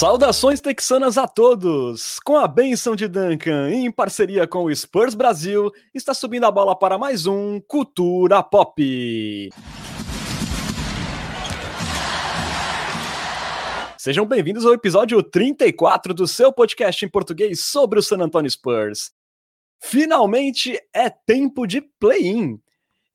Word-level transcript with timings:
Saudações 0.00 0.62
texanas 0.62 1.18
a 1.18 1.28
todos! 1.28 2.18
Com 2.20 2.38
a 2.38 2.48
benção 2.48 2.96
de 2.96 3.06
Duncan, 3.06 3.70
em 3.70 3.92
parceria 3.92 4.46
com 4.46 4.64
o 4.64 4.74
Spurs 4.74 5.14
Brasil, 5.14 5.70
está 5.92 6.14
subindo 6.14 6.44
a 6.46 6.50
bola 6.50 6.74
para 6.74 6.96
mais 6.96 7.26
um 7.26 7.60
Cultura 7.60 8.42
Pop. 8.42 9.50
Sejam 13.98 14.24
bem-vindos 14.24 14.64
ao 14.64 14.72
episódio 14.72 15.22
34 15.22 16.14
do 16.14 16.26
seu 16.26 16.50
podcast 16.50 17.04
em 17.04 17.08
português 17.10 17.60
sobre 17.66 17.98
o 17.98 18.02
San 18.02 18.22
Antonio 18.22 18.50
Spurs. 18.50 19.12
Finalmente 19.82 20.80
é 20.94 21.10
tempo 21.10 21.66
de 21.66 21.82
play-in. 21.82 22.58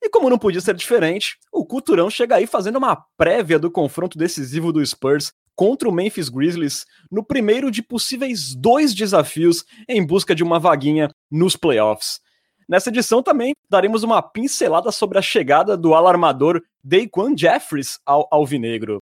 E 0.00 0.08
como 0.08 0.30
não 0.30 0.38
podia 0.38 0.60
ser 0.60 0.76
diferente, 0.76 1.36
o 1.50 1.66
Culturão 1.66 2.08
chega 2.08 2.36
aí 2.36 2.46
fazendo 2.46 2.76
uma 2.76 2.94
prévia 3.16 3.58
do 3.58 3.72
confronto 3.72 4.16
decisivo 4.16 4.72
do 4.72 4.86
Spurs 4.86 5.32
contra 5.56 5.88
o 5.88 5.92
Memphis 5.92 6.28
Grizzlies 6.28 6.84
no 7.10 7.24
primeiro 7.24 7.70
de 7.70 7.82
possíveis 7.82 8.54
dois 8.54 8.94
desafios 8.94 9.64
em 9.88 10.06
busca 10.06 10.34
de 10.34 10.44
uma 10.44 10.60
vaguinha 10.60 11.08
nos 11.30 11.56
playoffs. 11.56 12.20
Nessa 12.68 12.90
edição 12.90 13.22
também 13.22 13.54
daremos 13.70 14.02
uma 14.02 14.20
pincelada 14.20 14.92
sobre 14.92 15.18
a 15.18 15.22
chegada 15.22 15.76
do 15.76 15.94
alarmador 15.94 16.62
Daquan 16.84 17.36
Jeffries 17.36 17.98
ao 18.04 18.28
Alvinegro. 18.30 19.00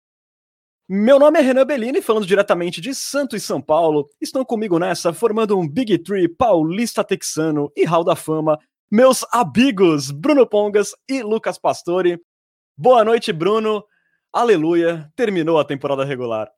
Meu 0.88 1.18
nome 1.18 1.38
é 1.38 1.42
Renan 1.42 1.64
Bellini, 1.64 2.02
falando 2.02 2.26
diretamente 2.26 2.80
de 2.80 2.94
Santos 2.94 3.40
e 3.40 3.46
São 3.46 3.62
Paulo. 3.62 4.08
Estão 4.20 4.44
comigo 4.44 4.78
nessa, 4.78 5.12
formando 5.12 5.58
um 5.58 5.66
Big 5.66 5.96
Tree 5.98 6.28
paulista 6.28 7.02
texano 7.02 7.72
e 7.76 7.84
Hall 7.84 8.04
da 8.04 8.16
Fama, 8.16 8.58
meus 8.90 9.24
amigos 9.32 10.10
Bruno 10.10 10.46
Pongas 10.46 10.92
e 11.08 11.22
Lucas 11.22 11.56
Pastore. 11.56 12.20
Boa 12.76 13.04
noite, 13.04 13.32
Bruno. 13.32 13.84
Aleluia, 14.32 15.12
terminou 15.14 15.58
a 15.58 15.64
temporada 15.64 16.06
regular. 16.06 16.50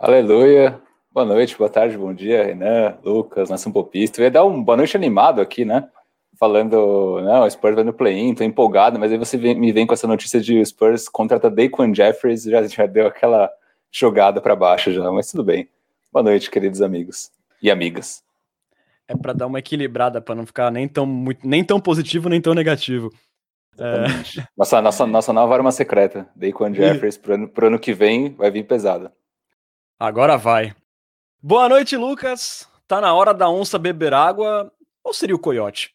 Aleluia. 0.00 0.80
Boa 1.12 1.26
noite, 1.26 1.54
boa 1.56 1.68
tarde, 1.68 1.98
bom 1.98 2.14
dia, 2.14 2.42
Renan, 2.42 2.96
Lucas, 3.04 3.50
Nação 3.50 3.70
Popista. 3.70 4.18
Eu 4.18 4.24
ia 4.24 4.30
dar 4.30 4.44
um 4.46 4.64
boa 4.64 4.78
noite 4.78 4.96
animado 4.96 5.42
aqui, 5.42 5.62
né? 5.62 5.90
Falando, 6.38 7.20
não, 7.20 7.44
o 7.44 7.50
Spurs 7.50 7.74
vai 7.74 7.84
no 7.84 7.92
play-in, 7.92 8.34
tô 8.34 8.44
empolgado, 8.44 8.98
mas 8.98 9.12
aí 9.12 9.18
você 9.18 9.36
vem, 9.36 9.54
me 9.54 9.72
vem 9.72 9.86
com 9.86 9.92
essa 9.92 10.06
notícia 10.06 10.40
de 10.40 10.58
o 10.58 10.64
Spurs 10.64 11.06
contrata 11.06 11.50
Daquan 11.50 11.94
Jeffries, 11.94 12.44
já, 12.44 12.62
já 12.66 12.86
deu 12.86 13.06
aquela 13.06 13.50
jogada 13.92 14.40
para 14.40 14.56
baixo 14.56 14.90
já, 14.90 15.12
mas 15.12 15.30
tudo 15.30 15.44
bem. 15.44 15.68
Boa 16.10 16.22
noite, 16.22 16.50
queridos 16.50 16.80
amigos 16.80 17.30
e 17.62 17.70
amigas. 17.70 18.22
É 19.06 19.14
para 19.14 19.34
dar 19.34 19.46
uma 19.46 19.58
equilibrada, 19.58 20.20
para 20.20 20.34
não 20.34 20.46
ficar 20.46 20.70
nem 20.70 20.88
tão, 20.88 21.04
muito, 21.04 21.46
nem 21.46 21.62
tão 21.62 21.78
positivo, 21.78 22.30
nem 22.30 22.40
tão 22.40 22.54
negativo. 22.54 23.12
É... 23.78 24.06
Nossa, 24.56 24.80
nossa, 24.80 25.06
nossa 25.06 25.32
nova 25.32 25.54
arma 25.54 25.72
secreta, 25.72 26.28
Daquan 26.34 26.72
Jeffries, 26.74 27.16
pro 27.16 27.34
ano, 27.34 27.48
pro 27.48 27.66
ano 27.66 27.78
que 27.78 27.92
vem 27.92 28.34
vai 28.34 28.50
vir 28.50 28.66
pesada. 28.66 29.12
Agora 29.98 30.36
vai. 30.36 30.74
Boa 31.42 31.68
noite, 31.68 31.96
Lucas. 31.96 32.68
Tá 32.88 33.00
na 33.00 33.14
hora 33.14 33.32
da 33.32 33.48
onça 33.48 33.78
beber 33.78 34.14
água 34.14 34.72
ou 35.02 35.12
seria 35.12 35.34
o 35.34 35.38
coiote? 35.38 35.94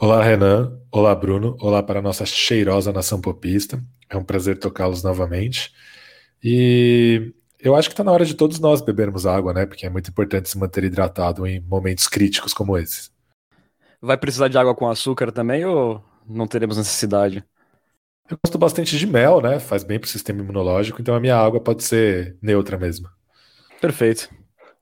Olá, 0.00 0.22
Renan. 0.22 0.80
Olá, 0.90 1.14
Bruno. 1.14 1.56
Olá 1.60 1.82
para 1.82 2.00
a 2.00 2.02
nossa 2.02 2.26
cheirosa 2.26 2.92
nação 2.92 3.20
popista. 3.20 3.82
É 4.08 4.16
um 4.16 4.24
prazer 4.24 4.58
tocá-los 4.58 5.02
novamente. 5.02 5.72
E 6.42 7.32
eu 7.60 7.74
acho 7.74 7.88
que 7.88 7.92
está 7.92 8.04
na 8.04 8.12
hora 8.12 8.24
de 8.24 8.34
todos 8.34 8.58
nós 8.58 8.80
bebermos 8.80 9.24
água, 9.24 9.52
né? 9.52 9.66
Porque 9.66 9.86
é 9.86 9.90
muito 9.90 10.10
importante 10.10 10.48
se 10.48 10.58
manter 10.58 10.84
hidratado 10.84 11.46
em 11.46 11.60
momentos 11.60 12.08
críticos 12.08 12.52
como 12.52 12.76
esses. 12.76 13.12
Vai 14.00 14.16
precisar 14.16 14.48
de 14.48 14.58
água 14.58 14.74
com 14.74 14.90
açúcar 14.90 15.32
também 15.32 15.64
ou 15.64 16.04
não 16.28 16.46
teremos 16.46 16.76
necessidade? 16.76 17.44
Eu 18.30 18.38
gosto 18.42 18.58
bastante 18.58 18.98
de 18.98 19.06
mel, 19.06 19.40
né? 19.40 19.60
Faz 19.60 19.84
bem 19.84 19.98
para 19.98 20.06
o 20.06 20.10
sistema 20.10 20.40
imunológico, 20.40 21.00
então 21.00 21.14
a 21.14 21.20
minha 21.20 21.36
água 21.36 21.60
pode 21.60 21.84
ser 21.84 22.36
neutra 22.40 22.78
mesmo. 22.78 23.08
Perfeito. 23.80 24.30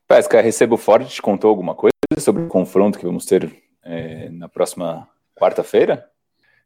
Pesca, 0.06 0.40
recebo 0.40 0.76
forte 0.76 1.14
te 1.14 1.22
contou 1.22 1.50
alguma 1.50 1.74
coisa 1.74 1.92
sobre 2.18 2.42
o 2.42 2.48
confronto 2.48 2.98
que 2.98 3.04
vamos 3.04 3.24
ter 3.24 3.50
é, 3.82 4.28
na 4.28 4.48
próxima 4.48 5.08
quarta-feira? 5.34 6.06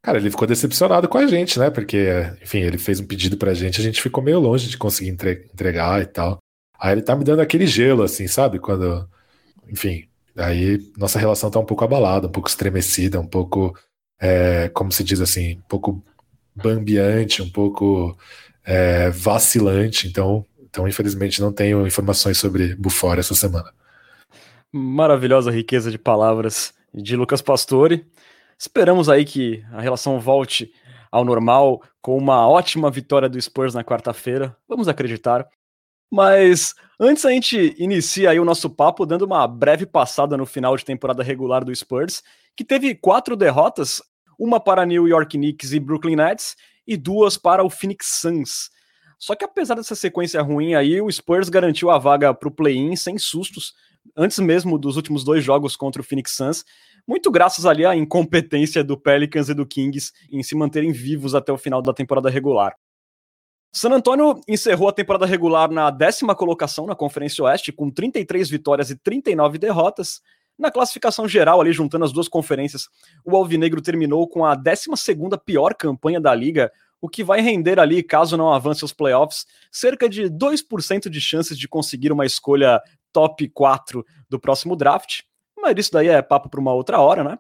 Cara, 0.03 0.19
ele 0.19 0.31
ficou 0.31 0.47
decepcionado 0.47 1.09
com 1.09 1.19
a 1.19 1.27
gente, 1.27 1.59
né? 1.59 1.71
Porque, 1.71 2.09
enfim, 2.43 2.59
ele 2.59 2.79
fez 2.79 3.00
um 3.00 3.06
pedido 3.06 3.37
pra 3.37 3.55
gente, 3.55 3.81
a 3.81 3.84
gente 3.84 4.03
ficou 4.03 4.23
meio 4.23 4.39
longe 4.39 4.69
de 4.69 4.79
conseguir 4.79 5.11
entregar 5.11 6.03
e 6.03 6.06
tal. 6.06 6.39
Aí 6.79 6.93
ele 6.93 7.03
tá 7.03 7.17
me 7.17 7.25
dando 7.25 7.41
aquele 7.41 7.67
gelo, 7.67 8.03
assim, 8.03 8.29
sabe? 8.29 8.59
Quando. 8.59 9.09
Enfim, 9.69 10.09
aí 10.37 10.79
nossa 10.97 11.19
relação 11.19 11.50
tá 11.50 11.59
um 11.59 11.65
pouco 11.65 11.84
abalada, 11.84 12.29
um 12.29 12.31
pouco 12.31 12.49
estremecida, 12.49 13.19
um 13.19 13.27
pouco. 13.27 13.77
É, 14.19 14.69
como 14.71 14.91
se 14.91 15.04
diz 15.04 15.21
assim, 15.21 15.54
um 15.56 15.69
pouco 15.69 16.03
bambiante, 16.54 17.43
um 17.43 17.50
pouco 17.50 18.16
é, 18.65 19.10
vacilante. 19.10 20.09
Então, 20.09 20.44
então, 20.77 20.87
infelizmente, 20.87 21.41
não 21.41 21.53
tenho 21.53 21.87
informações 21.87 22.37
sobre 22.38 22.75
Bufora 22.75 23.21
essa 23.21 23.34
semana. 23.34 23.72
Maravilhosa 24.72 25.50
riqueza 25.50 25.91
de 25.91 25.99
palavras 25.99 26.75
de 26.93 27.16
Lucas 27.16 27.41
Pastore. 27.41 28.06
Esperamos 28.59 29.09
aí 29.09 29.25
que 29.25 29.65
a 29.72 29.81
relação 29.81 30.21
volte 30.21 30.71
ao 31.10 31.25
normal 31.25 31.82
com 32.03 32.16
uma 32.16 32.47
ótima 32.47 32.91
vitória 32.91 33.28
do 33.28 33.41
Spurs 33.41 33.75
na 33.75 33.84
quarta-feira. 33.84 34.55
Vamos 34.69 34.87
acreditar. 34.87 35.47
Mas 36.11 36.75
antes 36.99 37.25
a 37.25 37.31
gente 37.31 37.75
inicia 37.78 38.31
aí 38.31 38.41
o 38.41 38.44
nosso 38.44 38.71
papo 38.71 39.05
dando 39.05 39.25
uma 39.25 39.47
breve 39.47 39.87
passada 39.87 40.37
no 40.37 40.47
final 40.47 40.77
de 40.77 40.84
temporada 40.84 41.22
regular 41.22 41.65
do 41.65 41.75
Spurs, 41.75 42.22
que 42.56 42.65
teve 42.65 42.94
quatro 42.94 43.37
derrotas, 43.37 44.00
uma 44.39 44.61
para 44.61 44.87
New 44.87 45.06
York 45.09 45.37
Knicks 45.37 45.72
e 45.72 45.81
Brooklyn 45.81 46.17
Nets 46.17 46.56
e 46.87 46.97
duas 46.97 47.37
para 47.37 47.65
o 47.65 47.71
Phoenix 47.71 48.21
Suns. 48.21 48.71
Só 49.19 49.34
que 49.34 49.44
apesar 49.44 49.75
dessa 49.75 49.94
sequência 49.94 50.43
ruim 50.43 50.75
aí, 50.75 51.00
o 51.00 51.11
Spurs 51.11 51.49
garantiu 51.49 51.91
a 51.91 51.99
vaga 51.99 52.33
para 52.34 52.49
o 52.49 52.53
play-in 52.53 52.94
sem 52.97 53.19
sustos, 53.19 53.75
antes 54.17 54.38
mesmo 54.38 54.78
dos 54.78 54.97
últimos 54.97 55.25
dois 55.25 55.43
jogos 55.43 55.75
contra 55.75 56.03
o 56.03 56.05
Phoenix 56.05 56.33
Suns, 56.37 56.65
muito 57.06 57.31
graças 57.31 57.65
ali 57.65 57.87
à 57.87 57.97
incompetência 57.97 58.84
do 58.84 58.99
Pelicans 58.99 59.49
e 59.49 59.55
do 59.55 59.67
Kings 59.67 60.12
em 60.31 60.43
se 60.43 60.55
manterem 60.55 60.93
vivos 60.93 61.34
até 61.34 61.53
o 61.53 61.59
final 61.59 61.81
da 61.81 61.94
temporada 61.94 62.28
regular. 62.28 62.75
San 63.76 63.91
Antonio 63.91 64.41
encerrou 64.48 64.88
a 64.88 64.92
temporada 64.92 65.26
regular 65.26 65.70
na 65.70 65.91
décima 65.91 66.34
colocação 66.34 66.87
na 66.87 66.94
Conferência 66.94 67.44
Oeste, 67.44 67.72
com 67.72 67.91
33 67.91 68.48
vitórias 68.48 68.91
e 68.91 68.97
39 68.97 69.59
derrotas. 69.59 70.20
Na 70.59 70.70
classificação 70.70 71.28
geral, 71.28 71.60
ali 71.60 71.72
juntando 71.72 72.04
as 72.04 72.12
duas 72.12 72.28
conferências, 72.28 72.88
o 73.25 73.37
Alvinegro 73.37 73.82
terminou 73.82 74.26
com 74.26 74.44
a 74.44 74.54
12 74.54 74.87
pior 75.44 75.75
campanha 75.75 76.20
da 76.20 76.34
liga, 76.34 76.72
o 77.00 77.09
que 77.09 77.22
vai 77.22 77.41
render 77.42 77.78
ali, 77.78 78.03
caso 78.03 78.37
não 78.37 78.53
avance 78.53 78.82
os 78.82 78.92
playoffs, 78.92 79.44
cerca 79.70 80.08
de 80.08 80.31
2% 80.31 81.10
de 81.10 81.20
chances 81.20 81.58
de 81.58 81.69
conseguir 81.69 82.10
uma 82.10 82.25
escolha 82.25 82.81
top 83.12 83.47
4 83.50 84.04
do 84.31 84.41
próximo 84.41 84.75
draft 84.75 85.20
mas 85.66 85.75
isso 85.78 85.93
daí 85.93 86.08
é 86.08 86.22
papo 86.22 86.48
para 86.48 86.60
uma 86.60 86.72
outra 86.72 87.00
hora, 87.00 87.25
né? 87.25 87.38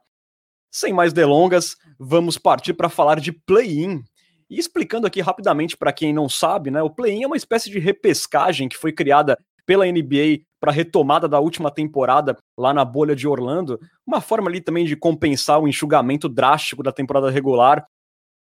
Sem 0.70 0.92
mais 0.92 1.12
delongas, 1.12 1.76
vamos 1.98 2.36
partir 2.36 2.74
para 2.74 2.88
falar 2.88 3.20
de 3.20 3.30
play-in. 3.30 4.02
E 4.48 4.58
explicando 4.58 5.06
aqui 5.06 5.20
rapidamente 5.20 5.76
para 5.76 5.92
quem 5.92 6.12
não 6.12 6.28
sabe, 6.28 6.70
né? 6.70 6.82
O 6.82 6.90
play-in 6.90 7.24
é 7.24 7.26
uma 7.26 7.36
espécie 7.36 7.70
de 7.70 7.78
repescagem 7.78 8.68
que 8.68 8.76
foi 8.76 8.92
criada 8.92 9.38
pela 9.66 9.84
NBA 9.84 10.42
para 10.60 10.70
retomada 10.70 11.28
da 11.28 11.40
última 11.40 11.70
temporada 11.70 12.36
lá 12.56 12.72
na 12.72 12.84
bolha 12.84 13.16
de 13.16 13.26
Orlando, 13.26 13.78
uma 14.06 14.20
forma 14.20 14.48
ali 14.48 14.60
também 14.60 14.84
de 14.84 14.96
compensar 14.96 15.60
o 15.60 15.68
enxugamento 15.68 16.28
drástico 16.28 16.82
da 16.82 16.92
temporada 16.92 17.30
regular. 17.30 17.84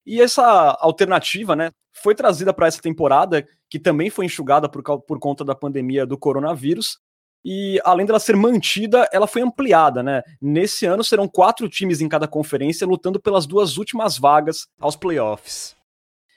E 0.05 0.21
essa 0.21 0.77
alternativa, 0.81 1.55
né, 1.55 1.71
foi 1.95 2.15
trazida 2.15 2.53
para 2.53 2.67
essa 2.67 2.83
temporada, 2.83 3.47
que 3.71 3.79
também 3.79 4.11
foi 4.11 4.27
enxugada 4.27 4.69
por, 4.69 4.83
por 4.83 5.19
conta 5.21 5.45
da 5.45 5.55
pandemia 5.55 6.05
do 6.05 6.19
coronavírus, 6.19 6.99
e 7.45 7.81
além 7.85 8.07
dela 8.07 8.21
ser 8.21 8.37
mantida, 8.37 9.09
ela 9.13 9.27
foi 9.27 9.43
ampliada, 9.43 10.03
né? 10.03 10.23
Nesse 10.41 10.87
ano 10.87 11.03
serão 11.03 11.27
quatro 11.27 11.69
times 11.69 12.01
em 12.01 12.09
cada 12.09 12.29
conferência 12.29 12.87
lutando 12.87 13.21
pelas 13.21 13.47
duas 13.47 13.77
últimas 13.79 14.17
vagas 14.17 14.69
aos 14.81 14.95
playoffs. 14.95 15.75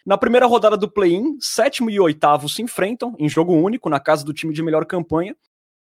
Na 0.06 0.18
primeira 0.19 0.46
rodada 0.46 0.78
do 0.78 0.90
play-in, 0.90 1.36
sétimo 1.40 1.90
e 1.90 2.00
oitavo 2.00 2.48
se 2.48 2.62
enfrentam 2.62 3.16
em 3.18 3.28
jogo 3.28 3.54
único 3.54 3.90
na 3.90 4.00
casa 4.00 4.24
do 4.24 4.34
time 4.34 4.54
de 4.54 4.62
melhor 4.62 4.86
campanha. 4.86 5.36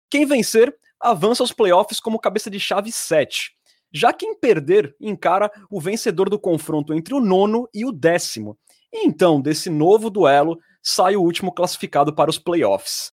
Quem 0.09 0.25
vencer 0.25 0.73
avança 1.01 1.43
aos 1.43 1.53
playoffs 1.53 1.99
como 1.99 2.21
cabeça 2.21 2.49
de 2.49 2.61
chave 2.61 2.93
7. 2.93 3.51
Já 3.93 4.13
quem 4.13 4.39
perder 4.39 4.95
encara 5.01 5.51
o 5.69 5.81
vencedor 5.81 6.31
do 6.31 6.39
confronto 6.39 6.95
entre 6.95 7.13
o 7.15 7.21
nono 7.21 7.69
e 7.75 7.85
o 7.85 7.91
décimo. 7.91 8.57
E 8.93 9.05
então, 9.05 9.41
desse 9.41 9.69
novo 9.69 10.09
duelo, 10.09 10.57
sai 10.81 11.17
o 11.17 11.23
último 11.23 11.53
classificado 11.53 12.15
para 12.15 12.31
os 12.31 12.39
playoffs. 12.39 13.11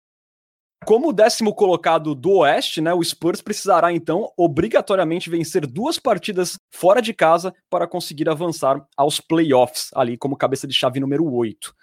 Como 0.86 1.12
décimo 1.12 1.54
colocado 1.54 2.16
do 2.16 2.38
Oeste, 2.38 2.80
né, 2.80 2.94
o 2.94 3.04
Spurs 3.04 3.42
precisará 3.42 3.92
então 3.92 4.32
obrigatoriamente 4.38 5.30
vencer 5.30 5.66
duas 5.66 6.00
partidas 6.00 6.58
fora 6.72 7.02
de 7.02 7.14
casa 7.14 7.54
para 7.70 7.88
conseguir 7.88 8.30
avançar 8.30 8.86
aos 8.96 9.20
playoffs, 9.20 9.90
ali 9.94 10.18
como 10.18 10.38
cabeça 10.38 10.66
de 10.66 10.74
chave 10.74 11.00
número 11.00 11.26
8. 11.30 11.74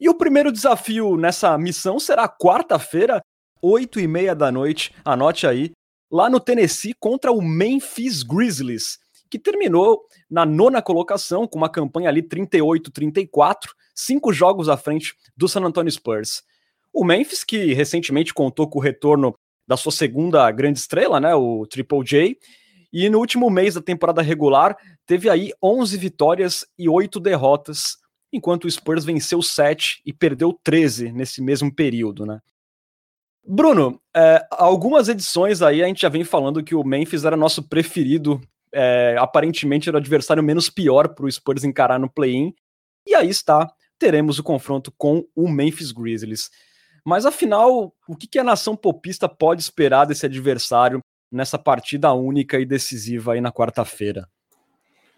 E 0.00 0.08
o 0.08 0.14
primeiro 0.14 0.52
desafio 0.52 1.16
nessa 1.16 1.56
missão 1.58 1.98
será 1.98 2.28
quarta-feira, 2.28 3.22
8 3.60 4.00
e 4.00 4.06
meia 4.06 4.34
da 4.34 4.52
noite, 4.52 4.94
anote 5.04 5.46
aí, 5.46 5.72
lá 6.10 6.30
no 6.30 6.38
Tennessee 6.38 6.94
contra 6.98 7.32
o 7.32 7.42
Memphis 7.42 8.22
Grizzlies, 8.22 8.98
que 9.28 9.38
terminou 9.38 10.02
na 10.30 10.46
nona 10.46 10.80
colocação 10.80 11.46
com 11.46 11.58
uma 11.58 11.68
campanha 11.68 12.08
ali 12.08 12.22
38-34, 12.22 13.56
cinco 13.94 14.32
jogos 14.32 14.68
à 14.68 14.76
frente 14.76 15.14
do 15.36 15.48
San 15.48 15.62
Antonio 15.62 15.90
Spurs. 15.90 16.42
O 16.96 17.04
Memphis, 17.04 17.44
que 17.44 17.74
recentemente 17.74 18.32
contou 18.32 18.66
com 18.66 18.78
o 18.78 18.82
retorno 18.82 19.34
da 19.68 19.76
sua 19.76 19.92
segunda 19.92 20.50
grande 20.50 20.78
estrela, 20.78 21.20
né, 21.20 21.34
o 21.34 21.66
Triple 21.66 22.02
J, 22.02 22.38
e 22.90 23.10
no 23.10 23.18
último 23.18 23.50
mês 23.50 23.74
da 23.74 23.82
temporada 23.82 24.22
regular 24.22 24.74
teve 25.04 25.28
aí 25.28 25.52
11 25.62 25.94
vitórias 25.98 26.64
e 26.78 26.88
8 26.88 27.20
derrotas, 27.20 27.98
enquanto 28.32 28.64
o 28.64 28.70
Spurs 28.70 29.04
venceu 29.04 29.42
7 29.42 30.00
e 30.06 30.10
perdeu 30.10 30.58
13 30.64 31.12
nesse 31.12 31.42
mesmo 31.42 31.70
período, 31.70 32.24
né? 32.24 32.40
Bruno, 33.46 34.00
é, 34.16 34.46
algumas 34.50 35.10
edições 35.10 35.60
aí 35.60 35.84
a 35.84 35.86
gente 35.86 36.00
já 36.00 36.08
vem 36.08 36.24
falando 36.24 36.64
que 36.64 36.74
o 36.74 36.82
Memphis 36.82 37.26
era 37.26 37.36
nosso 37.36 37.62
preferido, 37.62 38.40
é, 38.72 39.16
aparentemente 39.18 39.86
era 39.86 39.98
o 39.98 40.00
adversário 40.00 40.42
menos 40.42 40.70
pior 40.70 41.08
para 41.08 41.26
o 41.26 41.30
Spurs 41.30 41.62
encarar 41.62 42.00
no 42.00 42.08
play-in, 42.08 42.54
e 43.06 43.14
aí 43.14 43.28
está, 43.28 43.70
teremos 43.98 44.38
o 44.38 44.42
confronto 44.42 44.90
com 44.96 45.26
o 45.36 45.46
Memphis 45.46 45.92
Grizzlies. 45.92 46.48
Mas 47.06 47.24
afinal, 47.24 47.94
o 48.08 48.16
que, 48.16 48.36
a 48.36 48.42
nação 48.42 48.74
popista 48.74 49.28
pode 49.28 49.62
esperar 49.62 50.06
desse 50.06 50.26
adversário 50.26 50.98
nessa 51.30 51.56
partida 51.56 52.12
única 52.12 52.58
e 52.58 52.66
decisiva 52.66 53.34
aí 53.34 53.40
na 53.40 53.52
quarta-feira? 53.52 54.26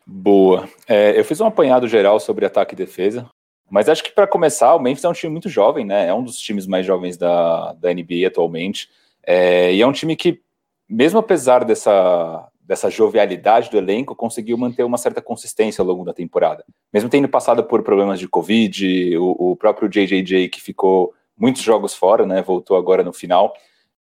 Boa. 0.06 0.68
É, 0.86 1.18
eu 1.18 1.24
fiz 1.24 1.40
um 1.40 1.46
apanhado 1.46 1.88
geral 1.88 2.20
sobre 2.20 2.44
ataque 2.44 2.74
e 2.74 2.76
defesa, 2.76 3.26
mas 3.70 3.88
acho 3.88 4.04
que 4.04 4.12
para 4.12 4.26
começar, 4.26 4.74
o 4.74 4.78
Memphis 4.78 5.02
é 5.02 5.08
um 5.08 5.14
time 5.14 5.32
muito 5.32 5.48
jovem, 5.48 5.86
né? 5.86 6.08
É 6.08 6.12
um 6.12 6.22
dos 6.22 6.38
times 6.38 6.66
mais 6.66 6.84
jovens 6.84 7.16
da, 7.16 7.72
da 7.72 7.90
NBA 7.94 8.26
atualmente. 8.26 8.90
É, 9.26 9.72
e 9.72 9.80
é 9.80 9.86
um 9.86 9.92
time 9.92 10.14
que, 10.14 10.42
mesmo 10.86 11.18
apesar 11.18 11.64
dessa, 11.64 12.46
dessa 12.60 12.90
jovialidade 12.90 13.70
do 13.70 13.78
elenco, 13.78 14.14
conseguiu 14.14 14.58
manter 14.58 14.82
uma 14.84 14.98
certa 14.98 15.22
consistência 15.22 15.80
ao 15.80 15.88
longo 15.88 16.04
da 16.04 16.12
temporada. 16.12 16.66
Mesmo 16.92 17.08
tendo 17.08 17.30
passado 17.30 17.64
por 17.64 17.82
problemas 17.82 18.18
de 18.18 18.28
Covid, 18.28 19.16
o, 19.16 19.52
o 19.52 19.56
próprio 19.56 19.88
JJJ 19.88 20.50
que 20.50 20.60
ficou 20.60 21.14
muitos 21.38 21.62
jogos 21.62 21.94
fora, 21.94 22.26
né? 22.26 22.42
Voltou 22.42 22.76
agora 22.76 23.02
no 23.02 23.12
final. 23.12 23.54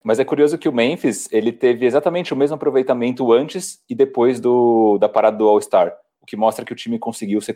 Mas 0.03 0.19
é 0.19 0.25
curioso 0.25 0.59
que 0.59 0.69
o 0.69 0.73
Memphis 0.73 1.29
ele 1.33 1.51
teve 1.51 1.87
exatamente 1.87 2.35
o 2.35 2.37
mesmo 2.37 2.57
aproveitamento 2.57 3.33
antes 3.33 3.83
e 3.89 3.95
depois 3.95 4.39
do, 4.39 4.99
da 4.99 5.09
parada 5.09 5.39
do 5.39 5.49
All-Star, 5.49 5.97
o 6.21 6.27
que 6.27 6.37
mostra 6.37 6.65
que 6.65 6.73
o 6.73 6.77
time 6.77 6.99
conseguiu 6.99 7.41
ser 7.41 7.55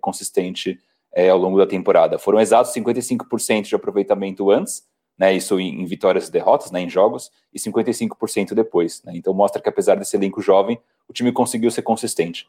consistente 0.00 0.78
é, 1.12 1.28
ao 1.28 1.38
longo 1.38 1.58
da 1.58 1.66
temporada. 1.66 2.16
Foram 2.16 2.38
exatos 2.38 2.72
55% 2.72 3.62
de 3.62 3.74
aproveitamento 3.74 4.50
antes, 4.52 4.84
né, 5.18 5.34
isso 5.34 5.58
em, 5.58 5.82
em, 5.82 5.84
vitórias 5.84 6.28
e 6.28 6.32
derrotas, 6.32 6.70
né, 6.70 6.80
em 6.80 6.88
jogos, 6.88 7.30
e 7.52 7.58
55% 7.58 8.54
depois. 8.54 9.02
Né, 9.02 9.12
então 9.16 9.34
mostra 9.34 9.60
que 9.60 9.68
apesar 9.68 9.96
desse 9.96 10.16
elenco 10.16 10.40
jovem, 10.40 10.80
o 11.08 11.12
time 11.12 11.32
conseguiu 11.32 11.70
ser 11.72 11.82
consistente. 11.82 12.48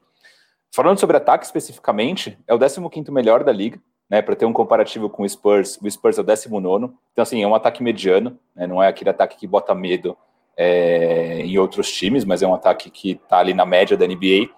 Falando 0.72 1.00
sobre 1.00 1.18
ataque 1.18 1.46
especificamente, 1.46 2.38
é 2.48 2.54
o 2.54 2.60
15º 2.60 3.12
melhor 3.12 3.44
da 3.44 3.52
liga, 3.52 3.82
né, 4.12 4.22
para 4.22 4.36
ter 4.36 4.46
um 4.46 4.52
comparativo 4.52 5.10
com 5.10 5.24
o 5.24 5.30
Spurs, 5.30 5.80
o 5.82 5.90
Spurs 5.90 6.18
é 6.18 6.22
o 6.22 6.24
19 6.24 6.94
então 7.14 7.24
assim, 7.24 7.42
é 7.42 7.48
um 7.48 7.56
ataque 7.56 7.82
mediano, 7.82 8.38
né, 8.54 8.68
não 8.68 8.84
é 8.84 8.90
aquele 8.90 9.10
ataque 9.10 9.38
que 9.38 9.48
bota 9.48 9.74
medo 9.74 10.18
é, 10.58 11.40
em 11.40 11.58
outros 11.58 11.90
times, 11.90 12.26
mas 12.26 12.44
é 12.44 12.48
um 12.48 12.54
ataque 12.54 12.90
que 12.90 13.12
está 13.12 13.40
ali 13.40 13.54
na 13.54 13.66
média 13.66 13.96
da 13.96 14.06
NBA, 14.06 14.50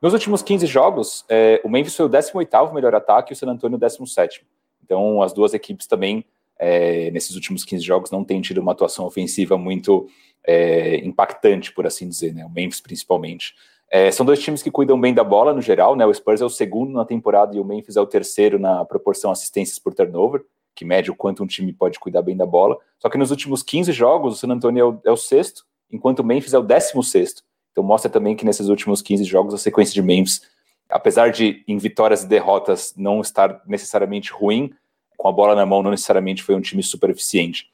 nos 0.00 0.12
últimos 0.12 0.42
15 0.42 0.66
jogos, 0.66 1.24
é, 1.28 1.60
o 1.64 1.68
Memphis 1.68 1.96
foi 1.96 2.06
o 2.06 2.08
18º 2.08 2.72
melhor 2.72 2.94
ataque 2.94 3.32
e 3.32 3.34
o 3.34 3.36
San 3.36 3.48
Antonio 3.48 3.76
o 3.76 3.80
17º. 3.80 4.42
Então, 4.84 5.20
as 5.22 5.32
duas 5.32 5.54
equipes 5.54 5.88
também, 5.88 6.24
é, 6.56 7.10
nesses 7.10 7.34
últimos 7.34 7.64
15 7.64 7.84
jogos, 7.84 8.10
não 8.12 8.22
têm 8.22 8.40
tido 8.40 8.58
uma 8.58 8.72
atuação 8.72 9.04
ofensiva 9.06 9.58
muito 9.58 10.06
é, 10.46 10.98
impactante, 10.98 11.72
por 11.72 11.84
assim 11.84 12.08
dizer, 12.08 12.32
né? 12.32 12.44
O 12.44 12.48
Memphis, 12.48 12.80
principalmente. 12.80 13.54
É, 13.90 14.10
são 14.10 14.24
dois 14.24 14.40
times 14.40 14.62
que 14.62 14.70
cuidam 14.70 15.00
bem 15.00 15.14
da 15.14 15.24
bola, 15.24 15.54
no 15.54 15.62
geral, 15.62 15.96
né? 15.96 16.04
O 16.04 16.12
Spurs 16.12 16.40
é 16.40 16.44
o 16.44 16.50
segundo 16.50 16.92
na 16.92 17.04
temporada 17.04 17.56
e 17.56 17.60
o 17.60 17.64
Memphis 17.64 17.96
é 17.96 18.00
o 18.00 18.06
terceiro 18.06 18.58
na 18.58 18.84
proporção 18.84 19.30
assistências 19.30 19.78
por 19.78 19.94
turnover, 19.94 20.44
que 20.74 20.84
mede 20.84 21.10
o 21.10 21.14
quanto 21.14 21.42
um 21.42 21.46
time 21.46 21.72
pode 21.72 21.98
cuidar 21.98 22.22
bem 22.22 22.36
da 22.36 22.44
bola. 22.44 22.76
Só 22.98 23.08
que 23.08 23.16
nos 23.16 23.30
últimos 23.30 23.62
15 23.62 23.90
jogos, 23.92 24.34
o 24.34 24.36
San 24.36 24.52
Antonio 24.52 24.80
é 24.80 24.84
o, 24.84 25.00
é 25.06 25.10
o 25.10 25.16
sexto, 25.16 25.64
enquanto 25.90 26.20
o 26.20 26.24
Memphis 26.24 26.52
é 26.52 26.58
o 26.58 26.62
décimo 26.62 27.02
sexto. 27.02 27.42
Então 27.72 27.82
mostra 27.82 28.10
também 28.10 28.36
que 28.36 28.44
nesses 28.44 28.68
últimos 28.68 29.00
15 29.00 29.24
jogos 29.24 29.54
a 29.54 29.58
sequência 29.58 29.94
de 29.94 30.02
Memphis, 30.02 30.42
apesar 30.88 31.30
de 31.30 31.64
em 31.66 31.78
vitórias 31.78 32.22
e 32.22 32.28
derrotas 32.28 32.94
não 32.96 33.20
estar 33.20 33.62
necessariamente 33.66 34.32
ruim, 34.32 34.72
com 35.16 35.28
a 35.28 35.32
bola 35.32 35.54
na 35.54 35.64
mão 35.64 35.82
não 35.82 35.90
necessariamente 35.90 36.42
foi 36.42 36.54
um 36.54 36.60
time 36.60 36.82
super 36.82 37.10
eficiente. 37.10 37.70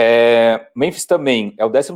É, 0.00 0.68
Memphis 0.76 1.04
também 1.04 1.54
é 1.58 1.64
o 1.64 1.68
12 1.68 1.92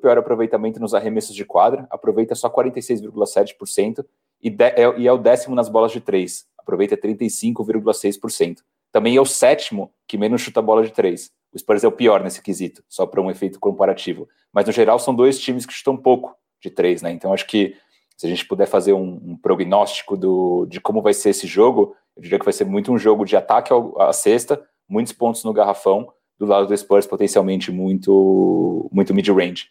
pior 0.00 0.18
aproveitamento 0.18 0.80
nos 0.80 0.92
arremessos 0.92 1.36
de 1.36 1.44
quadra, 1.44 1.86
aproveita 1.88 2.34
só 2.34 2.50
46,7% 2.50 4.04
e, 4.42 4.48
é, 4.58 4.98
e 4.98 5.06
é 5.06 5.12
o 5.12 5.18
décimo 5.18 5.54
nas 5.54 5.68
bolas 5.68 5.92
de 5.92 6.00
três, 6.00 6.46
aproveita 6.58 6.96
35,6%. 6.96 8.56
Também 8.90 9.14
é 9.14 9.20
o 9.20 9.24
sétimo 9.24 9.92
que 10.04 10.18
menos 10.18 10.40
chuta 10.40 10.60
bola 10.60 10.82
de 10.82 10.92
três. 10.92 11.30
O 11.52 11.58
Spurs 11.58 11.84
é 11.84 11.86
o 11.86 11.92
pior 11.92 12.24
nesse 12.24 12.42
quesito, 12.42 12.82
só 12.88 13.06
para 13.06 13.20
um 13.20 13.30
efeito 13.30 13.60
comparativo. 13.60 14.28
Mas 14.52 14.66
no 14.66 14.72
geral 14.72 14.98
são 14.98 15.14
dois 15.14 15.38
times 15.38 15.64
que 15.64 15.72
chutam 15.72 15.96
pouco, 15.96 16.34
de 16.60 16.70
três, 16.70 17.02
né? 17.02 17.12
Então 17.12 17.32
acho 17.32 17.46
que 17.46 17.76
se 18.16 18.26
a 18.26 18.28
gente 18.28 18.44
puder 18.46 18.66
fazer 18.66 18.94
um, 18.94 19.20
um, 19.24 19.36
prognóstico 19.36 20.16
do, 20.16 20.66
de 20.66 20.80
como 20.80 21.00
vai 21.00 21.14
ser 21.14 21.30
esse 21.30 21.46
jogo, 21.46 21.94
eu 22.16 22.22
diria 22.22 22.38
que 22.38 22.44
vai 22.44 22.52
ser 22.52 22.64
muito 22.64 22.92
um 22.92 22.98
jogo 22.98 23.24
de 23.24 23.36
ataque 23.36 23.72
à 23.98 24.12
cesta, 24.12 24.60
muitos 24.88 25.12
pontos 25.12 25.44
no 25.44 25.52
garrafão, 25.52 26.12
do 26.44 26.50
lado 26.50 26.66
do 26.66 26.76
Spurs 26.76 27.06
potencialmente 27.06 27.70
muito, 27.72 28.88
muito 28.92 29.14
mid-range. 29.14 29.68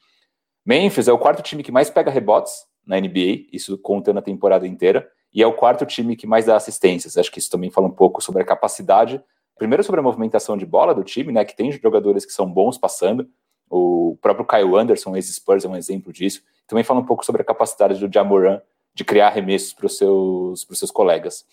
Memphis 0.66 1.08
é 1.08 1.14
o 1.14 1.18
quarto 1.18 1.42
time 1.42 1.64
que 1.64 1.72
mais 1.72 1.90
pega 1.90 2.10
rebotes 2.10 2.66
na 2.86 3.00
NBA, 3.00 3.48
isso 3.52 3.78
contando 3.78 4.20
a 4.20 4.22
temporada 4.22 4.68
inteira, 4.68 5.08
e 5.34 5.42
é 5.42 5.48
o 5.48 5.54
quarto 5.54 5.86
time 5.86 6.16
que 6.16 6.28
mais 6.28 6.46
dá 6.46 6.56
assistências. 6.56 7.18
Acho 7.18 7.32
que 7.32 7.40
isso 7.40 7.50
também 7.50 7.70
fala 7.70 7.88
um 7.88 7.92
pouco 7.92 8.22
sobre 8.22 8.42
a 8.42 8.46
capacidade, 8.46 9.22
primeiro 9.58 9.84
sobre 9.84 10.00
a 10.00 10.04
movimentação 10.04 10.58
de 10.58 10.66
bola 10.66 10.94
do 10.94 11.04
time, 11.04 11.32
né, 11.32 11.44
que 11.44 11.56
tem 11.56 11.72
jogadores 11.72 12.26
que 12.26 12.32
são 12.32 12.52
bons 12.52 12.78
passando, 12.78 13.28
o 13.70 14.18
próprio 14.22 14.46
Kyle 14.46 14.78
Anderson, 14.78 15.16
ex-Spurs, 15.16 15.66
é 15.66 15.68
um 15.68 15.76
exemplo 15.76 16.14
disso. 16.14 16.44
Também 16.68 16.84
fala 16.84 17.00
um 17.00 17.06
pouco 17.06 17.26
sobre 17.26 17.42
a 17.42 17.46
capacidade 17.46 18.00
do 18.00 18.14
Jamoran 18.14 18.62
de 18.94 19.04
criar 19.04 19.28
arremessos 19.28 19.74
para 19.74 19.88
os 19.88 19.98
seus, 19.98 20.68
seus 20.72 20.92
colegas. 20.92 21.46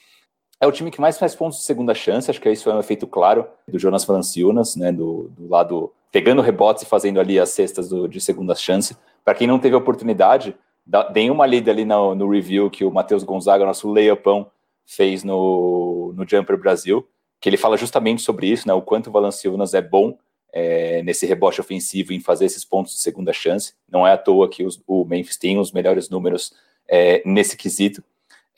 É 0.60 0.66
o 0.66 0.72
time 0.72 0.90
que 0.90 1.00
mais 1.00 1.18
faz 1.18 1.34
pontos 1.34 1.58
de 1.58 1.64
segunda 1.64 1.94
chance, 1.94 2.30
acho 2.30 2.40
que 2.40 2.50
isso 2.50 2.68
é 2.68 2.74
um 2.74 2.80
efeito 2.80 3.06
claro 3.06 3.46
do 3.66 3.78
Jonas 3.78 4.04
Valanciunas, 4.04 4.76
né, 4.76 4.92
do, 4.92 5.30
do 5.30 5.48
lado 5.48 5.90
pegando 6.12 6.42
rebotes 6.42 6.82
e 6.82 6.86
fazendo 6.86 7.18
ali 7.18 7.38
as 7.38 7.48
cestas 7.48 7.88
do, 7.88 8.06
de 8.06 8.20
segunda 8.20 8.54
chance. 8.54 8.94
Para 9.24 9.34
quem 9.34 9.46
não 9.46 9.58
teve 9.58 9.74
oportunidade, 9.74 10.54
dá, 10.84 11.10
uma 11.32 11.46
lida 11.46 11.70
ali 11.70 11.86
no, 11.86 12.14
no 12.14 12.28
review 12.28 12.68
que 12.68 12.84
o 12.84 12.90
Matheus 12.90 13.22
Gonzaga, 13.22 13.64
nosso 13.64 13.90
layupão, 13.90 14.50
fez 14.84 15.24
no, 15.24 16.12
no 16.14 16.28
Jumper 16.28 16.58
Brasil, 16.58 17.08
que 17.40 17.48
ele 17.48 17.56
fala 17.56 17.78
justamente 17.78 18.20
sobre 18.20 18.48
isso, 18.48 18.68
né, 18.68 18.74
o 18.74 18.82
quanto 18.82 19.08
o 19.08 19.12
Valanciunas 19.12 19.72
é 19.72 19.80
bom 19.80 20.18
é, 20.52 21.02
nesse 21.02 21.24
rebote 21.24 21.60
ofensivo 21.60 22.12
em 22.12 22.20
fazer 22.20 22.44
esses 22.44 22.66
pontos 22.66 22.92
de 22.92 23.00
segunda 23.00 23.32
chance. 23.32 23.72
Não 23.90 24.06
é 24.06 24.12
à 24.12 24.18
toa 24.18 24.48
que 24.48 24.64
os, 24.64 24.82
o 24.86 25.06
Memphis 25.06 25.38
tem 25.38 25.58
os 25.58 25.72
melhores 25.72 26.10
números 26.10 26.52
é, 26.88 27.22
nesse 27.24 27.56
quesito. 27.56 28.02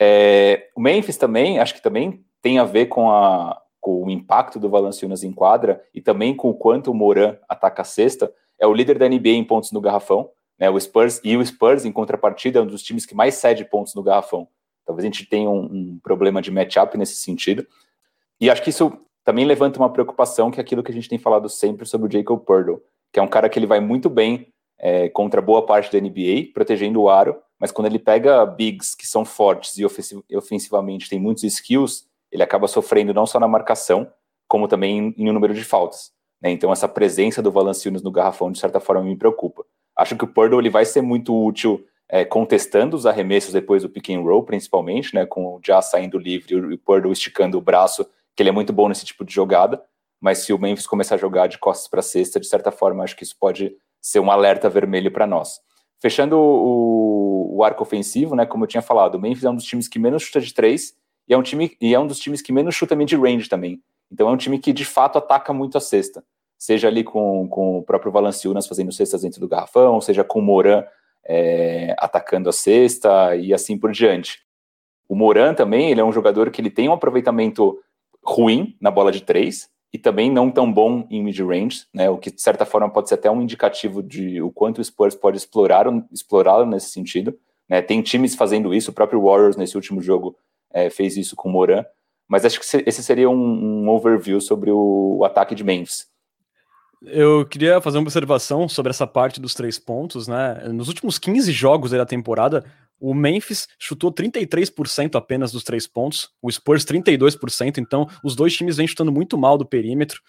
É, 0.04 0.68
o 0.74 0.80
Memphis 0.80 1.16
também, 1.16 1.60
acho 1.60 1.74
que 1.74 1.80
também 1.80 2.24
tem 2.40 2.58
a 2.58 2.64
ver 2.64 2.86
com, 2.86 3.08
a, 3.08 3.62
com 3.80 4.02
o 4.02 4.10
impacto 4.10 4.58
do 4.58 4.68
Valanciunas 4.68 5.22
em 5.22 5.30
quadra 5.30 5.80
e 5.94 6.00
também 6.00 6.34
com 6.34 6.50
o 6.50 6.54
quanto 6.54 6.90
o 6.90 6.94
Moran 6.94 7.36
ataca 7.48 7.82
a 7.82 7.84
cesta. 7.84 8.32
É 8.58 8.66
o 8.66 8.74
líder 8.74 8.98
da 8.98 9.08
NBA 9.08 9.28
em 9.28 9.44
pontos 9.44 9.70
no 9.70 9.80
garrafão. 9.80 10.28
Né, 10.58 10.68
o 10.68 10.78
Spurs 10.78 11.20
e 11.22 11.36
o 11.36 11.46
Spurs, 11.46 11.84
em 11.84 11.92
contrapartida, 11.92 12.58
é 12.58 12.62
um 12.62 12.66
dos 12.66 12.82
times 12.82 13.06
que 13.06 13.14
mais 13.14 13.34
cede 13.36 13.64
pontos 13.64 13.94
no 13.94 14.02
garrafão. 14.02 14.48
Talvez 14.84 15.04
a 15.04 15.06
gente 15.06 15.24
tenha 15.24 15.48
um, 15.48 15.64
um 15.66 16.00
problema 16.02 16.42
de 16.42 16.50
matchup 16.50 16.98
nesse 16.98 17.14
sentido. 17.14 17.64
E 18.40 18.50
acho 18.50 18.62
que 18.62 18.70
isso 18.70 18.92
também 19.24 19.44
levanta 19.44 19.78
uma 19.78 19.92
preocupação 19.92 20.50
que 20.50 20.58
é 20.58 20.62
aquilo 20.62 20.82
que 20.82 20.90
a 20.90 20.94
gente 20.94 21.08
tem 21.08 21.18
falado 21.18 21.48
sempre 21.48 21.86
sobre 21.86 22.08
o 22.08 22.12
Jacob 22.12 22.40
Purtle, 22.40 22.82
que 23.12 23.20
é 23.20 23.22
um 23.22 23.28
cara 23.28 23.48
que 23.48 23.56
ele 23.56 23.66
vai 23.66 23.78
muito 23.78 24.10
bem 24.10 24.52
é, 24.80 25.08
contra 25.08 25.40
boa 25.40 25.64
parte 25.64 25.92
da 25.92 26.00
NBA, 26.00 26.52
protegendo 26.52 27.00
o 27.00 27.08
aro, 27.08 27.36
mas 27.62 27.70
quando 27.70 27.86
ele 27.86 28.00
pega 28.00 28.44
bigs 28.44 28.92
que 28.92 29.06
são 29.06 29.24
fortes 29.24 29.78
e 29.78 29.86
ofensivamente 30.36 31.08
tem 31.08 31.20
muitos 31.20 31.44
skills, 31.44 32.08
ele 32.32 32.42
acaba 32.42 32.66
sofrendo 32.66 33.14
não 33.14 33.24
só 33.24 33.38
na 33.38 33.46
marcação, 33.46 34.10
como 34.48 34.66
também 34.66 35.14
em 35.16 35.30
um 35.30 35.32
número 35.32 35.54
de 35.54 35.62
faltas. 35.62 36.10
Né? 36.40 36.50
Então 36.50 36.72
essa 36.72 36.88
presença 36.88 37.40
do 37.40 37.52
Valanciunas 37.52 38.02
no 38.02 38.10
garrafão, 38.10 38.50
de 38.50 38.58
certa 38.58 38.80
forma, 38.80 39.04
me 39.04 39.14
preocupa. 39.14 39.64
Acho 39.96 40.16
que 40.16 40.24
o 40.24 40.26
Purtle 40.26 40.58
ele 40.58 40.70
vai 40.70 40.84
ser 40.84 41.02
muito 41.02 41.40
útil 41.40 41.86
é, 42.08 42.24
contestando 42.24 42.96
os 42.96 43.06
arremessos 43.06 43.52
depois 43.52 43.84
do 43.84 43.88
pick 43.88 44.10
and 44.10 44.22
roll, 44.22 44.42
principalmente, 44.42 45.14
né, 45.14 45.24
com 45.24 45.54
o 45.54 45.60
Já 45.64 45.80
saindo 45.80 46.18
livre 46.18 46.54
e 46.54 46.56
o 46.56 46.78
Purtle 46.78 47.12
esticando 47.12 47.58
o 47.58 47.60
braço 47.60 48.04
que 48.34 48.42
ele 48.42 48.48
é 48.48 48.52
muito 48.52 48.72
bom 48.72 48.88
nesse 48.88 49.04
tipo 49.04 49.24
de 49.24 49.32
jogada, 49.32 49.80
mas 50.20 50.38
se 50.38 50.52
o 50.52 50.58
Memphis 50.58 50.88
começar 50.88 51.14
a 51.14 51.18
jogar 51.18 51.46
de 51.46 51.58
costas 51.58 51.86
para 51.86 52.02
cesta, 52.02 52.40
de 52.40 52.46
certa 52.48 52.72
forma, 52.72 53.04
acho 53.04 53.14
que 53.14 53.22
isso 53.22 53.36
pode 53.38 53.76
ser 54.00 54.18
um 54.18 54.32
alerta 54.32 54.68
vermelho 54.68 55.12
para 55.12 55.28
nós. 55.28 55.60
Fechando 56.02 56.36
o, 56.36 57.58
o, 57.58 57.62
arco 57.62 57.84
ofensivo, 57.84 58.34
né, 58.34 58.44
como 58.44 58.64
eu 58.64 58.68
tinha 58.68 58.82
falado, 58.82 59.14
o 59.14 59.20
Memphis 59.20 59.44
é 59.44 59.50
um 59.50 59.54
dos 59.54 59.64
times 59.64 59.86
que 59.86 60.00
menos 60.00 60.24
chuta 60.24 60.40
de 60.40 60.52
três 60.52 60.96
e 61.28 61.32
é 61.32 61.38
um 61.38 61.42
time 61.44 61.76
e 61.80 61.94
é 61.94 62.00
um 62.00 62.08
dos 62.08 62.18
times 62.18 62.42
que 62.42 62.52
menos 62.52 62.74
chuta 62.74 62.96
mid-range 62.96 63.48
também. 63.48 63.80
Então 64.10 64.28
é 64.28 64.32
um 64.32 64.36
time 64.36 64.58
que 64.58 64.72
de 64.72 64.84
fato 64.84 65.16
ataca 65.16 65.52
muito 65.52 65.78
a 65.78 65.80
cesta, 65.80 66.24
seja 66.58 66.88
ali 66.88 67.04
com, 67.04 67.46
com 67.48 67.78
o 67.78 67.84
próprio 67.84 68.10
Valanciunas 68.10 68.66
fazendo 68.66 68.90
cestas 68.90 69.22
dentro 69.22 69.38
do 69.38 69.46
garrafão, 69.46 70.00
seja 70.00 70.24
com 70.24 70.40
o 70.40 70.42
Moran 70.42 70.82
é, 71.24 71.94
atacando 71.96 72.48
a 72.48 72.52
cesta 72.52 73.36
e 73.36 73.54
assim 73.54 73.78
por 73.78 73.92
diante. 73.92 74.40
O 75.08 75.14
Moran 75.14 75.54
também, 75.54 75.92
ele 75.92 76.00
é 76.00 76.04
um 76.04 76.12
jogador 76.12 76.50
que 76.50 76.60
ele 76.60 76.70
tem 76.70 76.88
um 76.88 76.92
aproveitamento 76.92 77.78
ruim 78.24 78.76
na 78.80 78.90
bola 78.90 79.12
de 79.12 79.22
três, 79.22 79.70
e 79.92 79.98
também 79.98 80.30
não 80.30 80.50
tão 80.50 80.72
bom 80.72 81.06
em 81.10 81.22
mid-range, 81.22 81.84
né? 81.92 82.08
O 82.08 82.16
que 82.16 82.30
de 82.30 82.40
certa 82.40 82.64
forma 82.64 82.88
pode 82.88 83.08
ser 83.08 83.16
até 83.16 83.30
um 83.30 83.42
indicativo 83.42 84.02
de 84.02 84.40
o 84.40 84.50
quanto 84.50 84.80
o 84.80 84.84
Spurs 84.84 85.14
pode 85.14 85.36
explorar 85.36 85.86
explorá-lo 86.10 86.64
nesse 86.64 86.90
sentido. 86.90 87.38
Né? 87.68 87.82
Tem 87.82 88.00
times 88.00 88.34
fazendo 88.34 88.74
isso, 88.74 88.90
o 88.90 88.94
próprio 88.94 89.22
Warriors 89.22 89.56
nesse 89.56 89.76
último 89.76 90.00
jogo 90.00 90.36
é, 90.72 90.88
fez 90.88 91.16
isso 91.16 91.36
com 91.36 91.48
o 91.48 91.52
Moran. 91.52 91.84
Mas 92.26 92.46
acho 92.46 92.58
que 92.58 92.84
esse 92.86 93.02
seria 93.02 93.28
um, 93.28 93.34
um 93.84 93.88
overview 93.90 94.40
sobre 94.40 94.70
o, 94.70 95.18
o 95.18 95.24
ataque 95.24 95.54
de 95.54 95.62
Memphis. 95.62 96.06
Eu 97.04 97.44
queria 97.44 97.80
fazer 97.80 97.98
uma 97.98 98.04
observação 98.04 98.68
sobre 98.68 98.90
essa 98.90 99.06
parte 99.06 99.40
dos 99.40 99.54
três 99.54 99.78
pontos, 99.78 100.28
né? 100.28 100.68
Nos 100.72 100.88
últimos 100.88 101.18
15 101.18 101.50
jogos 101.52 101.90
da 101.90 102.06
temporada, 102.06 102.64
o 103.02 103.12
Memphis 103.12 103.66
chutou 103.80 104.12
33% 104.12 105.16
apenas 105.16 105.50
dos 105.50 105.64
três 105.64 105.88
pontos, 105.88 106.30
o 106.40 106.48
Spurs 106.48 106.84
32%, 106.84 107.78
então 107.78 108.08
os 108.22 108.36
dois 108.36 108.54
times 108.56 108.76
vêm 108.76 108.86
chutando 108.86 109.10
muito 109.10 109.36
mal 109.36 109.58
do 109.58 109.66
perímetro. 109.66 110.20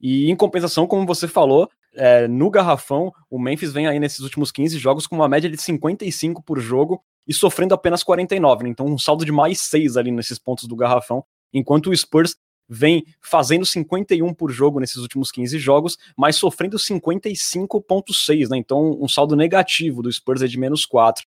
E 0.00 0.30
em 0.30 0.34
compensação, 0.34 0.86
como 0.86 1.06
você 1.06 1.28
falou, 1.28 1.68
é, 1.94 2.26
no 2.26 2.48
garrafão, 2.48 3.12
o 3.28 3.38
Memphis 3.38 3.72
vem 3.72 3.86
aí 3.86 4.00
nesses 4.00 4.20
últimos 4.20 4.50
15 4.50 4.78
jogos 4.78 5.06
com 5.06 5.14
uma 5.14 5.28
média 5.28 5.50
de 5.50 5.60
55 5.60 6.42
por 6.42 6.58
jogo 6.58 7.04
e 7.28 7.34
sofrendo 7.34 7.74
apenas 7.74 8.02
49, 8.02 8.64
né? 8.64 8.70
então 8.70 8.86
um 8.86 8.98
saldo 8.98 9.22
de 9.22 9.30
mais 9.30 9.60
6 9.60 9.98
ali 9.98 10.10
nesses 10.10 10.38
pontos 10.38 10.66
do 10.66 10.74
garrafão, 10.74 11.22
enquanto 11.52 11.90
o 11.90 11.96
Spurs 11.96 12.36
vem 12.66 13.04
fazendo 13.20 13.66
51 13.66 14.32
por 14.32 14.50
jogo 14.50 14.80
nesses 14.80 14.96
últimos 14.96 15.30
15 15.30 15.58
jogos, 15.58 15.98
mas 16.16 16.36
sofrendo 16.36 16.78
55.6, 16.78 18.48
né? 18.48 18.56
Então 18.56 18.98
um 18.98 19.06
saldo 19.06 19.36
negativo 19.36 20.02
do 20.02 20.10
Spurs 20.10 20.40
é 20.40 20.46
de 20.46 20.58
menos 20.58 20.86
4. 20.86 21.26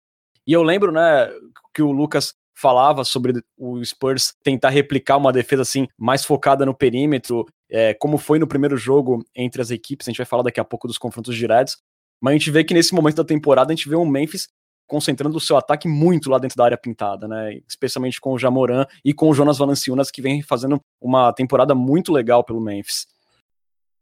E 0.46 0.52
eu 0.52 0.62
lembro, 0.62 0.92
né, 0.92 1.30
que 1.72 1.82
o 1.82 1.90
Lucas 1.90 2.34
falava 2.54 3.04
sobre 3.04 3.42
o 3.58 3.84
Spurs 3.84 4.34
tentar 4.42 4.70
replicar 4.70 5.16
uma 5.16 5.32
defesa 5.32 5.62
assim 5.62 5.88
mais 5.98 6.24
focada 6.24 6.64
no 6.64 6.74
perímetro, 6.74 7.46
é, 7.68 7.92
como 7.94 8.16
foi 8.16 8.38
no 8.38 8.46
primeiro 8.46 8.76
jogo 8.76 9.24
entre 9.34 9.60
as 9.60 9.70
equipes. 9.70 10.06
A 10.06 10.10
gente 10.10 10.18
vai 10.18 10.26
falar 10.26 10.44
daqui 10.44 10.60
a 10.60 10.64
pouco 10.64 10.86
dos 10.86 10.96
confrontos 10.96 11.34
diretos, 11.36 11.76
mas 12.20 12.32
a 12.32 12.38
gente 12.38 12.50
vê 12.50 12.62
que 12.62 12.74
nesse 12.74 12.94
momento 12.94 13.16
da 13.16 13.24
temporada 13.24 13.72
a 13.72 13.76
gente 13.76 13.88
vê 13.88 13.96
um 13.96 14.06
Memphis 14.06 14.48
concentrando 14.86 15.36
o 15.36 15.40
seu 15.40 15.56
ataque 15.56 15.88
muito 15.88 16.30
lá 16.30 16.38
dentro 16.38 16.56
da 16.56 16.64
área 16.64 16.76
pintada, 16.76 17.26
né? 17.26 17.60
Especialmente 17.66 18.20
com 18.20 18.32
o 18.32 18.38
Jamoran 18.38 18.86
e 19.04 19.12
com 19.12 19.30
o 19.30 19.34
Jonas 19.34 19.58
Valanciunas, 19.58 20.10
que 20.10 20.22
vem 20.22 20.42
fazendo 20.42 20.80
uma 21.00 21.32
temporada 21.32 21.74
muito 21.74 22.12
legal 22.12 22.44
pelo 22.44 22.60
Memphis. 22.60 23.06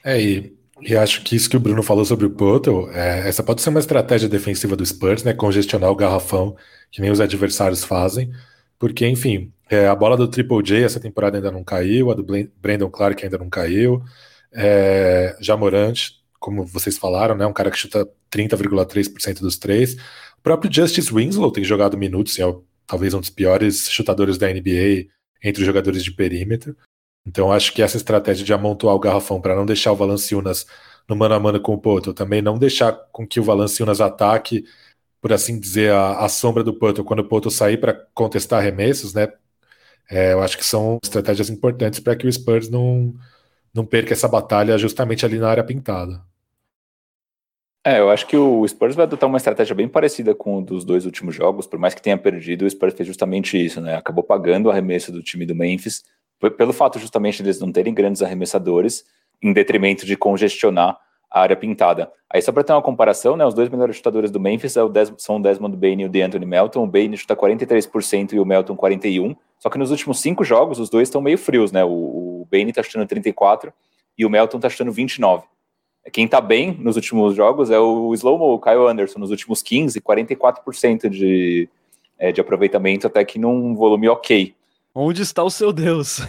É, 0.04 0.20
e, 0.20 0.56
e 0.82 0.96
acho 0.96 1.22
que 1.22 1.36
isso 1.36 1.48
que 1.48 1.56
o 1.56 1.60
Bruno 1.60 1.82
falou 1.82 2.04
sobre 2.04 2.26
o 2.26 2.30
Potel, 2.30 2.90
é, 2.92 3.28
essa 3.28 3.42
pode 3.42 3.62
ser 3.62 3.70
uma 3.70 3.80
estratégia 3.80 4.28
defensiva 4.28 4.76
do 4.76 4.84
Spurs, 4.84 5.22
né? 5.22 5.32
Congestionar 5.32 5.90
o 5.90 5.96
garrafão, 5.96 6.56
que 6.90 7.00
nem 7.00 7.10
os 7.10 7.20
adversários 7.20 7.84
fazem, 7.84 8.32
porque, 8.78 9.06
enfim, 9.06 9.52
é, 9.70 9.86
a 9.86 9.94
bola 9.94 10.16
do 10.16 10.28
Triple 10.28 10.62
J 10.62 10.84
essa 10.84 11.00
temporada 11.00 11.38
ainda 11.38 11.50
não 11.50 11.64
caiu, 11.64 12.10
a 12.10 12.14
do 12.14 12.26
Brandon 12.60 12.90
Clark 12.90 13.24
ainda 13.24 13.38
não 13.38 13.48
caiu, 13.48 14.02
é, 14.52 15.36
Jamorant, 15.40 15.94
como 16.38 16.66
vocês 16.66 16.98
falaram, 16.98 17.36
né? 17.36 17.46
Um 17.46 17.52
cara 17.52 17.70
que 17.70 17.78
chuta 17.78 18.06
30,3% 18.30 19.40
dos 19.40 19.56
três. 19.56 19.94
O 20.38 20.42
próprio 20.42 20.72
Justice 20.72 21.12
Winslow 21.12 21.52
tem 21.52 21.64
jogado 21.64 21.96
minutos, 21.96 22.38
é 22.38 22.42
talvez 22.86 23.14
um 23.14 23.20
dos 23.20 23.30
piores 23.30 23.88
chutadores 23.88 24.36
da 24.36 24.48
NBA 24.48 25.06
entre 25.42 25.62
os 25.62 25.66
jogadores 25.66 26.02
de 26.02 26.12
perímetro. 26.12 26.76
Então 27.26 27.52
acho 27.52 27.73
que 27.73 27.83
essa 27.83 27.97
estratégia 27.97 28.45
de 28.45 28.52
amontoar 28.52 28.95
o 28.95 29.00
garrafão 29.00 29.41
para 29.41 29.55
não 29.55 29.64
deixar 29.64 29.93
o 29.93 29.97
Valanciunas 29.97 30.67
no 31.09 31.17
mano 31.17 31.35
a 31.35 31.41
mano 31.41 31.61
com 31.61 31.75
o 31.75 31.79
Poto, 31.79 32.14
também 32.14 32.43
não 32.43 32.59
deixar 32.59 32.93
com 33.12 33.26
que 33.26 33.41
o 33.41 33.45
Valanciunas 33.45 34.00
ataque, 34.00 34.64
por 35.21 35.33
assim 35.33 35.59
dizer, 35.59 35.93
a, 35.93 36.21
a 36.25 36.29
sombra 36.29 36.64
do 36.64 36.75
Poto 36.75 37.05
quando 37.05 37.21
o 37.21 37.29
Poto 37.29 37.50
sair 37.50 37.79
para 37.79 37.95
contestar 38.14 38.61
arremessos, 38.61 39.14
né? 39.14 39.29
É, 40.11 40.33
eu 40.33 40.43
acho 40.43 40.59
que 40.59 40.64
são 40.64 40.99
estratégias 41.02 41.49
importantes 41.49 42.00
para 42.00 42.17
que 42.17 42.26
o 42.26 42.33
Spurs 42.33 42.69
não, 42.69 43.14
não 43.73 43.87
perca 43.87 44.12
essa 44.12 44.29
batalha 44.29 44.76
justamente 44.79 45.25
ali 45.25 45.38
na 45.38 45.49
área 45.49 45.64
pintada. 45.64 46.23
É, 47.85 47.99
eu 47.99 48.11
acho 48.11 48.26
que 48.29 48.37
o 48.37 48.67
Spurs 48.69 48.95
vai 48.95 49.05
adotar 49.05 49.29
uma 49.29 49.38
estratégia 49.38 49.75
bem 49.75 49.88
parecida 49.88 50.35
com 50.35 50.59
o 50.59 50.64
dos 50.64 50.85
dois 50.85 51.05
últimos 51.05 51.35
jogos, 51.35 51.67
por 51.67 51.81
mais 51.81 51.95
que 51.95 52.02
tenha 52.02 52.17
perdido, 52.17 52.64
o 52.64 52.71
Spurs 52.71 52.95
fez 52.95 53.09
justamente 53.09 53.57
isso, 53.57 53.81
né? 53.81 53.97
Acabou 53.97 54.23
pagando 54.23 54.67
o 54.67 54.71
arremesso 54.71 55.11
do 55.11 55.21
time 55.23 55.45
do 55.45 55.55
Memphis, 55.55 56.05
pelo 56.50 56.72
fato 56.72 56.99
justamente 56.99 57.42
deles 57.42 57.61
não 57.61 57.70
terem 57.70 57.94
grandes 57.94 58.22
arremessadores, 58.22 59.04
em 59.42 59.52
detrimento 59.52 60.06
de 60.06 60.16
congestionar 60.16 60.99
a 61.30 61.40
área 61.40 61.56
pintada. 61.56 62.12
Aí 62.28 62.40
só 62.42 62.52
para 62.52 62.62
ter 62.62 62.72
uma 62.72 62.82
comparação, 62.82 63.37
né, 63.37 63.44
os 63.44 63.54
dois 63.54 63.68
melhores 63.68 63.96
chutadores 63.96 64.30
do 64.30 64.38
Memphis 64.38 64.76
é 64.76 64.80
são 65.16 65.37
o 65.37 65.42
Desmond 65.42 65.76
Bain 65.76 66.00
e 66.00 66.04
o 66.04 66.08
DeAnthony 66.08 66.44
Melton. 66.44 66.84
O 66.84 66.87
Bain 66.87 67.16
chuta 67.16 67.34
43% 67.34 68.34
e 68.34 68.40
o 68.40 68.44
Melton 68.44 68.76
41%. 68.76 69.37
Só 69.58 69.70
que 69.70 69.78
nos 69.78 69.90
últimos 69.90 70.20
cinco 70.20 70.44
jogos, 70.44 70.78
os 70.78 70.90
dois 70.90 71.08
estão 71.08 71.22
meio 71.22 71.38
frios, 71.38 71.70
né? 71.70 71.84
O, 71.84 71.88
o 71.88 72.49
Bain 72.50 72.68
está 72.68 72.82
chutando 72.82 73.06
34% 73.06 73.72
e 74.18 74.26
o 74.26 74.30
Melton 74.30 74.58
está 74.58 74.68
chutando 74.68 74.92
29%. 74.92 75.44
Quem 76.11 76.25
está 76.25 76.40
bem 76.40 76.76
nos 76.80 76.96
últimos 76.96 77.37
jogos 77.37 77.70
é 77.70 77.78
o 77.78 78.12
Slow-Mo, 78.12 78.54
o 78.54 78.58
Kyle 78.58 78.88
Anderson, 78.88 79.20
nos 79.20 79.30
últimos 79.30 79.62
15, 79.62 80.00
44% 80.00 81.08
de, 81.08 81.68
é, 82.18 82.32
de 82.32 82.40
aproveitamento, 82.40 83.06
até 83.06 83.25
que 83.25 83.38
num 83.38 83.75
volume 83.75 84.08
ok. 84.08 84.52
Onde 84.94 85.22
está 85.22 85.42
o 85.42 85.50
seu 85.50 85.72
Deus? 85.72 86.20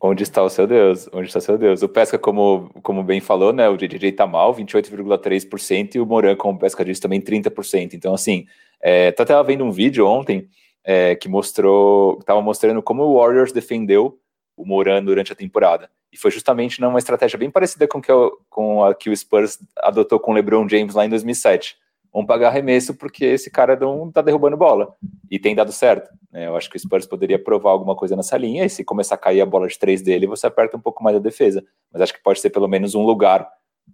Onde 0.00 0.22
está 0.22 0.42
o 0.42 0.48
seu 0.48 0.66
Deus? 0.66 1.08
Onde 1.12 1.28
está 1.28 1.38
o 1.38 1.42
seu 1.42 1.58
Deus? 1.58 1.82
O 1.82 1.88
Pesca, 1.88 2.18
como, 2.18 2.70
como 2.82 3.02
bem 3.02 3.20
falou, 3.20 3.52
né? 3.52 3.68
O 3.68 3.76
JJ 3.76 4.12
tá 4.12 4.26
mal, 4.26 4.54
28,3%, 4.54 5.94
e 5.94 6.00
o 6.00 6.06
Moran, 6.06 6.36
como 6.36 6.56
o 6.56 6.58
Pesca 6.58 6.84
disse, 6.84 7.00
também 7.00 7.20
30%. 7.20 7.94
Então, 7.94 8.14
assim, 8.14 8.46
é, 8.80 9.12
tô 9.12 9.22
até 9.22 9.40
vendo 9.42 9.64
um 9.64 9.70
vídeo 9.70 10.06
ontem 10.06 10.48
é, 10.82 11.14
que 11.14 11.28
mostrou, 11.28 12.18
estava 12.20 12.40
mostrando 12.40 12.82
como 12.82 13.02
o 13.02 13.18
Warriors 13.18 13.52
defendeu 13.52 14.18
o 14.56 14.64
Moran 14.64 15.02
durante 15.02 15.32
a 15.32 15.36
temporada. 15.36 15.90
E 16.12 16.16
foi 16.16 16.30
justamente 16.30 16.80
numa 16.80 16.98
estratégia 16.98 17.38
bem 17.38 17.50
parecida 17.50 17.88
com, 17.88 18.00
que 18.00 18.10
eu, 18.10 18.38
com 18.48 18.84
a 18.84 18.94
que 18.94 19.10
o 19.10 19.16
Spurs 19.16 19.58
adotou 19.78 20.20
com 20.20 20.30
o 20.30 20.34
LeBron 20.34 20.68
James 20.68 20.94
lá 20.94 21.04
em 21.04 21.08
2007. 21.08 21.76
Vamos 22.14 22.28
pagar 22.28 22.48
arremesso 22.48 22.94
porque 22.94 23.24
esse 23.24 23.50
cara 23.50 23.74
não 23.74 24.08
tá 24.08 24.22
derrubando 24.22 24.56
bola. 24.56 24.94
E 25.28 25.36
tem 25.36 25.52
dado 25.52 25.72
certo. 25.72 26.08
Né? 26.30 26.46
Eu 26.46 26.54
acho 26.54 26.70
que 26.70 26.76
o 26.76 26.80
Spurs 26.80 27.06
poderia 27.06 27.42
provar 27.42 27.72
alguma 27.72 27.96
coisa 27.96 28.14
nessa 28.14 28.38
linha. 28.38 28.64
E 28.64 28.70
se 28.70 28.84
começar 28.84 29.16
a 29.16 29.18
cair 29.18 29.40
a 29.40 29.46
bola 29.46 29.66
de 29.66 29.76
três 29.76 30.00
dele, 30.00 30.28
você 30.28 30.46
aperta 30.46 30.76
um 30.76 30.80
pouco 30.80 31.02
mais 31.02 31.16
a 31.16 31.20
defesa. 31.20 31.64
Mas 31.92 32.00
acho 32.02 32.14
que 32.14 32.22
pode 32.22 32.38
ser 32.38 32.50
pelo 32.50 32.68
menos 32.68 32.94
um 32.94 33.02
lugar 33.02 33.50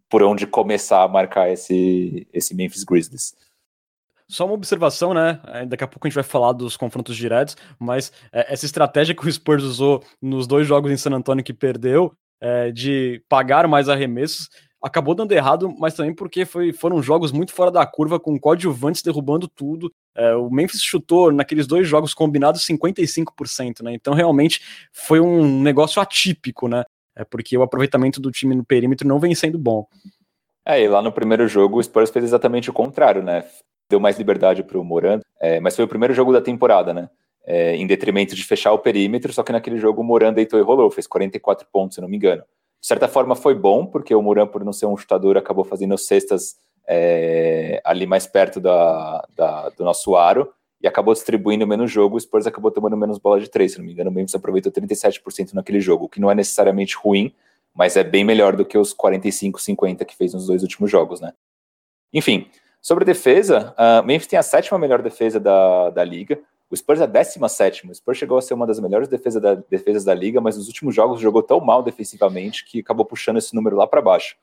por 0.06 0.22
onde 0.22 0.46
começar 0.46 1.02
a 1.02 1.08
marcar 1.08 1.50
esse, 1.50 2.28
esse 2.30 2.54
Memphis 2.54 2.84
Grizzlies. 2.84 3.34
Só 4.28 4.44
uma 4.44 4.54
observação, 4.54 5.14
né? 5.14 5.40
É, 5.46 5.64
daqui 5.64 5.82
a 5.82 5.88
pouco 5.88 6.06
a 6.06 6.10
gente 6.10 6.14
vai 6.14 6.22
falar 6.22 6.52
dos 6.52 6.76
confrontos 6.76 7.16
diretos, 7.16 7.56
mas 7.78 8.12
é, 8.30 8.52
essa 8.52 8.66
estratégia 8.66 9.14
que 9.14 9.26
o 9.26 9.32
Spurs 9.32 9.64
usou 9.64 10.04
nos 10.20 10.46
dois 10.46 10.66
jogos 10.66 10.92
em 10.92 10.96
San 10.96 11.10
Antonio 11.10 11.42
que 11.42 11.54
perdeu, 11.54 12.12
é, 12.40 12.70
de 12.70 13.22
pagar 13.28 13.66
mais 13.66 13.88
arremessos, 13.88 14.48
acabou 14.82 15.14
dando 15.14 15.32
errado, 15.32 15.74
mas 15.78 15.94
também 15.94 16.14
porque 16.14 16.44
foi, 16.44 16.72
foram 16.72 17.02
jogos 17.02 17.32
muito 17.32 17.52
fora 17.52 17.70
da 17.70 17.84
curva, 17.86 18.18
com 18.18 18.38
coadjuvantes 18.38 19.02
derrubando 19.02 19.46
tudo. 19.48 19.92
É, 20.14 20.34
o 20.34 20.50
Memphis 20.50 20.82
chutou 20.82 21.32
naqueles 21.32 21.66
dois 21.66 21.86
jogos 21.86 22.14
combinados 22.14 22.66
55%, 22.66 23.82
né? 23.82 23.94
Então 23.94 24.14
realmente 24.14 24.62
foi 24.92 25.20
um 25.20 25.60
negócio 25.62 26.00
atípico, 26.00 26.68
né? 26.68 26.84
É 27.14 27.24
porque 27.24 27.56
o 27.56 27.62
aproveitamento 27.62 28.20
do 28.20 28.30
time 28.30 28.54
no 28.54 28.64
perímetro 28.64 29.06
não 29.06 29.18
vem 29.18 29.34
sendo 29.34 29.58
bom. 29.58 29.86
É, 30.64 30.82
e 30.82 30.88
lá 30.88 31.02
no 31.02 31.12
primeiro 31.12 31.46
jogo 31.48 31.78
o 31.78 31.82
Spurs 31.82 32.10
fez 32.10 32.24
exatamente 32.24 32.70
o 32.70 32.72
contrário, 32.72 33.22
né? 33.22 33.44
deu 33.90 33.98
mais 33.98 34.16
liberdade 34.16 34.62
para 34.62 34.78
o 34.78 34.84
Morando, 34.84 35.24
é, 35.40 35.58
mas 35.58 35.74
foi 35.74 35.84
o 35.84 35.88
primeiro 35.88 36.14
jogo 36.14 36.32
da 36.32 36.40
temporada, 36.40 36.94
né? 36.94 37.10
É, 37.44 37.74
em 37.74 37.86
detrimento 37.86 38.34
de 38.36 38.44
fechar 38.44 38.72
o 38.72 38.78
perímetro, 38.78 39.32
só 39.32 39.42
que 39.42 39.50
naquele 39.50 39.78
jogo 39.78 40.00
o 40.00 40.04
Moran 40.04 40.32
deitou 40.32 40.58
e 40.60 40.62
rolou, 40.62 40.90
fez 40.90 41.06
44 41.06 41.66
pontos, 41.72 41.96
se 41.96 42.00
não 42.00 42.08
me 42.08 42.16
engano. 42.16 42.44
De 42.80 42.86
certa 42.86 43.06
forma 43.08 43.34
foi 43.34 43.54
bom, 43.54 43.86
porque 43.86 44.14
o 44.14 44.22
Moran, 44.22 44.46
por 44.46 44.64
não 44.64 44.72
ser 44.72 44.86
um 44.86 44.96
chutador, 44.96 45.36
acabou 45.36 45.64
fazendo 45.64 45.96
cestas 45.98 46.58
é, 46.88 47.80
ali 47.84 48.06
mais 48.06 48.26
perto 48.26 48.60
da, 48.60 49.26
da, 49.36 49.68
do 49.70 49.84
nosso 49.84 50.16
aro 50.16 50.52
e 50.80 50.88
acabou 50.88 51.12
distribuindo 51.12 51.66
menos 51.66 51.90
jogo. 51.90 52.16
O 52.16 52.20
Spurs 52.20 52.46
acabou 52.46 52.70
tomando 52.70 52.96
menos 52.96 53.18
bola 53.18 53.38
de 53.38 53.50
três, 53.50 53.72
se 53.72 53.78
não 53.78 53.84
me 53.84 53.92
engano. 53.92 54.10
O 54.10 54.12
Memphis 54.12 54.34
aproveitou 54.34 54.72
37% 54.72 55.52
naquele 55.52 55.80
jogo, 55.80 56.06
o 56.06 56.08
que 56.08 56.20
não 56.20 56.30
é 56.30 56.34
necessariamente 56.34 56.96
ruim, 56.96 57.34
mas 57.74 57.96
é 57.96 58.02
bem 58.02 58.24
melhor 58.24 58.56
do 58.56 58.64
que 58.64 58.78
os 58.78 58.92
45, 58.92 59.60
50 59.60 60.04
que 60.04 60.16
fez 60.16 60.32
nos 60.32 60.46
dois 60.46 60.62
últimos 60.62 60.90
jogos, 60.90 61.20
né? 61.20 61.32
Enfim, 62.12 62.48
Sobre 62.82 63.04
defesa, 63.04 63.74
uh, 63.78 64.04
Memphis 64.04 64.26
tem 64.26 64.38
a 64.38 64.42
sétima 64.42 64.78
melhor 64.78 65.02
defesa 65.02 65.38
da, 65.38 65.90
da 65.90 66.02
liga. 66.02 66.40
O 66.70 66.76
Spurs 66.76 67.00
é 67.00 67.04
a 67.04 67.06
décima 67.06 67.48
sétima. 67.48 67.90
O 67.90 67.94
Spurs 67.94 68.16
chegou 68.16 68.38
a 68.38 68.42
ser 68.42 68.54
uma 68.54 68.66
das 68.66 68.78
melhores 68.78 69.08
defesas 69.08 69.42
da, 69.42 69.54
defesas 69.54 70.04
da 70.04 70.14
liga, 70.14 70.40
mas 70.40 70.56
nos 70.56 70.68
últimos 70.68 70.94
jogos 70.94 71.20
jogou 71.20 71.42
tão 71.42 71.60
mal 71.60 71.82
defensivamente 71.82 72.64
que 72.64 72.78
acabou 72.78 73.04
puxando 73.04 73.38
esse 73.38 73.54
número 73.54 73.76
lá 73.76 73.88
para 73.88 74.00
baixo. 74.00 74.36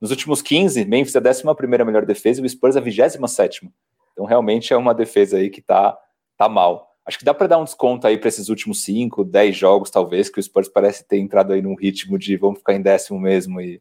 Nos 0.00 0.10
últimos 0.10 0.42
15, 0.42 0.84
Memphis 0.84 1.14
é 1.14 1.18
a 1.18 1.20
décima 1.20 1.54
primeira 1.54 1.84
melhor 1.84 2.04
defesa 2.04 2.40
e 2.40 2.44
o 2.44 2.48
Spurs 2.48 2.74
é 2.74 2.80
a 2.80 2.82
vigésima 2.82 3.28
sétima. 3.28 3.70
Então 4.12 4.26
realmente 4.26 4.72
é 4.72 4.76
uma 4.76 4.92
defesa 4.92 5.36
aí 5.36 5.50
que 5.50 5.62
tá, 5.62 5.96
tá 6.36 6.48
mal. 6.48 6.96
Acho 7.06 7.18
que 7.18 7.24
dá 7.24 7.32
para 7.32 7.46
dar 7.46 7.58
um 7.58 7.64
desconto 7.64 8.06
aí 8.06 8.18
para 8.18 8.28
esses 8.28 8.48
últimos 8.48 8.82
5, 8.82 9.24
10 9.24 9.56
jogos, 9.56 9.88
talvez, 9.88 10.28
que 10.28 10.40
o 10.40 10.42
Spurs 10.42 10.68
parece 10.68 11.06
ter 11.06 11.18
entrado 11.18 11.52
aí 11.52 11.62
num 11.62 11.76
ritmo 11.76 12.18
de 12.18 12.36
vamos 12.36 12.58
ficar 12.58 12.74
em 12.74 12.82
décimo 12.82 13.18
mesmo 13.20 13.60
e 13.60 13.80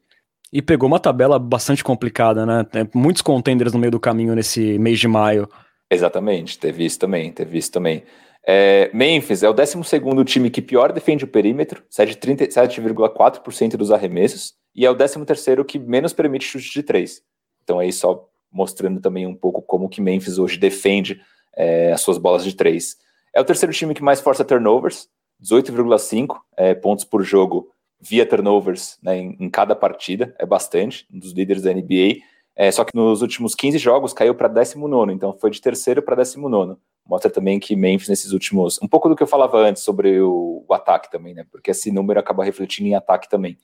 e 0.52 0.62
pegou 0.62 0.88
uma 0.88 1.00
tabela 1.00 1.38
bastante 1.38 1.84
complicada, 1.84 2.46
né? 2.46 2.64
Tem 2.64 2.90
muitos 2.96 3.22
contenders 3.22 3.74
no 3.74 3.80
meio 3.80 3.92
do 3.92 4.00
caminho 4.00 4.34
nesse 4.34 4.80
mês 4.80 4.98
de 4.98 5.06
maio. 5.06 5.50
Exatamente, 5.90 6.60
teve 6.60 6.86
isso 6.86 7.00
também, 7.00 7.32
teve 7.32 7.58
isso 7.58 7.72
também. 7.72 8.04
É, 8.46 8.90
Memphis 8.94 9.44
é 9.44 9.50
o 9.50 9.54
12 9.54 9.78
time 10.26 10.50
que 10.50 10.62
pior 10.62 10.92
defende 10.94 11.26
o 11.26 11.28
perímetro, 11.28 11.84
cede 11.90 12.16
37,4% 12.16 13.76
dos 13.76 13.92
arremessos, 13.92 14.54
e 14.74 14.86
é 14.86 14.90
o 14.90 14.96
13 14.96 15.26
que 15.66 15.78
menos 15.80 16.14
permite 16.14 16.46
chute 16.46 16.72
de 16.72 16.84
três. 16.84 17.22
Então 17.64 17.80
aí 17.80 17.92
só 17.92 18.30
mostrando 18.52 19.02
também 19.02 19.28
um 19.28 19.36
pouco 19.36 19.62
como 19.62 19.90
que 19.90 20.02
Memphis 20.02 20.38
hoje 20.38 20.58
defende 20.58 21.22
é, 21.56 21.92
as 21.92 22.02
suas 22.02 22.18
bolas 22.18 22.44
de 22.44 22.56
três. 22.56 22.96
É 23.34 23.42
o 23.42 23.46
terceiro 23.46 23.74
time 23.74 23.94
que 23.94 24.04
mais 24.04 24.22
força 24.22 24.46
turnovers, 24.46 25.10
18,5 25.44 26.38
é, 26.56 26.74
pontos 26.74 27.06
por 27.06 27.24
jogo 27.24 27.70
via 28.00 28.26
turnovers 28.26 28.98
né, 29.02 29.18
em, 29.18 29.38
em, 29.40 29.50
cada 29.50 29.76
partida, 29.76 30.34
é 30.40 30.46
bastante, 30.46 31.06
um 31.12 31.20
dos 31.20 31.34
líderes 31.34 31.64
da 31.64 31.74
NBA. 31.74 32.18
É, 32.60 32.72
só 32.72 32.84
que 32.84 32.90
nos 32.96 33.22
últimos 33.22 33.54
15 33.54 33.78
jogos 33.78 34.14
caiu 34.14 34.34
para 34.34 34.48
19, 34.48 35.14
então 35.14 35.32
foi 35.32 35.52
de 35.52 35.62
terceiro 35.62 36.02
para 36.02 36.16
19. 36.16 36.76
Mostra 37.06 37.30
também 37.30 37.60
que 37.60 37.76
Memphis, 37.76 38.10
nesses 38.10 38.32
últimos. 38.32 38.80
Um 38.82 38.88
pouco 38.88 39.08
do 39.08 39.16
que 39.16 39.22
eu 39.22 39.28
falava 39.28 39.60
antes 39.60 39.84
sobre 39.84 40.20
o, 40.20 40.66
o 40.68 40.74
ataque 40.74 41.12
também, 41.12 41.36
né? 41.36 41.46
Porque 41.52 41.70
esse 41.70 41.92
número 41.92 42.20
acaba 42.20 42.44
refletindo 42.44 42.90
em 42.90 42.96
ataque 42.96 43.30
também. 43.30 43.60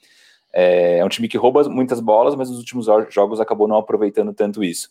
É, 0.54 1.00
é, 1.00 1.06
um 1.06 1.10
time 1.10 1.28
que 1.28 1.38
rouba 1.38 1.68
muitas 1.68 2.00
bolas, 2.00 2.36
mas 2.36 2.52
nos 2.52 2.60
últimos 2.60 2.86
jogos 3.10 3.42
acabou 3.42 3.68
não 3.68 3.78
aproveitando 3.78 4.32
tanto 4.32 4.64
isso. 4.64 4.90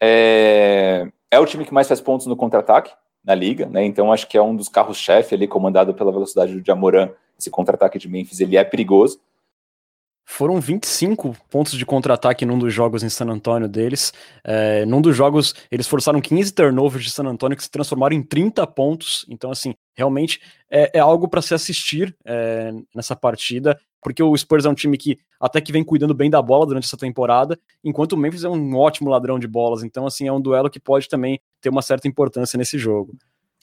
É, 0.00 1.06
é 1.30 1.38
o 1.38 1.44
time 1.44 1.66
que 1.66 1.74
mais 1.74 1.86
faz 1.86 2.00
pontos 2.00 2.26
no 2.26 2.34
contra-ataque 2.34 2.92
na 3.22 3.34
liga, 3.34 3.66
né? 3.66 3.84
Então 3.84 4.10
acho 4.10 4.26
que 4.26 4.38
é 4.38 4.42
um 4.42 4.56
dos 4.56 4.70
carros-chefe 4.70 5.34
ali, 5.34 5.46
comandado 5.46 5.92
pela 5.92 6.10
velocidade 6.10 6.58
do 6.58 6.64
Jamoran. 6.64 7.10
Esse 7.38 7.50
contra-ataque 7.50 7.98
de 7.98 8.08
Memphis 8.08 8.40
ele 8.40 8.56
é 8.56 8.64
perigoso. 8.64 9.20
Foram 10.26 10.58
25 10.58 11.36
pontos 11.50 11.74
de 11.74 11.84
contra-ataque 11.84 12.46
num 12.46 12.58
dos 12.58 12.72
jogos 12.72 13.02
em 13.02 13.08
San 13.10 13.26
Antônio 13.26 13.68
deles. 13.68 14.12
É, 14.42 14.86
num 14.86 15.00
dos 15.00 15.14
jogos, 15.14 15.54
eles 15.70 15.86
forçaram 15.86 16.20
15 16.20 16.52
turnovers 16.52 17.04
de 17.04 17.10
San 17.10 17.24
Antônio 17.24 17.56
que 17.56 17.62
se 17.62 17.70
transformaram 17.70 18.16
em 18.16 18.22
30 18.22 18.66
pontos. 18.66 19.26
Então, 19.28 19.50
assim, 19.50 19.74
realmente 19.94 20.40
é, 20.70 20.98
é 20.98 21.00
algo 21.00 21.28
para 21.28 21.42
se 21.42 21.52
assistir 21.52 22.16
é, 22.24 22.72
nessa 22.94 23.14
partida, 23.14 23.78
porque 24.02 24.22
o 24.22 24.36
Spurs 24.36 24.64
é 24.64 24.68
um 24.68 24.74
time 24.74 24.96
que 24.96 25.18
até 25.38 25.60
que 25.60 25.72
vem 25.72 25.84
cuidando 25.84 26.14
bem 26.14 26.30
da 26.30 26.40
bola 26.40 26.66
durante 26.66 26.84
essa 26.84 26.96
temporada, 26.96 27.58
enquanto 27.82 28.12
o 28.12 28.16
Memphis 28.16 28.44
é 28.44 28.48
um 28.48 28.76
ótimo 28.76 29.10
ladrão 29.10 29.38
de 29.38 29.46
bolas. 29.46 29.82
Então, 29.82 30.06
assim, 30.06 30.26
é 30.26 30.32
um 30.32 30.40
duelo 30.40 30.70
que 30.70 30.80
pode 30.80 31.06
também 31.06 31.38
ter 31.60 31.68
uma 31.68 31.82
certa 31.82 32.08
importância 32.08 32.56
nesse 32.56 32.78
jogo. 32.78 33.14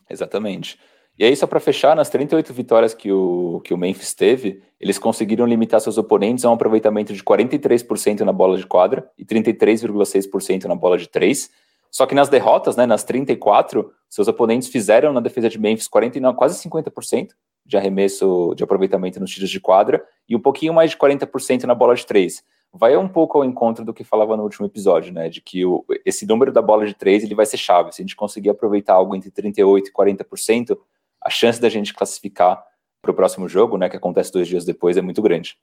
Exatamente. 0.07 0.77
E 1.21 1.23
aí, 1.23 1.35
só 1.35 1.45
para 1.45 1.59
fechar, 1.59 1.95
nas 1.95 2.09
38 2.09 2.51
vitórias 2.51 2.95
que 2.95 3.11
o, 3.11 3.61
que 3.63 3.75
o 3.75 3.77
Memphis 3.77 4.11
teve, 4.11 4.63
eles 4.79 4.97
conseguiram 4.97 5.45
limitar 5.45 5.79
seus 5.79 5.95
oponentes 5.99 6.43
a 6.43 6.49
um 6.49 6.53
aproveitamento 6.53 7.13
de 7.13 7.23
43% 7.23 8.21
na 8.21 8.33
bola 8.33 8.57
de 8.57 8.65
quadra 8.65 9.07
e 9.19 9.23
33,6% 9.23 10.63
na 10.63 10.73
bola 10.73 10.97
de 10.97 11.07
três. 11.07 11.51
Só 11.91 12.07
que 12.07 12.15
nas 12.15 12.27
derrotas, 12.27 12.75
né, 12.75 12.87
nas 12.87 13.03
34, 13.03 13.93
seus 14.09 14.27
oponentes 14.27 14.67
fizeram 14.69 15.13
na 15.13 15.19
defesa 15.19 15.47
de 15.47 15.59
Memphis 15.59 15.87
49, 15.87 16.35
quase 16.35 16.67
50% 16.67 17.27
de 17.67 17.77
arremesso 17.77 18.55
de 18.55 18.63
aproveitamento 18.63 19.19
nos 19.19 19.29
tiros 19.29 19.51
de 19.51 19.59
quadra 19.59 20.03
e 20.27 20.35
um 20.35 20.39
pouquinho 20.39 20.73
mais 20.73 20.89
de 20.89 20.97
40% 20.97 21.65
na 21.65 21.75
bola 21.75 21.93
de 21.93 22.03
três. 22.03 22.43
Vai 22.73 22.97
um 22.97 23.07
pouco 23.07 23.37
ao 23.37 23.45
encontro 23.45 23.85
do 23.85 23.93
que 23.93 24.03
falava 24.03 24.35
no 24.35 24.41
último 24.41 24.65
episódio, 24.65 25.13
né? 25.13 25.29
De 25.29 25.39
que 25.39 25.63
o, 25.67 25.85
esse 26.03 26.25
número 26.25 26.51
da 26.51 26.63
bola 26.63 26.87
de 26.87 26.95
três 26.95 27.23
ele 27.23 27.35
vai 27.35 27.45
ser 27.45 27.57
chave. 27.57 27.91
Se 27.91 28.01
a 28.01 28.03
gente 28.03 28.15
conseguir 28.15 28.49
aproveitar 28.49 28.95
algo 28.95 29.15
entre 29.15 29.29
38% 29.29 29.83
e 29.85 29.91
40%, 29.91 30.75
a 31.23 31.29
chance 31.29 31.61
da 31.61 31.69
gente 31.69 31.93
classificar 31.93 32.63
para 33.01 33.11
o 33.11 33.13
próximo 33.13 33.47
jogo, 33.47 33.77
né, 33.77 33.89
que 33.89 33.97
acontece 33.97 34.31
dois 34.31 34.47
dias 34.47 34.65
depois, 34.65 34.97
é 34.97 35.01
muito 35.01 35.21
grande. 35.21 35.57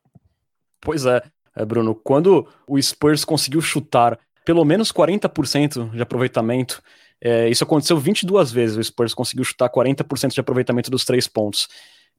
Pois 0.80 1.06
é, 1.06 1.22
é, 1.54 1.64
Bruno. 1.64 1.94
Quando 1.94 2.46
o 2.66 2.80
Spurs 2.80 3.24
conseguiu 3.24 3.60
chutar 3.60 4.18
pelo 4.44 4.64
menos 4.64 4.92
40% 4.92 5.90
de 5.90 6.00
aproveitamento, 6.02 6.82
é, 7.20 7.48
isso 7.48 7.64
aconteceu 7.64 7.98
22 7.98 8.50
vezes. 8.50 8.76
O 8.76 8.82
Spurs 8.82 9.12
conseguiu 9.12 9.44
chutar 9.44 9.68
40% 9.68 10.32
de 10.32 10.40
aproveitamento 10.40 10.90
dos 10.90 11.04
três 11.04 11.26
pontos. 11.26 11.68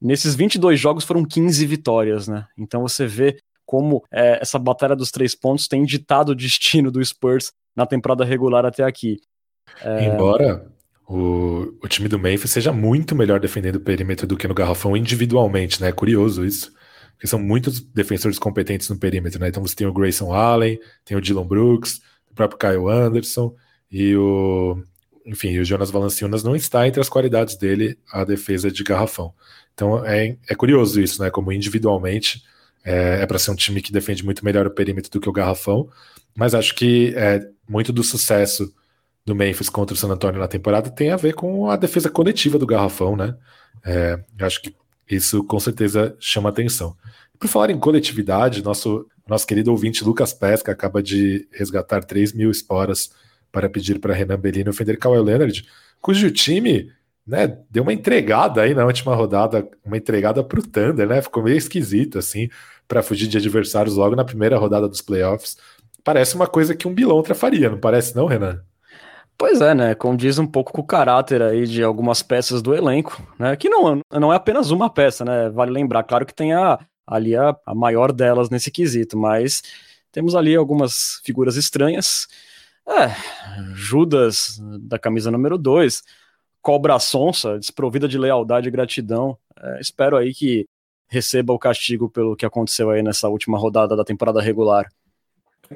Nesses 0.02 0.36
22 0.36 0.80
jogos 0.80 1.04
foram 1.04 1.26
15 1.26 1.66
vitórias, 1.66 2.28
né? 2.28 2.48
Então 2.58 2.82
você 2.82 3.06
vê 3.06 3.40
como 3.66 4.04
é, 4.12 4.40
essa 4.42 4.58
batalha 4.58 4.96
dos 4.96 5.12
três 5.12 5.36
pontos 5.36 5.68
tem 5.68 5.84
ditado 5.84 6.30
o 6.30 6.36
destino 6.36 6.92
do 6.92 7.04
Spurs 7.04 7.52
na 7.76 7.86
temporada 7.86 8.24
regular 8.24 8.66
até 8.66 8.84
aqui. 8.84 9.20
É... 9.82 10.06
Embora 10.06 10.72
o, 11.10 11.76
o 11.82 11.88
time 11.88 12.08
do 12.08 12.20
Memphis 12.20 12.52
seja 12.52 12.72
muito 12.72 13.16
melhor 13.16 13.40
defendendo 13.40 13.78
o 13.78 13.82
perímetro 13.82 14.28
do 14.28 14.38
que 14.38 14.48
no 14.48 14.54
garrafão 14.54 14.96
individualmente, 14.96 15.82
né? 15.82 15.90
É 15.90 15.92
curioso 15.92 16.46
isso. 16.46 16.72
Porque 17.14 17.26
são 17.26 17.40
muitos 17.40 17.80
defensores 17.80 18.38
competentes 18.38 18.88
no 18.90 18.98
perímetro, 18.98 19.40
né? 19.40 19.50
Então 19.50 19.66
você 19.66 19.76
tem 19.76 19.88
o 19.88 19.92
Grayson 19.92 20.32
Allen, 20.32 20.80
tem 21.04 21.18
o 21.18 21.22
Dylan 21.22 21.48
Brooks, 21.48 22.00
o 22.30 22.36
próprio 22.36 22.60
Kyle 22.60 22.88
Anderson 22.88 23.56
e 23.92 24.16
o. 24.16 24.84
Enfim, 25.26 25.58
o 25.58 25.66
Jonas 25.66 25.90
Valanciunas 25.90 26.44
não 26.44 26.56
está 26.56 26.88
entre 26.88 27.02
as 27.02 27.10
qualidades 27.10 27.56
dele 27.56 27.98
a 28.12 28.24
defesa 28.24 28.72
de 28.72 28.84
garrafão. 28.84 29.34
Então 29.74 30.06
é, 30.06 30.38
é 30.48 30.54
curioso 30.54 31.02
isso, 31.02 31.24
né? 31.24 31.32
Como 31.32 31.52
individualmente 31.52 32.44
é, 32.86 33.24
é 33.24 33.26
para 33.26 33.40
ser 33.40 33.50
um 33.50 33.56
time 33.56 33.82
que 33.82 33.92
defende 33.92 34.24
muito 34.24 34.46
melhor 34.46 34.68
o 34.68 34.72
perímetro 34.72 35.10
do 35.10 35.20
que 35.20 35.30
o 35.30 35.34
garrafão, 35.34 35.90
mas 36.36 36.54
acho 36.54 36.76
que 36.76 37.16
é, 37.16 37.42
muito 37.68 37.92
do 37.92 38.04
sucesso 38.04 38.72
do 39.26 39.36
Memphis 39.36 39.70
contra 39.70 39.94
o 39.94 39.98
San 39.98 40.10
Antonio 40.10 40.40
na 40.40 40.48
temporada 40.48 40.90
tem 40.90 41.12
a 41.12 41.16
ver 41.16 41.34
com 41.34 41.70
a 41.70 41.76
defesa 41.76 42.10
coletiva 42.10 42.58
do 42.58 42.66
Garrafão, 42.66 43.16
né? 43.16 43.36
É, 43.86 44.20
acho 44.42 44.62
que 44.62 44.76
isso 45.10 45.44
com 45.44 45.60
certeza 45.60 46.16
chama 46.20 46.50
atenção. 46.50 46.96
Por 47.40 47.48
falar 47.48 47.70
em 47.70 47.80
coletividade, 47.80 48.64
nosso, 48.64 49.06
nosso 49.28 49.48
querido 49.48 49.72
ouvinte 49.72 50.04
Lucas 50.04 50.34
Pesca 50.34 50.72
acaba 50.72 51.02
de 51.02 51.48
resgatar 51.52 52.04
3 52.04 52.34
mil 52.34 52.52
esporas 52.52 53.12
para 53.52 53.70
pedir 53.70 54.00
para 54.00 54.14
Renan 54.14 54.40
Bellini 54.40 54.70
ofender 54.70 54.98
Kawhi 54.98 55.20
Leonard, 55.20 55.66
cujo 56.02 56.30
time 56.32 56.92
né, 57.26 57.60
deu 57.70 57.84
uma 57.84 57.94
entregada 57.94 58.62
aí 58.62 58.74
na 58.74 58.86
última 58.86 59.14
rodada, 59.16 59.70
uma 59.86 59.98
entregada 59.98 60.44
para 60.44 60.60
o 60.60 60.64
Thunder, 60.64 61.08
né? 61.08 61.22
Ficou 61.22 61.44
meio 61.44 61.58
esquisito 61.58 62.18
assim, 62.18 62.50
para 62.88 63.04
fugir 63.04 63.28
de 63.28 63.38
adversários 63.38 63.96
logo 63.96 64.16
na 64.16 64.26
primeira 64.26 64.58
rodada 64.58 64.88
dos 64.88 65.02
playoffs. 65.02 65.58
Parece 66.04 66.36
uma 66.36 66.48
coisa 66.48 66.76
que 66.76 66.88
um 66.88 66.94
Bilontra 66.94 67.36
faria, 67.36 67.70
não 67.70 67.80
parece 67.80 68.16
não, 68.16 68.26
Renan? 68.26 68.64
Pois 69.40 69.62
é, 69.62 69.74
né? 69.74 69.96
Condiz 69.96 70.38
um 70.38 70.46
pouco 70.46 70.74
com 70.74 70.82
o 70.82 70.86
caráter 70.86 71.42
aí 71.42 71.66
de 71.66 71.82
algumas 71.82 72.22
peças 72.22 72.62
do 72.62 72.76
elenco, 72.76 73.26
né? 73.40 73.56
Que 73.56 73.70
não, 73.70 74.02
não 74.12 74.34
é 74.34 74.36
apenas 74.36 74.70
uma 74.70 74.90
peça, 74.90 75.24
né? 75.24 75.50
Vale 75.50 75.72
lembrar, 75.72 76.04
claro 76.04 76.26
que 76.26 76.36
tem 76.36 76.52
a, 76.54 76.78
ali 77.08 77.38
a, 77.38 77.56
a 77.66 77.74
maior 77.74 78.12
delas 78.12 78.50
nesse 78.50 78.70
quesito, 78.70 79.18
mas 79.18 79.64
temos 80.12 80.36
ali 80.36 80.58
algumas 80.58 81.22
figuras 81.24 81.56
estranhas. 81.56 82.28
É, 82.86 83.16
Judas 83.76 84.60
da 84.82 85.00
camisa 85.00 85.32
número 85.32 85.58
2, 85.58 86.04
Cobra 86.62 87.00
Sonsa, 87.00 87.58
desprovida 87.58 88.10
de 88.10 88.18
lealdade 88.18 88.68
e 88.68 88.72
gratidão. 88.72 89.38
É, 89.58 89.80
espero 89.80 90.18
aí 90.18 90.34
que 90.34 90.68
receba 91.08 91.54
o 91.54 91.60
castigo 91.60 92.10
pelo 92.10 92.36
que 92.36 92.46
aconteceu 92.46 92.90
aí 92.90 93.02
nessa 93.02 93.30
última 93.30 93.58
rodada 93.58 93.96
da 93.96 94.04
temporada 94.04 94.42
regular. 94.42 94.92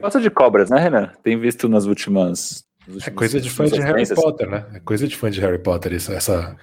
Gosta 0.01 0.19
de 0.19 0.29
cobras, 0.29 0.69
né, 0.69 0.79
Renan? 0.79 1.13
Tem 1.23 1.39
visto 1.39 1.69
nas 1.69 1.85
últimas 1.85 2.65
é 3.05 3.09
coisa 3.11 3.39
de 3.39 3.49
fã 3.49 3.65
de 3.65 3.79
Harry 3.79 4.07
Potter, 4.13 4.49
né? 4.49 4.65
É 4.73 4.79
coisa 4.79 5.07
de 5.07 5.15
fã 5.15 5.29
de 5.29 5.39
Harry 5.41 5.59
Potter, 5.59 5.93
isso, 5.93 6.11
essa 6.11 6.55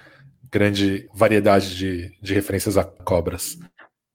grande 0.51 1.09
variedade 1.13 1.75
de, 1.75 2.11
de 2.21 2.33
referências 2.33 2.77
a 2.77 2.83
cobras. 2.83 3.57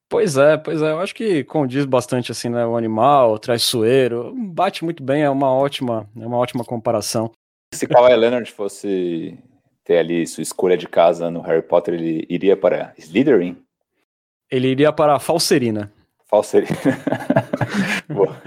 Pois 0.08 0.36
é, 0.36 0.56
pois 0.56 0.80
é, 0.82 0.92
eu 0.92 1.00
acho 1.00 1.14
que 1.14 1.42
condiz 1.44 1.84
bastante 1.84 2.30
assim, 2.30 2.48
né? 2.48 2.64
O 2.64 2.76
animal, 2.76 3.32
o 3.32 3.38
traiçoeiro, 3.38 4.32
bate 4.36 4.84
muito 4.84 5.02
bem, 5.02 5.22
é 5.22 5.30
uma 5.30 5.52
ótima, 5.52 6.08
é 6.20 6.26
uma 6.26 6.36
ótima 6.36 6.64
comparação. 6.64 7.32
Se 7.74 7.88
Kawhi 7.88 8.14
Leonard 8.14 8.50
fosse 8.52 9.36
ter 9.84 9.98
ali 9.98 10.26
sua 10.26 10.42
escolha 10.42 10.76
de 10.76 10.86
casa 10.86 11.30
no 11.30 11.40
Harry 11.40 11.62
Potter, 11.62 11.94
ele 11.94 12.24
iria 12.28 12.56
para 12.56 12.94
Slytherin? 12.98 13.56
Ele 14.50 14.68
iria 14.68 14.92
para 14.92 15.18
Falserina. 15.18 15.92
Falserina. 16.28 16.76
Boa. 18.08 18.40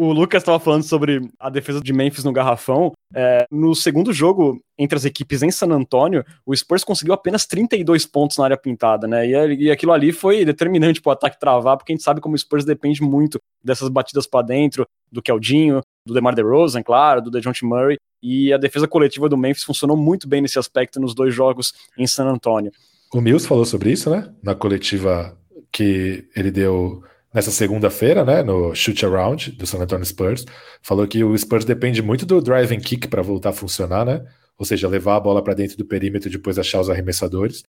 O 0.00 0.12
Lucas 0.12 0.42
estava 0.42 0.60
falando 0.60 0.84
sobre 0.84 1.28
a 1.40 1.50
defesa 1.50 1.80
de 1.80 1.92
Memphis 1.92 2.22
no 2.22 2.32
garrafão. 2.32 2.92
É, 3.12 3.44
no 3.50 3.74
segundo 3.74 4.12
jogo 4.12 4.62
entre 4.78 4.96
as 4.96 5.04
equipes 5.04 5.42
em 5.42 5.50
San 5.50 5.72
Antônio, 5.72 6.24
o 6.46 6.54
Spurs 6.54 6.84
conseguiu 6.84 7.14
apenas 7.14 7.46
32 7.46 8.06
pontos 8.06 8.38
na 8.38 8.44
área 8.44 8.56
pintada, 8.56 9.08
né? 9.08 9.26
E, 9.26 9.64
e 9.64 9.70
aquilo 9.72 9.90
ali 9.90 10.12
foi 10.12 10.44
determinante 10.44 11.02
para 11.02 11.10
o 11.10 11.12
ataque 11.14 11.40
travar, 11.40 11.76
porque 11.76 11.92
a 11.92 11.96
gente 11.96 12.04
sabe 12.04 12.20
como 12.20 12.36
o 12.36 12.38
Spurs 12.38 12.64
depende 12.64 13.02
muito 13.02 13.40
dessas 13.60 13.88
batidas 13.88 14.24
para 14.24 14.46
dentro, 14.46 14.86
do 15.10 15.20
Keldinho, 15.20 15.80
do 16.06 16.14
DeMar 16.14 16.32
DeRozan, 16.32 16.82
claro, 16.84 17.20
do 17.20 17.30
DeJounte 17.30 17.64
Murray. 17.64 17.96
E 18.22 18.52
a 18.52 18.56
defesa 18.56 18.86
coletiva 18.86 19.28
do 19.28 19.36
Memphis 19.36 19.64
funcionou 19.64 19.96
muito 19.96 20.28
bem 20.28 20.40
nesse 20.40 20.60
aspecto 20.60 21.00
nos 21.00 21.12
dois 21.12 21.34
jogos 21.34 21.72
em 21.98 22.06
San 22.06 22.26
Antônio. 22.26 22.70
O 23.12 23.20
Mills 23.20 23.48
falou 23.48 23.64
sobre 23.64 23.90
isso, 23.90 24.10
né? 24.10 24.32
Na 24.44 24.54
coletiva 24.54 25.36
que 25.72 26.24
ele 26.36 26.52
deu 26.52 27.02
nessa 27.32 27.50
segunda-feira, 27.50 28.24
né, 28.24 28.42
no 28.42 28.74
shoot 28.74 29.04
around 29.04 29.52
do 29.52 29.66
San 29.66 29.78
Antonio 29.78 30.04
Spurs, 30.04 30.44
falou 30.82 31.06
que 31.06 31.22
o 31.22 31.36
Spurs 31.36 31.64
depende 31.64 32.02
muito 32.02 32.24
do 32.24 32.40
driving 32.40 32.80
kick 32.80 33.08
para 33.08 33.22
voltar 33.22 33.50
a 33.50 33.52
funcionar, 33.52 34.04
né? 34.04 34.24
Ou 34.56 34.64
seja, 34.64 34.88
levar 34.88 35.16
a 35.16 35.20
bola 35.20 35.42
para 35.42 35.54
dentro 35.54 35.76
do 35.76 35.84
perímetro 35.84 36.28
e 36.28 36.32
depois 36.32 36.58
achar 36.58 36.80
os 36.80 36.90
arremessadores. 36.90 37.62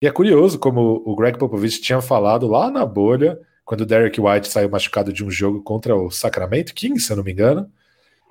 E 0.00 0.06
é 0.06 0.10
curioso 0.10 0.58
como 0.58 1.02
o 1.04 1.16
Greg 1.16 1.38
Popovich 1.38 1.80
tinha 1.80 2.00
falado 2.00 2.46
lá 2.46 2.70
na 2.70 2.84
bolha, 2.84 3.38
quando 3.64 3.82
o 3.82 3.86
Derek 3.86 4.20
White 4.20 4.48
saiu 4.48 4.68
machucado 4.68 5.12
de 5.12 5.24
um 5.24 5.30
jogo 5.30 5.62
contra 5.62 5.96
o 5.96 6.10
Sacramento 6.10 6.74
Kings, 6.74 7.06
se 7.06 7.12
eu 7.12 7.16
não 7.16 7.24
me 7.24 7.32
engano, 7.32 7.70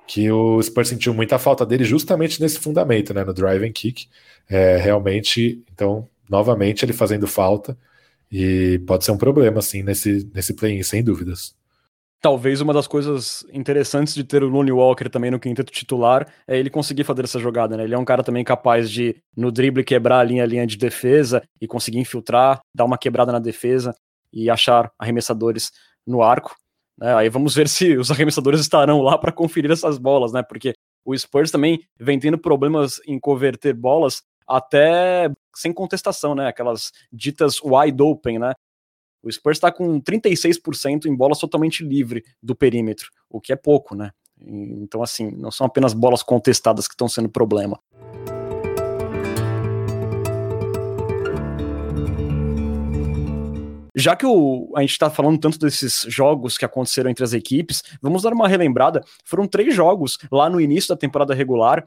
que 0.06 0.30
o 0.30 0.62
Spurs 0.62 0.88
sentiu 0.88 1.12
muita 1.12 1.38
falta 1.38 1.66
dele 1.66 1.84
justamente 1.84 2.40
nesse 2.40 2.58
fundamento, 2.58 3.12
né, 3.12 3.24
no 3.24 3.34
drive 3.34 3.66
and 3.66 3.72
kick. 3.72 4.08
É, 4.48 4.76
realmente, 4.78 5.62
então, 5.72 6.08
novamente 6.28 6.84
ele 6.84 6.92
fazendo 6.92 7.26
falta 7.26 7.76
e 8.30 8.78
pode 8.86 9.04
ser 9.04 9.12
um 9.12 9.18
problema 9.18 9.58
assim 9.58 9.82
nesse 9.82 10.30
nesse 10.34 10.54
play-in, 10.54 10.82
sem 10.82 11.02
dúvidas. 11.02 11.56
Talvez 12.20 12.60
uma 12.60 12.74
das 12.74 12.88
coisas 12.88 13.46
interessantes 13.52 14.12
de 14.12 14.24
ter 14.24 14.42
o 14.42 14.48
Looney 14.48 14.72
Walker 14.72 15.08
também 15.08 15.30
no 15.30 15.38
quinteto 15.38 15.70
titular 15.70 16.26
é 16.48 16.58
ele 16.58 16.68
conseguir 16.68 17.04
fazer 17.04 17.22
essa 17.22 17.38
jogada, 17.38 17.76
né? 17.76 17.84
Ele 17.84 17.94
é 17.94 17.98
um 17.98 18.04
cara 18.04 18.24
também 18.24 18.42
capaz 18.42 18.90
de, 18.90 19.14
no 19.36 19.52
drible, 19.52 19.84
quebrar 19.84 20.18
a 20.18 20.24
linha, 20.24 20.42
a 20.42 20.46
linha 20.46 20.66
de 20.66 20.76
defesa 20.76 21.40
e 21.60 21.68
conseguir 21.68 22.00
infiltrar, 22.00 22.60
dar 22.74 22.84
uma 22.84 22.98
quebrada 22.98 23.30
na 23.30 23.38
defesa 23.38 23.94
e 24.32 24.50
achar 24.50 24.90
arremessadores 24.98 25.70
no 26.04 26.20
arco. 26.20 26.56
Né? 26.98 27.14
Aí 27.14 27.28
vamos 27.28 27.54
ver 27.54 27.68
se 27.70 27.96
os 27.96 28.10
arremessadores 28.10 28.60
estarão 28.60 29.00
lá 29.00 29.16
para 29.16 29.30
conferir 29.30 29.70
essas 29.70 29.96
bolas, 29.96 30.32
né? 30.32 30.42
Porque 30.42 30.72
o 31.04 31.16
Spurs 31.16 31.52
também 31.52 31.80
vem 32.00 32.18
tendo 32.18 32.36
problemas 32.36 33.00
em 33.06 33.18
converter 33.20 33.74
bolas 33.74 34.22
até 34.48 35.30
sem 35.58 35.72
contestação, 35.72 36.34
né? 36.34 36.46
Aquelas 36.46 36.92
ditas 37.12 37.60
wide 37.62 38.02
open, 38.02 38.38
né? 38.38 38.54
O 39.22 39.30
Spurs 39.30 39.56
está 39.56 39.72
com 39.72 40.00
36% 40.00 41.06
em 41.06 41.14
bolas 41.14 41.38
totalmente 41.38 41.84
livre 41.84 42.22
do 42.42 42.54
perímetro, 42.54 43.10
o 43.28 43.40
que 43.40 43.52
é 43.52 43.56
pouco, 43.56 43.94
né? 43.94 44.10
Então, 44.40 45.02
assim, 45.02 45.32
não 45.32 45.50
são 45.50 45.66
apenas 45.66 45.92
bolas 45.92 46.22
contestadas 46.22 46.86
que 46.86 46.94
estão 46.94 47.08
sendo 47.08 47.28
problema. 47.28 47.80
Já 53.96 54.14
que 54.14 54.24
o, 54.24 54.72
a 54.76 54.80
gente 54.80 54.92
está 54.92 55.10
falando 55.10 55.40
tanto 55.40 55.58
desses 55.58 56.06
jogos 56.06 56.56
que 56.56 56.64
aconteceram 56.64 57.10
entre 57.10 57.24
as 57.24 57.32
equipes, 57.32 57.82
vamos 58.00 58.22
dar 58.22 58.32
uma 58.32 58.46
relembrada. 58.46 59.02
Foram 59.24 59.48
três 59.48 59.74
jogos 59.74 60.18
lá 60.30 60.48
no 60.48 60.60
início 60.60 60.90
da 60.90 60.96
temporada 60.96 61.34
regular 61.34 61.84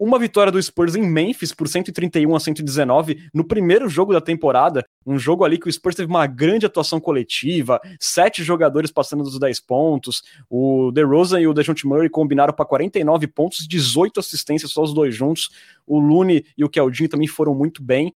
uma 0.00 0.18
vitória 0.18 0.50
do 0.50 0.60
Spurs 0.60 0.96
em 0.96 1.02
Memphis 1.02 1.52
por 1.52 1.68
131 1.68 2.34
a 2.34 2.40
119 2.40 3.28
no 3.34 3.44
primeiro 3.44 3.86
jogo 3.86 4.14
da 4.14 4.20
temporada, 4.20 4.82
um 5.06 5.18
jogo 5.18 5.44
ali 5.44 5.58
que 5.58 5.68
o 5.68 5.72
Spurs 5.72 5.94
teve 5.94 6.08
uma 6.08 6.26
grande 6.26 6.64
atuação 6.64 6.98
coletiva, 6.98 7.78
sete 8.00 8.42
jogadores 8.42 8.90
passando 8.90 9.22
dos 9.22 9.38
10 9.38 9.60
pontos, 9.60 10.22
o 10.48 10.90
DeRozan 10.90 11.42
e 11.42 11.46
o 11.46 11.52
DeJounte 11.52 11.86
Murray 11.86 12.08
combinaram 12.08 12.54
para 12.54 12.64
49 12.64 13.26
pontos, 13.26 13.68
18 13.68 14.18
assistências 14.18 14.72
só 14.72 14.82
os 14.82 14.94
dois 14.94 15.14
juntos, 15.14 15.50
o 15.86 16.00
Looney 16.00 16.46
e 16.56 16.64
o 16.64 16.68
Keldinho 16.70 17.10
também 17.10 17.28
foram 17.28 17.54
muito 17.54 17.82
bem, 17.82 18.14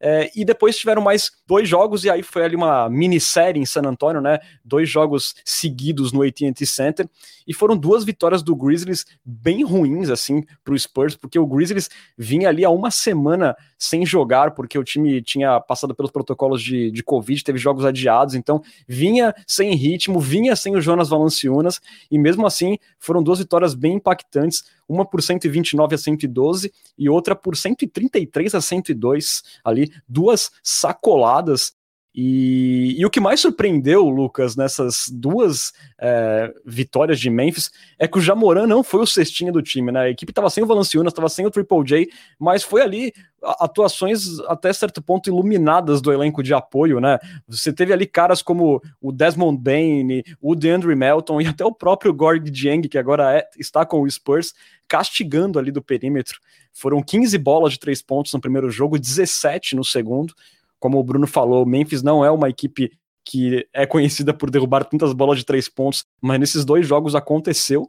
é, 0.00 0.30
e 0.34 0.44
depois 0.44 0.76
tiveram 0.76 1.02
mais 1.02 1.30
dois 1.46 1.68
jogos, 1.68 2.04
e 2.04 2.10
aí 2.10 2.22
foi 2.22 2.44
ali 2.44 2.54
uma 2.54 2.88
minissérie 2.88 3.60
em 3.60 3.66
San 3.66 3.82
Antonio, 3.82 4.20
né? 4.20 4.38
Dois 4.64 4.88
jogos 4.88 5.34
seguidos 5.44 6.12
no 6.12 6.22
AT&T 6.22 6.64
Center, 6.66 7.08
e 7.46 7.54
foram 7.54 7.76
duas 7.76 8.04
vitórias 8.04 8.42
do 8.42 8.54
Grizzlies 8.54 9.04
bem 9.24 9.64
ruins, 9.64 10.10
assim, 10.10 10.44
pro 10.62 10.78
Spurs, 10.78 11.16
porque 11.16 11.38
o 11.38 11.46
Grizzlies 11.46 11.88
vinha 12.16 12.48
ali 12.48 12.64
há 12.64 12.70
uma 12.70 12.90
semana 12.90 13.56
sem 13.78 14.04
jogar, 14.04 14.52
porque 14.52 14.78
o 14.78 14.84
time 14.84 15.22
tinha 15.22 15.58
passado 15.60 15.94
pelos 15.94 16.10
protocolos 16.10 16.62
de, 16.62 16.90
de 16.90 17.02
Covid, 17.02 17.42
teve 17.42 17.58
jogos 17.58 17.84
adiados, 17.84 18.34
então 18.34 18.62
vinha 18.86 19.34
sem 19.46 19.74
ritmo, 19.74 20.20
vinha 20.20 20.54
sem 20.54 20.76
o 20.76 20.80
Jonas 20.80 21.08
Valanciunas, 21.08 21.80
e 22.10 22.18
mesmo 22.18 22.46
assim 22.46 22.78
foram 22.98 23.22
duas 23.22 23.38
vitórias 23.38 23.74
bem 23.74 23.94
impactantes, 23.94 24.64
uma 24.88 25.04
por 25.04 25.22
129 25.22 25.94
a 25.94 25.98
112 25.98 26.72
e 26.96 27.08
outra 27.08 27.36
por 27.36 27.56
133 27.56 28.54
a 28.54 28.60
102, 28.60 29.42
ali, 29.64 29.92
duas 30.08 30.50
sacoladas 30.62 31.76
e, 32.14 32.96
e, 32.98 33.06
o 33.06 33.10
que 33.10 33.20
mais 33.20 33.38
surpreendeu, 33.38 34.08
Lucas, 34.08 34.56
nessas 34.56 35.08
duas 35.12 35.72
é, 36.00 36.52
vitórias 36.64 37.20
de 37.20 37.30
Memphis 37.30 37.70
é 37.98 38.08
que 38.08 38.18
o 38.18 38.20
Jamoran 38.20 38.66
não 38.66 38.82
foi 38.82 39.00
o 39.00 39.06
cestinha 39.06 39.52
do 39.52 39.62
time, 39.62 39.92
né? 39.92 40.00
A 40.00 40.10
equipe 40.10 40.32
estava 40.32 40.50
sem 40.50 40.64
o 40.64 40.66
Valanciunas, 40.66 41.12
estava 41.12 41.28
sem 41.28 41.46
o 41.46 41.50
Triple 41.50 41.84
J, 41.84 42.08
mas 42.38 42.62
foi 42.62 42.82
ali 42.82 43.12
atuações 43.40 44.40
até 44.48 44.72
certo 44.72 45.00
ponto 45.00 45.28
iluminadas 45.28 46.02
do 46.02 46.12
elenco 46.12 46.42
de 46.42 46.52
apoio, 46.52 46.98
né? 46.98 47.18
Você 47.46 47.72
teve 47.72 47.92
ali 47.92 48.06
caras 48.06 48.42
como 48.42 48.82
o 49.00 49.12
Desmond 49.12 49.62
Bain, 49.62 50.22
o 50.40 50.56
DeAndre 50.56 50.96
Melton 50.96 51.40
e 51.40 51.46
até 51.46 51.64
o 51.64 51.72
próprio 51.72 52.12
Gorg 52.12 52.50
Dieng, 52.50 52.88
que 52.88 52.98
agora 52.98 53.36
é, 53.36 53.46
está 53.58 53.86
com 53.86 54.00
o 54.02 54.10
Spurs, 54.10 54.54
castigando 54.88 55.58
ali 55.58 55.70
do 55.70 55.82
perímetro. 55.82 56.40
Foram 56.72 57.02
15 57.02 57.36
bolas 57.38 57.74
de 57.74 57.78
três 57.78 58.02
pontos 58.02 58.32
no 58.32 58.40
primeiro 58.40 58.70
jogo, 58.70 58.98
17 58.98 59.76
no 59.76 59.84
segundo 59.84 60.34
como 60.78 60.98
o 60.98 61.04
Bruno 61.04 61.26
falou, 61.26 61.62
o 61.62 61.66
Memphis 61.66 62.02
não 62.02 62.24
é 62.24 62.30
uma 62.30 62.48
equipe 62.48 62.90
que 63.24 63.68
é 63.74 63.86
conhecida 63.86 64.32
por 64.32 64.50
derrubar 64.50 64.84
tantas 64.84 65.12
bolas 65.12 65.38
de 65.38 65.44
três 65.44 65.68
pontos, 65.68 66.04
mas 66.20 66.40
nesses 66.40 66.64
dois 66.64 66.86
jogos 66.86 67.14
aconteceu. 67.14 67.86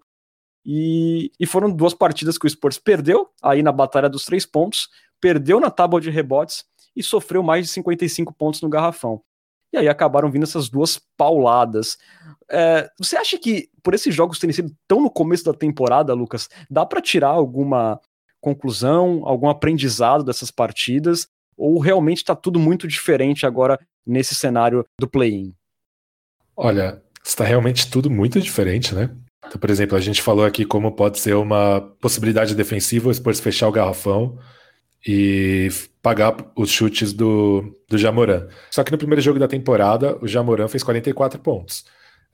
E, 0.66 1.32
e 1.40 1.46
foram 1.46 1.72
duas 1.72 1.94
partidas 1.94 2.38
que 2.38 2.46
o 2.46 2.50
Spurs 2.50 2.78
perdeu 2.78 3.30
aí 3.42 3.64
na 3.64 3.72
batalha 3.72 4.10
dos 4.10 4.26
três 4.26 4.46
pontos, 4.46 4.90
perdeu 5.22 5.60
na 5.60 5.72
tábua 5.72 6.02
de 6.02 6.10
rebotes 6.10 6.66
e 6.96 7.02
sofreu 7.02 7.42
mais 7.42 7.66
de 7.66 7.72
55 7.72 8.34
pontos 8.34 8.62
no 8.62 8.70
garrafão. 8.70 9.22
E 9.72 9.78
aí 9.78 9.88
acabaram 9.88 10.30
vindo 10.30 10.44
essas 10.44 10.68
duas 10.68 11.00
pauladas. 11.16 11.98
É, 12.52 12.90
você 12.98 13.16
acha 13.16 13.38
que, 13.38 13.70
por 13.84 13.94
esses 13.94 14.14
jogos 14.14 14.40
terem 14.40 14.54
sido 14.54 14.76
tão 14.88 15.02
no 15.02 15.10
começo 15.10 15.46
da 15.46 15.54
temporada, 15.54 16.14
Lucas, 16.14 16.50
dá 16.70 16.86
para 16.86 17.02
tirar 17.02 17.30
alguma 17.30 18.00
conclusão, 18.42 19.22
algum 19.26 19.48
aprendizado 19.48 20.24
dessas 20.24 20.50
partidas? 20.52 21.28
Ou 21.60 21.78
realmente 21.80 22.18
está 22.18 22.34
tudo 22.34 22.58
muito 22.58 22.88
diferente 22.88 23.46
agora 23.46 23.78
nesse 24.08 24.34
cenário 24.34 24.86
do 24.98 25.08
play-in? 25.08 25.54
Olha, 26.56 27.02
está 27.24 27.44
realmente 27.44 27.90
tudo 27.90 28.10
muito 28.10 28.40
diferente, 28.40 28.96
né? 28.96 29.10
Então, 29.46 29.60
por 29.60 29.70
exemplo, 29.70 29.98
a 29.98 30.02
gente 30.02 30.22
falou 30.22 30.46
aqui 30.46 30.66
como 30.66 30.92
pode 30.92 31.20
ser 31.20 31.36
uma 31.36 31.82
possibilidade 32.02 32.56
defensiva 32.56 33.10
o 33.10 33.14
Spurs 33.14 33.40
fechar 33.40 33.68
o 33.68 33.72
garrafão 33.72 34.38
e 35.06 35.70
pagar 36.02 36.36
os 36.56 36.70
chutes 36.70 37.14
do, 37.14 37.76
do 37.90 37.98
Jamoran. 37.98 38.48
Só 38.72 38.84
que 38.84 38.92
no 38.92 38.98
primeiro 38.98 39.22
jogo 39.22 39.40
da 39.40 39.48
temporada, 39.48 40.18
o 40.22 40.28
Jamoran 40.28 40.68
fez 40.68 40.84
44 40.84 41.40
pontos. 41.40 41.86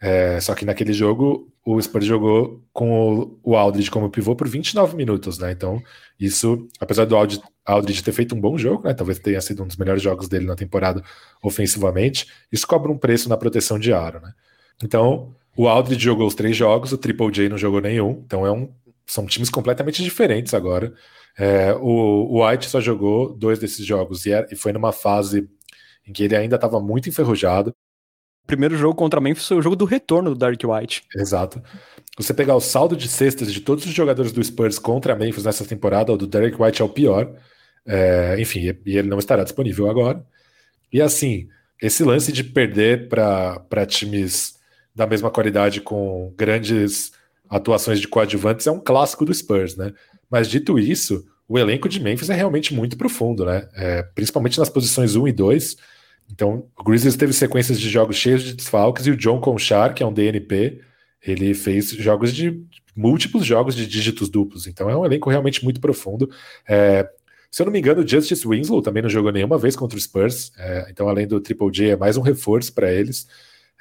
É, 0.07 0.39
só 0.39 0.53
que 0.53 0.65
naquele 0.65 0.93
jogo, 0.93 1.51
o 1.65 1.81
Spurs 1.81 2.05
jogou 2.05 2.63
com 2.71 3.39
o, 3.43 3.55
Aldridge 3.55 3.89
como 3.89 4.07
pivô 4.07 4.35
por 4.35 4.47
29 4.47 4.95
minutos, 4.95 5.39
né? 5.39 5.51
Então, 5.51 5.81
isso, 6.19 6.67
apesar 6.79 7.05
do 7.05 7.15
Aldridge 7.15 8.03
ter 8.03 8.11
feito 8.11 8.35
um 8.35 8.39
bom 8.39 8.55
jogo, 8.55 8.83
né? 8.83 8.93
Talvez 8.93 9.17
tenha 9.17 9.41
sido 9.41 9.63
um 9.63 9.67
dos 9.67 9.77
melhores 9.77 10.03
jogos 10.03 10.29
dele 10.29 10.45
na 10.45 10.55
temporada 10.55 11.03
ofensivamente, 11.41 12.31
isso 12.51 12.67
cobra 12.67 12.91
um 12.91 12.97
preço 12.99 13.27
na 13.27 13.35
proteção 13.35 13.79
de 13.79 13.91
aro, 13.91 14.21
né? 14.21 14.31
Então, 14.83 15.33
o 15.57 15.67
Aldridge 15.67 16.03
jogou 16.03 16.27
os 16.27 16.35
três 16.35 16.55
jogos, 16.55 16.91
o 16.91 16.99
Triple 16.99 17.31
J 17.31 17.49
não 17.49 17.57
jogou 17.57 17.81
nenhum, 17.81 18.21
então 18.23 18.45
é 18.45 18.51
um, 18.51 18.71
são 19.07 19.25
times 19.25 19.49
completamente 19.49 20.03
diferentes 20.03 20.53
agora. 20.53 20.93
É, 21.35 21.73
o, 21.73 22.29
o, 22.31 22.47
White 22.47 22.69
só 22.69 22.79
jogou 22.79 23.33
dois 23.33 23.57
desses 23.57 23.83
jogos 23.83 24.27
e, 24.27 24.33
é, 24.33 24.45
e 24.51 24.55
foi 24.55 24.71
numa 24.71 24.91
fase 24.91 25.49
em 26.07 26.13
que 26.13 26.23
ele 26.23 26.35
ainda 26.35 26.57
estava 26.57 26.79
muito 26.79 27.09
enferrujado 27.09 27.75
primeiro 28.45 28.77
jogo 28.77 28.95
contra 28.95 29.21
Memphis 29.21 29.47
foi 29.47 29.57
o 29.57 29.61
jogo 29.61 29.75
do 29.75 29.85
retorno 29.85 30.31
do 30.31 30.35
Derek 30.35 30.65
White. 30.65 31.03
Exato. 31.15 31.61
Você 32.17 32.33
pegar 32.33 32.55
o 32.55 32.61
saldo 32.61 32.95
de 32.95 33.07
cestas 33.07 33.51
de 33.51 33.59
todos 33.59 33.85
os 33.85 33.93
jogadores 33.93 34.31
do 34.31 34.43
Spurs 34.43 34.79
contra 34.79 35.15
Memphis 35.15 35.43
nessa 35.43 35.65
temporada, 35.65 36.13
o 36.13 36.17
do 36.17 36.27
Derek 36.27 36.61
White 36.61 36.81
é 36.81 36.85
o 36.85 36.89
pior. 36.89 37.33
É, 37.85 38.35
enfim, 38.39 38.61
e 38.85 38.97
ele 38.97 39.09
não 39.09 39.19
estará 39.19 39.43
disponível 39.43 39.89
agora. 39.89 40.25
E 40.91 41.01
assim, 41.01 41.47
esse 41.81 42.03
lance 42.03 42.31
de 42.31 42.43
perder 42.43 43.09
para 43.09 43.85
times 43.85 44.55
da 44.93 45.05
mesma 45.05 45.29
qualidade 45.29 45.81
com 45.81 46.33
grandes 46.37 47.11
atuações 47.49 47.99
de 47.99 48.07
coadjuvantes 48.07 48.65
é 48.65 48.71
um 48.71 48.79
clássico 48.79 49.25
do 49.25 49.33
Spurs, 49.33 49.75
né? 49.75 49.93
Mas 50.29 50.47
dito 50.47 50.79
isso, 50.79 51.25
o 51.47 51.59
elenco 51.59 51.89
de 51.89 51.99
Memphis 51.99 52.29
é 52.29 52.33
realmente 52.33 52.73
muito 52.73 52.97
profundo, 52.97 53.45
né? 53.45 53.67
É, 53.75 54.03
principalmente 54.03 54.57
nas 54.57 54.69
posições 54.69 55.15
1 55.15 55.27
e 55.27 55.31
2 55.31 55.77
então, 56.31 56.67
o 56.77 56.83
Grizzlies 56.83 57.15
teve 57.15 57.33
sequências 57.33 57.79
de 57.79 57.89
jogos 57.89 58.15
cheios 58.15 58.43
de 58.43 58.53
desfalques 58.53 59.05
e 59.05 59.11
o 59.11 59.17
John 59.17 59.39
Conchar, 59.39 59.93
que 59.93 60.03
é 60.03 60.05
um 60.05 60.13
DNP, 60.13 60.81
ele 61.25 61.53
fez 61.53 61.89
jogos 61.89 62.33
de 62.33 62.63
múltiplos 62.95 63.45
jogos 63.45 63.75
de 63.75 63.85
dígitos 63.85 64.29
duplos. 64.29 64.67
Então, 64.67 64.89
é 64.89 64.95
um 64.95 65.05
elenco 65.05 65.29
realmente 65.29 65.63
muito 65.63 65.79
profundo. 65.79 66.29
É, 66.67 67.07
se 67.51 67.61
eu 67.61 67.65
não 67.65 67.73
me 67.73 67.79
engano, 67.79 68.01
o 68.01 68.07
Justice 68.07 68.47
Winslow 68.47 68.81
também 68.81 69.03
não 69.03 69.09
jogou 69.09 69.31
nenhuma 69.31 69.57
vez 69.57 69.75
contra 69.75 69.97
o 69.97 70.01
Spurs. 70.01 70.51
É, 70.57 70.87
então, 70.89 71.07
além 71.07 71.27
do 71.27 71.39
Triple 71.39 71.71
J, 71.71 71.91
é 71.91 71.95
mais 71.95 72.17
um 72.17 72.21
reforço 72.21 72.73
para 72.73 72.91
eles. 72.91 73.27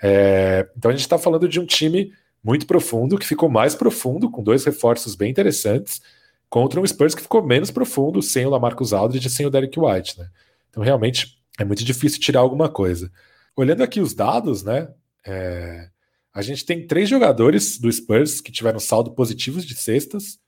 É, 0.03 0.69
então, 0.77 0.91
a 0.91 0.93
gente 0.93 1.03
está 1.03 1.19
falando 1.19 1.49
de 1.49 1.59
um 1.61 1.67
time 1.67 2.13
muito 2.43 2.67
profundo, 2.67 3.19
que 3.19 3.27
ficou 3.27 3.49
mais 3.49 3.75
profundo, 3.75 4.31
com 4.31 4.43
dois 4.43 4.65
reforços 4.65 5.15
bem 5.15 5.31
interessantes, 5.31 6.03
contra 6.51 6.81
um 6.81 6.87
Spurs 6.87 7.15
que 7.15 7.23
ficou 7.23 7.45
menos 7.45 7.71
profundo, 7.71 8.21
sem 8.21 8.45
o 8.45 8.51
Lamarcus 8.51 8.93
Aldridge 8.93 9.29
e 9.29 9.31
sem 9.31 9.47
o 9.47 9.51
Derek 9.51 9.79
White. 9.81 10.19
Né? 10.19 10.29
Então, 10.69 10.83
realmente, 10.83 11.39
é 11.59 11.65
muito 11.65 11.85
difícil 11.85 12.21
tirar 12.21 12.41
alguma 12.41 12.69
coisa. 12.69 13.11
Olhando 13.57 13.83
aqui 13.83 14.01
os 14.01 14.15
dados, 14.15 14.63
né? 14.63 14.89
É, 15.27 15.89
a 16.33 16.43
gente 16.43 16.65
tem 16.65 16.87
três 16.87 17.09
jogadores 17.09 17.79
do 17.79 17.91
Spurs 17.91 18.41
que 18.41 18.51
tiveram 18.51 18.81
saldo 18.81 19.13
positivos 19.13 19.65
de 19.65 19.75
cestas 19.75 20.39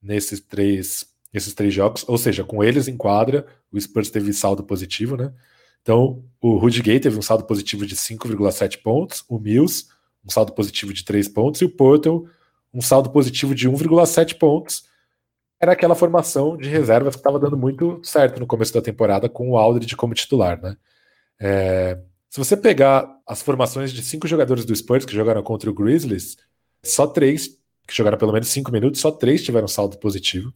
nesses 0.00 0.40
três, 0.40 1.06
nesses 1.32 1.54
três 1.54 1.74
jogos, 1.74 2.04
ou 2.08 2.16
seja, 2.16 2.44
com 2.44 2.62
eles 2.62 2.88
em 2.88 2.96
quadra, 2.96 3.46
o 3.70 3.80
Spurs 3.80 4.10
teve 4.10 4.32
saldo 4.32 4.62
positivo, 4.62 5.16
né? 5.16 5.32
Então, 5.80 6.24
o 6.40 6.56
Rudy 6.58 6.80
Gay 6.80 7.00
teve 7.00 7.18
um 7.18 7.22
saldo 7.22 7.44
positivo 7.44 7.84
de 7.84 7.96
5,7 7.96 8.80
pontos, 8.82 9.24
o 9.28 9.38
Mills 9.38 9.86
um 10.24 10.30
saldo 10.30 10.52
positivo 10.52 10.92
de 10.92 11.04
3 11.04 11.28
pontos 11.28 11.60
e 11.60 11.64
o 11.64 11.70
Portal 11.70 12.26
um 12.72 12.80
saldo 12.80 13.10
positivo 13.10 13.54
de 13.54 13.68
1,7 13.68 14.38
pontos. 14.38 14.84
Era 15.62 15.72
aquela 15.74 15.94
formação 15.94 16.56
de 16.56 16.68
reservas 16.68 17.14
que 17.14 17.20
estava 17.20 17.38
dando 17.38 17.56
muito 17.56 18.00
certo 18.02 18.40
no 18.40 18.48
começo 18.48 18.74
da 18.74 18.82
temporada 18.82 19.28
com 19.28 19.48
o 19.50 19.56
Aldridge 19.56 19.94
como 19.94 20.12
titular, 20.12 20.60
né? 20.60 20.76
É, 21.38 21.98
se 22.28 22.38
você 22.38 22.56
pegar 22.56 23.08
as 23.24 23.42
formações 23.42 23.92
de 23.92 24.02
cinco 24.02 24.26
jogadores 24.26 24.64
do 24.64 24.74
Spurs 24.74 25.04
que 25.04 25.14
jogaram 25.14 25.40
contra 25.40 25.70
o 25.70 25.72
Grizzlies, 25.72 26.36
só 26.82 27.06
três, 27.06 27.46
que 27.86 27.94
jogaram 27.94 28.18
pelo 28.18 28.32
menos 28.32 28.48
cinco 28.48 28.72
minutos, 28.72 29.00
só 29.00 29.12
três 29.12 29.44
tiveram 29.44 29.68
saldo 29.68 29.98
positivo. 29.98 30.52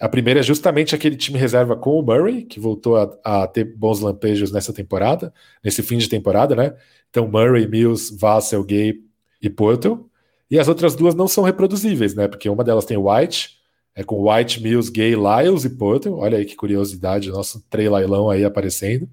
A 0.00 0.08
primeira 0.08 0.40
é 0.40 0.42
justamente 0.42 0.94
aquele 0.94 1.16
time 1.16 1.38
reserva 1.38 1.76
com 1.76 1.98
o 1.98 2.02
Murray, 2.02 2.44
que 2.44 2.58
voltou 2.58 2.96
a, 2.96 3.42
a, 3.42 3.46
ter 3.46 3.64
bons 3.64 4.00
lampejos 4.00 4.50
nessa 4.50 4.72
temporada, 4.72 5.30
nesse 5.62 5.82
fim 5.82 5.98
de 5.98 6.08
temporada, 6.08 6.56
né? 6.56 6.74
Então, 7.10 7.28
Murray, 7.28 7.66
Mills, 7.66 8.16
Vassell, 8.16 8.64
Gay 8.64 8.94
e 9.42 9.50
Porto. 9.50 10.08
E 10.50 10.58
as 10.58 10.68
outras 10.68 10.94
duas 10.94 11.14
não 11.14 11.28
são 11.28 11.44
reproduzíveis, 11.44 12.14
né? 12.14 12.28
Porque 12.28 12.48
uma 12.48 12.64
delas 12.64 12.86
tem 12.86 12.96
White, 12.96 13.57
é 13.98 14.04
com 14.04 14.30
White, 14.30 14.62
Mills, 14.62 14.92
Gay, 14.92 15.16
Lyles 15.16 15.64
e 15.64 15.70
Porto. 15.70 16.14
Olha 16.14 16.38
aí 16.38 16.44
que 16.44 16.54
curiosidade, 16.54 17.30
nosso 17.30 17.60
trailailão 17.68 18.30
aí 18.30 18.44
aparecendo. 18.44 19.10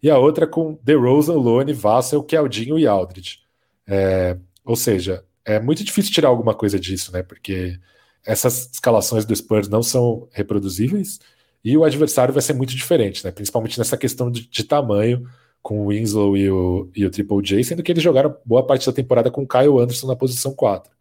E 0.00 0.08
a 0.08 0.16
outra 0.16 0.46
com 0.46 0.78
DeRozan, 0.84 1.34
Lone, 1.34 1.72
Vassell, 1.72 2.22
Keldinho 2.22 2.78
e 2.78 2.86
Aldridge. 2.86 3.40
É, 3.84 4.38
ou 4.64 4.76
seja, 4.76 5.24
é 5.44 5.58
muito 5.58 5.82
difícil 5.82 6.12
tirar 6.12 6.28
alguma 6.28 6.54
coisa 6.54 6.78
disso, 6.78 7.10
né? 7.12 7.24
Porque 7.24 7.76
essas 8.24 8.70
escalações 8.72 9.24
do 9.24 9.34
Spurs 9.34 9.68
não 9.68 9.82
são 9.82 10.28
reproduzíveis 10.30 11.18
e 11.64 11.76
o 11.76 11.82
adversário 11.82 12.32
vai 12.32 12.42
ser 12.42 12.52
muito 12.52 12.76
diferente, 12.76 13.24
né? 13.24 13.32
Principalmente 13.32 13.76
nessa 13.76 13.96
questão 13.96 14.30
de, 14.30 14.46
de 14.48 14.62
tamanho 14.62 15.28
com 15.60 15.80
o 15.80 15.88
Winslow 15.88 16.36
e 16.36 16.48
o, 16.48 16.88
e 16.94 17.04
o 17.04 17.10
Triple 17.10 17.42
J, 17.42 17.64
sendo 17.64 17.82
que 17.82 17.90
eles 17.90 18.04
jogaram 18.04 18.36
boa 18.44 18.64
parte 18.64 18.86
da 18.86 18.92
temporada 18.92 19.32
com 19.32 19.42
o 19.42 19.48
Kyle 19.48 19.80
Anderson 19.80 20.06
na 20.06 20.14
posição 20.14 20.54
4. 20.54 20.92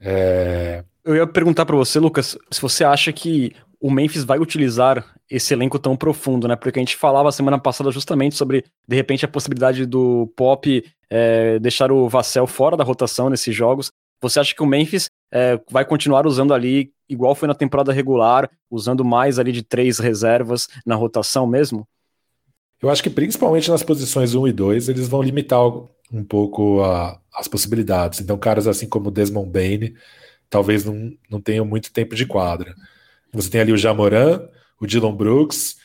É... 0.00 0.82
Eu 1.04 1.16
ia 1.16 1.26
perguntar 1.26 1.64
para 1.64 1.76
você, 1.76 1.98
Lucas, 1.98 2.36
se 2.50 2.60
você 2.60 2.84
acha 2.84 3.12
que 3.12 3.54
o 3.80 3.90
Memphis 3.90 4.24
vai 4.24 4.38
utilizar 4.38 5.04
esse 5.28 5.54
elenco 5.54 5.78
tão 5.78 5.96
profundo, 5.96 6.46
né? 6.46 6.54
Porque 6.54 6.78
a 6.78 6.82
gente 6.82 6.96
falava 6.96 7.32
semana 7.32 7.58
passada 7.58 7.90
justamente 7.90 8.34
sobre, 8.34 8.64
de 8.86 8.96
repente, 8.96 9.24
a 9.24 9.28
possibilidade 9.28 9.86
do 9.86 10.30
Pop 10.36 10.84
é, 11.08 11.58
deixar 11.58 11.90
o 11.90 12.08
Vassell 12.08 12.46
fora 12.46 12.76
da 12.76 12.84
rotação 12.84 13.30
nesses 13.30 13.54
jogos. 13.54 13.90
Você 14.20 14.38
acha 14.38 14.54
que 14.54 14.62
o 14.62 14.66
Memphis 14.66 15.08
é, 15.32 15.58
vai 15.70 15.84
continuar 15.84 16.26
usando 16.26 16.52
ali, 16.52 16.92
igual 17.08 17.34
foi 17.34 17.48
na 17.48 17.54
temporada 17.54 17.92
regular, 17.92 18.50
usando 18.70 19.02
mais 19.02 19.38
ali 19.38 19.50
de 19.50 19.62
três 19.62 19.98
reservas 19.98 20.68
na 20.84 20.94
rotação 20.94 21.46
mesmo? 21.46 21.88
Eu 22.82 22.90
acho 22.90 23.02
que 23.02 23.10
principalmente 23.10 23.70
nas 23.70 23.82
posições 23.82 24.34
1 24.34 24.48
e 24.48 24.52
2, 24.52 24.88
eles 24.90 25.08
vão 25.08 25.22
limitar 25.22 25.60
um 26.12 26.24
pouco 26.24 26.82
a, 26.82 27.18
as 27.34 27.48
possibilidades. 27.48 28.20
Então, 28.20 28.36
caras 28.36 28.66
assim 28.66 28.86
como 28.86 29.10
Desmond 29.10 29.48
Bain 29.48 29.94
talvez 30.50 30.84
não, 30.84 31.12
não 31.30 31.40
tenham 31.40 31.64
muito 31.64 31.92
tempo 31.92 32.14
de 32.14 32.26
quadra. 32.26 32.74
Você 33.32 33.48
tem 33.48 33.60
ali 33.60 33.72
o 33.72 33.78
Jamoran, 33.78 34.42
o 34.80 34.86
Dylan 34.86 35.14
Brooks 35.14 35.76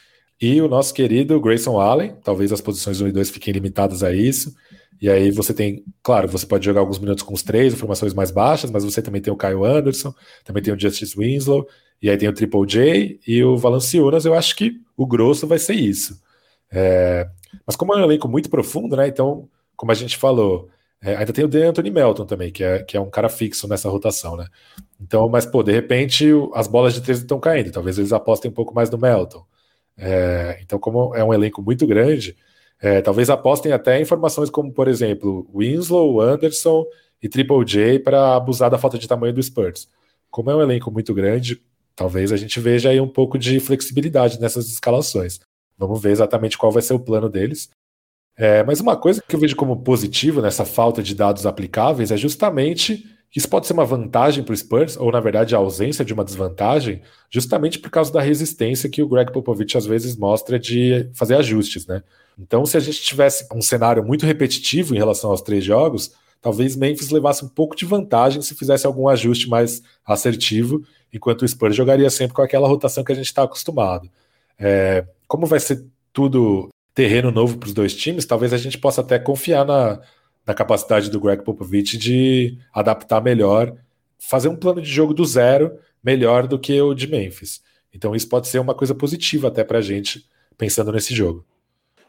e 0.41 0.59
o 0.61 0.67
nosso 0.67 0.93
querido 0.93 1.39
Grayson 1.39 1.79
Allen. 1.79 2.15
Talvez 2.23 2.51
as 2.51 2.59
posições 2.59 2.99
1 2.99 3.07
e 3.07 3.11
2 3.11 3.29
fiquem 3.29 3.53
limitadas 3.53 4.03
a 4.03 4.13
isso. 4.13 4.53
E 4.99 5.09
aí 5.09 5.29
você 5.29 5.53
tem, 5.53 5.83
claro, 6.01 6.27
você 6.27 6.45
pode 6.45 6.65
jogar 6.65 6.79
alguns 6.79 6.99
minutos 6.99 7.23
com 7.23 7.33
os 7.33 7.43
três, 7.43 7.75
formações 7.75 8.13
mais 8.13 8.31
baixas, 8.31 8.71
mas 8.71 8.83
você 8.83 9.01
também 9.01 9.21
tem 9.21 9.31
o 9.31 9.37
Kyle 9.37 9.63
Anderson, 9.63 10.13
também 10.43 10.63
tem 10.63 10.73
o 10.73 10.79
Justice 10.79 11.15
Winslow, 11.15 11.67
e 12.01 12.09
aí 12.09 12.17
tem 12.17 12.29
o 12.29 12.33
Triple 12.33 12.65
J 12.65 13.19
e 13.27 13.43
o 13.43 13.57
Valanciunas. 13.57 14.25
Eu 14.25 14.33
acho 14.33 14.55
que 14.55 14.81
o 14.95 15.05
grosso 15.05 15.45
vai 15.45 15.59
ser 15.59 15.75
isso. 15.75 16.19
É, 16.71 17.27
mas 17.65 17.75
como 17.75 17.93
é 17.93 17.97
um 17.97 18.03
elenco 18.03 18.27
muito 18.27 18.49
profundo, 18.49 18.95
né? 18.95 19.07
Então, 19.07 19.47
como 19.75 19.91
a 19.91 19.95
gente 19.95 20.17
falou, 20.17 20.69
é, 21.05 21.15
ainda 21.17 21.31
tem 21.31 21.45
o 21.45 21.47
De 21.47 21.61
Anthony 21.61 21.91
Melton 21.91 22.25
também, 22.25 22.51
que 22.51 22.63
é, 22.63 22.81
que 22.81 22.97
é 22.97 22.99
um 22.99 23.11
cara 23.11 23.29
fixo 23.29 23.67
nessa 23.67 23.87
rotação, 23.87 24.35
né? 24.35 24.47
Então, 24.99 25.29
mas, 25.29 25.45
pô, 25.45 25.61
de 25.61 25.71
repente 25.71 26.25
as 26.55 26.67
bolas 26.67 26.95
de 26.95 27.01
três 27.01 27.19
estão 27.19 27.39
caindo, 27.39 27.71
talvez 27.71 27.99
eles 27.99 28.11
apostem 28.11 28.49
um 28.49 28.53
pouco 28.53 28.73
mais 28.73 28.89
no 28.89 28.97
Melton. 28.97 29.45
É, 29.95 30.59
então, 30.63 30.79
como 30.79 31.15
é 31.15 31.23
um 31.23 31.31
elenco 31.31 31.61
muito 31.61 31.85
grande, 31.85 32.35
é, 32.81 33.01
talvez 33.01 33.29
apostem 33.29 33.71
até 33.71 34.01
informações 34.01 34.49
como, 34.49 34.73
por 34.73 34.87
exemplo, 34.87 35.47
Winslow, 35.55 36.19
Anderson 36.19 36.85
e 37.21 37.29
Triple 37.29 37.63
J 37.63 37.99
para 37.99 38.35
abusar 38.35 38.71
da 38.71 38.77
falta 38.79 38.97
de 38.97 39.07
tamanho 39.07 39.33
do 39.33 39.43
Spurs. 39.43 39.87
Como 40.31 40.49
é 40.49 40.55
um 40.55 40.61
elenco 40.61 40.89
muito 40.89 41.13
grande, 41.13 41.61
talvez 41.95 42.31
a 42.31 42.37
gente 42.37 42.59
veja 42.59 42.89
aí 42.89 42.99
um 42.99 43.07
pouco 43.07 43.37
de 43.37 43.59
flexibilidade 43.59 44.39
nessas 44.41 44.69
escalações. 44.69 45.39
Vamos 45.77 46.01
ver 46.01 46.11
exatamente 46.11 46.57
qual 46.57 46.71
vai 46.71 46.81
ser 46.81 46.93
o 46.93 46.99
plano 46.99 47.29
deles. 47.29 47.69
É, 48.37 48.63
mas 48.63 48.79
uma 48.79 48.97
coisa 48.97 49.23
que 49.25 49.35
eu 49.35 49.39
vejo 49.39 49.55
como 49.55 49.81
positivo 49.81 50.41
nessa 50.41 50.65
falta 50.65 51.01
de 51.01 51.15
dados 51.15 51.45
aplicáveis 51.45 52.11
é 52.11 52.17
justamente 52.17 53.05
que 53.31 53.39
isso 53.39 53.49
pode 53.49 53.67
ser 53.67 53.73
uma 53.73 53.85
vantagem 53.85 54.43
para 54.43 54.53
o 54.53 54.57
Spurs, 54.57 54.95
ou 54.95 55.11
na 55.11 55.19
verdade 55.19 55.55
a 55.55 55.57
ausência 55.57 56.05
de 56.05 56.13
uma 56.13 56.23
desvantagem, 56.23 57.01
justamente 57.29 57.79
por 57.79 57.89
causa 57.89 58.11
da 58.11 58.21
resistência 58.21 58.89
que 58.89 59.01
o 59.01 59.07
Greg 59.07 59.31
Popovich 59.31 59.77
às 59.77 59.85
vezes 59.85 60.15
mostra 60.15 60.57
de 60.57 61.09
fazer 61.13 61.35
ajustes, 61.35 61.85
né? 61.85 62.01
Então, 62.37 62.65
se 62.65 62.75
a 62.77 62.79
gente 62.79 63.01
tivesse 63.01 63.47
um 63.53 63.61
cenário 63.61 64.03
muito 64.05 64.25
repetitivo 64.25 64.93
em 64.93 64.97
relação 64.97 65.31
aos 65.31 65.41
três 65.41 65.63
jogos, 65.63 66.13
talvez 66.41 66.75
Memphis 66.75 67.09
levasse 67.09 67.43
um 67.43 67.49
pouco 67.49 67.75
de 67.75 67.85
vantagem 67.85 68.41
se 68.41 68.55
fizesse 68.55 68.85
algum 68.85 69.07
ajuste 69.07 69.49
mais 69.49 69.81
assertivo, 70.05 70.81
enquanto 71.11 71.41
o 71.41 71.47
Spurs 71.47 71.75
jogaria 71.75 72.09
sempre 72.09 72.35
com 72.35 72.41
aquela 72.41 72.67
rotação 72.67 73.03
que 73.03 73.11
a 73.11 73.15
gente 73.15 73.25
está 73.25 73.43
acostumado. 73.43 74.09
É, 74.57 75.05
como 75.27 75.45
vai 75.45 75.59
ser 75.59 75.85
tudo 76.13 76.69
terreno 76.95 77.29
novo 77.29 77.57
para 77.57 77.67
os 77.67 77.73
dois 77.73 77.93
times, 77.93 78.25
talvez 78.25 78.53
a 78.53 78.57
gente 78.57 78.77
possa 78.77 79.01
até 79.01 79.19
confiar 79.19 79.65
na, 79.65 79.99
na 80.47 80.53
capacidade 80.53 81.11
do 81.11 81.19
Greg 81.19 81.43
Popovich 81.43 81.97
de 81.97 82.57
adaptar 82.73 83.21
melhor, 83.21 83.75
fazer 84.17 84.47
um 84.47 84.55
plano 84.55 84.81
de 84.81 84.89
jogo 84.89 85.13
do 85.13 85.25
zero 85.25 85.77
melhor 86.01 86.47
do 86.47 86.57
que 86.57 86.81
o 86.81 86.93
de 86.93 87.05
Memphis. 87.05 87.61
Então 87.93 88.15
isso 88.15 88.29
pode 88.29 88.47
ser 88.47 88.59
uma 88.59 88.73
coisa 88.73 88.95
positiva 88.95 89.49
até 89.49 89.63
para 89.63 89.79
a 89.79 89.81
gente 89.81 90.25
pensando 90.57 90.91
nesse 90.93 91.13
jogo. 91.13 91.45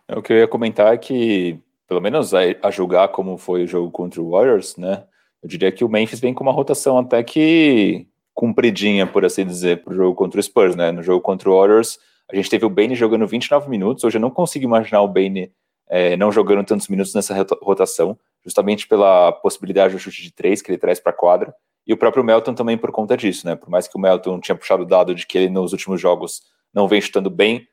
O 0.09 0.23
que 0.23 0.33
eu 0.33 0.39
ia 0.39 0.47
comentar 0.47 0.95
é 0.95 0.97
que, 0.97 1.59
pelo 1.89 2.01
menos 2.01 2.33
a, 2.33 2.41
a, 2.63 2.71
julgar 2.71 3.09
como 3.09 3.37
foi 3.37 3.65
o 3.65 3.67
jogo 3.67 3.91
contra 3.91 4.23
o 4.23 4.31
Warriors, 4.31 4.77
né? 4.77 5.03
Eu 5.43 5.49
diria 5.49 5.73
que 5.73 5.85
o 5.85 5.89
Memphis 5.89 6.21
vem 6.21 6.33
com 6.33 6.45
uma 6.45 6.53
rotação 6.53 6.97
até 6.97 7.25
que 7.25 8.07
compridinha, 8.33 9.05
por 9.07 9.25
assim 9.25 9.45
dizer, 9.45 9.83
para 9.83 9.93
o 9.93 9.97
jogo 9.97 10.15
contra 10.15 10.39
o 10.39 10.43
Spurs, 10.43 10.77
né? 10.77 10.93
No 10.93 11.03
jogo 11.03 11.21
contra 11.21 11.51
o 11.51 11.59
Warriors, 11.59 11.99
a 12.31 12.37
gente 12.37 12.51
teve 12.51 12.65
o 12.65 12.71
Bane 12.71 12.95
jogando 12.95 13.27
29 13.27 13.69
minutos. 13.69 14.05
Hoje 14.05 14.17
eu 14.17 14.21
não 14.21 14.31
consigo 14.31 14.65
imaginar 14.65 15.03
o 15.03 15.09
Bane 15.09 15.53
é, 15.89 16.17
não 16.17 16.33
jogando 16.33 16.65
tantos 16.65 16.89
minutos 16.89 17.15
nessa 17.15 17.35
rotação, 17.63 18.19
justamente 18.45 18.89
pela 18.89 19.33
possibilidade 19.33 19.95
do 19.95 20.01
chute 20.01 20.23
de 20.23 20.33
três 20.33 20.61
que 20.61 20.71
ele 20.71 20.79
traz 20.79 20.99
para 20.99 21.11
a 21.11 21.15
quadra. 21.15 21.55
E 21.87 21.93
o 21.93 21.97
próprio 21.97 22.25
Melton 22.25 22.55
também 22.55 22.77
por 22.77 22.91
conta 22.91 23.17
disso, 23.17 23.47
né? 23.47 23.55
Por 23.55 23.71
mais 23.71 23.87
que 23.87 23.97
o 23.97 24.01
Melton 24.01 24.41
tinha 24.41 24.57
puxado 24.57 24.83
o 24.83 24.87
dado 24.87 25.15
de 25.15 25.25
que 25.27 25.39
ele 25.39 25.49
nos 25.49 25.73
últimos 25.73 26.01
jogos 26.01 26.43
não 26.75 26.89
vem 26.89 27.01
chutando 27.01 27.31
bem, 27.31 27.67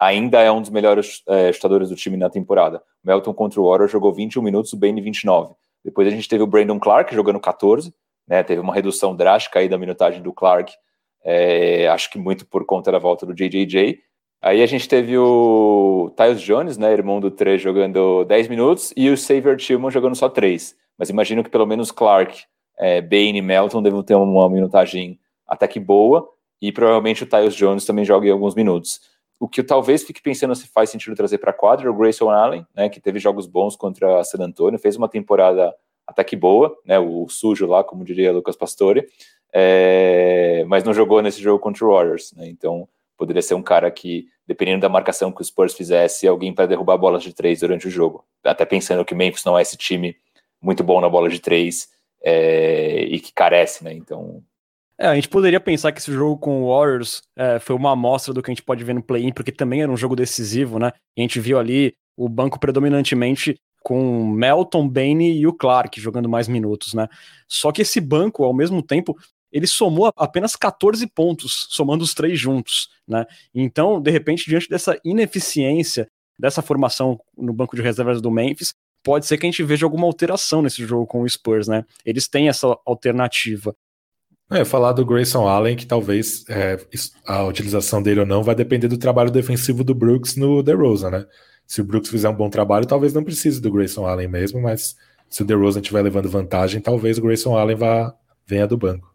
ainda 0.00 0.40
é 0.40 0.50
um 0.50 0.60
dos 0.60 0.70
melhores 0.70 1.22
é, 1.28 1.52
chutadores 1.52 1.90
do 1.90 1.94
time 1.94 2.16
na 2.16 2.30
temporada. 2.30 2.82
O 3.04 3.06
Melton 3.06 3.34
contra 3.34 3.60
o 3.60 3.68
Warriors 3.68 3.92
jogou 3.92 4.12
21 4.12 4.42
minutos, 4.42 4.72
o 4.72 4.76
Bane 4.76 5.00
29. 5.00 5.54
Depois 5.84 6.08
a 6.08 6.10
gente 6.10 6.28
teve 6.28 6.42
o 6.42 6.46
Brandon 6.46 6.80
Clark 6.80 7.14
jogando 7.14 7.38
14, 7.38 7.94
né, 8.26 8.42
teve 8.42 8.60
uma 8.60 8.74
redução 8.74 9.14
drástica 9.14 9.58
aí 9.58 9.68
da 9.68 9.78
minutagem 9.78 10.22
do 10.22 10.32
Clark, 10.32 10.74
é, 11.28 11.88
acho 11.88 12.10
que 12.10 12.18
muito 12.18 12.46
por 12.46 12.64
conta 12.64 12.92
da 12.92 12.98
volta 12.98 13.26
do 13.26 13.34
JJJ. 13.34 13.98
Aí 14.40 14.62
a 14.62 14.66
gente 14.66 14.88
teve 14.88 15.18
o 15.18 16.12
Tyus 16.16 16.40
Jones, 16.40 16.78
né, 16.78 16.92
irmão 16.92 17.20
do 17.20 17.30
3, 17.30 17.60
jogando 17.60 18.24
10 18.24 18.48
minutos, 18.48 18.92
e 18.96 19.10
o 19.10 19.16
Xavier 19.16 19.56
Tillman 19.56 19.90
jogando 19.90 20.14
só 20.14 20.28
3. 20.28 20.76
Mas 20.96 21.10
imagino 21.10 21.42
que 21.42 21.50
pelo 21.50 21.66
menos 21.66 21.90
Clark, 21.90 22.44
é, 22.78 23.00
Bane 23.00 23.38
e 23.38 23.42
Melton 23.42 23.82
devem 23.82 24.02
ter 24.02 24.14
uma 24.14 24.48
minutagem 24.48 25.18
até 25.46 25.66
que 25.66 25.80
boa, 25.80 26.28
e 26.62 26.70
provavelmente 26.72 27.24
o 27.24 27.26
Tyus 27.26 27.54
Jones 27.54 27.84
também 27.84 28.04
joga 28.04 28.26
em 28.26 28.30
alguns 28.30 28.54
minutos 28.54 29.00
o 29.40 29.48
que 29.48 29.60
eu 29.60 29.66
talvez 29.66 30.02
fique 30.02 30.20
pensando 30.20 30.54
se 30.54 30.66
faz 30.66 30.90
sentido 30.90 31.14
trazer 31.14 31.38
para 31.38 31.50
a 31.50 31.54
quadra 31.54 31.86
é 31.86 31.90
o 31.90 31.94
Grayson 31.94 32.28
Allen, 32.28 32.66
né, 32.74 32.88
que 32.88 33.00
teve 33.00 33.18
jogos 33.18 33.46
bons 33.46 33.76
contra 33.76 34.18
a 34.18 34.24
San 34.24 34.42
Antonio, 34.42 34.78
fez 34.78 34.96
uma 34.96 35.08
temporada 35.08 35.72
até 36.06 36.24
que 36.24 36.34
boa, 36.34 36.76
né, 36.84 36.98
o 36.98 37.28
sujo 37.28 37.66
lá, 37.66 37.84
como 37.84 38.04
diria 38.04 38.32
Lucas 38.32 38.56
Pastore, 38.56 39.06
é, 39.52 40.64
mas 40.66 40.84
não 40.84 40.92
jogou 40.94 41.22
nesse 41.22 41.40
jogo 41.40 41.58
contra 41.58 41.84
o 41.84 41.92
Warriors, 41.92 42.32
né, 42.36 42.48
então 42.48 42.88
poderia 43.16 43.42
ser 43.42 43.54
um 43.54 43.62
cara 43.62 43.90
que, 43.90 44.26
dependendo 44.46 44.82
da 44.82 44.88
marcação 44.88 45.32
que 45.32 45.40
o 45.40 45.44
Spurs 45.44 45.74
fizesse, 45.74 46.26
alguém 46.26 46.54
para 46.54 46.66
derrubar 46.66 46.96
bolas 46.96 47.22
de 47.22 47.32
três 47.32 47.60
durante 47.60 47.88
o 47.88 47.90
jogo, 47.90 48.24
até 48.44 48.64
pensando 48.64 49.04
que 49.04 49.14
o 49.14 49.16
Memphis 49.16 49.44
não 49.44 49.58
é 49.58 49.62
esse 49.62 49.76
time 49.76 50.16
muito 50.60 50.84
bom 50.84 51.00
na 51.00 51.08
bola 51.08 51.28
de 51.28 51.40
três 51.40 51.88
é, 52.22 53.02
e 53.02 53.18
que 53.20 53.32
carece, 53.32 53.82
né, 53.84 53.92
então 53.92 54.42
é, 55.00 55.06
a 55.06 55.14
gente 55.14 55.28
poderia 55.28 55.60
pensar 55.60 55.92
que 55.92 56.00
esse 56.00 56.12
jogo 56.12 56.36
com 56.36 56.64
o 56.64 56.76
Warriors 56.76 57.22
é, 57.36 57.60
foi 57.60 57.76
uma 57.76 57.92
amostra 57.92 58.34
do 58.34 58.42
que 58.42 58.50
a 58.50 58.54
gente 58.54 58.64
pode 58.64 58.82
ver 58.82 58.94
no 58.94 59.02
play-in, 59.02 59.32
porque 59.32 59.52
também 59.52 59.80
era 59.80 59.92
um 59.92 59.96
jogo 59.96 60.16
decisivo, 60.16 60.80
né? 60.80 60.90
E 61.16 61.20
a 61.20 61.22
gente 61.22 61.38
viu 61.38 61.56
ali 61.56 61.94
o 62.16 62.28
banco 62.28 62.58
predominantemente 62.58 63.56
com 63.80 64.26
Melton, 64.26 64.88
Bane 64.88 65.38
e 65.38 65.46
o 65.46 65.52
Clark 65.52 66.00
jogando 66.00 66.28
mais 66.28 66.48
minutos, 66.48 66.94
né? 66.94 67.08
Só 67.46 67.70
que 67.70 67.82
esse 67.82 68.00
banco, 68.00 68.42
ao 68.42 68.52
mesmo 68.52 68.82
tempo, 68.82 69.16
ele 69.52 69.66
somou 69.66 70.12
apenas 70.16 70.54
14 70.56 71.06
pontos, 71.06 71.66
somando 71.70 72.04
os 72.04 72.14
três 72.14 72.38
juntos, 72.38 72.88
né? 73.06 73.26
Então, 73.54 74.00
de 74.00 74.10
repente, 74.10 74.46
diante 74.46 74.68
dessa 74.68 74.98
ineficiência 75.04 76.08
dessa 76.38 76.62
formação 76.62 77.18
no 77.36 77.52
banco 77.52 77.74
de 77.74 77.82
reservas 77.82 78.20
do 78.20 78.30
Memphis, 78.30 78.72
pode 79.02 79.26
ser 79.26 79.38
que 79.38 79.46
a 79.46 79.50
gente 79.50 79.62
veja 79.62 79.84
alguma 79.84 80.06
alteração 80.06 80.62
nesse 80.62 80.84
jogo 80.84 81.06
com 81.06 81.22
o 81.22 81.28
Spurs, 81.28 81.66
né? 81.66 81.84
Eles 82.04 82.28
têm 82.28 82.48
essa 82.48 82.78
alternativa. 82.86 83.74
É, 84.50 84.64
falar 84.64 84.92
do 84.92 85.04
Grayson 85.04 85.46
Allen, 85.46 85.76
que 85.76 85.84
talvez 85.84 86.44
é, 86.48 86.78
a 87.26 87.44
utilização 87.44 88.02
dele 88.02 88.20
ou 88.20 88.26
não 88.26 88.42
vai 88.42 88.54
depender 88.54 88.88
do 88.88 88.96
trabalho 88.96 89.30
defensivo 89.30 89.84
do 89.84 89.94
Brooks 89.94 90.36
no 90.36 90.62
DeRozan, 90.62 91.10
né? 91.10 91.26
Se 91.66 91.82
o 91.82 91.84
Brooks 91.84 92.10
fizer 92.10 92.30
um 92.30 92.34
bom 92.34 92.48
trabalho, 92.48 92.86
talvez 92.86 93.12
não 93.12 93.22
precise 93.22 93.60
do 93.60 93.70
Grayson 93.70 94.06
Allen 94.06 94.28
mesmo, 94.28 94.60
mas 94.60 94.96
se 95.28 95.42
o 95.42 95.44
DeRozan 95.44 95.80
estiver 95.80 96.00
levando 96.00 96.30
vantagem, 96.30 96.80
talvez 96.80 97.18
o 97.18 97.22
Grayson 97.22 97.58
Allen 97.58 97.76
vá, 97.76 98.14
venha 98.46 98.66
do 98.66 98.78
banco. 98.78 99.14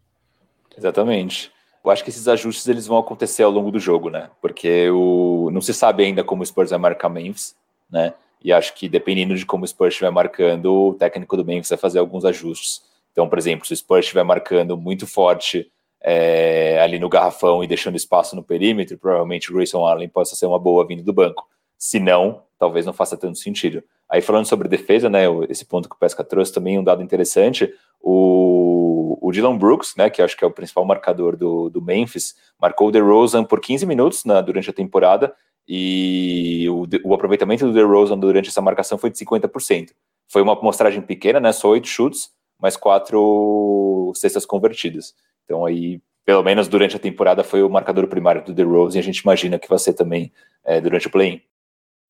Exatamente. 0.77 1.51
Eu 1.83 1.91
acho 1.91 2.03
que 2.03 2.09
esses 2.09 2.27
ajustes 2.27 2.67
eles 2.67 2.87
vão 2.87 2.97
acontecer 2.97 3.43
ao 3.43 3.51
longo 3.51 3.69
do 3.69 3.79
jogo, 3.79 4.09
né? 4.09 4.29
Porque 4.41 4.89
o, 4.89 5.49
não 5.51 5.61
se 5.61 5.73
sabe 5.73 6.03
ainda 6.03 6.23
como 6.23 6.41
o 6.41 6.45
Spurs 6.45 6.69
vai 6.69 6.79
marcar 6.79 7.09
Memphis, 7.09 7.55
né? 7.89 8.13
E 8.41 8.51
acho 8.51 8.73
que 8.73 8.87
dependendo 8.87 9.35
de 9.35 9.45
como 9.45 9.63
o 9.63 9.67
Spurs 9.67 9.93
estiver 9.93 10.11
marcando, 10.11 10.73
o 10.73 10.93
técnico 10.93 11.35
do 11.35 11.45
Memphis 11.45 11.69
vai 11.69 11.77
fazer 11.77 11.99
alguns 11.99 12.25
ajustes. 12.25 12.81
Então, 13.11 13.27
por 13.27 13.37
exemplo, 13.37 13.65
se 13.65 13.73
o 13.73 13.77
Spurs 13.77 14.05
estiver 14.05 14.23
marcando 14.23 14.77
muito 14.77 15.05
forte 15.05 15.71
é, 16.01 16.79
ali 16.81 16.99
no 16.99 17.07
garrafão 17.09 17.63
e 17.63 17.67
deixando 17.67 17.95
espaço 17.95 18.35
no 18.35 18.43
perímetro, 18.43 18.97
provavelmente 18.97 19.49
o 19.49 19.53
Grayson 19.53 19.85
Allen 19.85 20.09
possa 20.09 20.35
ser 20.35 20.45
uma 20.45 20.59
boa 20.59 20.85
vindo 20.85 21.03
do 21.03 21.13
banco. 21.13 21.47
Se 21.77 21.99
não, 21.99 22.43
talvez 22.57 22.85
não 22.85 22.93
faça 22.93 23.17
tanto 23.17 23.37
sentido. 23.37 23.83
Aí 24.09 24.21
falando 24.21 24.45
sobre 24.45 24.67
defesa, 24.67 25.09
né, 25.09 25.23
esse 25.49 25.65
ponto 25.65 25.89
que 25.89 25.95
o 25.95 25.99
Pesca 25.99 26.23
trouxe 26.23 26.53
também 26.53 26.77
um 26.77 26.83
dado 26.83 27.01
interessante, 27.01 27.73
o, 28.01 28.82
o 29.23 29.31
Dylan 29.31 29.57
Brooks, 29.57 29.95
né, 29.95 30.09
que 30.09 30.21
acho 30.21 30.35
que 30.35 30.43
é 30.43 30.47
o 30.47 30.51
principal 30.51 30.83
marcador 30.83 31.37
do, 31.37 31.69
do 31.69 31.81
Memphis, 31.81 32.35
marcou 32.59 32.89
o 32.89 32.91
DeRozan 32.91 33.45
por 33.45 33.61
15 33.61 33.85
minutos 33.85 34.25
na, 34.25 34.41
durante 34.41 34.69
a 34.69 34.73
temporada 34.73 35.33
e 35.65 36.67
o, 36.69 36.85
o 37.05 37.13
aproveitamento 37.13 37.65
do 37.65 37.71
DeRozan 37.71 38.17
durante 38.19 38.49
essa 38.49 38.61
marcação 38.61 38.97
foi 38.97 39.09
de 39.09 39.17
50%. 39.17 39.91
Foi 40.27 40.41
uma 40.41 40.59
amostragem 40.59 41.01
pequena, 41.01 41.39
né, 41.39 41.53
só 41.53 41.69
oito 41.69 41.87
chutes, 41.87 42.33
mais 42.59 42.75
quatro 42.75 44.11
cestas 44.13 44.45
convertidas. 44.45 45.15
Então 45.45 45.65
aí, 45.65 46.01
pelo 46.25 46.43
menos 46.43 46.67
durante 46.67 46.97
a 46.97 46.99
temporada, 46.99 47.45
foi 47.45 47.63
o 47.63 47.69
marcador 47.69 48.07
primário 48.07 48.43
do 48.43 48.69
Rose 48.69 48.97
e 48.97 48.99
a 48.99 49.03
gente 49.03 49.19
imagina 49.19 49.57
que 49.57 49.69
vai 49.69 49.79
ser 49.79 49.93
também 49.93 50.33
é, 50.65 50.81
durante 50.81 51.07
o 51.07 51.09
play-in. 51.09 51.41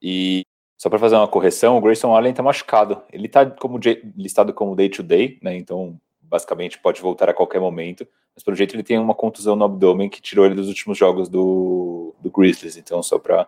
E 0.02 0.42
só 0.80 0.90
para 0.90 0.98
fazer 0.98 1.16
uma 1.16 1.28
correção, 1.28 1.78
o 1.78 1.82
Grayson 1.82 2.16
Allen 2.16 2.32
está 2.32 2.42
machucado. 2.42 3.04
Ele 3.12 3.28
está 3.28 3.46
como 3.46 3.80
listado 4.18 4.52
como 4.52 4.76
day-to-day, 4.76 5.38
né? 5.44 5.56
Então, 5.56 6.00
basicamente, 6.34 6.80
pode 6.80 7.00
voltar 7.00 7.30
a 7.30 7.34
qualquer 7.34 7.62
momento. 7.62 8.08
Mas, 8.34 8.44
pelo 8.44 8.58
jeito, 8.58 8.76
ele 8.76 8.82
tem 8.82 8.98
uma 8.98 9.14
contusão 9.14 9.56
no 9.56 9.66
abdômen 9.66 10.10
que 10.10 10.20
tirou 10.20 10.48
ele 10.48 10.56
dos 10.56 10.68
últimos 10.68 10.98
jogos 10.98 11.30
do, 11.30 12.16
do 12.20 12.32
Grizzlies. 12.32 12.76
Então, 12.76 13.04
só 13.04 13.20
para 13.20 13.48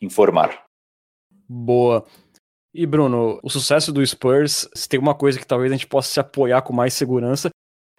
informar. 0.00 0.64
Boa. 1.46 2.06
E 2.72 2.86
Bruno, 2.86 3.38
o 3.42 3.50
sucesso 3.50 3.92
do 3.92 4.04
Spurs, 4.06 4.66
se 4.74 4.88
tem 4.88 4.98
uma 4.98 5.14
coisa 5.14 5.38
que 5.38 5.46
talvez 5.46 5.70
a 5.70 5.76
gente 5.76 5.86
possa 5.86 6.10
se 6.10 6.20
apoiar 6.20 6.62
com 6.62 6.72
mais 6.72 6.94
segurança, 6.94 7.50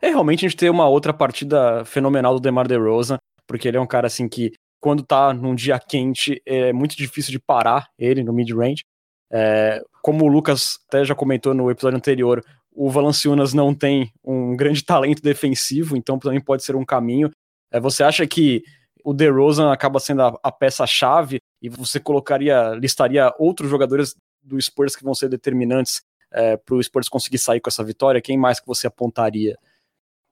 é 0.02 0.10
realmente 0.10 0.44
a 0.44 0.50
gente 0.50 0.58
ter 0.58 0.72
uma 0.72 0.88
outra 0.88 1.14
partida 1.14 1.86
fenomenal 1.86 2.34
do 2.34 2.42
DeMar 2.42 2.68
DeRozan, 2.68 3.20
porque 3.48 3.68
ele 3.68 3.78
é 3.78 3.82
um 3.82 3.86
cara 3.86 4.08
assim 4.08 4.28
que 4.28 4.52
quando 4.82 5.04
tá 5.04 5.32
num 5.32 5.54
dia 5.54 5.80
quente 5.80 6.42
é 6.44 6.74
muito 6.74 6.98
difícil 6.98 7.32
de 7.32 7.40
parar 7.40 7.86
ele 8.00 8.24
no 8.24 8.34
mid-range. 8.34 8.84
É, 9.32 9.80
como 10.02 10.26
o 10.26 10.28
Lucas 10.28 10.80
até 10.88 11.06
já 11.06 11.14
comentou 11.14 11.54
no 11.54 11.70
episódio 11.70 11.98
anterior, 11.98 12.44
o 12.76 12.90
Valanciunas 12.90 13.54
não 13.54 13.74
tem 13.74 14.12
um 14.24 14.56
grande 14.56 14.84
talento 14.84 15.22
defensivo, 15.22 15.96
então 15.96 16.18
também 16.18 16.42
pode 16.42 16.64
ser 16.64 16.76
um 16.76 16.86
caminho. 16.86 17.30
É, 17.72 17.80
você 17.80 18.04
acha 18.04 18.26
que 18.28 18.64
o 19.04 19.14
DeRozan 19.14 19.72
acaba 19.72 20.00
sendo 20.00 20.22
a, 20.22 20.40
a 20.42 20.52
peça-chave 20.52 21.40
e 21.62 21.70
você 21.70 22.00
colocaria, 22.00 22.70
listaria 22.76 23.34
outros 23.38 23.70
jogadores 23.70 24.16
do 24.42 24.62
Spurs 24.62 24.96
que 24.96 25.04
vão 25.04 25.14
ser 25.14 25.30
determinantes 25.30 26.02
é, 26.32 26.58
para 26.58 26.76
o 26.76 26.84
Spurs 26.84 27.08
conseguir 27.08 27.38
sair 27.38 27.60
com 27.60 27.70
essa 27.70 27.84
vitória? 27.84 28.22
Quem 28.22 28.38
mais 28.38 28.60
que 28.60 28.68
você 28.68 28.88
apontaria? 28.88 29.58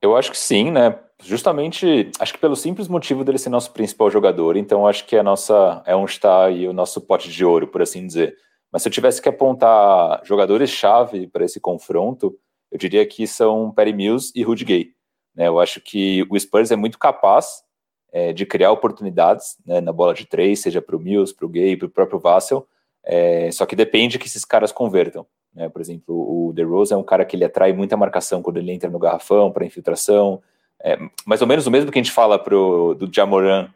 Eu 0.02 0.18
acho 0.18 0.32
que 0.32 0.38
sim, 0.38 0.72
né? 0.72 0.98
Justamente, 1.24 2.10
acho 2.20 2.34
que 2.34 2.40
pelo 2.40 2.56
simples 2.56 2.88
motivo 2.88 3.24
dele 3.24 3.38
ser 3.38 3.50
nosso 3.50 3.72
principal 3.72 4.10
jogador, 4.10 4.58
então 4.58 4.88
acho 4.88 5.06
que 5.06 5.16
a 5.16 5.22
nossa 5.22 5.84
é 5.86 5.96
onde 5.96 6.12
está 6.12 6.46
aí 6.46 6.68
o 6.68 6.74
nosso 6.74 7.00
pote 7.00 7.30
de 7.30 7.46
ouro, 7.46 7.68
por 7.68 7.84
assim 7.84 8.08
dizer. 8.08 8.36
Mas 8.72 8.84
se 8.84 8.88
eu 8.88 8.92
tivesse 8.92 9.22
que 9.22 9.30
apontar 9.30 10.22
jogadores-chave 10.24 11.28
para 11.28 11.44
esse 11.44 11.60
confronto, 11.60 12.38
eu 12.72 12.78
diria 12.78 13.06
que 13.06 13.28
são 13.28 13.72
Perry 13.72 13.94
Mills 13.94 14.32
e 14.34 14.44
Rudy 14.44 14.64
Gay. 14.64 14.94
Né? 15.36 15.48
Eu 15.48 15.60
acho 15.60 15.82
que 15.82 16.26
o 16.30 16.40
Spurs 16.40 16.72
é 16.72 16.76
muito 16.76 16.98
capaz 16.98 17.64
é, 18.12 18.32
de 18.32 18.46
criar 18.46 18.72
oportunidades 18.72 19.58
né, 19.66 19.82
na 19.82 19.92
bola 19.92 20.14
de 20.14 20.26
três, 20.26 20.60
seja 20.60 20.82
para 20.82 20.96
o 20.96 21.00
Mills, 21.00 21.34
para 21.34 21.46
o 21.46 21.50
Gay, 21.50 21.76
para 21.76 21.88
o 21.88 21.90
próprio 21.90 22.20
Vassell, 22.20 22.66
é, 23.04 23.50
só 23.52 23.66
que 23.66 23.76
depende 23.76 24.20
que 24.20 24.28
esses 24.28 24.46
caras 24.46 24.72
convertam. 24.72 25.26
Né? 25.54 25.68
Por 25.70 25.82
exemplo, 25.82 26.16
o 26.16 26.54
DeRozan 26.54 26.96
é 26.96 26.98
um 26.98 27.04
cara 27.04 27.26
que 27.26 27.36
ele 27.36 27.46
atrai 27.46 27.74
muita 27.74 27.98
marcação 27.98 28.42
quando 28.42 28.58
ele 28.58 28.72
entra 28.72 28.90
no 28.90 29.00
garrafão 29.00 29.52
para 29.52 29.66
infiltração. 29.66 30.42
É, 30.84 30.98
mais 31.26 31.42
ou 31.42 31.48
menos 31.48 31.68
o 31.68 31.72
mesmo 31.72 31.92
que 31.92 32.00
a 32.00 32.02
gente 32.02 32.14
fala 32.14 32.40
pro, 32.40 32.96
do 32.96 33.10
Jamoran, 33.14 33.70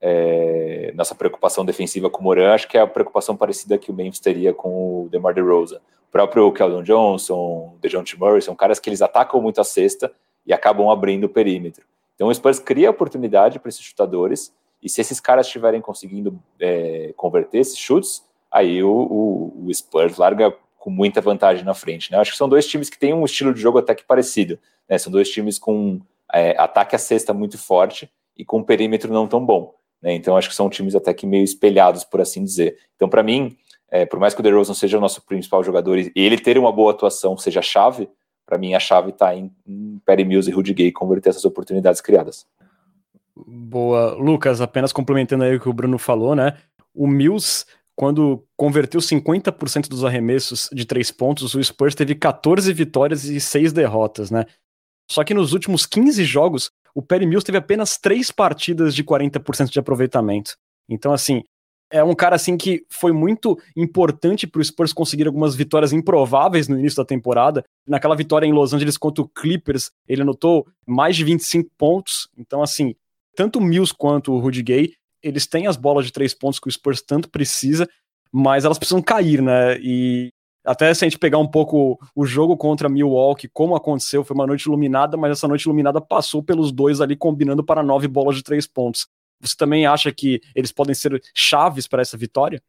é, 0.00 0.92
nossa 0.94 1.14
preocupação 1.14 1.64
defensiva 1.64 2.10
com 2.10 2.20
o 2.20 2.24
Moran, 2.24 2.52
acho 2.52 2.68
que 2.68 2.76
é 2.76 2.80
a 2.80 2.86
preocupação 2.86 3.36
parecida 3.36 3.78
que 3.78 3.90
o 3.90 3.94
Memphis 3.94 4.20
teria 4.20 4.52
com 4.52 5.04
o 5.04 5.08
DeMar 5.10 5.34
DeRozan. 5.34 5.76
O 5.76 6.12
próprio 6.12 6.50
Keldon 6.52 6.82
Johnson, 6.82 7.76
DeJounte 7.80 8.18
Murray, 8.18 8.42
são 8.42 8.54
caras 8.54 8.78
que 8.78 8.88
eles 8.88 9.02
atacam 9.02 9.40
muito 9.40 9.60
a 9.60 9.64
cesta 9.64 10.12
e 10.46 10.52
acabam 10.52 10.88
abrindo 10.90 11.24
o 11.24 11.28
perímetro. 11.28 11.84
Então 12.14 12.28
o 12.28 12.34
Spurs 12.34 12.58
cria 12.58 12.90
oportunidade 12.90 13.58
para 13.58 13.68
esses 13.68 13.82
chutadores, 13.82 14.54
e 14.82 14.88
se 14.88 15.00
esses 15.00 15.20
caras 15.20 15.46
estiverem 15.46 15.80
conseguindo 15.80 16.38
é, 16.60 17.12
converter 17.16 17.58
esses 17.58 17.78
chutes, 17.78 18.22
aí 18.50 18.82
o, 18.82 18.90
o, 18.90 19.66
o 19.66 19.74
Spurs 19.74 20.16
larga 20.16 20.54
com 20.78 20.90
muita 20.90 21.20
vantagem 21.20 21.64
na 21.64 21.74
frente. 21.74 22.12
Né? 22.12 22.18
Acho 22.18 22.30
que 22.30 22.38
são 22.38 22.48
dois 22.48 22.66
times 22.66 22.88
que 22.88 22.98
têm 22.98 23.12
um 23.12 23.24
estilo 23.24 23.52
de 23.52 23.60
jogo 23.60 23.78
até 23.78 23.94
que 23.94 24.04
parecido. 24.04 24.58
Né? 24.88 24.96
São 24.98 25.10
dois 25.10 25.28
times 25.28 25.58
com 25.58 26.00
é, 26.32 26.56
ataque 26.56 26.94
à 26.94 26.98
cesta 26.98 27.34
muito 27.34 27.58
forte 27.58 28.08
e 28.36 28.44
com 28.44 28.58
um 28.58 28.62
perímetro 28.62 29.12
não 29.12 29.26
tão 29.26 29.44
bom. 29.44 29.74
Né? 30.02 30.14
Então 30.14 30.36
acho 30.36 30.48
que 30.48 30.54
são 30.54 30.70
times 30.70 30.94
até 30.94 31.12
que 31.12 31.26
meio 31.26 31.44
espelhados, 31.44 32.04
por 32.04 32.20
assim 32.20 32.44
dizer. 32.44 32.76
Então, 32.94 33.08
para 33.08 33.22
mim, 33.22 33.56
é, 33.90 34.04
por 34.04 34.18
mais 34.18 34.34
que 34.34 34.40
o 34.40 34.42
DeRozan 34.42 34.74
seja 34.74 34.98
o 34.98 35.00
nosso 35.00 35.24
principal 35.24 35.62
jogador 35.62 35.98
e 35.98 36.12
ele 36.14 36.38
ter 36.38 36.58
uma 36.58 36.72
boa 36.72 36.92
atuação 36.92 37.36
seja 37.36 37.62
chave, 37.62 38.08
para 38.44 38.58
mim 38.58 38.74
a 38.74 38.80
chave 38.80 39.10
está 39.10 39.34
em, 39.34 39.50
em 39.66 40.00
Perry 40.04 40.24
Mills 40.24 40.48
e 40.48 40.52
Rudy 40.52 40.74
Gay 40.74 40.92
converter 40.92 41.30
essas 41.30 41.44
oportunidades 41.44 42.00
criadas. 42.00 42.46
Boa, 43.36 44.14
Lucas, 44.14 44.60
apenas 44.60 44.92
complementando 44.92 45.44
aí 45.44 45.56
o 45.56 45.60
que 45.60 45.68
o 45.68 45.72
Bruno 45.72 45.98
falou, 45.98 46.34
né? 46.34 46.56
O 46.94 47.06
Mills 47.06 47.66
quando 47.96 48.46
converteu 48.56 49.00
50% 49.00 49.88
dos 49.88 50.04
arremessos 50.04 50.68
de 50.70 50.84
três 50.84 51.10
pontos, 51.10 51.54
o 51.54 51.64
Spurs 51.64 51.94
teve 51.94 52.14
14 52.14 52.70
vitórias 52.74 53.24
e 53.24 53.40
6 53.40 53.72
derrotas, 53.72 54.30
né? 54.30 54.44
Só 55.10 55.24
que 55.24 55.32
nos 55.32 55.54
últimos 55.54 55.86
15 55.86 56.22
jogos, 56.24 56.70
o 56.96 57.02
Perry 57.02 57.26
Mills 57.26 57.44
teve 57.44 57.58
apenas 57.58 57.98
3 57.98 58.30
partidas 58.30 58.94
de 58.94 59.04
40% 59.04 59.68
de 59.68 59.78
aproveitamento. 59.78 60.56
Então, 60.88 61.12
assim, 61.12 61.42
é 61.90 62.02
um 62.02 62.14
cara 62.14 62.36
assim 62.36 62.56
que 62.56 62.86
foi 62.88 63.12
muito 63.12 63.60
importante 63.76 64.46
para 64.46 64.62
o 64.62 64.64
Spurs 64.64 64.94
conseguir 64.94 65.26
algumas 65.26 65.54
vitórias 65.54 65.92
improváveis 65.92 66.68
no 66.68 66.78
início 66.78 66.96
da 66.96 67.04
temporada. 67.04 67.62
Naquela 67.86 68.16
vitória 68.16 68.46
em 68.46 68.52
Los 68.52 68.72
Angeles 68.72 68.96
contra 68.96 69.22
o 69.22 69.28
Clippers, 69.28 69.90
ele 70.08 70.22
anotou 70.22 70.66
mais 70.86 71.14
de 71.14 71.22
25 71.22 71.70
pontos. 71.76 72.30
Então, 72.34 72.62
assim, 72.62 72.94
tanto 73.36 73.58
o 73.58 73.62
Mills 73.62 73.94
quanto 73.94 74.32
o 74.32 74.38
Rudy 74.38 74.62
Gay 74.62 74.94
eles 75.22 75.46
têm 75.46 75.66
as 75.66 75.76
bolas 75.76 76.06
de 76.06 76.12
três 76.12 76.32
pontos 76.32 76.58
que 76.58 76.68
o 76.68 76.72
Spurs 76.72 77.02
tanto 77.02 77.28
precisa, 77.28 77.86
mas 78.32 78.64
elas 78.64 78.78
precisam 78.78 79.02
cair, 79.02 79.42
né? 79.42 79.76
E 79.80 80.30
até 80.66 80.92
se 80.92 81.04
a 81.04 81.08
gente 81.08 81.18
pegar 81.18 81.38
um 81.38 81.46
pouco 81.46 81.98
o 82.14 82.26
jogo 82.26 82.56
contra 82.56 82.88
Milwaukee, 82.88 83.48
como 83.48 83.76
aconteceu, 83.76 84.24
foi 84.24 84.34
uma 84.34 84.46
noite 84.46 84.64
iluminada, 84.64 85.16
mas 85.16 85.32
essa 85.32 85.46
noite 85.46 85.62
iluminada 85.62 86.00
passou 86.00 86.42
pelos 86.42 86.72
dois 86.72 87.00
ali 87.00 87.14
combinando 87.14 87.62
para 87.62 87.82
nove 87.82 88.08
bolas 88.08 88.36
de 88.36 88.42
três 88.42 88.66
pontos. 88.66 89.06
Você 89.40 89.54
também 89.56 89.86
acha 89.86 90.10
que 90.12 90.40
eles 90.54 90.72
podem 90.72 90.94
ser 90.94 91.22
chaves 91.34 91.86
para 91.86 92.02
essa 92.02 92.16
vitória? 92.16 92.60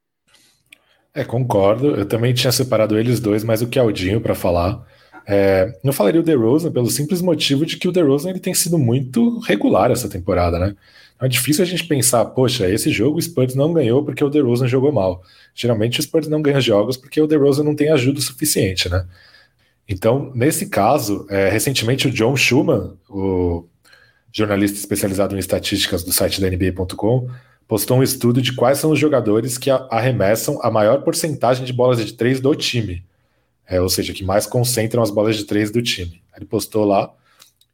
É, 1.13 1.23
concordo. 1.23 1.95
Eu 1.95 2.05
também 2.05 2.33
tinha 2.33 2.51
separado 2.51 2.97
eles 2.97 3.19
dois, 3.19 3.43
mas 3.43 3.61
o 3.61 3.67
Keldinho 3.67 4.21
para 4.21 4.35
falar. 4.35 4.85
É, 5.25 5.73
eu 5.83 5.91
falaria 5.91 6.21
o 6.21 6.23
DeRozan 6.23 6.71
pelo 6.71 6.89
simples 6.89 7.21
motivo 7.21 7.65
de 7.65 7.77
que 7.77 7.87
o 7.87 7.91
DeRozan 7.91 8.29
ele 8.29 8.39
tem 8.39 8.53
sido 8.53 8.77
muito 8.77 9.39
regular 9.39 9.91
essa 9.91 10.07
temporada, 10.07 10.59
né? 10.59 10.75
É 11.19 11.27
difícil 11.27 11.63
a 11.63 11.67
gente 11.67 11.85
pensar, 11.85 12.23
poxa, 12.25 12.69
esse 12.69 12.91
jogo 12.91 13.17
o 13.17 13.21
Spurs 13.21 13.55
não 13.55 13.73
ganhou 13.73 14.03
porque 14.03 14.23
o 14.23 14.29
DeRozan 14.29 14.67
jogou 14.67 14.91
mal. 14.91 15.23
Geralmente 15.55 15.99
o 15.99 16.03
Spurs 16.03 16.27
não 16.27 16.41
ganha 16.41 16.61
jogos 16.61 16.95
porque 16.95 17.19
o 17.19 17.25
DeRozan 17.25 17.63
não 17.63 17.75
tem 17.75 17.89
ajuda 17.89 18.21
suficiente, 18.21 18.87
né? 18.87 19.05
Então, 19.89 20.31
nesse 20.35 20.67
caso, 20.67 21.25
é, 21.29 21.49
recentemente 21.49 22.07
o 22.07 22.11
John 22.11 22.35
Schumann, 22.35 22.97
o 23.09 23.65
jornalista 24.31 24.77
especializado 24.77 25.35
em 25.35 25.39
estatísticas 25.39 26.03
do 26.03 26.11
site 26.11 26.41
da 26.41 26.49
NBA.com, 26.49 27.29
postou 27.67 27.97
um 27.97 28.03
estudo 28.03 28.41
de 28.41 28.53
quais 28.53 28.77
são 28.77 28.91
os 28.91 28.99
jogadores 28.99 29.57
que 29.57 29.69
arremessam 29.69 30.59
a 30.61 30.69
maior 30.69 31.01
porcentagem 31.03 31.65
de 31.65 31.73
bolas 31.73 32.05
de 32.05 32.13
três 32.13 32.39
do 32.39 32.53
time. 32.53 33.03
É, 33.65 33.81
ou 33.81 33.89
seja, 33.89 34.13
que 34.13 34.23
mais 34.23 34.45
concentram 34.45 35.01
as 35.01 35.09
bolas 35.09 35.35
de 35.35 35.45
três 35.45 35.71
do 35.71 35.81
time. 35.81 36.21
Ele 36.35 36.45
postou 36.45 36.85
lá 36.85 37.11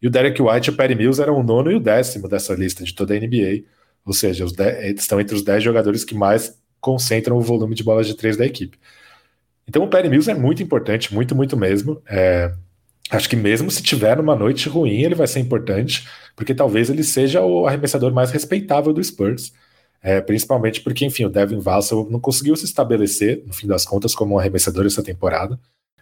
e 0.04 0.08
o 0.08 0.10
Derek 0.10 0.42
White 0.42 0.70
e 0.70 0.74
o 0.74 0.76
Perry 0.76 0.96
Mills 0.96 1.22
eram 1.22 1.40
o 1.40 1.44
nono 1.44 1.72
e 1.72 1.76
o 1.76 1.80
décimo 1.80 2.28
dessa 2.28 2.54
lista 2.54 2.84
de 2.84 2.94
toda 2.94 3.14
a 3.14 3.18
NBA. 3.18 3.64
Ou 4.06 4.14
seja, 4.14 4.46
dez, 4.54 5.00
estão 5.00 5.22
entre 5.22 5.34
os 5.34 5.42
dez 5.42 5.64
jogadores 5.64 6.04
que 6.04 6.14
mais 6.14 6.60
concentram 6.82 7.38
o 7.38 7.42
volume 7.42 7.74
de 7.74 7.86
bolas 7.86 8.06
de 8.06 8.14
três 8.14 8.36
da 8.36 8.46
equipe. 8.46 8.78
Então 9.66 9.82
o 9.82 9.88
Perry 9.88 10.10
Mills 10.10 10.30
é 10.30 10.34
muito 10.34 10.62
importante, 10.62 11.14
muito, 11.14 11.34
muito 11.34 11.56
mesmo. 11.56 12.02
É, 12.06 12.52
acho 13.10 13.30
que 13.30 13.36
mesmo 13.38 13.72
se 13.72 13.82
tiver 13.82 14.18
numa 14.18 14.36
noite 14.36 14.68
ruim, 14.68 15.02
ele 15.04 15.16
vai 15.16 15.26
ser 15.26 15.40
importante, 15.40 16.06
porque 16.36 16.54
talvez 16.54 16.90
ele 16.90 17.02
seja 17.02 17.40
o 17.40 17.66
arremessador 17.66 18.14
mais 18.14 18.30
respeitável 18.30 18.92
do 18.92 19.02
Spurs. 19.02 19.54
É, 20.02 20.20
principalmente 20.20 20.82
porque, 20.82 21.06
enfim, 21.06 21.24
o 21.24 21.30
Devin 21.30 21.60
Vassell 21.60 22.10
não 22.12 22.20
conseguiu 22.20 22.58
se 22.58 22.66
estabelecer, 22.66 23.42
no 23.48 23.54
fim 23.54 23.68
das 23.68 23.86
contas, 23.86 24.14
como 24.14 24.36
um 24.36 24.38
arremessador 24.38 24.86
essa 24.86 25.02
temporada. 25.02 25.58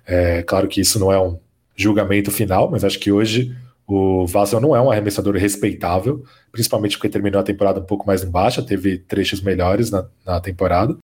É, 0.07 0.41
claro 0.41 0.67
que 0.67 0.81
isso 0.81 0.97
não 0.97 1.11
é 1.11 1.21
um 1.21 1.37
julgamento 1.75 2.31
final, 2.31 2.71
mas 2.71 2.83
acho 2.83 2.97
que 2.97 3.11
hoje 3.11 3.55
o 3.93 4.25
Vassell 4.25 4.61
não 4.61 4.75
é 4.75 4.81
um 4.81 4.91
arremessador 4.91 5.35
respeitável, 5.35 6.23
principalmente 6.51 6.97
porque 6.97 7.09
terminou 7.09 7.41
a 7.41 7.43
temporada 7.43 7.79
um 7.79 7.85
pouco 7.85 8.07
mais 8.07 8.23
em 8.23 8.29
baixa, 8.29 8.61
teve 8.61 8.97
trechos 8.97 9.41
melhores 9.41 9.91
na, 9.91 10.07
na 10.25 10.39
temporada. 10.39 10.97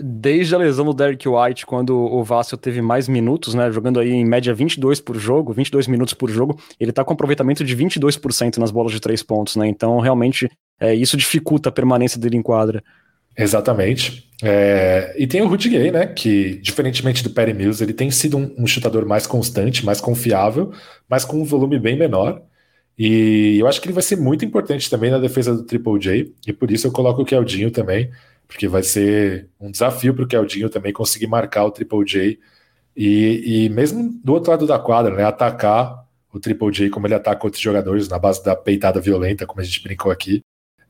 Desde 0.00 0.54
a 0.54 0.58
lesão 0.58 0.86
do 0.86 0.94
Derek 0.94 1.28
White, 1.28 1.66
quando 1.66 1.94
o 1.94 2.24
Vassell 2.24 2.58
teve 2.58 2.80
mais 2.80 3.08
minutos, 3.08 3.52
né, 3.52 3.70
jogando 3.70 4.00
aí 4.00 4.10
em 4.10 4.24
média 4.24 4.54
22 4.54 5.00
por 5.00 5.18
jogo, 5.18 5.52
22 5.52 5.86
minutos 5.86 6.14
por 6.14 6.30
jogo, 6.30 6.58
ele 6.80 6.92
tá 6.92 7.04
com 7.04 7.12
aproveitamento 7.12 7.62
de 7.62 7.76
22% 7.76 8.56
nas 8.56 8.70
bolas 8.70 8.92
de 8.92 9.00
três 9.00 9.22
pontos, 9.22 9.54
né? 9.54 9.68
Então, 9.68 10.00
realmente, 10.00 10.50
é, 10.80 10.94
isso 10.94 11.16
dificulta 11.16 11.68
a 11.68 11.72
permanência 11.72 12.18
dele 12.18 12.38
em 12.38 12.42
quadra. 12.42 12.82
Exatamente. 13.36 14.30
É, 14.42 15.14
e 15.16 15.26
tem 15.26 15.40
o 15.40 15.46
Rudy 15.46 15.68
Gay, 15.68 15.90
né? 15.90 16.06
Que, 16.06 16.56
diferentemente 16.58 17.22
do 17.22 17.30
Perry 17.30 17.54
Mills, 17.54 17.82
ele 17.82 17.92
tem 17.92 18.10
sido 18.10 18.36
um, 18.36 18.54
um, 18.58 18.66
chutador 18.66 19.06
mais 19.06 19.26
constante, 19.26 19.84
mais 19.84 20.00
confiável, 20.00 20.72
mas 21.08 21.24
com 21.24 21.40
um 21.40 21.44
volume 21.44 21.78
bem 21.78 21.96
menor. 21.96 22.42
E 22.98 23.58
eu 23.58 23.66
acho 23.66 23.80
que 23.80 23.86
ele 23.86 23.94
vai 23.94 24.02
ser 24.02 24.16
muito 24.16 24.44
importante 24.44 24.90
também 24.90 25.10
na 25.10 25.18
defesa 25.18 25.54
do 25.54 25.64
Triple 25.64 25.98
J, 25.98 26.34
e 26.46 26.52
por 26.52 26.70
isso 26.70 26.86
eu 26.86 26.92
coloco 26.92 27.22
o 27.22 27.24
Keldinho 27.24 27.70
também, 27.70 28.10
porque 28.46 28.68
vai 28.68 28.82
ser 28.82 29.48
um 29.60 29.70
desafio 29.70 30.14
para 30.14 30.24
o 30.24 30.28
Keldinho 30.28 30.68
também 30.68 30.92
conseguir 30.92 31.26
marcar 31.26 31.64
o 31.64 31.70
Triple 31.70 32.04
J. 32.04 32.38
E, 32.96 33.64
e 33.64 33.68
mesmo 33.70 34.12
do 34.22 34.34
outro 34.34 34.50
lado 34.50 34.66
da 34.66 34.78
quadra, 34.78 35.14
né? 35.14 35.24
Atacar 35.24 36.04
o 36.32 36.40
Triple 36.40 36.72
J 36.72 36.90
como 36.90 37.06
ele 37.06 37.14
ataca 37.14 37.46
outros 37.46 37.62
jogadores, 37.62 38.08
na 38.08 38.18
base 38.18 38.42
da 38.44 38.56
peitada 38.56 39.00
violenta, 39.00 39.46
como 39.46 39.60
a 39.60 39.64
gente 39.64 39.82
brincou 39.82 40.10
aqui. 40.10 40.42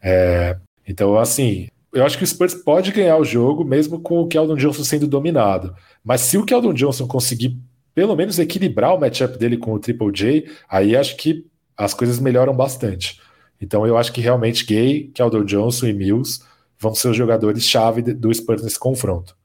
É, 0.03 0.57
então, 0.87 1.17
assim, 1.19 1.69
eu 1.93 2.05
acho 2.05 2.17
que 2.17 2.25
o 2.25 2.27
Spurs 2.27 2.55
pode 2.55 2.91
ganhar 2.91 3.17
o 3.19 3.25
jogo, 3.25 3.65
mesmo 3.65 4.01
com 4.01 4.21
o 4.21 4.27
Keldon 4.27 4.57
Johnson 4.57 4.85
sendo 4.85 5.07
dominado. 5.07 5.75
Mas 6.03 6.23
se 6.23 6.39
o 6.39 6.45
Keldon 6.45 6.73
Johnson 6.73 7.07
conseguir 7.07 7.59
pelo 7.95 8.17
menos 8.17 8.39
equilibrar 8.39 8.95
o 8.95 9.01
matchup 9.01 9.39
dele 9.39 9.59
com 9.59 9.75
o 9.75 9.79
Triple 9.79 10.11
J, 10.13 10.49
aí 10.69 10.97
acho 10.97 11.17
que 11.17 11.47
as 11.77 11.93
coisas 11.93 12.19
melhoram 12.19 12.55
bastante. 12.55 13.21
Então 13.61 13.87
eu 13.87 13.97
acho 13.97 14.13
que 14.13 14.21
realmente 14.21 14.65
Gay, 14.65 15.11
Keldon 15.15 15.45
Johnson 15.45 15.87
e 15.87 15.93
Mills 15.93 16.43
vão 16.79 16.95
ser 16.95 17.09
os 17.09 17.17
jogadores-chave 17.17 18.03
do 18.03 18.33
Spurs 18.33 18.63
nesse 18.63 18.79
confronto. 18.79 19.37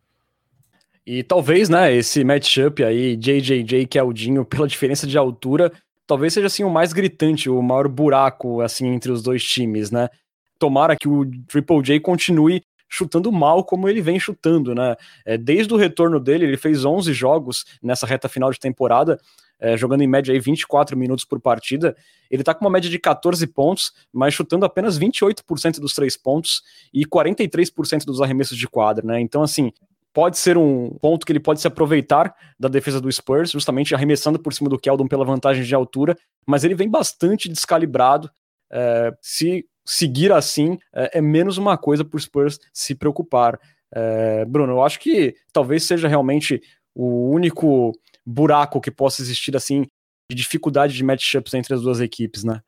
E 1.06 1.24
talvez, 1.24 1.70
né, 1.70 1.94
esse 1.94 2.24
matchup 2.24 2.84
aí, 2.84 3.16
JJJ 3.16 3.82
e 3.82 3.88
Keldinho, 3.88 4.44
pela 4.44 4.68
diferença 4.68 5.08
de 5.08 5.18
altura, 5.18 5.72
talvez 6.06 6.34
seja 6.34 6.48
assim 6.48 6.64
o 6.64 6.70
mais 6.70 6.92
gritante, 6.92 7.50
o 7.50 7.62
maior 7.62 7.88
buraco 7.88 8.62
assim 8.62 8.88
entre 8.88 9.12
os 9.12 9.22
dois 9.22 9.44
times, 9.44 9.92
né? 9.92 10.10
Tomara 10.58 10.96
que 10.96 11.08
o 11.08 11.26
Triple 11.48 11.82
J 11.82 12.00
continue 12.00 12.62
chutando 12.90 13.32
mal 13.32 13.64
como 13.64 13.88
ele 13.90 14.02
vem 14.02 14.20
chutando, 14.20 14.74
né? 14.74 14.96
É, 15.26 15.38
desde 15.38 15.74
o 15.74 15.78
retorno 15.78 16.20
dele, 16.20 16.46
ele 16.46 16.58
fez 16.58 16.86
11 16.86 17.14
jogos 17.14 17.66
nessa 17.82 18.08
reta 18.08 18.30
final 18.30 18.52
de 18.52 18.60
temporada, 18.60 19.20
é, 19.60 19.76
jogando 19.76 20.02
em 20.02 20.08
média 20.08 20.34
aí 20.34 20.40
24 20.40 20.98
minutos 20.98 21.26
por 21.26 21.40
partida. 21.40 21.96
Ele 22.30 22.44
tá 22.44 22.54
com 22.54 22.64
uma 22.64 22.72
média 22.72 22.90
de 22.90 23.00
14 23.00 23.46
pontos, 23.48 23.92
mas 24.14 24.34
chutando 24.34 24.66
apenas 24.66 24.98
28% 24.98 25.80
dos 25.80 25.94
três 25.94 26.16
pontos 26.16 26.62
e 26.94 27.06
43% 27.06 28.06
dos 28.06 28.22
arremessos 28.22 28.58
de 28.58 28.68
quadra, 28.68 29.06
né? 29.06 29.20
Então, 29.20 29.42
assim, 29.44 29.72
pode 30.14 30.38
ser 30.38 30.58
um 30.58 30.90
ponto 31.02 31.26
que 31.26 31.32
ele 31.32 31.40
pode 31.40 31.60
se 31.60 31.68
aproveitar 31.68 32.34
da 32.60 32.68
defesa 32.68 33.02
do 33.02 33.12
Spurs, 33.12 33.52
justamente 33.52 33.94
arremessando 33.94 34.40
por 34.40 34.54
cima 34.54 34.70
do 34.70 34.80
Keldon 34.80 35.08
pela 35.08 35.26
vantagem 35.26 35.64
de 35.64 35.76
altura, 35.76 36.18
mas 36.46 36.64
ele 36.64 36.76
vem 36.76 36.90
bastante 36.90 37.50
descalibrado. 37.50 38.30
É, 38.72 39.14
se 39.22 39.66
seguir 39.88 40.32
assim 40.32 40.78
é, 40.94 41.18
é 41.20 41.22
menos 41.22 41.58
uma 41.58 41.78
coisa 41.78 42.04
para 42.04 42.18
o 42.18 42.20
Spurs 42.20 42.60
se 42.74 42.94
preocupar. 42.94 43.60
É, 43.94 44.44
Bruno, 44.46 44.74
eu 44.74 44.84
acho 44.84 45.00
que 45.00 45.34
talvez 45.54 45.84
seja 45.84 46.08
realmente 46.08 46.62
o 46.94 47.30
único 47.32 47.94
buraco 48.26 48.82
que 48.82 48.92
possa 48.92 49.22
existir 49.22 49.56
assim 49.56 49.86
de 50.30 50.36
dificuldade 50.36 50.94
de 50.94 51.04
matchups 51.04 51.54
entre 51.54 51.74
as 51.74 51.82
duas 51.82 52.02
equipes, 52.02 52.44
né? 52.44 52.60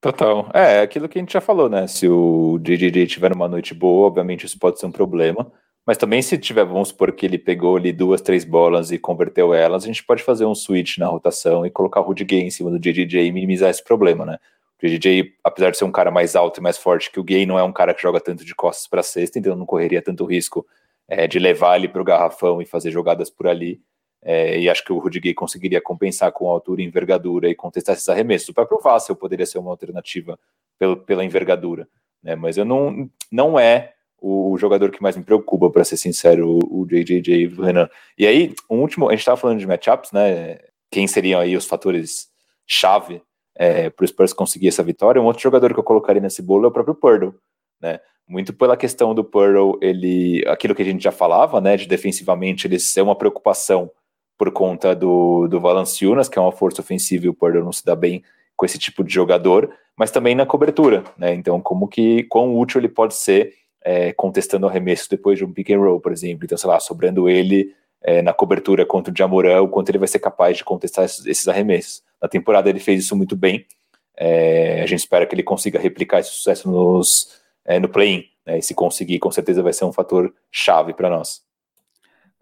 Total. 0.00 0.50
É, 0.52 0.80
aquilo 0.80 1.08
que 1.08 1.16
a 1.16 1.22
gente 1.22 1.32
já 1.32 1.40
falou, 1.40 1.68
né? 1.68 1.86
Se 1.86 2.08
o 2.08 2.58
JJJ 2.58 3.06
tiver 3.06 3.32
uma 3.32 3.46
noite 3.46 3.72
boa, 3.72 4.08
obviamente 4.08 4.44
isso 4.44 4.58
pode 4.58 4.80
ser 4.80 4.86
um 4.86 4.90
problema. 4.90 5.52
Mas 5.86 5.96
também 5.96 6.20
se 6.22 6.38
tiver, 6.38 6.64
vamos 6.64 6.88
supor 6.88 7.12
que 7.12 7.26
ele 7.26 7.38
pegou 7.38 7.76
ali 7.76 7.92
duas, 7.92 8.20
três 8.20 8.44
bolas 8.44 8.90
e 8.90 8.98
converteu 8.98 9.52
elas, 9.52 9.84
a 9.84 9.86
gente 9.86 10.04
pode 10.04 10.22
fazer 10.22 10.44
um 10.44 10.54
switch 10.54 10.98
na 10.98 11.06
rotação 11.06 11.66
e 11.66 11.70
colocar 11.70 12.00
o 12.00 12.04
Rudy 12.04 12.24
Gay 12.24 12.40
em 12.40 12.50
cima 12.50 12.70
do 12.70 12.78
JJJ 12.78 13.26
e 13.26 13.32
minimizar 13.32 13.70
esse 13.70 13.82
problema, 13.82 14.24
né? 14.24 14.38
O 14.82 14.86
DJ, 14.86 15.34
apesar 15.44 15.70
de 15.70 15.78
ser 15.78 15.84
um 15.84 15.92
cara 15.92 16.10
mais 16.10 16.34
alto 16.34 16.58
e 16.58 16.62
mais 16.62 16.76
forte 16.76 17.10
que 17.10 17.20
o 17.20 17.24
Gay, 17.24 17.46
não 17.46 17.58
é 17.58 17.62
um 17.62 17.72
cara 17.72 17.94
que 17.94 18.02
joga 18.02 18.20
tanto 18.20 18.44
de 18.44 18.54
costas 18.54 18.88
para 18.88 19.02
cesta, 19.02 19.38
então 19.38 19.54
não 19.54 19.64
correria 19.64 20.02
tanto 20.02 20.24
risco 20.24 20.66
é, 21.06 21.28
de 21.28 21.38
levar 21.38 21.76
ele 21.76 21.88
para 21.88 22.02
o 22.02 22.04
garrafão 22.04 22.60
e 22.60 22.66
fazer 22.66 22.90
jogadas 22.90 23.30
por 23.30 23.46
ali. 23.46 23.80
É, 24.24 24.58
e 24.58 24.68
acho 24.68 24.84
que 24.84 24.92
o 24.92 24.98
Rudy 24.98 25.20
Gay 25.20 25.34
conseguiria 25.34 25.80
compensar 25.80 26.32
com 26.32 26.48
altura 26.48 26.82
e 26.82 26.84
envergadura 26.84 27.48
e 27.48 27.54
contestar 27.54 27.94
esses 27.94 28.08
arremessos. 28.08 28.48
O 28.48 28.54
próprio 28.54 28.80
Vassell 28.80 29.16
poderia 29.16 29.46
ser 29.46 29.58
uma 29.58 29.70
alternativa 29.70 30.38
pelo, 30.78 30.96
pela 30.96 31.24
envergadura, 31.24 31.88
né? 32.22 32.34
mas 32.34 32.56
eu 32.56 32.64
não, 32.64 33.10
não 33.30 33.58
é 33.58 33.94
o 34.20 34.56
jogador 34.56 34.92
que 34.92 35.02
mais 35.02 35.16
me 35.16 35.24
preocupa, 35.24 35.68
para 35.68 35.82
ser 35.82 35.96
sincero, 35.96 36.48
o, 36.48 36.82
o 36.82 36.86
JJJ 36.86 37.48
Renan. 37.60 37.88
E 38.16 38.24
aí, 38.24 38.54
um 38.70 38.80
último, 38.80 39.08
a 39.08 39.12
gente 39.12 39.20
estava 39.20 39.36
falando 39.36 39.58
de 39.58 39.66
matchups, 39.66 40.12
né? 40.12 40.58
Quem 40.90 41.08
seriam 41.08 41.40
aí 41.40 41.56
os 41.56 41.66
fatores 41.66 42.28
chave 42.64 43.20
é, 43.54 43.90
para 43.90 44.04
o 44.04 44.06
Spurs 44.06 44.32
conseguir 44.32 44.68
essa 44.68 44.82
vitória. 44.82 45.20
Um 45.20 45.26
outro 45.26 45.42
jogador 45.42 45.72
que 45.72 45.80
eu 45.80 45.84
colocaria 45.84 46.22
nesse 46.22 46.42
bolo 46.42 46.64
é 46.64 46.68
o 46.68 46.72
próprio 46.72 46.94
Purdle, 46.94 47.34
né? 47.80 48.00
Muito 48.26 48.52
pela 48.52 48.76
questão 48.76 49.14
do 49.14 49.24
Purdle, 49.24 49.78
ele, 49.82 50.44
aquilo 50.46 50.74
que 50.74 50.82
a 50.82 50.84
gente 50.84 51.02
já 51.02 51.10
falava, 51.10 51.60
né, 51.60 51.76
de 51.76 51.86
defensivamente 51.86 52.66
ele 52.66 52.78
ser 52.78 53.02
uma 53.02 53.16
preocupação 53.16 53.90
por 54.38 54.50
conta 54.52 54.94
do, 54.94 55.48
do 55.48 55.60
Valanciunas, 55.60 56.28
que 56.28 56.38
é 56.38 56.42
uma 56.42 56.52
força 56.52 56.80
ofensiva 56.80 57.26
e 57.26 57.28
o 57.28 57.34
Purdle 57.34 57.64
não 57.64 57.72
se 57.72 57.84
dá 57.84 57.96
bem 57.96 58.22
com 58.56 58.64
esse 58.64 58.78
tipo 58.78 59.02
de 59.02 59.12
jogador, 59.12 59.70
mas 59.96 60.10
também 60.10 60.34
na 60.34 60.46
cobertura, 60.46 61.02
né? 61.18 61.34
Então, 61.34 61.60
como 61.60 61.88
que 61.88 62.22
quão 62.24 62.56
útil 62.56 62.80
ele 62.80 62.88
pode 62.88 63.14
ser 63.14 63.54
é, 63.84 64.12
contestando 64.12 64.66
arremesso 64.66 65.08
depois 65.10 65.38
de 65.38 65.44
um 65.44 65.52
pick 65.52 65.70
and 65.70 65.78
roll, 65.78 66.00
por 66.00 66.12
exemplo. 66.12 66.44
Então, 66.44 66.56
sei 66.56 66.70
lá, 66.70 66.78
sobrando 66.80 67.28
ele 67.28 67.74
é, 68.00 68.22
na 68.22 68.32
cobertura 68.32 68.86
contra 68.86 69.12
o 69.12 69.16
Jamoran, 69.16 69.62
o 69.62 69.68
quanto 69.68 69.90
ele 69.90 69.98
vai 69.98 70.08
ser 70.08 70.18
capaz 70.18 70.56
de 70.56 70.64
contestar 70.64 71.04
esses, 71.04 71.26
esses 71.26 71.48
arremessos. 71.48 72.02
Na 72.22 72.28
temporada 72.28 72.70
ele 72.70 72.78
fez 72.78 73.04
isso 73.04 73.16
muito 73.16 73.34
bem. 73.34 73.66
É, 74.16 74.82
a 74.82 74.86
gente 74.86 75.00
espera 75.00 75.26
que 75.26 75.34
ele 75.34 75.42
consiga 75.42 75.78
replicar 75.78 76.20
esse 76.20 76.30
sucesso 76.30 76.70
nos, 76.70 77.40
é, 77.64 77.80
no 77.80 77.88
play-in. 77.88 78.24
Né, 78.46 78.58
e 78.58 78.62
se 78.62 78.74
conseguir, 78.74 79.18
com 79.18 79.30
certeza 79.30 79.62
vai 79.62 79.72
ser 79.72 79.84
um 79.84 79.92
fator 79.92 80.32
chave 80.50 80.94
para 80.94 81.10
nós. 81.10 81.42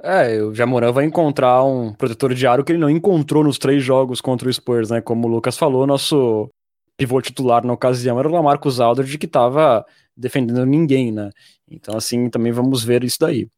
É, 0.02 0.42
o 0.42 0.54
Jamoran 0.54 0.92
vai 0.92 1.04
encontrar 1.04 1.62
um 1.62 1.92
protetor 1.92 2.34
de 2.34 2.46
aro 2.46 2.64
que 2.64 2.72
ele 2.72 2.78
não 2.78 2.88
encontrou 2.88 3.44
nos 3.44 3.58
três 3.58 3.82
jogos 3.82 4.20
contra 4.20 4.48
o 4.48 4.52
Spurs, 4.52 4.90
né? 4.90 5.00
Como 5.00 5.28
o 5.28 5.30
Lucas 5.30 5.58
falou, 5.58 5.86
nosso 5.86 6.48
pivô 6.96 7.20
titular 7.20 7.64
na 7.64 7.72
ocasião 7.72 8.18
era 8.18 8.28
o 8.28 8.32
Lamarcus 8.32 8.80
Aldridge, 8.80 9.18
que 9.18 9.26
estava 9.26 9.84
defendendo 10.16 10.64
ninguém, 10.64 11.12
né? 11.12 11.30
Então, 11.68 11.96
assim, 11.96 12.28
também 12.28 12.52
vamos 12.52 12.82
ver 12.82 13.04
isso 13.04 13.18
daí. 13.20 13.48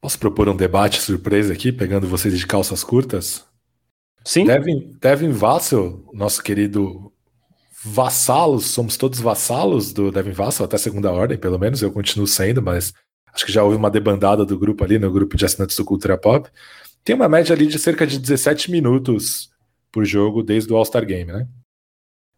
Posso 0.00 0.18
propor 0.18 0.48
um 0.48 0.56
debate 0.56 1.00
surpresa 1.00 1.52
aqui, 1.52 1.72
pegando 1.72 2.06
vocês 2.06 2.38
de 2.38 2.46
calças 2.46 2.84
curtas? 2.84 3.47
Sim. 4.28 4.44
Devin, 4.44 4.94
Devin 5.00 5.30
Vassell, 5.30 6.04
nosso 6.12 6.42
querido 6.42 7.10
vassalos, 7.82 8.66
somos 8.66 8.98
todos 8.98 9.18
vassalos 9.20 9.90
do 9.90 10.12
Devin 10.12 10.32
Vassell, 10.32 10.66
até 10.66 10.76
segunda 10.76 11.10
ordem, 11.10 11.38
pelo 11.38 11.58
menos, 11.58 11.80
eu 11.80 11.90
continuo 11.90 12.26
sendo, 12.26 12.60
mas 12.60 12.92
acho 13.32 13.46
que 13.46 13.52
já 13.52 13.62
houve 13.64 13.78
uma 13.78 13.90
debandada 13.90 14.44
do 14.44 14.58
grupo 14.58 14.84
ali, 14.84 14.98
no 14.98 15.10
grupo 15.10 15.34
de 15.34 15.46
assinantes 15.46 15.78
do 15.78 15.84
Cultura 15.84 16.18
Pop. 16.18 16.46
Tem 17.02 17.16
uma 17.16 17.26
média 17.26 17.56
ali 17.56 17.66
de 17.66 17.78
cerca 17.78 18.06
de 18.06 18.18
17 18.18 18.70
minutos 18.70 19.48
por 19.90 20.04
jogo 20.04 20.42
desde 20.42 20.70
o 20.70 20.76
All-Star 20.76 21.06
Game, 21.06 21.32
né? 21.32 21.48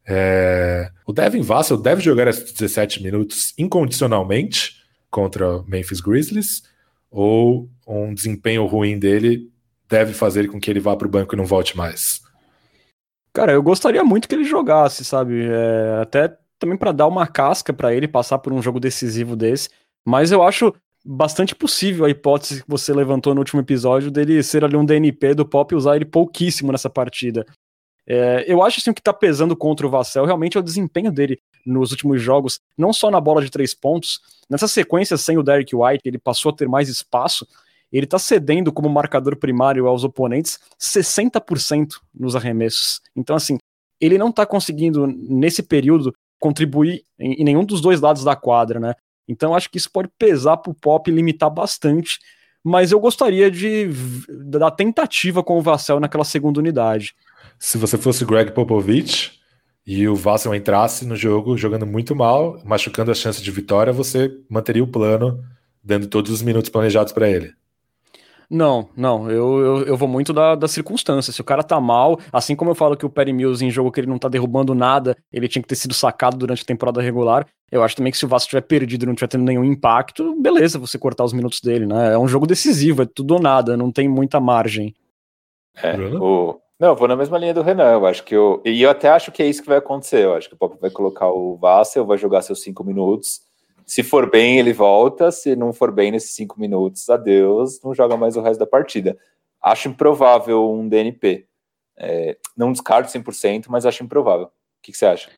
É... 0.07 0.93
O 1.05 1.13
Devin 1.13 1.43
Vassell 1.43 1.77
deve 1.77 2.01
jogar 2.03 2.29
esses 2.29 2.53
17 2.53 3.03
minutos 3.03 3.53
incondicionalmente 3.59 4.77
contra 5.11 5.57
o 5.57 5.65
Memphis 5.67 6.01
Grizzlies, 6.01 6.63
ou 7.11 7.69
um 7.85 8.15
desempenho 8.15 8.65
ruim 8.67 8.97
dele 8.97 9.50
deve 9.91 10.15
fazer 10.15 10.49
com 10.49 10.61
que 10.61 10.71
ele 10.71 10.81
vá 10.81 10.97
para 10.97 11.07
o 11.07 11.11
banco 11.11 11.35
e 11.35 11.37
não 11.37 11.45
volte 11.45 11.77
mais? 11.77 12.21
Cara, 13.33 13.53
eu 13.53 13.63
gostaria 13.63 14.03
muito 14.05 14.29
que 14.29 14.35
ele 14.35 14.45
jogasse, 14.45 15.05
sabe? 15.05 15.45
É, 15.45 16.01
até 16.01 16.37
também 16.59 16.77
para 16.77 16.93
dar 16.93 17.07
uma 17.07 17.27
casca 17.27 17.73
para 17.73 17.95
ele 17.95 18.07
passar 18.07 18.39
por 18.39 18.53
um 18.53 18.63
jogo 18.63 18.79
decisivo 18.79 19.35
desse. 19.35 19.69
Mas 20.07 20.31
eu 20.31 20.43
acho 20.43 20.73
bastante 21.05 21.55
possível 21.55 22.05
a 22.05 22.11
hipótese 22.11 22.63
que 22.63 22.69
você 22.69 22.93
levantou 22.93 23.35
no 23.35 23.41
último 23.41 23.61
episódio 23.61 24.11
dele 24.11 24.43
ser 24.43 24.65
ali 24.65 24.77
um 24.77 24.85
DNP 24.85 25.35
do 25.35 25.47
Pop 25.47 25.73
e 25.73 25.77
usar 25.77 25.97
ele 25.97 26.05
pouquíssimo 26.05 26.71
nessa 26.71 26.91
partida. 26.91 27.45
É, 28.07 28.45
eu 28.47 28.63
acho 28.63 28.81
assim, 28.81 28.91
o 28.91 28.95
que 28.95 29.03
tá 29.03 29.13
pesando 29.13 29.57
contra 29.57 29.87
o 29.87 29.91
Vassell 29.91 30.25
realmente 30.25 30.57
é 30.57 30.61
o 30.61 30.65
desempenho 30.65 31.13
dele 31.13 31.39
nos 31.65 31.91
últimos 31.93 32.21
jogos, 32.21 32.61
não 32.77 32.93
só 32.93 33.11
na 33.11 33.21
bola 33.21 33.43
de 33.43 33.51
três 33.51 33.73
pontos, 33.75 34.21
nessa 34.49 34.67
sequência 34.67 35.17
sem 35.17 35.39
o 35.39 35.43
Derek 35.43 35.75
White, 35.75 36.03
ele 36.05 36.19
passou 36.19 36.51
a 36.51 36.55
ter 36.55 36.69
mais 36.69 36.89
espaço 36.89 37.47
ele 37.93 38.05
está 38.05 38.19
cedendo 38.19 38.73
como 38.73 38.89
marcador 38.89 39.37
primário 39.37 39.87
aos 39.87 40.05
oponentes 40.05 40.59
60% 40.81 41.95
nos 42.15 42.37
arremessos. 42.37 43.01
Então, 43.17 43.35
assim, 43.37 43.59
ele 44.01 44.17
não 44.17 44.29
está 44.29 44.47
conseguindo, 44.47 45.07
nesse 45.07 45.63
período, 45.63 46.15
contribuir 46.39 47.03
em, 47.19 47.35
em, 47.35 47.45
nenhum 47.45 47.65
dos 47.65 47.81
dois 47.81 48.01
lados 48.01 48.25
da 48.25 48.35
quadra, 48.35 48.81
né? 48.81 48.95
Então, 49.29 49.55
acho 49.55 49.71
que 49.71 49.79
isso 49.79 49.91
pode 49.91 50.09
pesar 50.19 50.57
para 50.57 50.71
o 50.71 50.75
Pop 50.75 51.09
e 51.09 51.15
limitar 51.15 51.51
bastante. 51.51 52.19
Mas 52.65 52.93
eu 52.93 53.01
gostaria 53.01 53.51
de 53.51 53.89
da 54.29 54.71
tentativa 54.71 55.43
com 55.43 55.59
o 55.59 55.63
Vassell 55.63 56.01
naquela 56.01 56.25
segunda 56.25 56.61
unidade. 56.61 57.15
Se 57.59 57.79
você 57.79 57.97
fosse 57.97 58.25
Greg 58.25 58.53
Popovich 58.53 59.33
e 59.87 60.07
o 60.07 60.15
Vassell 60.15 60.55
entrasse 60.55 61.07
no 61.07 61.17
jogo 61.17 61.57
jogando 61.57 61.87
muito 61.87 62.15
mal, 62.15 62.61
machucando 62.65 63.11
a 63.11 63.15
chance 63.15 63.43
de 63.43 63.51
vitória, 63.51 63.93
você 63.93 64.31
manteria 64.49 64.85
o 64.85 64.89
plano, 64.89 65.43
dando 65.83 66.07
todos 66.07 66.31
os 66.31 66.43
minutos 66.43 66.71
planejados 66.71 67.13
para 67.13 67.29
ele. 67.29 67.55
Não, 68.51 68.89
não, 68.97 69.31
eu, 69.31 69.61
eu, 69.61 69.87
eu, 69.87 69.97
vou 69.97 70.09
muito 70.09 70.33
da, 70.33 70.57
da 70.57 70.67
circunstância. 70.67 71.33
Se 71.33 71.41
o 71.41 71.45
cara 71.45 71.63
tá 71.63 71.81
mal, 71.81 72.19
assim 72.33 72.57
como 72.57 72.73
eu 72.73 72.75
falo 72.75 72.97
que 72.97 73.07
o 73.07 73.11
Perry 73.11 73.33
Mills 73.33 73.65
em 73.65 73.71
jogo 73.71 73.93
que 73.93 74.01
ele 74.01 74.09
não 74.09 74.19
tá 74.19 74.29
derrubando 74.29 74.75
nada, 74.75 75.17
ele 75.33 75.47
tinha 75.47 75.63
que 75.63 75.69
ter 75.69 75.77
sido 75.77 75.95
sacado 75.95 76.37
durante 76.37 76.65
a 76.65 76.67
temporada 76.67 77.01
regular, 77.01 77.47
eu 77.71 77.81
acho 77.81 77.95
também 77.95 78.11
que 78.11 78.19
se 78.19 78.25
o 78.25 78.29
Vasco 78.29 78.51
tiver 78.51 78.63
perdido 78.63 79.05
e 79.05 79.07
não 79.07 79.15
tiver 79.15 79.29
tendo 79.29 79.45
nenhum 79.45 79.63
impacto, 79.63 80.35
beleza, 80.41 80.81
você 80.81 80.99
cortar 80.99 81.23
os 81.23 81.33
minutos 81.33 81.61
dele, 81.61 81.87
né? 81.87 82.15
É 82.15 82.19
um 82.19 82.27
jogo 82.27 82.45
decisivo, 82.45 83.03
é 83.03 83.07
tudo 83.07 83.35
ou 83.35 83.41
nada, 83.41 83.77
não 83.77 83.93
tem 83.93 84.09
muita 84.09 84.41
margem. 84.41 84.97
É, 85.81 85.97
o... 85.97 86.61
Não, 86.81 86.89
eu 86.89 86.97
vou 86.97 87.07
na 87.07 87.15
mesma 87.15 87.39
linha 87.39 87.55
do 87.55 87.63
Renan, 87.63 87.93
eu 87.93 88.05
acho 88.05 88.25
que 88.25 88.35
eu... 88.35 88.61
E 88.65 88.83
eu 88.83 88.91
até 88.91 89.11
acho 89.11 89.31
que 89.31 89.45
é 89.45 89.47
isso 89.47 89.63
que 89.63 89.69
vai 89.69 89.79
acontecer, 89.79 90.25
eu 90.25 90.35
acho 90.35 90.49
que 90.49 90.55
o 90.57 90.59
Pop 90.59 90.77
vai 90.81 90.91
colocar 90.91 91.29
o 91.29 91.57
Vassel, 91.57 92.05
vai 92.05 92.19
jogar 92.19 92.43
seus 92.43 92.63
cinco 92.63 92.83
minutos, 92.83 93.43
se 93.91 94.05
for 94.05 94.31
bem, 94.31 94.61
ele 94.61 94.73
volta. 94.73 95.33
Se 95.33 95.57
não 95.57 95.73
for 95.73 95.91
bem 95.91 96.13
nesses 96.13 96.31
cinco 96.31 96.61
minutos, 96.61 97.11
adeus, 97.11 97.83
não 97.83 97.93
joga 97.93 98.17
mais 98.17 98.37
o 98.37 98.41
resto 98.41 98.61
da 98.61 98.67
partida. 98.67 99.19
Acho 99.61 99.89
improvável 99.89 100.71
um 100.71 100.89
DNP. 100.89 101.49
É, 101.99 102.37
não 102.57 102.71
descarto 102.71 103.11
100%, 103.11 103.65
mas 103.69 103.85
acho 103.85 104.05
improvável. 104.05 104.47
O 104.47 104.51
que, 104.81 104.93
que, 104.93 104.97
você 104.97 105.07
acha? 105.07 105.31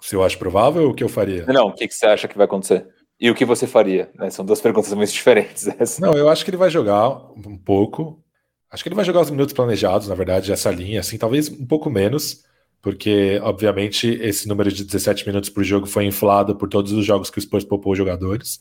Se 0.00 0.16
eu 0.16 0.24
acho 0.24 0.38
provável, 0.38 0.88
o 0.88 0.94
que 0.94 1.04
eu 1.04 1.08
faria? 1.08 1.44
Não, 1.44 1.66
o 1.66 1.74
que, 1.74 1.86
que 1.86 1.94
você 1.94 2.06
acha 2.06 2.26
que 2.26 2.38
vai 2.38 2.46
acontecer? 2.46 2.88
E 3.20 3.30
o 3.30 3.34
que 3.34 3.44
você 3.44 3.66
faria? 3.66 4.10
Né? 4.14 4.30
São 4.30 4.42
duas 4.42 4.62
perguntas 4.62 4.90
muito 4.94 5.12
diferentes. 5.12 5.68
Essa. 5.78 6.00
Não, 6.00 6.14
eu 6.14 6.30
acho 6.30 6.46
que 6.46 6.50
ele 6.50 6.56
vai 6.56 6.70
jogar 6.70 7.10
um 7.36 7.58
pouco. 7.58 8.24
Acho 8.70 8.82
que 8.82 8.88
ele 8.88 8.96
vai 8.96 9.04
jogar 9.04 9.20
os 9.20 9.30
minutos 9.30 9.52
planejados, 9.52 10.08
na 10.08 10.14
verdade, 10.14 10.50
essa 10.50 10.70
linha, 10.70 11.00
assim, 11.00 11.18
talvez 11.18 11.50
um 11.50 11.66
pouco 11.66 11.90
menos 11.90 12.42
porque, 12.80 13.40
obviamente, 13.42 14.06
esse 14.06 14.46
número 14.46 14.70
de 14.70 14.84
17 14.84 15.26
minutos 15.26 15.50
por 15.50 15.64
jogo 15.64 15.86
foi 15.86 16.04
inflado 16.04 16.54
por 16.56 16.68
todos 16.68 16.92
os 16.92 17.04
jogos 17.04 17.28
que 17.30 17.38
o 17.38 17.42
Spurs 17.42 17.64
poupou 17.64 17.94
jogadores. 17.94 18.60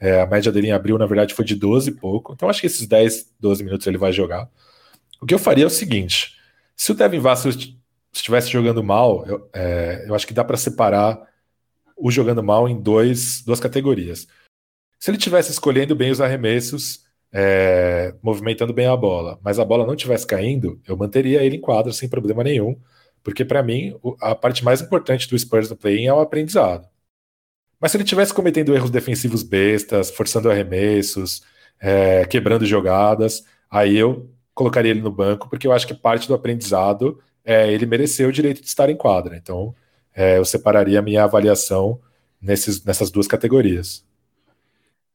É, 0.00 0.20
a 0.20 0.26
média 0.26 0.50
dele 0.50 0.68
em 0.68 0.72
abril, 0.72 0.96
na 0.96 1.06
verdade, 1.06 1.34
foi 1.34 1.44
de 1.44 1.54
12 1.54 1.90
e 1.90 1.94
pouco. 1.94 2.32
Então, 2.32 2.48
acho 2.48 2.60
que 2.60 2.66
esses 2.66 2.86
10, 2.86 3.34
12 3.38 3.64
minutos 3.64 3.86
ele 3.86 3.98
vai 3.98 4.12
jogar. 4.12 4.48
O 5.20 5.26
que 5.26 5.34
eu 5.34 5.38
faria 5.38 5.64
é 5.64 5.66
o 5.66 5.70
seguinte: 5.70 6.36
se 6.74 6.92
o 6.92 6.94
Devin 6.94 7.18
Vassell 7.18 7.52
estivesse 8.12 8.50
jogando 8.50 8.82
mal, 8.82 9.26
eu, 9.26 9.48
é, 9.52 10.04
eu 10.08 10.14
acho 10.14 10.26
que 10.26 10.34
dá 10.34 10.44
para 10.44 10.56
separar 10.56 11.20
o 11.96 12.10
jogando 12.10 12.42
mal 12.42 12.68
em 12.68 12.80
dois, 12.80 13.42
duas 13.42 13.60
categorias. 13.60 14.26
Se 14.98 15.10
ele 15.10 15.18
estivesse 15.18 15.50
escolhendo 15.50 15.94
bem 15.94 16.10
os 16.10 16.20
arremessos, 16.20 17.04
é, 17.32 18.14
movimentando 18.22 18.72
bem 18.72 18.86
a 18.86 18.96
bola, 18.96 19.38
mas 19.42 19.58
a 19.58 19.64
bola 19.64 19.86
não 19.86 19.94
estivesse 19.94 20.26
caindo, 20.26 20.80
eu 20.86 20.96
manteria 20.96 21.42
ele 21.42 21.56
em 21.56 21.60
quadra 21.60 21.92
sem 21.92 22.08
problema 22.08 22.42
nenhum 22.42 22.76
porque, 23.22 23.44
para 23.44 23.62
mim, 23.62 23.98
a 24.20 24.34
parte 24.34 24.64
mais 24.64 24.80
importante 24.80 25.28
do 25.28 25.38
Spurs 25.38 25.70
no 25.70 25.76
play-in 25.76 26.06
é 26.06 26.12
o 26.12 26.20
aprendizado. 26.20 26.88
Mas 27.80 27.92
se 27.92 27.96
ele 27.96 28.04
tivesse 28.04 28.34
cometendo 28.34 28.74
erros 28.74 28.90
defensivos 28.90 29.42
bestas, 29.42 30.10
forçando 30.10 30.50
arremessos, 30.50 31.42
é, 31.80 32.24
quebrando 32.24 32.66
jogadas, 32.66 33.44
aí 33.70 33.96
eu 33.96 34.28
colocaria 34.54 34.90
ele 34.90 35.00
no 35.00 35.12
banco, 35.12 35.48
porque 35.48 35.66
eu 35.66 35.72
acho 35.72 35.86
que 35.86 35.94
parte 35.94 36.26
do 36.26 36.34
aprendizado 36.34 37.20
é 37.44 37.72
ele 37.72 37.86
merecer 37.86 38.28
o 38.28 38.32
direito 38.32 38.60
de 38.60 38.66
estar 38.66 38.90
em 38.90 38.96
quadra. 38.96 39.36
Então, 39.36 39.74
é, 40.14 40.38
eu 40.38 40.44
separaria 40.44 40.98
a 40.98 41.02
minha 41.02 41.22
avaliação 41.22 42.00
nesses, 42.42 42.84
nessas 42.84 43.10
duas 43.10 43.28
categorias. 43.28 44.04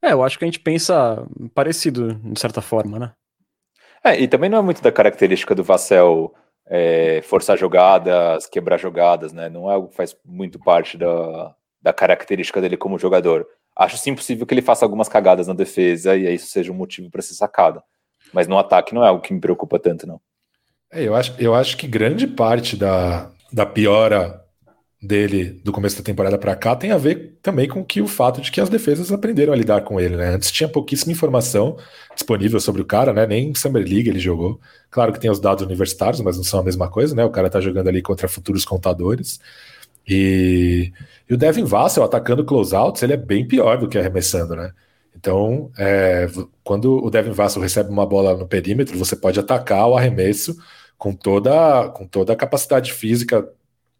É, 0.00 0.12
eu 0.12 0.22
acho 0.22 0.38
que 0.38 0.44
a 0.44 0.48
gente 0.48 0.60
pensa 0.60 1.26
parecido, 1.54 2.14
de 2.14 2.40
certa 2.40 2.60
forma, 2.60 2.98
né? 2.98 3.12
É, 4.02 4.20
e 4.20 4.28
também 4.28 4.50
não 4.50 4.58
é 4.58 4.62
muito 4.62 4.82
da 4.82 4.92
característica 4.92 5.54
do 5.54 5.64
Vassell 5.64 6.34
é, 6.66 7.20
forçar 7.22 7.58
jogadas, 7.58 8.46
quebrar 8.46 8.78
jogadas, 8.78 9.32
né? 9.32 9.48
Não 9.48 9.70
é 9.70 9.74
algo 9.74 9.88
que 9.88 9.96
faz 9.96 10.16
muito 10.24 10.58
parte 10.58 10.96
da, 10.96 11.54
da 11.82 11.92
característica 11.92 12.60
dele 12.60 12.76
como 12.76 12.98
jogador. 12.98 13.46
Acho 13.76 13.98
sim 13.98 14.14
possível 14.14 14.46
que 14.46 14.54
ele 14.54 14.62
faça 14.62 14.84
algumas 14.84 15.08
cagadas 15.08 15.48
na 15.48 15.54
defesa 15.54 16.16
e 16.16 16.32
isso 16.32 16.46
seja 16.46 16.72
um 16.72 16.76
motivo 16.76 17.10
para 17.10 17.22
ser 17.22 17.34
sacado. 17.34 17.82
Mas 18.32 18.48
no 18.48 18.58
ataque 18.58 18.94
não 18.94 19.04
é 19.04 19.08
algo 19.08 19.20
que 19.22 19.32
me 19.32 19.40
preocupa 19.40 19.78
tanto, 19.78 20.06
não. 20.06 20.20
É, 20.92 21.02
eu, 21.02 21.14
acho, 21.14 21.34
eu 21.38 21.54
acho 21.54 21.76
que 21.76 21.86
grande 21.86 22.26
parte 22.26 22.76
da, 22.76 23.30
da 23.52 23.66
piora 23.66 24.43
dele 25.04 25.60
do 25.62 25.72
começo 25.72 25.96
da 25.96 26.02
temporada 26.02 26.38
para 26.38 26.56
cá 26.56 26.74
tem 26.74 26.90
a 26.90 26.98
ver 26.98 27.36
também 27.42 27.68
com 27.68 27.84
que 27.84 28.00
o 28.00 28.08
fato 28.08 28.40
de 28.40 28.50
que 28.50 28.60
as 28.60 28.68
defesas 28.68 29.12
aprenderam 29.12 29.52
a 29.52 29.56
lidar 29.56 29.82
com 29.82 30.00
ele, 30.00 30.16
né? 30.16 30.28
Antes 30.34 30.50
tinha 30.50 30.68
pouquíssima 30.68 31.12
informação 31.12 31.76
disponível 32.14 32.58
sobre 32.60 32.82
o 32.82 32.84
cara, 32.84 33.12
né? 33.12 33.26
Nem 33.26 33.54
Summer 33.54 33.82
League 33.82 34.08
ele 34.08 34.18
jogou. 34.18 34.60
Claro 34.90 35.12
que 35.12 35.20
tem 35.20 35.30
os 35.30 35.40
dados 35.40 35.64
universitários, 35.64 36.20
mas 36.20 36.36
não 36.36 36.44
são 36.44 36.60
a 36.60 36.62
mesma 36.64 36.88
coisa, 36.88 37.14
né? 37.14 37.24
O 37.24 37.30
cara 37.30 37.50
tá 37.50 37.60
jogando 37.60 37.88
ali 37.88 38.02
contra 38.02 38.26
futuros 38.28 38.64
contadores. 38.64 39.40
E, 40.06 40.92
e 41.28 41.34
o 41.34 41.36
Devin 41.36 41.64
Vassell 41.64 42.04
atacando 42.04 42.44
closeouts, 42.44 43.02
ele 43.02 43.14
é 43.14 43.16
bem 43.16 43.46
pior 43.46 43.78
do 43.78 43.88
que 43.88 43.98
arremessando, 43.98 44.56
né? 44.56 44.72
Então, 45.16 45.70
é, 45.78 46.26
quando 46.62 47.04
o 47.04 47.10
Devin 47.10 47.30
Vassell 47.30 47.62
recebe 47.62 47.90
uma 47.90 48.06
bola 48.06 48.36
no 48.36 48.46
perímetro, 48.46 48.98
você 48.98 49.16
pode 49.16 49.38
atacar 49.40 49.88
o 49.88 49.96
arremesso 49.96 50.56
com 50.98 51.12
toda, 51.12 51.88
com 51.90 52.06
toda 52.06 52.32
a 52.32 52.36
capacidade 52.36 52.92
física 52.92 53.46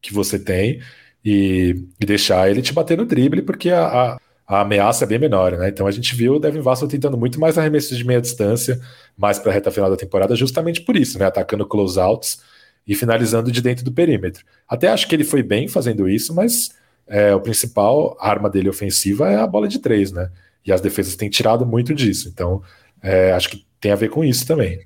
que 0.05 0.13
você 0.13 0.39
tem 0.39 0.81
e, 1.25 1.75
e 1.99 2.05
deixar 2.05 2.51
ele 2.51 2.61
te 2.61 2.73
bater 2.73 2.99
no 2.99 3.07
drible, 3.07 3.41
porque 3.43 3.71
a, 3.71 3.87
a, 3.87 4.19
a, 4.47 4.61
ameaça 4.61 5.05
é 5.05 5.07
bem 5.07 5.19
menor, 5.19 5.57
né? 5.57 5.69
Então 5.69 5.87
a 5.87 5.91
gente 5.91 6.15
viu 6.15 6.35
o 6.35 6.39
Devin 6.39 6.61
Vassell 6.61 6.87
tentando 6.87 7.17
muito 7.17 7.41
mais 7.41 7.57
arremessos 7.57 7.97
de 7.97 8.05
meia 8.05 8.21
distância, 8.21 8.79
mais 9.17 9.39
para 9.39 9.51
a 9.51 9.55
reta 9.55 9.71
final 9.71 9.89
da 9.89 9.97
temporada, 9.97 10.37
justamente 10.37 10.83
por 10.83 10.95
isso, 10.95 11.19
né? 11.19 11.25
Atacando 11.25 11.67
closeouts 11.67 12.43
e 12.87 12.95
finalizando 12.95 13.51
de 13.51 13.63
dentro 13.63 13.83
do 13.85 13.93
perímetro. 13.93 14.45
Até 14.69 14.89
acho 14.89 15.09
que 15.09 15.15
ele 15.15 15.25
foi 15.25 15.43
bem 15.43 15.67
fazendo 15.67 16.07
isso, 16.07 16.35
mas 16.35 16.71
é, 17.07 17.35
o 17.35 17.41
principal 17.41 18.17
arma 18.21 18.51
dele 18.51 18.69
ofensiva 18.69 19.31
é 19.31 19.37
a 19.37 19.47
bola 19.47 19.67
de 19.67 19.79
três, 19.79 20.13
né? 20.13 20.31
E 20.67 20.73
as 20.73 20.83
defesas 20.83 21.17
têm 21.17 21.31
tirado 21.31 21.65
muito 21.65 21.95
disso. 21.95 22.29
Então, 22.29 22.63
é, 23.03 23.33
acho 23.33 23.49
que 23.49 23.67
tem 23.81 23.93
a 23.93 23.97
ver 23.97 24.11
com 24.11 24.23
isso 24.23 24.47
também. 24.47 24.81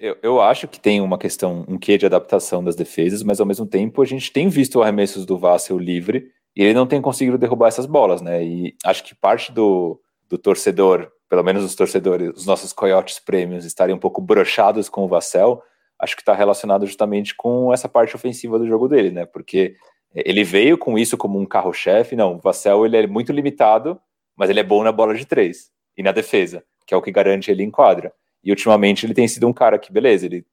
Eu, 0.00 0.16
eu 0.22 0.40
acho 0.40 0.66
que 0.66 0.80
tem 0.80 0.98
uma 1.02 1.18
questão, 1.18 1.62
um 1.68 1.76
quê 1.76 1.98
de 1.98 2.06
adaptação 2.06 2.64
das 2.64 2.74
defesas, 2.74 3.22
mas 3.22 3.38
ao 3.38 3.46
mesmo 3.46 3.66
tempo 3.66 4.00
a 4.00 4.06
gente 4.06 4.32
tem 4.32 4.48
visto 4.48 4.80
arremessos 4.80 5.26
do 5.26 5.36
Vassel 5.36 5.76
livre 5.76 6.30
e 6.56 6.62
ele 6.62 6.72
não 6.72 6.86
tem 6.86 7.02
conseguido 7.02 7.36
derrubar 7.36 7.68
essas 7.68 7.84
bolas, 7.84 8.22
né? 8.22 8.42
E 8.42 8.74
acho 8.82 9.04
que 9.04 9.14
parte 9.14 9.52
do, 9.52 10.00
do 10.26 10.38
torcedor, 10.38 11.12
pelo 11.28 11.42
menos 11.42 11.62
os 11.62 11.74
torcedores, 11.74 12.30
os 12.34 12.46
nossos 12.46 12.72
coiotes 12.72 13.18
prêmios 13.18 13.66
estarem 13.66 13.94
um 13.94 13.98
pouco 13.98 14.22
brochados 14.22 14.88
com 14.88 15.04
o 15.04 15.08
Vassell, 15.08 15.62
acho 15.98 16.16
que 16.16 16.22
está 16.22 16.32
relacionado 16.32 16.86
justamente 16.86 17.34
com 17.34 17.70
essa 17.70 17.86
parte 17.86 18.16
ofensiva 18.16 18.58
do 18.58 18.66
jogo 18.66 18.88
dele, 18.88 19.10
né? 19.10 19.26
Porque 19.26 19.76
ele 20.14 20.44
veio 20.44 20.78
com 20.78 20.98
isso 20.98 21.18
como 21.18 21.38
um 21.38 21.44
carro-chefe. 21.44 22.16
Não, 22.16 22.36
o 22.36 22.38
Vassell 22.38 22.86
ele 22.86 22.96
é 22.96 23.06
muito 23.06 23.32
limitado, 23.32 24.00
mas 24.34 24.48
ele 24.48 24.60
é 24.60 24.64
bom 24.64 24.82
na 24.82 24.92
bola 24.92 25.14
de 25.14 25.26
três 25.26 25.70
e 25.94 26.02
na 26.02 26.10
defesa, 26.10 26.64
que 26.86 26.94
é 26.94 26.96
o 26.96 27.02
que 27.02 27.12
garante 27.12 27.50
ele 27.50 27.62
em 27.62 27.70
quadra. 27.70 28.10
E 28.42 28.50
ultimamente 28.50 29.04
ele 29.04 29.14
tem 29.14 29.28
sido 29.28 29.46
um 29.46 29.52
cara 29.52 29.78
que, 29.78 29.92
beleza, 29.92 30.26
ele 30.26 30.46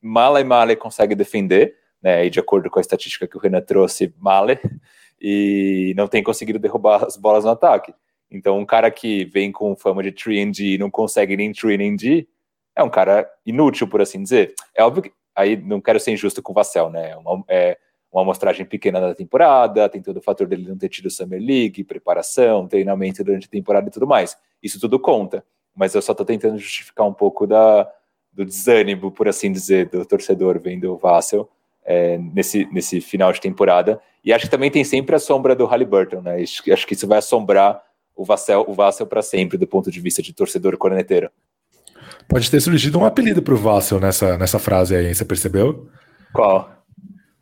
mala 0.00 0.40
e 0.40 0.44
mala 0.44 0.74
consegue 0.76 1.14
defender, 1.14 1.74
né? 2.02 2.26
E 2.26 2.30
de 2.30 2.40
acordo 2.40 2.70
com 2.70 2.78
a 2.78 2.82
estatística 2.82 3.26
que 3.26 3.36
o 3.36 3.40
Renan 3.40 3.60
trouxe, 3.60 4.14
male, 4.18 4.58
e 5.20 5.94
não 5.96 6.06
tem 6.06 6.22
conseguido 6.22 6.58
derrubar 6.58 7.04
as 7.04 7.16
bolas 7.16 7.44
no 7.44 7.50
ataque. 7.50 7.94
Então, 8.30 8.58
um 8.58 8.66
cara 8.66 8.90
que 8.90 9.24
vem 9.26 9.52
com 9.52 9.76
fama 9.76 10.02
de 10.02 10.12
3D 10.12 10.74
e 10.74 10.78
não 10.78 10.90
consegue 10.90 11.36
nem 11.36 11.52
3D 11.52 12.26
é 12.76 12.82
um 12.82 12.90
cara 12.90 13.30
inútil, 13.46 13.86
por 13.86 14.00
assim 14.00 14.22
dizer. 14.22 14.54
É 14.74 14.82
óbvio 14.82 15.04
que 15.04 15.12
aí 15.34 15.56
não 15.56 15.80
quero 15.80 16.00
ser 16.00 16.10
injusto 16.12 16.42
com 16.42 16.52
o 16.52 16.54
Vassell, 16.54 16.90
né? 16.90 17.10
É 17.10 17.16
uma, 17.16 17.44
é 17.48 17.78
uma 18.12 18.22
amostragem 18.22 18.66
pequena 18.66 19.00
da 19.00 19.14
temporada, 19.14 19.88
tem 19.88 20.02
todo 20.02 20.16
o 20.18 20.22
fator 20.22 20.46
dele 20.46 20.68
não 20.68 20.76
ter 20.76 20.88
tido 20.88 21.10
Summer 21.10 21.40
League, 21.40 21.84
preparação, 21.84 22.66
treinamento 22.66 23.22
durante 23.22 23.46
a 23.46 23.50
temporada 23.50 23.88
e 23.88 23.90
tudo 23.90 24.06
mais. 24.06 24.36
Isso 24.62 24.80
tudo 24.80 24.98
conta 24.98 25.44
mas 25.74 25.94
eu 25.94 26.02
só 26.02 26.12
estou 26.12 26.24
tentando 26.26 26.58
justificar 26.58 27.06
um 27.06 27.12
pouco 27.12 27.46
da, 27.46 27.90
do 28.32 28.44
desânimo, 28.44 29.10
por 29.10 29.28
assim 29.28 29.50
dizer, 29.50 29.88
do 29.88 30.04
torcedor 30.04 30.60
vendo 30.60 30.92
o 30.92 30.96
Vassell 30.96 31.48
é, 31.84 32.18
nesse, 32.18 32.66
nesse 32.72 33.00
final 33.00 33.32
de 33.32 33.40
temporada. 33.40 34.00
E 34.24 34.32
acho 34.32 34.46
que 34.46 34.50
também 34.50 34.70
tem 34.70 34.84
sempre 34.84 35.14
a 35.14 35.18
sombra 35.18 35.54
do 35.54 35.66
Halliburton, 35.66 36.22
né? 36.22 36.42
Acho, 36.42 36.86
que 36.86 36.94
isso 36.94 37.06
vai 37.06 37.18
assombrar 37.18 37.82
o 38.16 38.24
Vassell, 38.24 38.64
o 38.66 38.72
Vassell 38.72 39.06
para 39.06 39.22
sempre, 39.22 39.58
do 39.58 39.66
ponto 39.66 39.90
de 39.90 40.00
vista 40.00 40.22
de 40.22 40.32
torcedor 40.32 40.76
corneteiro. 40.78 41.30
Pode 42.28 42.50
ter 42.50 42.60
surgido 42.60 42.98
um 42.98 43.04
apelido 43.04 43.42
para 43.42 43.54
o 43.54 43.56
Vassell 43.56 44.00
nessa, 44.00 44.38
nessa 44.38 44.58
frase 44.58 44.96
aí, 44.96 45.14
você 45.14 45.24
percebeu? 45.24 45.88
Qual? 46.32 46.72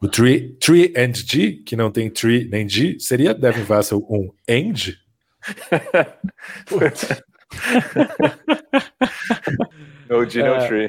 O 0.01 0.09
tree, 0.09 0.55
tree 0.55 0.93
and 0.97 1.15
G, 1.15 1.53
que 1.65 1.77
não 1.77 1.91
tem 1.91 2.11
tree 2.11 2.49
nem 2.51 2.69
G, 2.69 2.99
seria 2.99 3.33
Devin 3.33 3.63
Vassell 3.63 4.05
um 4.11 4.31
end? 4.49 4.99
no 10.09 10.29
G, 10.29 10.43
no 10.43 10.55
é. 10.55 10.67
tree. 10.67 10.89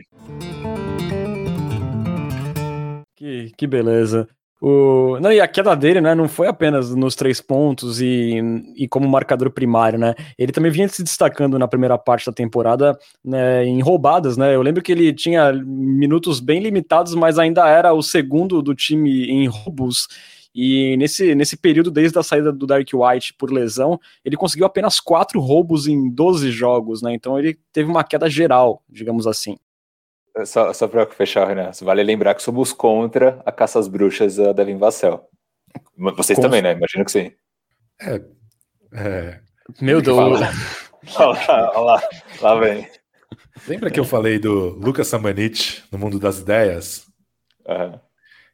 Que, 3.16 3.52
que 3.58 3.68
beleza. 3.68 4.28
O... 4.66 5.20
Não, 5.20 5.30
e 5.30 5.42
a 5.42 5.48
queda 5.48 5.76
dele, 5.76 6.00
né, 6.00 6.16
não 6.16 6.30
foi 6.30 6.48
apenas 6.48 6.96
nos 6.96 7.16
três 7.16 7.42
pontos 7.42 8.00
e, 8.00 8.42
e 8.78 8.88
como 8.88 9.10
marcador 9.10 9.52
primário, 9.52 10.00
né? 10.00 10.16
Ele 10.40 10.54
também 10.54 10.72
vinha 10.72 10.88
se 10.88 11.04
destacando 11.04 11.60
na 11.60 11.68
primeira 11.68 11.98
parte 11.98 12.28
da 12.28 12.32
temporada 12.32 12.98
né, 13.22 13.66
em 13.66 13.82
roubadas, 13.82 14.38
né? 14.38 14.56
Eu 14.56 14.62
lembro 14.62 14.82
que 14.82 14.94
ele 14.94 15.12
tinha 15.12 15.52
minutos 15.52 16.40
bem 16.40 16.62
limitados, 16.62 17.14
mas 17.14 17.38
ainda 17.38 17.68
era 17.68 17.94
o 17.94 18.02
segundo 18.02 18.62
do 18.62 18.74
time 18.74 19.26
em 19.26 19.48
roubos. 19.48 20.08
E 20.54 20.96
nesse, 20.98 21.34
nesse 21.34 21.58
período, 21.58 21.90
desde 21.90 22.18
a 22.20 22.24
saída 22.24 22.52
do 22.52 22.68
Dark 22.68 22.88
White 22.94 23.34
por 23.34 23.52
lesão, 23.52 24.00
ele 24.24 24.38
conseguiu 24.38 24.66
apenas 24.66 25.00
quatro 25.00 25.40
roubos 25.40 25.88
em 25.88 26.10
12 26.10 26.52
jogos, 26.52 27.02
né? 27.02 27.14
Então 27.14 27.40
ele 27.40 27.60
teve 27.72 27.90
uma 27.90 28.04
queda 28.04 28.30
geral, 28.30 28.84
digamos 28.88 29.26
assim. 29.26 29.58
Só, 30.46 30.74
só 30.74 30.88
para 30.88 31.06
fechar, 31.08 31.48
Renan, 31.48 31.72
vale 31.82 32.04
lembrar 32.04 32.34
que 32.34 32.42
somos 32.42 32.74
contra 32.74 33.42
a 33.46 33.52
caça 33.52 33.80
às 33.80 33.88
bruxas 33.88 34.36
da 34.36 34.52
Devin 34.52 34.78
Vassell. 34.78 35.28
Vocês 36.16 36.40
também, 36.40 36.62
né? 36.62 36.74
Imagino 36.74 37.06
que 37.06 37.12
sim. 37.12 37.32
É. 38.02 38.22
é... 38.94 39.40
Meu 39.82 40.02
Deus. 40.02 40.18
Olha 41.18 41.28
lá, 41.48 41.72
olha 41.72 41.80
lá, 41.80 42.04
lá 42.42 42.56
vem. 42.56 42.88
Lembra 43.68 43.92
que 43.92 44.00
eu 44.00 44.06
falei 44.06 44.40
do 44.40 44.70
Lucas 44.70 45.08
Samanit 45.08 45.84
no 45.92 45.98
mundo 45.98 46.18
das 46.18 46.40
ideias? 46.40 47.06
Uhum. 47.68 48.00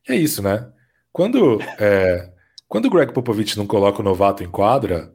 é 0.07 0.15
isso, 0.15 0.41
né? 0.41 0.71
Quando, 1.11 1.59
é, 1.79 2.29
quando 2.67 2.85
o 2.85 2.89
Greg 2.89 3.13
Popovich 3.13 3.57
não 3.57 3.67
coloca 3.67 3.99
o 3.99 4.03
novato 4.03 4.43
em 4.43 4.49
quadra, 4.49 5.13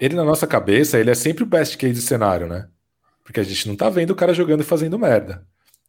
ele 0.00 0.14
na 0.14 0.24
nossa 0.24 0.46
cabeça, 0.46 0.98
ele 0.98 1.10
é 1.10 1.14
sempre 1.14 1.42
o 1.42 1.46
best 1.46 1.76
case 1.76 2.00
cenário, 2.02 2.46
né? 2.46 2.68
Porque 3.24 3.40
a 3.40 3.42
gente 3.42 3.68
não 3.68 3.76
tá 3.76 3.88
vendo 3.88 4.10
o 4.10 4.16
cara 4.16 4.34
jogando 4.34 4.60
e 4.60 4.64
fazendo 4.64 4.98
merda. 4.98 5.44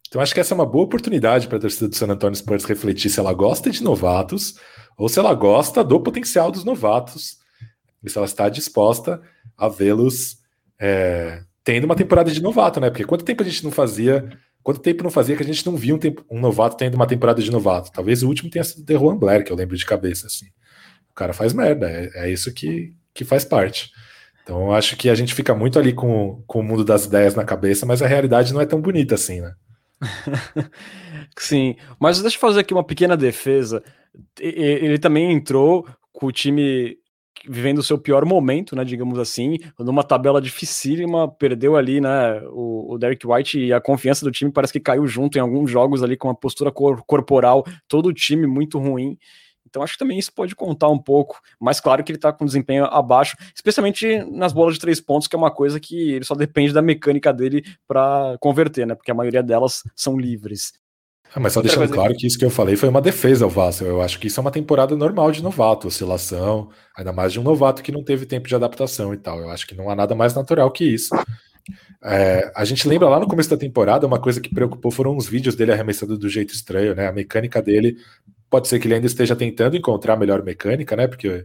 Então 0.08 0.20
acho 0.20 0.32
que 0.32 0.40
essa 0.40 0.54
é 0.54 0.56
uma 0.56 0.66
boa 0.66 0.84
oportunidade 0.84 1.46
para 1.46 1.58
a 1.58 1.60
torcida 1.60 1.88
do 1.88 1.94
San 1.94 2.08
Antonio 2.08 2.36
Spurs 2.36 2.64
refletir 2.64 3.10
se 3.10 3.20
ela 3.20 3.32
gosta 3.32 3.70
de 3.70 3.82
novatos 3.82 4.54
ou 4.96 5.08
se 5.08 5.18
ela 5.18 5.34
gosta 5.34 5.84
do 5.84 6.00
potencial 6.00 6.50
dos 6.50 6.64
novatos 6.64 7.36
e 8.02 8.08
se 8.08 8.16
ela 8.16 8.26
está 8.26 8.48
disposta 8.48 9.20
a 9.56 9.68
vê-los 9.68 10.38
é, 10.80 11.42
tendo 11.62 11.84
uma 11.84 11.94
temporada 11.94 12.30
de 12.30 12.42
novato, 12.42 12.80
né? 12.80 12.88
Porque 12.88 13.04
quanto 13.04 13.24
tempo 13.24 13.42
a 13.42 13.46
gente 13.46 13.62
não 13.62 13.70
fazia, 13.70 14.26
quanto 14.62 14.80
tempo 14.80 15.02
não 15.02 15.10
fazia 15.10 15.36
que 15.36 15.42
a 15.42 15.46
gente 15.46 15.64
não 15.64 15.76
via 15.76 15.94
um, 15.94 15.98
tempo, 15.98 16.24
um 16.30 16.40
novato 16.40 16.76
tendo 16.76 16.94
uma 16.94 17.06
temporada 17.06 17.42
de 17.42 17.50
novato? 17.50 17.90
Talvez 17.92 18.22
o 18.22 18.28
último 18.28 18.50
tenha 18.50 18.64
sido 18.64 18.84
The 18.84 18.94
Juan 18.94 19.16
Blair, 19.16 19.44
que 19.44 19.52
eu 19.52 19.56
lembro 19.56 19.76
de 19.76 19.86
cabeça, 19.86 20.26
assim. 20.26 20.46
O 21.10 21.14
cara 21.14 21.32
faz 21.32 21.52
merda, 21.52 21.90
é, 21.90 22.10
é 22.14 22.30
isso 22.30 22.52
que, 22.52 22.94
que 23.14 23.24
faz 23.24 23.44
parte. 23.44 23.90
Então 24.42 24.72
acho 24.72 24.96
que 24.96 25.10
a 25.10 25.14
gente 25.14 25.34
fica 25.34 25.54
muito 25.54 25.78
ali 25.78 25.92
com, 25.92 26.42
com 26.46 26.60
o 26.60 26.62
mundo 26.62 26.84
das 26.84 27.04
ideias 27.04 27.34
na 27.34 27.44
cabeça, 27.44 27.84
mas 27.84 28.00
a 28.00 28.06
realidade 28.06 28.54
não 28.54 28.60
é 28.60 28.66
tão 28.66 28.80
bonita 28.80 29.14
assim, 29.14 29.40
né? 29.40 29.52
Sim, 31.38 31.76
mas 32.00 32.20
deixa 32.22 32.36
eu 32.36 32.40
fazer 32.40 32.60
aqui 32.60 32.72
uma 32.72 32.84
pequena 32.84 33.16
defesa. 33.16 33.82
Ele 34.40 34.98
também 34.98 35.32
entrou 35.32 35.86
com 36.12 36.26
o 36.26 36.32
time 36.32 36.96
vivendo 37.46 37.78
o 37.78 37.82
seu 37.82 37.98
pior 37.98 38.24
momento, 38.24 38.74
né, 38.74 38.84
digamos 38.84 39.18
assim, 39.18 39.58
numa 39.78 40.02
tabela 40.02 40.40
dificílima, 40.40 41.28
perdeu 41.28 41.76
ali, 41.76 42.00
né, 42.00 42.40
o, 42.50 42.94
o 42.94 42.98
Derek 42.98 43.26
White 43.26 43.58
e 43.58 43.72
a 43.72 43.80
confiança 43.80 44.24
do 44.24 44.30
time 44.30 44.50
parece 44.50 44.72
que 44.72 44.80
caiu 44.80 45.06
junto 45.06 45.38
em 45.38 45.40
alguns 45.40 45.70
jogos 45.70 46.02
ali 46.02 46.16
com 46.16 46.30
a 46.30 46.34
postura 46.34 46.70
cor 46.70 47.02
corporal, 47.06 47.64
todo 47.86 48.06
o 48.06 48.12
time 48.12 48.46
muito 48.46 48.78
ruim. 48.78 49.18
Então 49.68 49.82
acho 49.82 49.92
que 49.92 49.98
também 49.98 50.18
isso 50.18 50.32
pode 50.32 50.56
contar 50.56 50.88
um 50.88 50.98
pouco, 50.98 51.40
mas 51.60 51.78
claro 51.78 52.02
que 52.02 52.10
ele 52.10 52.18
está 52.18 52.32
com 52.32 52.46
desempenho 52.46 52.84
abaixo, 52.86 53.36
especialmente 53.54 54.24
nas 54.30 54.52
bolas 54.52 54.74
de 54.74 54.80
três 54.80 55.00
pontos, 55.00 55.28
que 55.28 55.36
é 55.36 55.38
uma 55.38 55.50
coisa 55.50 55.78
que 55.78 56.12
ele 56.12 56.24
só 56.24 56.34
depende 56.34 56.72
da 56.72 56.80
mecânica 56.80 57.32
dele 57.32 57.62
para 57.86 58.36
converter, 58.40 58.86
né? 58.86 58.94
Porque 58.94 59.10
a 59.10 59.14
maioria 59.14 59.42
delas 59.42 59.82
são 59.94 60.18
livres. 60.18 60.72
Ah, 61.34 61.40
mas 61.40 61.52
só 61.52 61.60
Outra 61.60 61.76
deixando 61.76 61.94
claro 61.94 62.14
que 62.14 62.26
isso 62.26 62.38
que 62.38 62.44
eu 62.44 62.50
falei 62.50 62.74
foi 62.76 62.88
uma 62.88 63.02
defesa 63.02 63.44
ao 63.44 63.50
Vassel. 63.50 63.86
Eu 63.86 64.00
acho 64.00 64.18
que 64.18 64.26
isso 64.26 64.40
é 64.40 64.42
uma 64.42 64.50
temporada 64.50 64.96
normal 64.96 65.30
de 65.30 65.42
novato, 65.42 65.88
oscilação, 65.88 66.70
ainda 66.96 67.12
mais 67.12 67.32
de 67.32 67.40
um 67.40 67.42
novato 67.42 67.82
que 67.82 67.92
não 67.92 68.02
teve 68.02 68.26
tempo 68.26 68.48
de 68.48 68.54
adaptação 68.54 69.12
e 69.12 69.16
tal. 69.16 69.38
Eu 69.38 69.50
acho 69.50 69.66
que 69.66 69.74
não 69.74 69.90
há 69.90 69.94
nada 69.94 70.14
mais 70.14 70.34
natural 70.34 70.70
que 70.70 70.84
isso. 70.84 71.14
É, 72.02 72.50
a 72.54 72.64
gente 72.64 72.88
lembra 72.88 73.08
lá 73.08 73.20
no 73.20 73.28
começo 73.28 73.50
da 73.50 73.56
temporada, 73.56 74.06
uma 74.06 74.18
coisa 74.18 74.40
que 74.40 74.54
preocupou 74.54 74.90
foram 74.90 75.16
os 75.16 75.28
vídeos 75.28 75.54
dele 75.54 75.72
arremessando 75.72 76.16
do 76.16 76.28
jeito 76.28 76.54
estranho, 76.54 76.94
né? 76.94 77.06
A 77.08 77.12
mecânica 77.12 77.60
dele 77.60 77.96
Pode 78.50 78.66
ser 78.66 78.78
que 78.78 78.86
ele 78.86 78.94
ainda 78.94 79.06
esteja 79.06 79.36
tentando 79.36 79.76
encontrar 79.76 80.14
a 80.14 80.16
melhor 80.16 80.42
mecânica, 80.42 80.96
né? 80.96 81.06
Porque, 81.06 81.44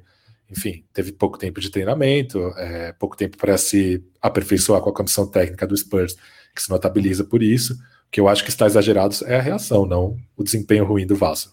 enfim, 0.49 0.85
teve 0.93 1.11
pouco 1.11 1.37
tempo 1.37 1.59
de 1.59 1.69
treinamento, 1.69 2.39
é, 2.57 2.93
pouco 2.93 3.17
tempo 3.17 3.37
para 3.37 3.57
se 3.57 4.01
aperfeiçoar 4.21 4.81
com 4.81 4.89
a 4.89 4.93
comissão 4.93 5.27
técnica 5.29 5.67
do 5.67 5.75
Spurs, 5.75 6.15
que 6.55 6.61
se 6.61 6.69
notabiliza 6.69 7.25
por 7.25 7.43
isso. 7.43 7.77
Que 8.13 8.21
eu 8.21 8.27
acho 8.29 8.43
que 8.43 8.49
está 8.49 8.67
exagerado 8.67 9.15
é 9.25 9.37
a 9.37 9.41
reação, 9.41 9.87
não 9.87 10.15
o 10.37 10.43
desempenho 10.43 10.85
ruim 10.85 11.05
do 11.05 11.15
Vasco. 11.15 11.51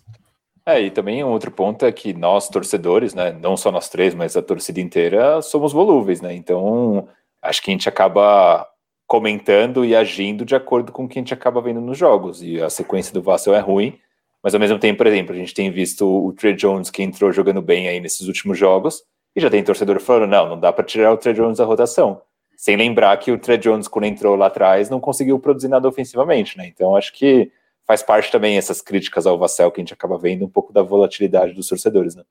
É, 0.66 0.78
e 0.78 0.90
também 0.90 1.24
um 1.24 1.30
outro 1.30 1.50
ponto 1.50 1.86
é 1.86 1.90
que 1.90 2.12
nós, 2.12 2.50
torcedores, 2.50 3.14
né, 3.14 3.32
não 3.32 3.56
só 3.56 3.72
nós 3.72 3.88
três, 3.88 4.14
mas 4.14 4.36
a 4.36 4.42
torcida 4.42 4.78
inteira, 4.78 5.40
somos 5.40 5.72
volúveis, 5.72 6.20
né? 6.20 6.34
Então, 6.34 7.08
acho 7.40 7.62
que 7.62 7.70
a 7.70 7.72
gente 7.72 7.88
acaba 7.88 8.68
comentando 9.06 9.86
e 9.86 9.96
agindo 9.96 10.44
de 10.44 10.54
acordo 10.54 10.92
com 10.92 11.04
o 11.04 11.08
que 11.08 11.18
a 11.18 11.22
gente 11.22 11.32
acaba 11.32 11.62
vendo 11.62 11.80
nos 11.80 11.96
jogos. 11.96 12.42
E 12.42 12.60
a 12.60 12.68
sequência 12.68 13.12
do 13.14 13.22
Vasco 13.22 13.50
é 13.52 13.58
ruim, 13.58 13.98
mas 14.42 14.54
ao 14.54 14.60
mesmo 14.60 14.78
tempo, 14.78 14.98
por 14.98 15.06
exemplo, 15.06 15.34
a 15.34 15.38
gente 15.38 15.54
tem 15.54 15.70
visto 15.70 16.06
o 16.06 16.32
Trey 16.34 16.54
Jones 16.54 16.90
que 16.90 17.02
entrou 17.02 17.32
jogando 17.32 17.62
bem 17.62 17.88
aí 17.88 18.00
nesses 18.00 18.28
últimos 18.28 18.58
jogos, 18.58 19.02
e 19.34 19.40
já 19.40 19.48
tem 19.48 19.64
torcedor 19.64 19.98
falando: 19.98 20.30
não, 20.30 20.48
não 20.50 20.60
dá 20.60 20.72
para 20.72 20.84
tirar 20.84 21.10
o 21.10 21.16
Trey 21.16 21.34
Jones 21.34 21.56
da 21.56 21.64
rotação. 21.64 22.20
Sem 22.60 22.76
lembrar 22.76 23.16
que 23.16 23.32
o 23.32 23.38
Trey 23.38 23.56
Jones, 23.56 23.88
quando 23.88 24.04
entrou 24.04 24.36
lá 24.36 24.48
atrás, 24.48 24.90
não 24.90 25.00
conseguiu 25.00 25.38
produzir 25.38 25.68
nada 25.68 25.88
ofensivamente, 25.88 26.58
né? 26.58 26.66
Então 26.66 26.94
acho 26.94 27.10
que 27.14 27.50
faz 27.86 28.02
parte 28.02 28.30
também 28.30 28.58
essas 28.58 28.82
críticas 28.82 29.26
ao 29.26 29.38
Vassell 29.38 29.72
que 29.72 29.80
a 29.80 29.82
gente 29.82 29.94
acaba 29.94 30.18
vendo 30.18 30.44
um 30.44 30.48
pouco 30.50 30.70
da 30.70 30.82
volatilidade 30.82 31.54
dos 31.54 31.66
torcedores, 31.68 32.14
né? 32.14 32.22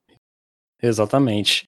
Exatamente. 0.84 1.68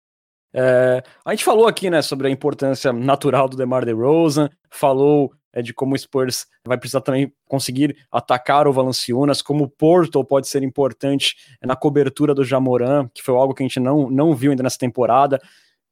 É, 0.53 1.01
a 1.25 1.31
gente 1.31 1.43
falou 1.43 1.65
aqui, 1.65 1.89
né, 1.89 2.03
sobre 2.03 2.27
a 2.27 2.29
importância 2.29 2.93
natural 2.93 3.49
do 3.49 3.57
DeMar 3.57 3.83
DeRozan, 3.83 4.47
falou 4.69 5.31
é, 5.51 5.63
de 5.63 5.73
como 5.73 5.95
o 5.95 5.97
Spurs 5.97 6.45
vai 6.63 6.77
precisar 6.77 7.01
também 7.01 7.33
conseguir 7.47 7.97
atacar 8.11 8.67
o 8.67 8.73
Valanciunas, 8.73 9.41
como 9.41 9.63
o 9.63 9.69
Porto 9.69 10.23
pode 10.23 10.47
ser 10.47 10.61
importante 10.61 11.35
na 11.63 11.75
cobertura 11.75 12.35
do 12.35 12.45
Jamoran, 12.45 13.09
que 13.11 13.23
foi 13.23 13.35
algo 13.35 13.55
que 13.55 13.63
a 13.63 13.67
gente 13.67 13.79
não, 13.79 14.07
não 14.07 14.35
viu 14.35 14.51
ainda 14.51 14.61
nessa 14.61 14.77
temporada. 14.77 15.41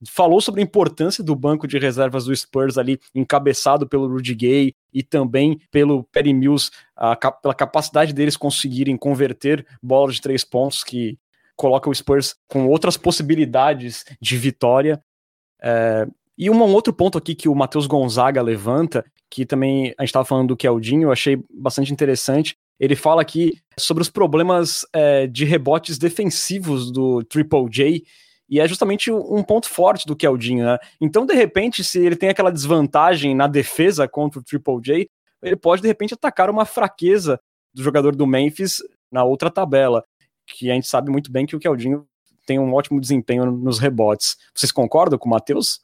Falou 0.08 0.40
sobre 0.40 0.62
a 0.62 0.64
importância 0.64 1.24
do 1.24 1.36
banco 1.36 1.68
de 1.68 1.78
reservas 1.78 2.26
do 2.26 2.36
Spurs 2.36 2.78
ali, 2.78 3.00
encabeçado 3.14 3.88
pelo 3.88 4.08
Rudy 4.08 4.34
Gay 4.34 4.74
e 4.94 5.04
também 5.04 5.60
pelo 5.72 6.04
Perry 6.06 6.34
Mills, 6.34 6.72
a, 6.96 7.16
pela 7.16 7.54
capacidade 7.54 8.14
deles 8.14 8.38
conseguirem 8.38 8.96
converter 8.96 9.66
bolas 9.84 10.16
de 10.16 10.22
três 10.22 10.44
pontos, 10.44 10.84
que 10.84 11.18
coloca 11.56 11.90
o 11.90 11.94
Spurs 11.94 12.36
com 12.48 12.68
outras 12.68 12.96
possibilidades 12.96 14.06
de 14.22 14.38
vitória. 14.38 15.04
É, 15.62 16.08
e 16.38 16.50
um 16.50 16.62
outro 16.62 16.94
ponto 16.94 17.18
aqui 17.18 17.36
que 17.36 17.50
o 17.50 17.56
Matheus 17.56 17.86
Gonzaga 17.86 18.42
levanta, 18.42 19.04
que 19.30 19.46
também 19.46 19.94
a 19.98 20.04
gente 20.04 20.10
estava 20.10 20.24
falando 20.24 20.48
do 20.48 20.58
Keldinho, 20.58 21.04
eu 21.04 21.12
achei 21.12 21.38
bastante 21.54 21.92
interessante. 21.92 22.56
Ele 22.80 22.96
fala 22.96 23.22
aqui 23.22 23.60
sobre 23.78 24.02
os 24.02 24.10
problemas 24.10 24.86
é, 24.94 25.28
de 25.28 25.44
rebotes 25.44 25.98
defensivos 25.98 26.90
do 26.90 27.22
Triple 27.26 27.70
J, 27.70 28.02
e 28.50 28.60
é 28.60 28.68
justamente 28.68 29.12
um 29.12 29.44
ponto 29.44 29.70
forte 29.70 30.08
do 30.08 30.16
Keldinho, 30.16 30.66
né? 30.66 30.78
Então, 31.00 31.26
de 31.26 31.34
repente, 31.34 31.84
se 31.84 32.00
ele 32.00 32.16
tem 32.16 32.30
aquela 32.30 32.52
desvantagem 32.52 33.36
na 33.36 33.48
defesa 33.48 34.08
contra 34.08 34.40
o 34.40 34.44
Triple 34.44 34.82
J, 34.82 35.10
ele 35.42 35.56
pode, 35.56 35.82
de 35.82 35.88
repente, 35.88 36.14
atacar 36.14 36.50
uma 36.50 36.66
fraqueza 36.66 37.40
do 37.74 37.84
jogador 37.84 38.16
do 38.16 38.26
Memphis 38.26 38.82
na 39.12 39.24
outra 39.24 39.52
tabela, 39.52 40.04
que 40.48 40.72
a 40.72 40.74
gente 40.74 40.88
sabe 40.88 41.12
muito 41.12 41.32
bem 41.32 41.46
que 41.46 41.56
o 41.56 41.60
Keldinho 41.60 42.06
tem 42.46 42.58
um 42.58 42.74
ótimo 42.74 43.00
desempenho 43.00 43.46
nos 43.52 43.78
rebotes. 43.78 44.36
Vocês 44.56 44.72
concordam 44.72 45.20
com 45.20 45.28
o 45.28 45.32
Matheus? 45.32 45.82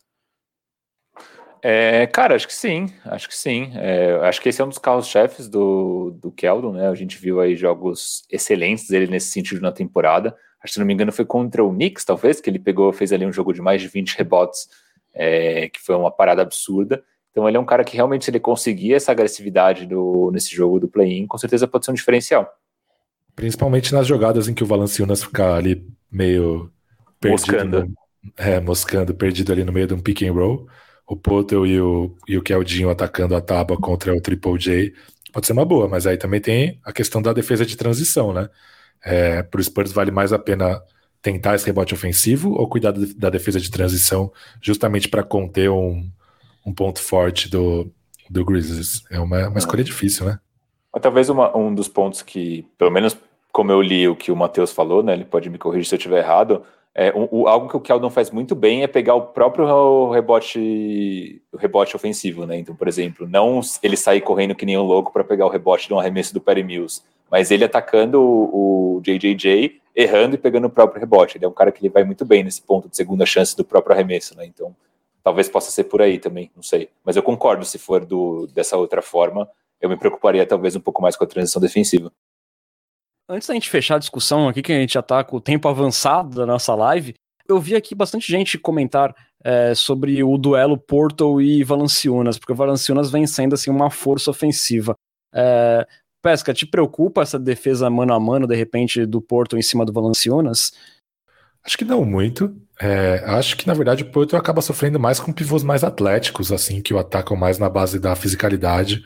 É, 1.61 2.05
cara, 2.07 2.36
acho 2.36 2.47
que 2.47 2.53
sim, 2.53 2.91
acho 3.05 3.28
que 3.28 3.36
sim. 3.36 3.72
É, 3.76 4.20
acho 4.24 4.41
que 4.41 4.49
esse 4.49 4.61
é 4.61 4.66
um 4.66 4.70
dos 4.70 4.78
carros-chefes 4.78 5.47
do, 5.47 6.11
do 6.20 6.32
Keldon, 6.32 6.74
né? 6.74 6.88
A 6.88 6.95
gente 6.95 7.18
viu 7.18 7.39
aí 7.39 7.55
jogos 7.55 8.24
excelentes 8.30 8.88
dele 8.88 9.07
nesse 9.07 9.30
sentido 9.30 9.61
na 9.61 9.72
temporada. 9.72 10.36
Acho 10.66 10.72
que, 10.72 10.74
se 10.74 10.80
não 10.80 10.86
me 10.86 10.93
engano, 10.93 11.11
foi 11.11 11.26
contra 11.26 11.63
o 11.63 11.72
Knicks, 11.72 12.03
talvez, 12.03 12.41
que 12.41 12.49
ele 12.49 12.59
pegou, 12.59 12.91
fez 12.91 13.13
ali 13.13 13.26
um 13.26 13.32
jogo 13.32 13.53
de 13.53 13.61
mais 13.61 13.82
de 13.82 13.88
20 13.88 14.18
rebotes, 14.18 14.68
é, 15.13 15.70
que 15.70 15.80
foi 15.80 15.95
uma 15.95 16.11
parada 16.11 16.41
absurda. 16.41 17.03
Então 17.32 17.47
ele 17.47 17.57
é 17.57 17.59
um 17.59 17.66
cara 17.66 17.84
que 17.84 17.95
realmente, 17.95 18.26
se 18.26 18.32
ele 18.32 18.39
conseguir 18.39 18.93
essa 18.93 19.11
agressividade 19.11 19.86
do, 19.86 20.32
nesse 20.34 20.55
jogo 20.55 20.80
do 20.80 20.88
play-in, 20.88 21.28
com 21.28 21.38
certeza 21.38 21.68
pode 21.68 21.86
ser 21.86 21.91
um 21.91 21.95
diferencial. 21.95 22.49
Principalmente 23.36 23.93
nas 23.93 24.07
jogadas 24.07 24.47
em 24.47 24.53
que 24.53 24.63
o 24.63 24.68
Valanciunas 24.68 25.24
fica 25.24 25.53
ali 25.55 25.86
meio 26.11 26.72
perdido. 27.20 27.51
Moscando. 27.51 27.86
No, 27.86 27.95
é, 28.38 28.59
moscando, 28.59 29.13
perdido 29.13 29.51
ali 29.51 29.63
no 29.63 29.74
meio 29.74 29.88
de 29.88 29.93
um 29.93 29.99
pick 29.99 30.24
and 30.24 30.34
roll 30.34 30.68
o 31.07 31.16
Potel 31.16 31.66
e 31.66 31.80
o, 31.80 32.16
e 32.28 32.38
o 32.38 32.41
Keldinho 32.41 32.89
atacando 32.89 33.36
a 33.36 33.41
tábua 33.41 33.78
contra 33.78 34.13
o 34.16 34.22
Triple 34.22 34.57
J, 34.57 34.93
pode 35.32 35.45
ser 35.45 35.53
uma 35.53 35.66
boa, 35.66 35.88
mas 35.88 36.07
aí 36.07 36.18
também 36.18 36.41
tem 36.41 36.80
a 36.84 36.91
questão 36.91 37.22
da 37.22 37.34
defesa 37.34 37.66
de 37.66 37.78
transição, 37.78 38.34
né? 38.34 38.49
É, 39.06 39.43
Para 39.43 39.62
o 39.62 39.64
Spurs 39.64 39.91
vale 39.91 40.12
mais 40.12 40.34
a 40.34 40.39
pena 40.39 40.82
tentar 41.22 41.56
esse 41.56 41.66
rebote 41.66 41.93
ofensivo 41.93 42.53
ou 42.53 42.68
cuidar 42.68 42.91
da 42.91 43.30
defesa 43.30 43.60
de 43.60 43.72
transição 43.72 44.32
justamente 44.62 45.08
para 45.08 45.24
conter 45.24 45.70
um, 45.70 46.08
um 46.66 46.74
ponto 46.74 47.01
forte 47.01 47.49
do, 47.49 47.91
do 48.30 48.43
Grizzlies. 48.43 49.03
É 49.10 49.20
uma, 49.20 49.47
uma 49.47 49.60
escolha 49.60 49.84
difícil, 49.84 50.26
né? 50.26 50.39
Talvez 51.01 51.30
uma, 51.30 51.56
um 51.56 51.74
dos 51.74 51.88
pontos 51.88 52.22
que, 52.22 52.66
pelo 52.78 52.91
menos 52.91 53.18
como 53.51 53.72
eu 53.72 53.82
li 53.82 54.08
o 54.08 54.16
que 54.16 54.32
o 54.32 54.36
Matheus 54.36 54.72
falou, 54.72 55.01
né? 55.01 55.14
Ele 55.14 55.26
pode 55.26 55.49
me 55.49 55.58
corrigir 55.58 55.88
se 55.88 55.95
eu 55.95 55.97
estiver 55.97 56.20
errado. 56.20 56.64
É, 56.93 57.14
um, 57.14 57.47
algo 57.47 57.68
que 57.68 57.76
o 57.76 57.82
Keldon 57.82 58.10
faz 58.10 58.32
muito 58.32 58.56
bem 58.56 58.84
é 58.84 58.88
pegar 58.88 59.16
o 59.16 59.22
próprio 59.22 60.10
rebote, 60.12 61.41
o 61.51 61.58
rebote 61.58 61.95
ofensivo, 61.95 62.45
né? 62.45 62.58
Então, 62.58 62.76
por 62.76 62.88
exemplo, 62.88 63.28
não 63.28 63.62
ele 63.82 63.97
sair 63.97 64.22
correndo 64.22 64.56
que 64.56 64.66
nem 64.66 64.78
um 64.78 64.84
louco 64.84 65.12
para 65.12 65.24
pegar 65.24 65.45
o 65.45 65.49
rebote 65.49 65.88
de 65.88 65.93
um 65.93 65.99
arremesso 65.99 66.34
do 66.34 66.39
Perry 66.39 66.64
Mills, 66.64 67.01
mas 67.30 67.52
ele 67.52 67.64
atacando 67.64 68.22
o, 68.22 68.98
o 68.98 69.02
JJJ, 69.02 69.82
errando 69.96 70.36
e 70.36 70.38
pegando 70.38 70.68
o 70.68 70.70
próprio 70.70 71.00
rebote. 71.00 71.38
Ele 71.38 71.46
é 71.46 71.48
um 71.48 71.54
cara 71.54 71.72
que 71.72 71.82
ele 71.82 71.90
vai 71.90 72.04
muito 72.04 72.26
bem 72.26 72.44
nesse 72.44 72.62
ponto 72.62 72.90
de 72.90 72.96
segunda 72.96 73.26
chance 73.26 73.56
do 73.56 73.64
próprio 73.64 73.94
arremesso, 73.94 74.36
né? 74.38 74.46
Então, 74.46 74.76
talvez 75.24 75.50
possa 75.50 75.72
ser 75.72 75.86
por 75.86 76.02
aí 76.02 76.20
também, 76.20 76.52
não 76.56 76.62
sei. 76.62 76.90
Mas 77.04 77.16
eu 77.16 77.24
concordo, 77.24 77.66
se 77.66 77.80
for 77.80 78.06
do, 78.06 78.48
dessa 78.48 78.78
outra 78.78 79.02
forma, 79.02 79.50
eu 79.82 79.90
me 79.90 79.98
preocuparia 79.98 80.46
talvez 80.46 80.76
um 80.76 80.80
pouco 80.80 81.02
mais 81.02 81.16
com 81.16 81.24
a 81.24 81.28
transição 81.28 81.62
defensiva. 81.62 82.12
Antes 83.28 83.48
da 83.48 83.54
gente 83.56 83.70
fechar 83.70 83.96
a 83.96 84.00
discussão 84.00 84.48
aqui, 84.48 84.62
que 84.62 84.72
a 84.72 84.80
gente 84.80 84.94
já 84.94 85.02
tá 85.02 85.24
com 85.24 85.38
o 85.38 85.42
tempo 85.42 85.68
avançado 85.68 86.36
da 86.36 86.46
nossa 86.46 86.76
live, 86.76 87.16
eu 87.48 87.60
vi 87.60 87.76
aqui 87.76 87.96
bastante 87.96 88.32
gente 88.32 88.58
comentar 88.58 89.16
é, 89.44 89.74
sobre 89.74 90.24
o 90.24 90.38
duelo 90.38 90.78
Porto 90.78 91.42
e 91.42 91.64
Valanciunas, 91.64 92.38
porque 92.38 92.54
o 92.54 92.56
Valanciunas 92.56 93.12
vem 93.12 93.26
sendo 93.26 93.54
assim 93.54 93.70
uma 93.70 93.90
força 93.90 94.30
ofensiva. 94.30 94.96
É, 95.34 95.88
Pesca, 96.26 96.56
te 96.56 96.66
preocupa 96.66 97.22
essa 97.22 97.38
defesa 97.38 97.88
mano 97.88 98.12
a 98.12 98.20
mano, 98.20 98.48
de 98.48 98.56
repente, 98.56 99.06
do 99.06 99.22
Porto 99.22 99.60
em 99.60 99.62
cima 99.62 99.86
do 99.86 99.94
Valanciunas? 99.94 100.72
Acho 101.64 101.78
que 101.78 101.86
não 101.86 102.04
muito. 102.04 102.52
É, 102.82 103.24
acho 103.28 103.56
que, 103.56 103.68
na 103.68 103.76
verdade, 103.76 104.02
o 104.02 104.10
Porto 104.10 104.36
acaba 104.36 104.60
sofrendo 104.60 105.00
mais 105.00 105.20
com 105.20 105.32
pivôs 105.32 105.62
mais 105.62 105.84
atléticos, 105.84 106.52
assim, 106.52 106.82
que 106.82 106.92
o 106.96 106.98
atacam 106.98 107.38
mais 107.38 107.60
na 107.60 107.70
base 107.70 108.00
da 108.00 108.16
fisicalidade. 108.16 109.06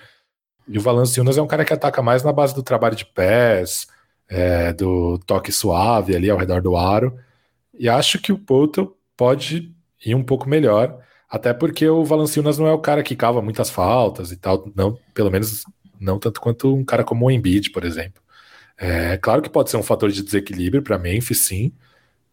E 0.65 0.77
o 0.77 0.81
Valanciunas 0.81 1.37
é 1.37 1.41
um 1.41 1.47
cara 1.47 1.65
que 1.65 1.73
ataca 1.73 2.01
mais 2.01 2.23
na 2.23 2.31
base 2.31 2.55
do 2.55 2.63
trabalho 2.63 2.95
de 2.95 3.05
pés, 3.05 3.85
é, 4.29 4.71
do 4.71 5.19
toque 5.27 5.51
suave 5.51 6.15
ali 6.15 6.29
ao 6.29 6.37
redor 6.37 6.61
do 6.61 6.77
aro. 6.77 7.19
E 7.77 7.89
acho 7.89 8.19
que 8.19 8.31
o 8.31 8.39
Poto 8.39 8.95
pode 9.17 9.75
ir 10.05 10.15
um 10.15 10.23
pouco 10.23 10.47
melhor, 10.47 10.97
até 11.29 11.53
porque 11.53 11.85
o 11.85 12.05
Valanciunas 12.05 12.57
não 12.57 12.65
é 12.65 12.71
o 12.71 12.79
cara 12.79 13.03
que 13.03 13.13
cava 13.13 13.41
muitas 13.41 13.69
faltas 13.69 14.31
e 14.31 14.37
tal, 14.37 14.71
não, 14.73 14.97
pelo 15.13 15.29
menos 15.29 15.65
não 15.99 16.19
tanto 16.19 16.41
quanto 16.41 16.73
um 16.73 16.83
cara 16.83 17.03
como 17.03 17.25
o 17.25 17.31
Embiid, 17.31 17.71
por 17.71 17.83
exemplo. 17.83 18.21
É 18.77 19.17
claro 19.17 19.41
que 19.41 19.49
pode 19.49 19.69
ser 19.69 19.77
um 19.77 19.83
fator 19.83 20.09
de 20.09 20.23
desequilíbrio 20.23 20.81
para 20.81 20.97
Memphis, 20.97 21.39
sim, 21.45 21.73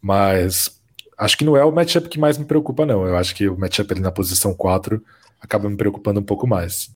mas 0.01 0.81
acho 1.19 1.37
que 1.37 1.45
não 1.45 1.57
é 1.57 1.65
o 1.65 1.73
matchup 1.73 2.09
que 2.09 2.21
mais 2.21 2.39
me 2.39 2.45
preocupa, 2.45 2.87
não. 2.87 3.07
Eu 3.07 3.17
acho 3.17 3.35
que 3.35 3.49
o 3.49 3.59
matchup 3.59 3.93
ali 3.93 4.01
na 4.01 4.13
posição 4.13 4.55
4 4.55 5.03
acaba 5.41 5.69
me 5.69 5.77
preocupando 5.77 6.21
um 6.21 6.25
pouco 6.25 6.47
mais. 6.47 6.95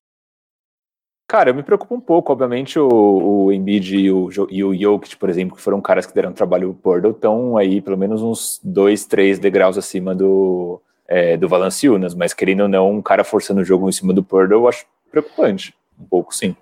Cara, 1.30 1.50
eu 1.50 1.54
me 1.54 1.62
preocupo 1.62 1.94
um 1.94 2.00
pouco. 2.00 2.32
Obviamente, 2.32 2.78
o, 2.78 2.88
o 2.88 3.52
Embiid 3.52 3.96
e 3.96 4.10
o, 4.10 4.28
e 4.50 4.64
o 4.64 4.74
Jokic, 4.74 5.16
por 5.16 5.30
exemplo, 5.30 5.56
que 5.56 5.62
foram 5.62 5.80
caras 5.80 6.04
que 6.04 6.14
deram 6.14 6.32
trabalho 6.32 6.74
pro 6.74 6.82
Portal, 6.82 7.12
estão 7.12 7.56
aí 7.56 7.80
pelo 7.80 7.96
menos 7.96 8.20
uns 8.20 8.60
dois, 8.64 9.04
três 9.04 9.38
degraus 9.38 9.78
acima 9.78 10.12
do, 10.12 10.80
é, 11.06 11.36
do 11.36 11.48
Valanciunas. 11.48 12.16
Mas 12.16 12.34
querendo 12.34 12.62
ou 12.62 12.68
não, 12.68 12.90
um 12.90 13.02
cara 13.02 13.22
forçando 13.22 13.60
o 13.60 13.64
jogo 13.64 13.88
em 13.88 13.92
cima 13.92 14.12
do 14.12 14.24
Portal, 14.24 14.58
eu 14.58 14.68
acho 14.68 14.84
preocupante. 15.08 15.72
Um 16.01 16.07
pouco, 16.07 16.34
sim. 16.34 16.57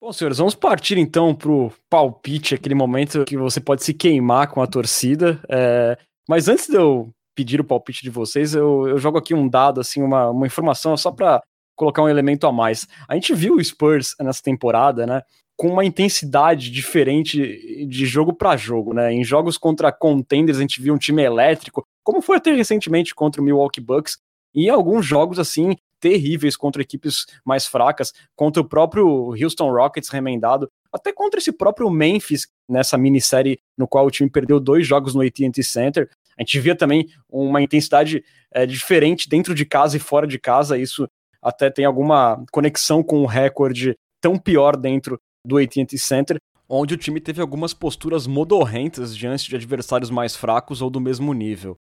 Bom, 0.00 0.12
senhores, 0.12 0.36
vamos 0.36 0.54
partir 0.54 0.98
então 0.98 1.34
pro 1.34 1.72
palpite, 1.88 2.54
aquele 2.54 2.74
momento 2.74 3.24
que 3.24 3.38
você 3.38 3.58
pode 3.58 3.82
se 3.82 3.94
queimar 3.94 4.48
com 4.48 4.60
a 4.60 4.66
torcida. 4.66 5.40
É... 5.48 5.96
Mas 6.28 6.46
antes 6.46 6.68
de 6.68 6.76
eu 6.76 7.10
pedir 7.34 7.60
o 7.60 7.64
palpite 7.64 8.02
de 8.02 8.10
vocês, 8.10 8.54
eu, 8.54 8.86
eu 8.86 8.98
jogo 8.98 9.18
aqui 9.18 9.34
um 9.34 9.48
dado, 9.48 9.80
assim, 9.80 10.02
uma, 10.02 10.30
uma 10.30 10.46
informação 10.46 10.96
só 10.96 11.10
para 11.10 11.42
colocar 11.74 12.02
um 12.02 12.08
elemento 12.08 12.46
a 12.46 12.52
mais. 12.52 12.86
A 13.08 13.14
gente 13.14 13.34
viu 13.34 13.56
o 13.56 13.64
Spurs 13.64 14.14
nessa 14.20 14.42
temporada, 14.42 15.06
né? 15.06 15.22
Com 15.56 15.68
uma 15.68 15.84
intensidade 15.84 16.70
diferente 16.70 17.86
de 17.86 18.06
jogo 18.06 18.32
para 18.32 18.56
jogo, 18.56 18.92
né? 18.92 19.12
Em 19.12 19.22
jogos 19.22 19.56
contra 19.56 19.92
contenders, 19.92 20.58
a 20.58 20.60
gente 20.60 20.82
viu 20.82 20.94
um 20.94 20.98
time 20.98 21.22
elétrico, 21.22 21.86
como 22.02 22.20
foi 22.20 22.38
até 22.38 22.52
recentemente 22.52 23.14
contra 23.14 23.40
o 23.40 23.44
Milwaukee 23.44 23.80
Bucks, 23.80 24.18
e 24.54 24.68
alguns 24.68 25.04
jogos, 25.04 25.38
assim, 25.38 25.76
terríveis 26.00 26.56
contra 26.56 26.82
equipes 26.82 27.24
mais 27.44 27.66
fracas, 27.66 28.12
contra 28.36 28.62
o 28.62 28.68
próprio 28.68 29.34
Houston 29.40 29.70
Rockets 29.70 30.10
remendado, 30.10 30.70
até 30.92 31.12
contra 31.12 31.40
esse 31.40 31.50
próprio 31.50 31.88
Memphis, 31.90 32.46
nessa 32.68 32.98
minissérie 32.98 33.58
no 33.76 33.88
qual 33.88 34.06
o 34.06 34.10
time 34.10 34.28
perdeu 34.28 34.60
dois 34.60 34.86
jogos 34.86 35.14
no 35.14 35.22
AT&T 35.22 35.62
Center. 35.62 36.10
A 36.38 36.42
gente 36.42 36.60
via 36.60 36.76
também 36.76 37.08
uma 37.28 37.62
intensidade 37.62 38.22
é, 38.52 38.66
diferente 38.66 39.28
dentro 39.28 39.54
de 39.54 39.64
casa 39.64 39.96
e 39.96 40.00
fora 40.00 40.26
de 40.26 40.38
casa, 40.38 40.76
isso 40.76 41.08
até 41.40 41.70
tem 41.70 41.84
alguma 41.84 42.44
conexão 42.52 43.02
com 43.02 43.22
o 43.22 43.26
recorde 43.26 43.96
tão 44.20 44.38
pior 44.38 44.76
dentro 44.76 45.20
do 45.44 45.58
AT&T 45.58 45.98
Center, 45.98 46.38
onde 46.68 46.94
o 46.94 46.96
time 46.96 47.20
teve 47.20 47.40
algumas 47.40 47.74
posturas 47.74 48.26
modorrentas 48.26 49.16
diante 49.16 49.48
de 49.48 49.56
adversários 49.56 50.10
mais 50.10 50.34
fracos 50.34 50.80
ou 50.80 50.90
do 50.90 51.00
mesmo 51.00 51.32
nível. 51.32 51.76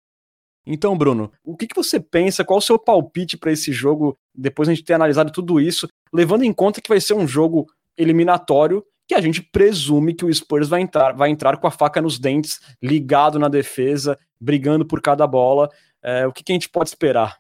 Então, 0.65 0.97
Bruno, 0.97 1.31
o 1.43 1.57
que, 1.57 1.67
que 1.67 1.75
você 1.75 1.99
pensa? 1.99 2.45
Qual 2.45 2.59
o 2.59 2.61
seu 2.61 2.77
palpite 2.77 3.37
para 3.37 3.51
esse 3.51 3.71
jogo, 3.71 4.15
depois 4.35 4.67
de 4.67 4.71
a 4.71 4.75
gente 4.75 4.85
ter 4.85 4.93
analisado 4.93 5.31
tudo 5.31 5.59
isso, 5.59 5.87
levando 6.13 6.43
em 6.43 6.53
conta 6.53 6.81
que 6.81 6.89
vai 6.89 7.01
ser 7.01 7.13
um 7.13 7.27
jogo 7.27 7.65
eliminatório 7.97 8.83
que 9.09 9.15
a 9.15 9.21
gente 9.21 9.41
presume 9.41 10.13
que 10.13 10.23
o 10.23 10.31
Spurs 10.31 10.69
vai 10.69 10.81
entrar, 10.81 11.13
vai 11.13 11.31
entrar 11.31 11.57
com 11.57 11.65
a 11.65 11.71
faca 11.71 11.99
nos 11.99 12.19
dentes, 12.19 12.59
ligado 12.79 13.39
na 13.39 13.49
defesa, 13.49 14.15
brigando 14.39 14.85
por 14.85 15.01
cada 15.01 15.25
bola. 15.25 15.67
É, 16.03 16.27
o 16.27 16.31
que, 16.31 16.43
que, 16.43 16.51
a 16.51 16.55
gente 16.55 16.69
pode 16.69 16.89
esperar? 16.89 17.39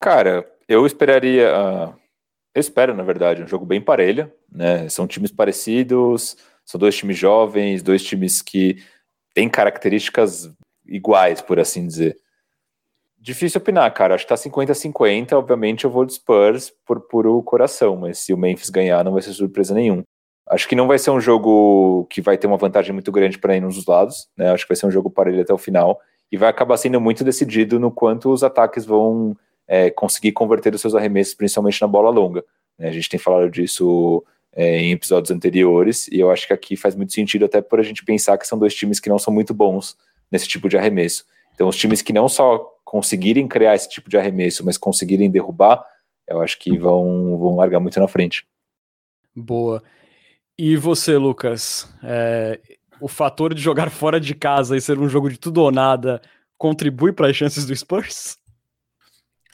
Cara, 0.00 0.48
eu 0.68 0.86
esperaria. 0.86 1.50
Uh, 1.52 1.94
eu 2.54 2.60
espero, 2.60 2.94
na 2.94 3.02
verdade, 3.02 3.42
um 3.42 3.48
jogo 3.48 3.64
bem 3.64 3.80
parelho. 3.80 4.30
Né? 4.50 4.88
São 4.88 5.06
times 5.06 5.30
parecidos, 5.30 6.36
são 6.64 6.78
dois 6.78 6.96
times 6.96 7.16
jovens, 7.16 7.82
dois 7.82 8.02
times 8.02 8.42
que 8.42 8.82
têm 9.34 9.48
características 9.48 10.50
iguais, 10.86 11.40
por 11.40 11.60
assim 11.60 11.86
dizer. 11.86 12.16
Difícil 13.20 13.60
opinar, 13.60 13.92
cara. 13.92 14.14
Acho 14.14 14.24
que 14.24 14.28
tá 14.28 14.36
50-50. 14.36 15.32
Obviamente 15.32 15.84
eu 15.84 15.90
vou 15.90 16.04
de 16.04 16.14
Spurs 16.14 16.72
por 16.86 17.00
puro 17.00 17.42
coração, 17.42 17.96
mas 17.96 18.18
se 18.18 18.32
o 18.32 18.38
Memphis 18.38 18.70
ganhar, 18.70 19.04
não 19.04 19.12
vai 19.12 19.22
ser 19.22 19.32
surpresa 19.32 19.74
nenhuma. 19.74 20.02
Acho 20.48 20.66
que 20.66 20.74
não 20.74 20.86
vai 20.86 20.98
ser 20.98 21.10
um 21.10 21.20
jogo 21.20 22.06
que 22.08 22.22
vai 22.22 22.38
ter 22.38 22.46
uma 22.46 22.56
vantagem 22.56 22.92
muito 22.92 23.12
grande 23.12 23.38
para 23.38 23.54
ir 23.54 23.60
nos 23.60 23.84
lados, 23.86 24.28
né? 24.36 24.50
Acho 24.50 24.64
que 24.64 24.70
vai 24.70 24.76
ser 24.76 24.86
um 24.86 24.90
jogo 24.90 25.10
parelho 25.10 25.42
até 25.42 25.52
o 25.52 25.58
final 25.58 26.00
e 26.32 26.36
vai 26.36 26.48
acabar 26.48 26.76
sendo 26.76 27.00
muito 27.00 27.22
decidido 27.22 27.78
no 27.78 27.90
quanto 27.90 28.30
os 28.30 28.42
ataques 28.42 28.86
vão 28.86 29.36
é, 29.68 29.90
conseguir 29.90 30.32
converter 30.32 30.74
os 30.74 30.80
seus 30.80 30.94
arremessos, 30.94 31.34
principalmente 31.34 31.80
na 31.80 31.86
bola 31.86 32.10
longa. 32.10 32.42
Né? 32.78 32.88
A 32.88 32.92
gente 32.92 33.08
tem 33.08 33.20
falado 33.20 33.50
disso 33.50 34.24
é, 34.52 34.78
em 34.80 34.92
episódios 34.92 35.30
anteriores 35.30 36.08
e 36.08 36.18
eu 36.18 36.30
acho 36.30 36.46
que 36.46 36.52
aqui 36.52 36.74
faz 36.74 36.96
muito 36.96 37.12
sentido 37.12 37.44
até 37.44 37.60
por 37.60 37.78
a 37.78 37.82
gente 37.82 38.04
pensar 38.04 38.38
que 38.38 38.46
são 38.46 38.58
dois 38.58 38.74
times 38.74 38.98
que 38.98 39.10
não 39.10 39.18
são 39.18 39.32
muito 39.32 39.52
bons 39.52 39.96
nesse 40.32 40.48
tipo 40.48 40.68
de 40.68 40.78
arremesso. 40.78 41.24
Então, 41.54 41.68
os 41.68 41.76
times 41.76 42.00
que 42.00 42.12
não 42.12 42.28
só 42.28 42.58
conseguirem 42.84 43.46
criar 43.46 43.74
esse 43.74 43.88
tipo 43.88 44.08
de 44.08 44.16
arremesso, 44.16 44.64
mas 44.64 44.78
conseguirem 44.78 45.30
derrubar, 45.30 45.84
eu 46.26 46.40
acho 46.40 46.58
que 46.58 46.78
vão, 46.78 47.36
vão 47.36 47.56
largar 47.56 47.80
muito 47.80 47.98
na 48.00 48.08
frente. 48.08 48.46
Boa. 49.34 49.82
E 50.58 50.76
você, 50.76 51.16
Lucas? 51.16 51.92
É, 52.02 52.60
o 53.00 53.08
fator 53.08 53.54
de 53.54 53.60
jogar 53.60 53.90
fora 53.90 54.20
de 54.20 54.34
casa 54.34 54.76
e 54.76 54.80
ser 54.80 54.98
um 54.98 55.08
jogo 55.08 55.28
de 55.28 55.38
tudo 55.38 55.62
ou 55.62 55.70
nada 55.70 56.22
contribui 56.56 57.12
para 57.12 57.28
as 57.28 57.36
chances 57.36 57.66
do 57.66 57.74
Spurs? 57.74 58.37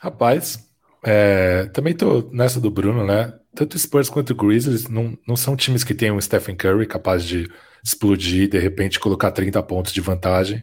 Rapaz, 0.04 0.58
é, 1.02 1.64
também 1.72 1.94
tô 1.94 2.28
nessa 2.30 2.60
do 2.60 2.70
Bruno, 2.70 3.06
né? 3.06 3.32
Tanto 3.54 3.78
Spurs 3.78 4.10
quanto 4.10 4.34
Grizzlies 4.34 4.86
não, 4.86 5.16
não 5.26 5.34
são 5.34 5.56
times 5.56 5.82
que 5.82 5.94
têm 5.94 6.12
um 6.12 6.20
Stephen 6.20 6.54
Curry 6.54 6.86
capaz 6.86 7.24
de 7.24 7.50
explodir 7.82 8.42
e 8.42 8.48
de 8.48 8.58
repente 8.58 9.00
colocar 9.00 9.30
30 9.30 9.62
pontos 9.62 9.94
de 9.94 10.02
vantagem. 10.02 10.62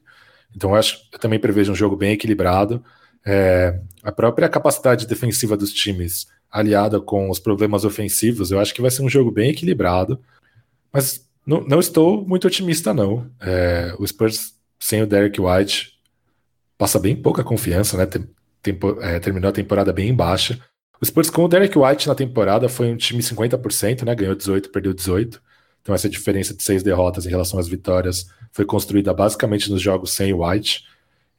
Então 0.56 0.70
eu, 0.70 0.76
acho, 0.76 1.00
eu 1.12 1.18
também 1.18 1.40
prevejo 1.40 1.72
um 1.72 1.76
jogo 1.76 1.96
bem 1.96 2.12
equilibrado. 2.12 2.84
É, 3.26 3.80
a 4.04 4.12
própria 4.12 4.48
capacidade 4.48 5.08
defensiva 5.08 5.58
dos 5.58 5.74
times 5.74 6.28
aliada 6.52 7.02
com 7.02 7.28
os 7.28 7.40
problemas 7.40 7.84
ofensivos, 7.84 8.52
eu 8.52 8.60
acho 8.60 8.76
que 8.76 8.82
vai 8.82 8.92
ser 8.92 9.02
um 9.02 9.10
jogo 9.10 9.32
bem 9.32 9.50
equilibrado. 9.50 10.20
Mas 10.94 11.28
não, 11.44 11.62
não 11.62 11.80
estou 11.80 12.24
muito 12.28 12.46
otimista, 12.46 12.94
não. 12.94 13.28
É, 13.40 13.96
o 13.98 14.06
Spurs 14.06 14.54
sem 14.80 15.02
o 15.02 15.08
Derek 15.08 15.42
White 15.42 15.94
passa 16.78 17.00
bem 17.00 17.16
pouca 17.16 17.44
confiança, 17.44 17.98
né? 17.98 18.06
Tem, 18.06 18.30
tem, 18.62 18.78
é, 19.02 19.20
terminou 19.20 19.50
a 19.50 19.54
temporada 19.54 19.92
bem 19.92 20.14
baixa. 20.14 20.60
O 21.02 21.06
Spurs 21.06 21.30
com 21.30 21.44
o 21.44 21.48
Derek 21.48 21.78
White 21.78 22.08
na 22.08 22.16
temporada 22.16 22.70
foi 22.70 22.92
um 22.92 22.98
time 22.98 23.22
50%, 23.22 24.04
né? 24.04 24.14
Ganhou 24.14 24.36
18, 24.36 24.70
perdeu 24.70 24.94
18. 24.94 25.42
Então 25.82 25.96
essa 25.96 26.08
diferença 26.08 26.54
de 26.54 26.62
seis 26.62 26.84
derrotas 26.84 27.26
em 27.26 27.30
relação 27.30 27.60
às 27.60 27.68
vitórias 27.68 28.30
foi 28.52 28.66
construída 28.66 29.14
basicamente 29.14 29.72
nos 29.72 29.82
jogos 29.82 30.12
sem 30.14 30.34
White. 30.34 30.86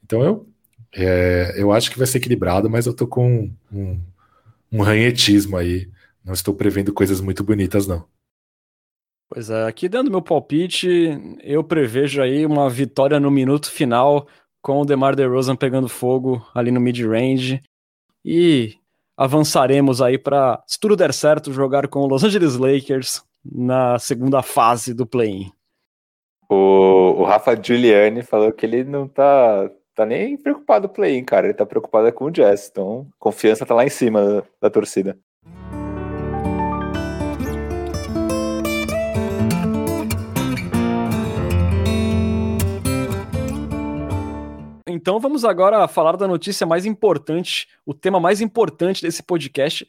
Então 0.03 0.23
eu, 0.23 0.49
é, 0.93 1.55
eu 1.57 1.73
acho 1.73 1.91
que 1.91 1.99
vai 1.99 2.07
ser 2.07 2.19
equilibrado, 2.19 2.69
mas 2.69 2.87
eu 2.87 2.95
tô 2.95 3.07
com 3.07 3.51
um, 3.73 4.01
um 4.73 4.83
ranhetismo 4.83 5.57
aí. 5.57 5.89
Não 6.25 6.33
estou 6.33 6.55
prevendo 6.55 6.93
coisas 6.93 7.21
muito 7.21 7.45
bonitas, 7.45 7.87
não. 7.87 8.05
Pois 9.29 9.49
é, 9.49 9.67
aqui 9.67 9.89
dando 9.89 10.11
meu 10.11 10.21
palpite, 10.21 10.87
eu 11.43 11.65
prevejo 11.65 12.21
aí 12.21 12.45
uma 12.45 12.69
vitória 12.69 13.19
no 13.19 13.31
minuto 13.31 13.71
final 13.71 14.29
com 14.63 14.81
o 14.81 14.85
DeMar 14.85 15.17
DeRozan 15.17 15.57
pegando 15.57 15.89
fogo 15.89 16.47
ali 16.55 16.71
no 16.71 16.81
mid-range 16.81 17.61
e 18.25 18.77
avançaremos 19.17 20.01
aí 20.01 20.17
para, 20.17 20.63
se 20.67 20.79
tudo 20.79 20.97
der 20.97 21.13
certo, 21.13 21.53
jogar 21.53 21.89
com 21.89 22.01
o 22.01 22.07
Los 22.07 22.25
Angeles 22.25 22.57
Lakers 22.57 23.23
na 23.45 23.99
segunda 23.99 24.41
fase 24.41 24.95
do 24.95 25.05
play-in. 25.05 25.51
O, 26.49 27.21
o, 27.21 27.25
Rafa 27.25 27.61
Giuliani 27.61 28.23
falou 28.23 28.53
que 28.53 28.65
ele 28.65 28.85
não 28.85 29.09
tá, 29.09 29.71
tá 29.95 30.07
nem 30.07 30.37
preocupado 30.37 30.89
com 30.89 30.93
o 30.93 30.97
play-in, 30.97 31.25
cara. 31.25 31.47
Ele 31.47 31.55
tá 31.55 31.67
preocupado 31.67 32.13
com 32.13 32.27
o 32.27 32.31
Jazz. 32.31 32.69
Então, 32.71 33.07
confiança 33.19 33.67
tá 33.67 33.75
lá 33.75 33.85
em 33.85 33.91
cima 33.91 34.23
da, 34.23 34.43
da 34.63 34.71
torcida. 34.71 35.19
Então 45.03 45.19
vamos 45.19 45.45
agora 45.45 45.89
falar 45.89 46.17
da 46.17 46.29
notícia 46.29 46.65
mais 46.65 46.87
importante, 46.87 47.67
o 47.85 47.93
tema 47.93 48.21
mais 48.21 48.41
importante 48.41 49.03
desse 49.03 49.21
podcast, 49.21 49.85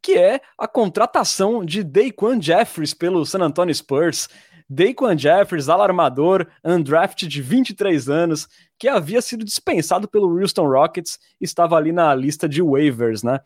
que 0.00 0.12
é 0.12 0.40
a 0.56 0.66
contratação 0.66 1.62
de 1.62 1.84
Daquan 1.84 2.40
Jeffries 2.40 2.94
pelo 2.94 3.26
San 3.26 3.40
Antonio 3.40 3.74
Spurs. 3.74 4.30
Daquan 4.66 5.14
Jeffries, 5.18 5.68
alarmador, 5.68 6.46
undrafted 6.64 7.28
de 7.28 7.42
23 7.42 8.08
anos, 8.08 8.48
que 8.78 8.88
havia 8.88 9.20
sido 9.20 9.44
dispensado 9.44 10.08
pelo 10.08 10.40
Houston 10.40 10.66
Rockets, 10.66 11.18
estava 11.38 11.76
ali 11.76 11.92
na 11.92 12.14
lista 12.14 12.48
de 12.48 12.62
waivers, 12.62 13.22
né? 13.22 13.40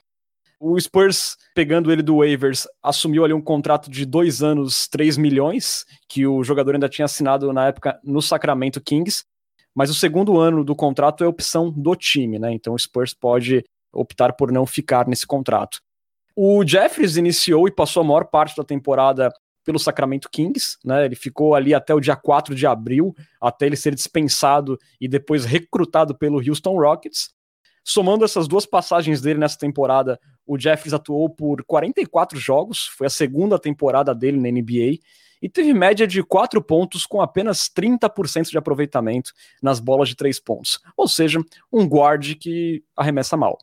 O 0.61 0.79
Spurs, 0.79 1.37
pegando 1.57 1.91
ele 1.91 2.03
do 2.03 2.19
waivers, 2.19 2.69
assumiu 2.81 3.25
ali 3.25 3.35
um 3.35 3.43
contrato 3.43 3.91
de 3.91 4.07
dois 4.07 4.45
anos, 4.45 4.87
3 4.87 5.17
milhões, 5.17 5.85
que 6.09 6.25
o 6.25 6.45
jogador 6.45 6.75
ainda 6.75 6.89
tinha 6.89 7.07
assinado 7.07 7.53
na 7.53 7.67
época 7.67 7.99
no 8.05 8.23
Sacramento 8.23 8.81
Kings, 8.81 9.25
mas 9.75 9.91
o 9.91 9.95
segundo 9.95 10.39
ano 10.39 10.65
do 10.65 10.75
contrato 10.75 11.25
é 11.25 11.27
opção 11.27 11.71
do 11.71 11.95
time, 11.95 12.39
né? 12.39 12.53
Então 12.53 12.75
o 12.75 12.79
Spurs 12.79 13.15
pode 13.15 13.65
optar 13.93 14.33
por 14.33 14.53
não 14.53 14.67
ficar 14.67 15.07
nesse 15.07 15.27
contrato. 15.27 15.81
O 16.37 16.65
Jeffries 16.67 17.17
iniciou 17.17 17.69
e 17.69 17.73
passou 17.73 18.03
a 18.03 18.05
maior 18.05 18.25
parte 18.25 18.57
da 18.57 18.65
temporada 18.65 19.31
pelo 19.65 19.79
Sacramento 19.79 20.29
Kings, 20.31 20.77
né? 20.85 21.05
Ele 21.05 21.17
ficou 21.17 21.55
ali 21.55 21.75
até 21.75 21.95
o 21.95 22.01
dia 22.01 22.17
4 22.17 22.55
de 22.55 22.67
abril, 22.67 23.15
até 23.41 23.67
ele 23.67 23.77
ser 23.77 23.95
dispensado 23.95 24.79
e 25.01 25.07
depois 25.07 25.45
recrutado 25.45 26.17
pelo 26.17 26.39
Houston 26.39 26.79
Rockets. 26.79 27.31
Somando 27.85 28.25
essas 28.25 28.47
duas 28.47 28.67
passagens 28.67 29.21
dele 29.21 29.39
nessa 29.39 29.59
temporada, 29.59 30.19
o 30.47 30.59
Jeffries 30.59 30.93
atuou 30.93 31.29
por 31.29 31.65
44 31.65 32.39
jogos, 32.39 32.87
foi 32.97 33.07
a 33.07 33.11
segunda 33.11 33.59
temporada 33.59 34.15
dele 34.15 34.39
na 34.39 34.51
NBA 34.51 34.99
e 35.43 35.49
teve 35.49 35.73
média 35.73 36.07
de 36.07 36.23
4 36.23 36.63
pontos 36.63 37.07
com 37.07 37.21
apenas 37.21 37.69
30% 37.69 38.51
de 38.51 38.59
aproveitamento 38.59 39.33
nas 39.63 39.81
bolas 39.81 40.09
de 40.09 40.17
3 40.17 40.39
pontos. 40.41 40.81
Ou 40.97 41.09
seja, 41.09 41.41
um 41.73 41.87
guard 41.87 42.35
que 42.37 42.85
arremessa 42.97 43.37
mal. 43.37 43.59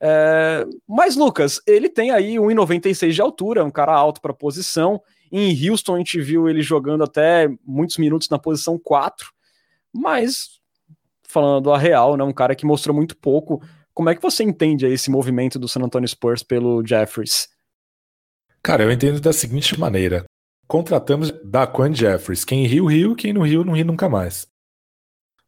É, 0.00 0.64
mas, 0.86 1.16
Lucas, 1.16 1.60
ele 1.66 1.88
tem 1.88 2.10
aí 2.10 2.36
1,96 2.36 3.12
de 3.12 3.20
altura, 3.20 3.64
um 3.64 3.70
cara 3.70 3.92
alto 3.92 4.20
para 4.20 4.32
posição. 4.32 5.02
Em 5.30 5.68
Houston, 5.68 5.96
a 5.96 5.98
gente 5.98 6.20
viu 6.20 6.48
ele 6.48 6.62
jogando 6.62 7.02
até 7.02 7.48
muitos 7.64 7.98
minutos 7.98 8.28
na 8.28 8.38
posição 8.38 8.78
4. 8.78 9.30
Mas, 9.92 10.60
falando 11.24 11.72
a 11.72 11.78
real, 11.78 12.16
né, 12.16 12.24
um 12.24 12.32
cara 12.32 12.54
que 12.54 12.64
mostrou 12.64 12.94
muito 12.94 13.16
pouco. 13.16 13.60
Como 13.92 14.08
é 14.08 14.14
que 14.14 14.22
você 14.22 14.44
entende 14.44 14.86
esse 14.86 15.10
movimento 15.10 15.58
do 15.58 15.66
San 15.66 15.82
Antonio 15.82 16.08
Spurs 16.08 16.44
pelo 16.44 16.86
Jeffries? 16.86 17.48
Cara, 18.62 18.84
eu 18.84 18.92
entendo 18.92 19.20
da 19.20 19.32
seguinte 19.32 19.78
maneira 19.78 20.24
contratamos 20.68 21.32
Daquan 21.42 21.94
Jeffries. 21.94 22.44
Quem 22.44 22.66
riu, 22.66 22.84
riu, 22.84 23.16
quem 23.16 23.32
não 23.32 23.42
riu, 23.42 23.64
não 23.64 23.74
ri 23.74 23.82
nunca 23.82 24.08
mais. 24.08 24.46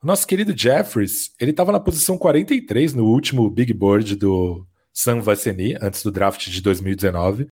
Nosso 0.03 0.27
querido 0.27 0.57
Jeffries, 0.57 1.31
ele 1.39 1.51
estava 1.51 1.71
na 1.71 1.79
posição 1.79 2.17
43 2.17 2.95
no 2.95 3.05
último 3.05 3.49
Big 3.51 3.75
Board 3.75 4.17
do 4.17 4.67
Sam 4.95 5.21
Veceni, 5.21 5.77
antes 5.81 6.03
do 6.03 6.11
draft 6.11 6.49
de 6.49 6.63
2019. 6.63 7.49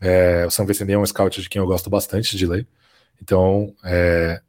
É, 0.00 0.46
o 0.46 0.50
Sam 0.50 0.64
Veceni 0.64 0.92
é 0.92 0.98
um 0.98 1.04
scout 1.04 1.42
de 1.42 1.48
quem 1.48 1.58
eu 1.60 1.66
gosto 1.66 1.90
bastante 1.90 2.36
de 2.36 2.46
ler. 2.46 2.68
Então, 3.20 3.74
é, 3.84 4.40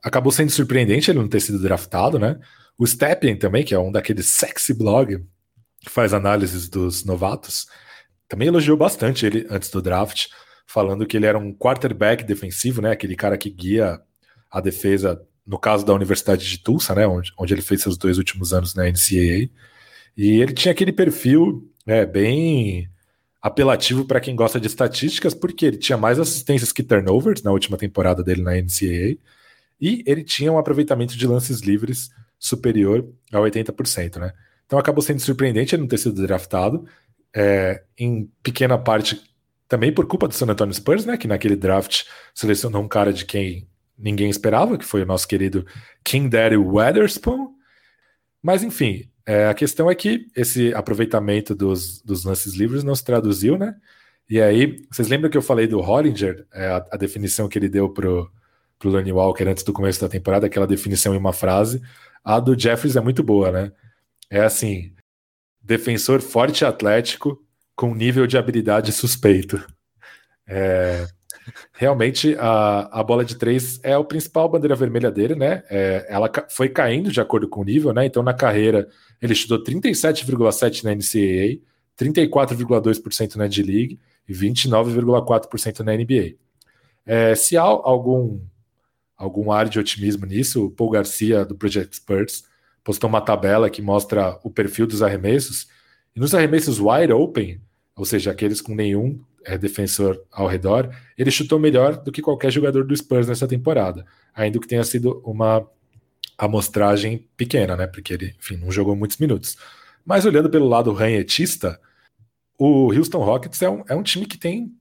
acabou 0.00 0.30
sendo 0.30 0.50
surpreendente 0.50 1.10
ele 1.10 1.18
não 1.18 1.28
ter 1.28 1.40
sido 1.40 1.58
draftado, 1.60 2.16
né? 2.16 2.38
O 2.78 2.86
Stepien 2.86 3.36
também, 3.36 3.64
que 3.64 3.74
é 3.74 3.78
um 3.78 3.90
daqueles 3.90 4.26
sexy 4.26 4.72
blog 4.72 5.20
que 5.80 5.90
faz 5.90 6.14
análises 6.14 6.68
dos 6.68 7.04
novatos, 7.04 7.66
também 8.28 8.46
elogiou 8.46 8.76
bastante 8.76 9.26
ele 9.26 9.44
antes 9.50 9.68
do 9.68 9.82
draft 9.82 10.28
falando 10.68 11.06
que 11.06 11.16
ele 11.16 11.24
era 11.24 11.38
um 11.38 11.52
quarterback 11.52 12.22
defensivo, 12.22 12.82
né? 12.82 12.90
Aquele 12.90 13.16
cara 13.16 13.38
que 13.38 13.48
guia 13.48 13.98
a 14.50 14.60
defesa, 14.60 15.20
no 15.46 15.58
caso 15.58 15.84
da 15.84 15.94
Universidade 15.94 16.46
de 16.46 16.58
Tulsa, 16.58 16.94
né? 16.94 17.06
Onde, 17.06 17.32
onde 17.38 17.54
ele 17.54 17.62
fez 17.62 17.80
seus 17.80 17.96
dois 17.96 18.18
últimos 18.18 18.52
anos 18.52 18.74
na 18.74 18.84
NCAA. 18.84 19.48
E 20.14 20.40
ele 20.42 20.52
tinha 20.52 20.72
aquele 20.72 20.92
perfil 20.92 21.66
né, 21.86 22.04
bem 22.04 22.88
apelativo 23.40 24.04
para 24.04 24.20
quem 24.20 24.36
gosta 24.36 24.60
de 24.60 24.66
estatísticas, 24.66 25.32
porque 25.32 25.64
ele 25.64 25.78
tinha 25.78 25.96
mais 25.96 26.18
assistências 26.18 26.70
que 26.70 26.82
turnovers 26.82 27.42
na 27.42 27.50
última 27.50 27.78
temporada 27.78 28.22
dele 28.22 28.42
na 28.42 28.52
NCAA, 28.56 29.16
e 29.80 30.02
ele 30.04 30.22
tinha 30.22 30.52
um 30.52 30.58
aproveitamento 30.58 31.16
de 31.16 31.26
lances 31.26 31.60
livres 31.60 32.10
superior 32.38 33.08
a 33.32 33.38
80%, 33.38 34.16
né? 34.18 34.32
Então 34.66 34.78
acabou 34.78 35.00
sendo 35.00 35.20
surpreendente 35.20 35.74
ele 35.74 35.82
não 35.82 35.88
ter 35.88 35.98
sido 35.98 36.20
draftado, 36.20 36.84
é, 37.34 37.84
em 37.96 38.30
pequena 38.42 38.76
parte 38.76 39.22
também 39.68 39.92
por 39.92 40.06
culpa 40.06 40.26
do 40.26 40.34
San 40.34 40.46
Antonio 40.46 40.74
Spurs, 40.74 41.04
né, 41.04 41.16
que 41.16 41.28
naquele 41.28 41.54
draft 41.54 42.04
selecionou 42.34 42.82
um 42.82 42.88
cara 42.88 43.12
de 43.12 43.24
quem 43.24 43.68
ninguém 43.96 44.30
esperava, 44.30 44.78
que 44.78 44.84
foi 44.84 45.02
o 45.02 45.06
nosso 45.06 45.28
querido 45.28 45.66
King 46.02 46.28
Daddy 46.28 46.56
Weatherspoon. 46.56 47.54
Mas 48.42 48.62
enfim, 48.62 49.10
é, 49.26 49.46
a 49.48 49.54
questão 49.54 49.90
é 49.90 49.94
que 49.94 50.26
esse 50.34 50.72
aproveitamento 50.72 51.54
dos, 51.54 52.00
dos 52.00 52.24
lances 52.24 52.54
livres 52.54 52.82
não 52.82 52.94
se 52.94 53.04
traduziu, 53.04 53.58
né? 53.58 53.74
E 54.30 54.40
aí, 54.40 54.86
vocês 54.90 55.08
lembram 55.08 55.30
que 55.30 55.36
eu 55.36 55.42
falei 55.42 55.66
do 55.66 55.80
Hollinger, 55.80 56.46
é, 56.52 56.66
a, 56.66 56.86
a, 56.92 56.96
definição 56.96 57.48
que 57.48 57.58
ele 57.58 57.68
deu 57.68 57.88
pro, 57.88 58.30
pro 58.78 58.90
Lonnie 58.90 59.12
Walker 59.12 59.44
antes 59.44 59.64
do 59.64 59.72
começo 59.72 60.00
da 60.00 60.08
temporada, 60.08 60.46
aquela 60.46 60.66
definição 60.66 61.14
em 61.14 61.18
uma 61.18 61.32
frase. 61.32 61.82
A 62.22 62.38
do 62.38 62.58
Jeffries 62.58 62.96
é 62.96 63.00
muito 63.00 63.22
boa, 63.22 63.50
né? 63.50 63.72
É 64.30 64.40
assim: 64.40 64.94
defensor 65.60 66.20
forte 66.20 66.62
e 66.62 66.66
atlético, 66.66 67.42
com 67.78 67.94
nível 67.94 68.26
de 68.26 68.36
habilidade 68.36 68.90
suspeito. 68.90 69.64
É, 70.44 71.06
realmente, 71.72 72.34
a, 72.36 73.00
a 73.00 73.04
bola 73.04 73.24
de 73.24 73.36
três 73.36 73.78
é 73.84 73.96
o 73.96 74.04
principal 74.04 74.48
bandeira 74.48 74.74
vermelha 74.74 75.12
dele, 75.12 75.36
né? 75.36 75.62
É, 75.70 76.04
ela 76.08 76.28
foi 76.50 76.68
caindo 76.68 77.12
de 77.12 77.20
acordo 77.20 77.48
com 77.48 77.60
o 77.60 77.64
nível, 77.64 77.94
né? 77.94 78.04
Então, 78.04 78.20
na 78.20 78.34
carreira, 78.34 78.88
ele 79.22 79.32
estudou 79.32 79.62
37,7% 79.62 80.82
na 80.82 80.92
NCAA, 80.92 81.60
34,2% 81.96 83.36
na 83.36 83.46
D-League 83.46 84.00
e 84.28 84.32
29,4% 84.32 85.78
na 85.84 85.94
NBA. 85.94 86.34
É, 87.06 87.36
se 87.36 87.56
há 87.56 87.62
algum, 87.62 88.40
algum 89.16 89.52
ar 89.52 89.68
de 89.68 89.78
otimismo 89.78 90.26
nisso, 90.26 90.66
o 90.66 90.70
Paul 90.72 90.90
Garcia, 90.90 91.44
do 91.44 91.54
Project 91.54 91.94
Spurs, 91.94 92.42
postou 92.82 93.08
uma 93.08 93.20
tabela 93.20 93.70
que 93.70 93.80
mostra 93.80 94.36
o 94.42 94.50
perfil 94.50 94.84
dos 94.84 95.00
arremessos, 95.00 95.68
e 96.16 96.18
nos 96.18 96.34
arremessos 96.34 96.80
wide 96.80 97.12
open, 97.12 97.60
ou 97.98 98.04
seja, 98.04 98.30
aqueles 98.30 98.60
com 98.60 98.74
nenhum 98.74 99.20
é, 99.44 99.58
defensor 99.58 100.24
ao 100.30 100.46
redor, 100.46 100.88
ele 101.16 101.30
chutou 101.30 101.58
melhor 101.58 101.96
do 101.96 102.12
que 102.12 102.22
qualquer 102.22 102.50
jogador 102.52 102.84
do 102.84 102.96
Spurs 102.96 103.26
nessa 103.26 103.48
temporada, 103.48 104.06
ainda 104.32 104.58
que 104.60 104.68
tenha 104.68 104.84
sido 104.84 105.20
uma 105.24 105.66
amostragem 106.38 107.28
pequena, 107.36 107.76
né? 107.76 107.86
Porque 107.88 108.14
ele, 108.14 108.34
enfim, 108.38 108.56
não 108.56 108.70
jogou 108.70 108.94
muitos 108.94 109.16
minutos. 109.18 109.56
Mas 110.06 110.24
olhando 110.24 110.48
pelo 110.48 110.68
lado 110.68 110.92
ranhetista, 110.92 111.80
o 112.56 112.92
Houston 112.94 113.18
Rockets 113.18 113.60
é 113.60 113.68
um, 113.68 113.84
é 113.88 113.96
um 113.96 114.02
time 114.02 114.26
que 114.26 114.38
tem 114.38 114.72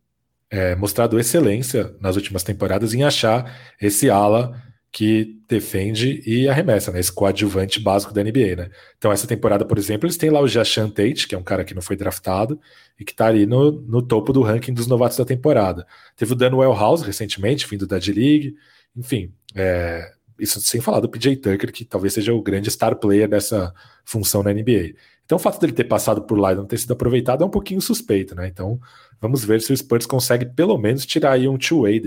é, 0.50 0.76
mostrado 0.76 1.20
excelência 1.20 1.96
nas 2.00 2.16
últimas 2.16 2.44
temporadas 2.44 2.94
em 2.94 3.04
achar 3.04 3.52
esse 3.82 4.10
ala 4.10 4.62
que 4.92 5.40
defende 5.48 6.24
e 6.26 6.48
arremessa, 6.48 6.92
né? 6.92 7.00
Esse 7.00 7.12
coadjuvante 7.12 7.80
básico 7.80 8.14
da 8.14 8.24
NBA, 8.24 8.56
né? 8.56 8.70
Então, 8.98 9.12
essa 9.12 9.28
temporada, 9.28 9.66
por 9.66 9.78
exemplo, 9.78 10.06
eles 10.08 10.18
têm 10.18 10.30
lá 10.30 10.40
o 10.40 10.48
Jashan 10.48 10.90
Tate, 10.90 11.28
que 11.28 11.36
é 11.36 11.38
um 11.38 11.44
cara 11.44 11.64
que 11.64 11.74
não 11.74 11.82
foi 11.82 11.96
draftado 11.96 12.60
e 13.00 13.06
que 13.06 13.14
tá 13.14 13.28
ali 13.28 13.46
no, 13.46 13.72
no 13.72 14.02
topo 14.02 14.34
do 14.34 14.42
ranking 14.42 14.74
dos 14.74 14.88
novatos 14.88 15.18
da 15.18 15.26
temporada. 15.26 15.86
Teve 16.16 16.34
o 16.34 16.36
Daniel 16.36 16.74
House 16.74 17.02
recentemente, 17.02 17.68
vindo 17.68 17.86
da 17.86 18.00
D-League. 18.00 18.56
Enfim, 18.96 19.32
é, 19.56 20.12
isso 20.40 20.60
sem 20.62 20.82
falar 20.82 21.00
do 21.00 21.10
PJ 21.10 21.36
Tucker, 21.38 21.72
que 21.72 21.86
talvez 21.86 22.14
seja 22.14 22.34
o 22.34 22.42
grande 22.42 22.72
star 22.72 22.96
player 22.96 23.28
dessa 23.28 23.74
função 24.06 24.42
na 24.42 24.54
NBA. 24.54 24.94
Então, 25.26 25.36
o 25.36 25.40
fato 25.40 25.60
dele 25.60 25.74
ter 25.74 25.84
passado 25.84 26.22
por 26.22 26.40
lá 26.40 26.54
e 26.54 26.56
não 26.56 26.66
ter 26.66 26.78
sido 26.78 26.94
aproveitado 26.94 27.44
é 27.44 27.46
um 27.46 27.50
pouquinho 27.50 27.82
suspeito, 27.82 28.34
né? 28.34 28.48
Então, 28.48 28.80
vamos 29.20 29.44
ver 29.44 29.62
se 29.62 29.74
o 29.74 29.78
Spurs 29.78 30.06
consegue 30.06 30.46
pelo 30.46 30.78
menos 30.78 31.06
tirar 31.06 31.34
aí 31.34 31.48
um 31.48 31.58
two-way 31.58 32.00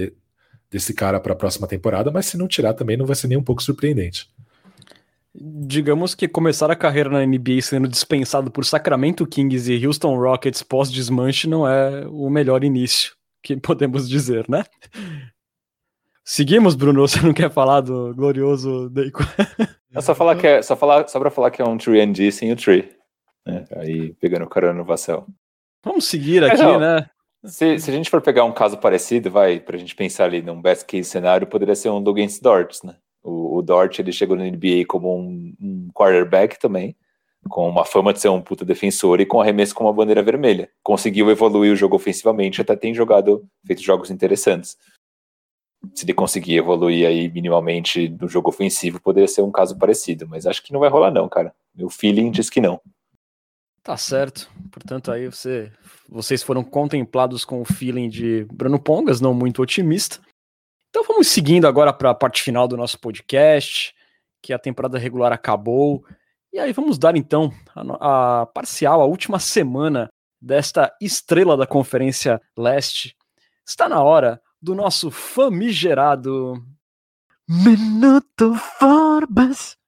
desse 0.71 0.95
cara 0.95 1.19
para 1.19 1.33
a 1.33 1.37
próxima 1.37 1.67
temporada, 1.67 2.11
mas 2.11 2.27
se 2.27 2.39
não 2.39 2.47
tirar 2.47 2.75
também 2.75 2.97
não 2.97 3.07
vai 3.07 3.17
ser 3.17 3.27
nem 3.27 3.37
um 3.37 3.43
pouco 3.43 3.63
surpreendente. 3.63 4.29
Digamos 5.35 6.15
que 6.15 6.27
começar 6.27 6.71
a 6.71 6.77
carreira 6.77 7.09
na 7.09 7.25
NBA 7.25 7.63
sendo 7.63 7.87
dispensado 7.87 8.51
por 8.51 8.65
Sacramento 8.65 9.27
Kings 9.27 9.73
e 9.73 9.87
Houston 9.87 10.17
Rockets 10.17 10.63
pós-desmanche 10.63 11.49
não 11.49 11.69
é 11.69 12.07
o 12.07 12.29
melhor 12.29 12.65
início 12.65 13.15
que 13.43 13.57
podemos 13.59 14.09
dizer, 14.09 14.49
né? 14.49 14.65
Seguimos, 16.25 16.75
Bruno, 16.75 17.01
você 17.07 17.21
não 17.21 17.33
quer 17.33 17.51
falar 17.51 17.81
do 17.81 18.15
glorioso 18.15 18.89
Deiko? 18.91 19.23
É 19.93 20.01
só 20.01 20.15
falar 20.15 20.37
que 20.37 20.47
é, 20.47 20.63
só 20.63 20.77
falar, 20.77 21.09
só 21.09 21.19
pra 21.19 21.33
falar 21.33 21.51
que 21.51 21.61
é 21.61 21.65
um 21.65 21.77
3ND 21.77 22.31
sem 22.31 22.53
o 22.53 22.55
tree. 22.55 22.89
Né? 23.45 23.65
Aí 23.75 24.15
pegando 24.21 24.45
o 24.45 24.49
carona 24.49 24.73
no 24.73 24.85
Vassell. 24.85 25.27
Vamos 25.85 26.05
seguir 26.05 26.45
aqui, 26.45 26.63
não, 26.63 26.79
né? 26.79 27.11
Se, 27.45 27.79
se, 27.79 27.91
a 27.91 27.95
gente 27.95 28.11
for 28.11 28.21
pegar 28.21 28.45
um 28.45 28.53
caso 28.53 28.77
parecido, 28.77 29.31
vai, 29.31 29.59
pra 29.59 29.79
gente 29.79 29.95
pensar 29.95 30.25
ali 30.25 30.43
num 30.43 30.61
best 30.61 30.85
case 30.85 31.09
cenário, 31.09 31.47
poderia 31.47 31.75
ser 31.75 31.89
um 31.89 31.99
Logan 31.99 32.27
Dort, 32.43 32.85
né? 32.85 32.97
O, 33.23 33.57
o 33.59 33.63
Dort, 33.63 33.99
ele 33.99 34.13
chegou 34.13 34.37
no 34.37 34.45
NBA 34.45 34.85
como 34.87 35.17
um, 35.17 35.55
um 35.59 35.89
quarterback 35.95 36.59
também, 36.59 36.95
com 37.49 37.67
uma 37.67 37.85
fama 37.85 38.13
de 38.13 38.21
ser 38.21 38.29
um 38.29 38.43
puta 38.43 38.63
defensor 38.63 39.21
e 39.21 39.27
com 39.27 39.41
arremesso 39.41 39.75
com 39.75 39.85
uma 39.85 39.93
bandeira 39.93 40.23
vermelha. 40.23 40.71
Conseguiu 40.83 41.31
evoluir 41.31 41.73
o 41.73 41.77
jogo 41.77 41.97
ofensivamente, 41.97 42.61
até 42.61 42.77
tem 42.77 42.93
jogado, 42.93 43.47
feito 43.67 43.83
jogos 43.83 44.11
interessantes. 44.11 44.77
Se 45.95 46.05
ele 46.05 46.13
conseguir 46.13 46.59
evoluir 46.59 47.07
aí 47.07 47.31
minimamente 47.31 48.11
no 48.21 48.29
jogo 48.29 48.51
ofensivo, 48.51 49.01
poderia 49.01 49.27
ser 49.29 49.41
um 49.41 49.51
caso 49.51 49.79
parecido, 49.79 50.29
mas 50.29 50.47
acho 50.47 50.63
que 50.63 50.75
não 50.75 50.81
vai 50.81 50.91
rolar 50.91 51.11
não, 51.11 51.27
cara. 51.27 51.55
Meu 51.75 51.89
feeling 51.89 52.31
diz 52.31 52.51
que 52.51 52.61
não. 52.61 52.79
Tá 53.83 53.97
certo. 53.97 54.51
Portanto, 54.71 55.11
aí 55.11 55.27
você, 55.27 55.73
vocês 56.09 56.43
foram 56.43 56.63
contemplados 56.63 57.45
com 57.45 57.61
o 57.61 57.65
feeling 57.65 58.09
de 58.09 58.45
Bruno 58.53 58.79
Pongas, 58.79 59.21
não 59.21 59.33
muito 59.33 59.63
otimista. 59.63 60.21
Então 60.91 61.05
vamos 61.05 61.29
seguindo 61.29 61.67
agora 61.67 61.93
para 61.93 62.11
a 62.11 62.15
parte 62.15 62.43
final 62.43 62.69
do 62.69 62.77
nosso 62.77 62.99
podcast, 62.99 63.95
que 64.43 64.53
a 64.53 64.59
temporada 64.59 64.99
regular 64.99 65.33
acabou. 65.33 66.05
E 66.53 66.59
aí 66.59 66.73
vamos 66.73 66.99
dar 66.99 67.17
então 67.17 67.53
a, 67.75 68.43
a 68.43 68.47
parcial, 68.47 69.01
a 69.01 69.07
última 69.07 69.39
semana 69.39 70.11
desta 70.41 70.95
estrela 71.01 71.57
da 71.57 71.67
Conferência 71.67 72.41
Leste. 72.57 73.17
Está 73.67 73.89
na 73.89 74.03
hora 74.03 74.43
do 74.61 74.75
nosso 74.75 75.11
famigerado 75.11 76.63
Minuto 77.49 78.55
Forbes. 78.79 79.80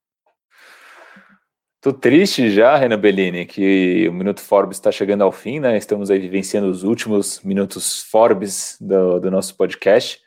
Tô 1.83 1.93
triste 1.93 2.49
já, 2.49 2.77
Renan 2.77 2.97
Bellini, 2.97 3.45
que 3.45 4.07
o 4.09 4.13
Minuto 4.13 4.41
Forbes 4.41 4.77
está 4.77 4.93
chegando 4.93 5.23
ao 5.23 5.33
fim, 5.33 5.59
né? 5.59 5.77
Estamos 5.77 6.13
aí 6.13 6.19
vivenciando 6.21 6.71
os 6.71 6.85
últimos 6.85 7.43
minutos 7.43 8.05
Forbes 8.05 8.79
do, 8.81 9.19
do, 9.19 9.33
nosso 9.33 9.57
podcast. 9.57 10.21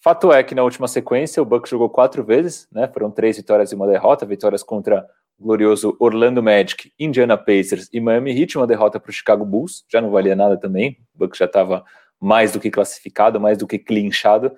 Fato 0.00 0.32
é 0.32 0.44
que 0.44 0.54
na 0.54 0.62
última 0.62 0.86
sequência 0.86 1.42
o 1.42 1.44
Bucks 1.44 1.70
jogou 1.70 1.90
quatro 1.90 2.22
vezes, 2.22 2.68
né? 2.70 2.86
Foram 2.86 3.10
três 3.10 3.36
vitórias 3.36 3.72
e 3.72 3.74
uma 3.74 3.88
derrota, 3.88 4.24
vitórias 4.24 4.62
contra 4.62 5.04
o 5.36 5.42
glorioso 5.42 5.96
Orlando 5.98 6.40
Magic, 6.40 6.92
Indiana 6.96 7.36
Pacers 7.36 7.88
e 7.92 8.00
Miami 8.00 8.40
Heat, 8.40 8.56
uma 8.56 8.66
derrota 8.68 9.00
para 9.00 9.10
o 9.10 9.12
Chicago 9.12 9.44
Bulls, 9.44 9.84
já 9.90 10.00
não 10.00 10.12
valia 10.12 10.36
nada 10.36 10.56
também, 10.56 10.98
o 11.16 11.18
Bucks 11.18 11.36
já 11.36 11.46
estava 11.46 11.82
mais 12.20 12.52
do 12.52 12.60
que 12.60 12.70
classificado, 12.70 13.40
mais 13.40 13.58
do 13.58 13.66
que 13.66 13.76
clinchado. 13.76 14.52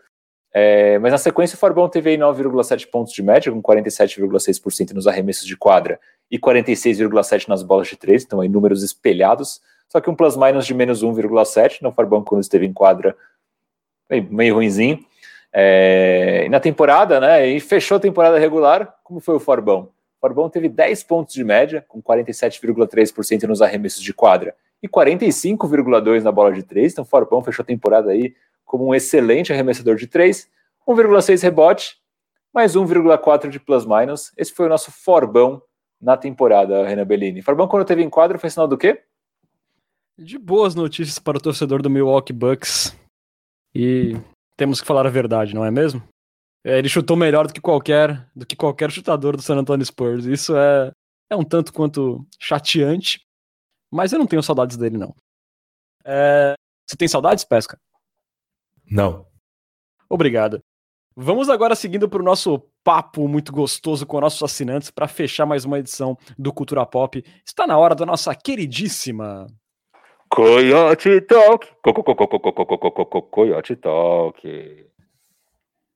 É, 0.52 0.98
mas 0.98 1.10
na 1.10 1.18
sequência 1.18 1.56
o 1.56 1.58
Forbão 1.58 1.88
teve 1.88 2.10
aí 2.10 2.18
9,7 2.18 2.86
pontos 2.90 3.14
de 3.14 3.22
média, 3.22 3.50
com 3.50 3.62
47,6% 3.62 4.92
nos 4.92 5.06
arremessos 5.06 5.46
de 5.46 5.56
quadra 5.56 5.98
e 6.30 6.38
46,7% 6.38 7.48
nas 7.48 7.62
bolas 7.62 7.88
de 7.88 7.96
três, 7.96 8.24
então 8.24 8.40
aí 8.40 8.48
números 8.48 8.82
espelhados, 8.82 9.60
só 9.88 10.00
que 10.00 10.10
um 10.10 10.14
plus-minus 10.14 10.66
de 10.66 10.74
menos 10.74 11.04
1,7%, 11.04 11.82
no 11.82 11.92
Forbão 11.92 12.22
quando 12.22 12.42
esteve 12.42 12.66
em 12.66 12.72
quadra 12.72 13.16
meio, 14.30 14.54
ruimzinho. 14.54 15.04
É, 15.52 16.44
e 16.46 16.48
na 16.48 16.58
temporada, 16.58 17.20
né, 17.20 17.46
e 17.46 17.60
fechou 17.60 17.96
a 17.96 18.00
temporada 18.00 18.38
regular, 18.38 18.96
como 19.04 19.20
foi 19.20 19.36
o 19.36 19.40
Forbão? 19.40 19.90
O 20.18 20.20
Forbão 20.20 20.48
teve 20.48 20.68
10 20.68 21.04
pontos 21.04 21.34
de 21.34 21.44
média, 21.44 21.84
com 21.86 22.02
47,3% 22.02 23.44
nos 23.44 23.62
arremessos 23.62 24.02
de 24.02 24.12
quadra 24.12 24.54
e 24.82 24.88
45,2% 24.88 26.22
na 26.22 26.32
bola 26.32 26.52
de 26.52 26.62
três, 26.62 26.92
então 26.92 27.04
o 27.04 27.06
Forbão 27.06 27.42
fechou 27.42 27.62
a 27.62 27.66
temporada 27.66 28.10
aí 28.10 28.34
como 28.64 28.86
um 28.86 28.94
excelente 28.94 29.52
arremessador 29.52 29.96
de 29.96 30.06
3, 30.06 30.48
1,6 30.88 31.42
rebote, 31.42 31.96
mais 32.52 32.74
1,4 32.74 33.48
de 33.48 33.60
plus-minus. 33.60 34.32
Esse 34.36 34.52
foi 34.52 34.66
o 34.66 34.68
nosso 34.68 34.90
Forbão 34.90 35.62
na 36.04 36.18
temporada, 36.18 36.86
Renan 36.86 37.06
Bellini. 37.06 37.40
Forbão, 37.40 37.66
quando 37.66 37.86
teve 37.86 38.02
em 38.02 38.10
quadro, 38.10 38.38
foi 38.38 38.50
sinal 38.50 38.68
do 38.68 38.76
quê? 38.76 39.02
De 40.18 40.38
boas 40.38 40.74
notícias 40.74 41.18
para 41.18 41.38
o 41.38 41.40
torcedor 41.40 41.80
do 41.80 41.88
Milwaukee 41.88 42.32
Bucks. 42.32 42.94
E 43.74 44.12
temos 44.54 44.82
que 44.82 44.86
falar 44.86 45.06
a 45.06 45.10
verdade, 45.10 45.54
não 45.54 45.64
é 45.64 45.70
mesmo? 45.70 46.06
É, 46.62 46.78
ele 46.78 46.90
chutou 46.90 47.16
melhor 47.16 47.46
do 47.46 47.54
que 47.54 47.60
qualquer 47.60 48.30
do 48.36 48.44
que 48.46 48.54
qualquer 48.54 48.90
chutador 48.90 49.34
do 49.34 49.42
San 49.42 49.56
Antonio 49.56 49.84
Spurs. 49.84 50.26
Isso 50.26 50.54
é, 50.54 50.92
é 51.30 51.36
um 51.36 51.42
tanto 51.42 51.72
quanto 51.72 52.24
chateante, 52.38 53.26
mas 53.90 54.12
eu 54.12 54.18
não 54.18 54.26
tenho 54.26 54.42
saudades 54.42 54.76
dele, 54.76 54.98
não. 54.98 55.14
É, 56.04 56.54
você 56.86 56.96
tem 56.96 57.08
saudades, 57.08 57.44
Pesca? 57.44 57.78
Não. 58.88 59.26
Obrigado. 60.08 60.60
Vamos 61.16 61.48
agora 61.48 61.74
seguindo 61.74 62.08
para 62.08 62.20
o 62.20 62.24
nosso 62.24 62.62
papo 62.84 63.26
muito 63.26 63.50
gostoso 63.50 64.06
com 64.06 64.20
nossos 64.20 64.42
assinantes 64.42 64.90
para 64.90 65.08
fechar 65.08 65.46
mais 65.46 65.64
uma 65.64 65.78
edição 65.78 66.16
do 66.38 66.52
Cultura 66.52 66.84
Pop. 66.84 67.24
Está 67.44 67.66
na 67.66 67.78
hora 67.78 67.94
da 67.94 68.04
nossa 68.04 68.34
queridíssima 68.34 69.46
Coyote 70.28 71.20
Talk. 71.22 71.66
Coyote 73.30 73.76
Talk. 73.76 74.86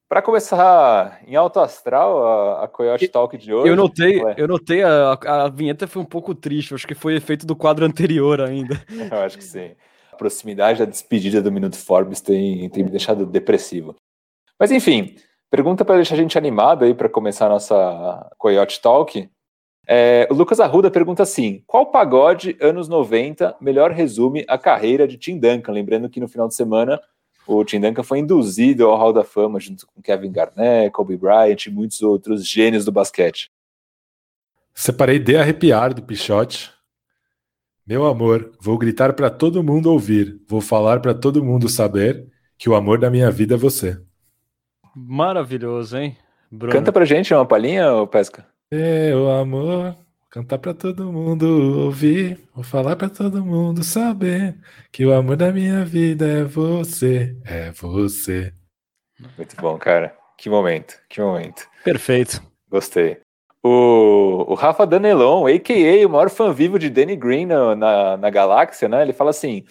Para 0.09 0.23
começar 0.23 1.21
em 1.27 1.37
alto 1.37 1.61
astral, 1.61 2.27
a, 2.27 2.65
a 2.65 2.69
Coyote 2.69 3.07
Talk 3.09 3.37
de 3.37 3.53
hoje. 3.53 3.69
Eu 3.69 3.77
notei, 3.77 4.23
eu 4.39 4.49
notei 4.49 4.83
a, 4.83 5.13
a 5.13 5.49
vinheta 5.51 5.87
foi 5.87 6.01
um 6.01 6.07
pouco 6.07 6.35
triste. 6.35 6.75
Acho 6.75 6.87
que 6.87 6.95
foi 6.95 7.15
efeito 7.15 7.47
do 7.47 7.55
quadro 7.55 7.85
anterior 7.85 8.41
ainda. 8.41 8.83
eu 8.89 9.19
acho 9.19 9.37
que 9.37 9.45
sim 9.45 9.75
proximidade 10.19 10.81
da 10.81 10.85
despedida 10.85 11.41
do 11.41 11.51
Minuto 11.51 11.77
Forbes 11.77 12.21
tem, 12.21 12.69
tem 12.69 12.83
me 12.83 12.91
deixado 12.91 13.25
depressivo. 13.25 13.95
Mas 14.59 14.71
enfim, 14.73 15.15
pergunta 15.51 15.85
para 15.85 15.97
deixar 15.97 16.15
a 16.15 16.19
gente 16.19 16.39
animado 16.39 16.85
aí 16.85 16.95
para 16.95 17.09
começar 17.09 17.47
a 17.47 17.51
nossa 17.51 18.31
Coyote 18.39 18.81
Talk. 18.81 19.29
É, 19.87 20.29
o 20.31 20.35
Lucas 20.35 20.61
Arruda 20.61 20.91
pergunta 20.91 21.23
assim: 21.23 21.63
qual 21.67 21.87
pagode 21.87 22.57
anos 22.61 22.89
90 22.89 23.57
melhor 23.61 23.91
resume 23.91 24.45
a 24.49 24.59
carreira 24.59 25.07
de 25.07 25.17
Tim 25.17 25.39
Duncan? 25.39 25.73
Lembrando 25.73 26.09
que 26.09 26.21
no 26.21 26.29
final 26.29 26.49
de 26.49 26.55
semana 26.55 27.01
o 27.47 27.65
Tim 27.65 27.81
Duncan 27.81 28.03
foi 28.03 28.19
induzido 28.19 28.87
ao 28.87 28.97
Hall 28.97 29.13
da 29.13 29.25
Fama 29.25 29.59
junto 29.59 29.87
com 29.87 30.03
Kevin 30.03 30.33
Garnett, 30.33 30.91
Kobe 30.91 31.17
Bryant 31.17 31.67
e 31.67 31.71
muitos 31.71 32.03
outros 32.03 32.47
gênios 32.47 32.85
do 32.85 32.93
basquete. 32.93 33.51
Separei 34.75 35.19
de 35.19 35.37
arrepiar 35.37 35.95
do 35.95 36.03
Pichote 36.03 36.79
meu 37.89 38.05
amor, 38.05 38.53
vou 38.61 38.77
gritar 38.77 39.15
para 39.15 39.31
todo 39.31 39.63
mundo 39.63 39.91
ouvir, 39.91 40.39
vou 40.47 40.61
falar 40.61 41.01
para 41.01 41.15
todo 41.15 41.43
mundo 41.43 41.71
saber 41.71 42.29
que 42.59 42.69
o 42.69 42.75
amor 42.75 42.99
da 42.99 43.09
minha 43.09 43.31
vida 43.31 43.55
é 43.55 43.57
você. 43.57 43.99
Maravilhoso, 45.07 45.97
hein? 45.97 46.17
Bruno. 46.51 46.73
Canta 46.73 46.93
pra 46.93 47.05
gente 47.05 47.33
uma 47.33 47.47
palhinha, 47.47 47.93
ô 47.93 48.07
Pesca. 48.07 48.47
Meu 48.73 49.31
amor, 49.31 49.97
cantar 50.31 50.59
para 50.59 50.75
todo 50.75 51.13
mundo 51.13 51.85
ouvir, 51.85 52.39
vou 52.55 52.65
falar 52.65 52.97
para 52.97 53.09
todo 53.09 53.45
mundo 53.45 53.85
saber 53.85 54.57
que 54.91 55.05
o 55.07 55.13
amor 55.13 55.37
da 55.37 55.53
minha 55.53 55.85
vida 55.85 56.27
é 56.27 56.45
você, 56.45 57.37
é 57.45 57.71
você. 57.71 58.53
Muito 59.37 59.57
bom, 59.57 59.79
cara. 59.79 60.15
Que 60.37 60.51
momento, 60.51 60.99
que 61.09 61.21
momento. 61.21 61.67
Perfeito. 61.85 62.43
Gostei. 62.71 63.19
O, 63.63 64.45
o 64.49 64.55
Rafa 64.55 64.87
Danelon, 64.87 65.47
a.k.a. 65.47 66.07
o 66.07 66.11
maior 66.11 66.31
fã 66.31 66.53
vivo 66.53 66.79
de 66.79 66.89
Danny 66.89 67.17
Green 67.17 67.47
na, 67.47 67.75
na, 67.75 68.17
na 68.17 68.31
galáxia, 68.31 68.89
né? 68.89 69.03
Ele 69.03 69.13
fala 69.13 69.31
assim: 69.31 69.65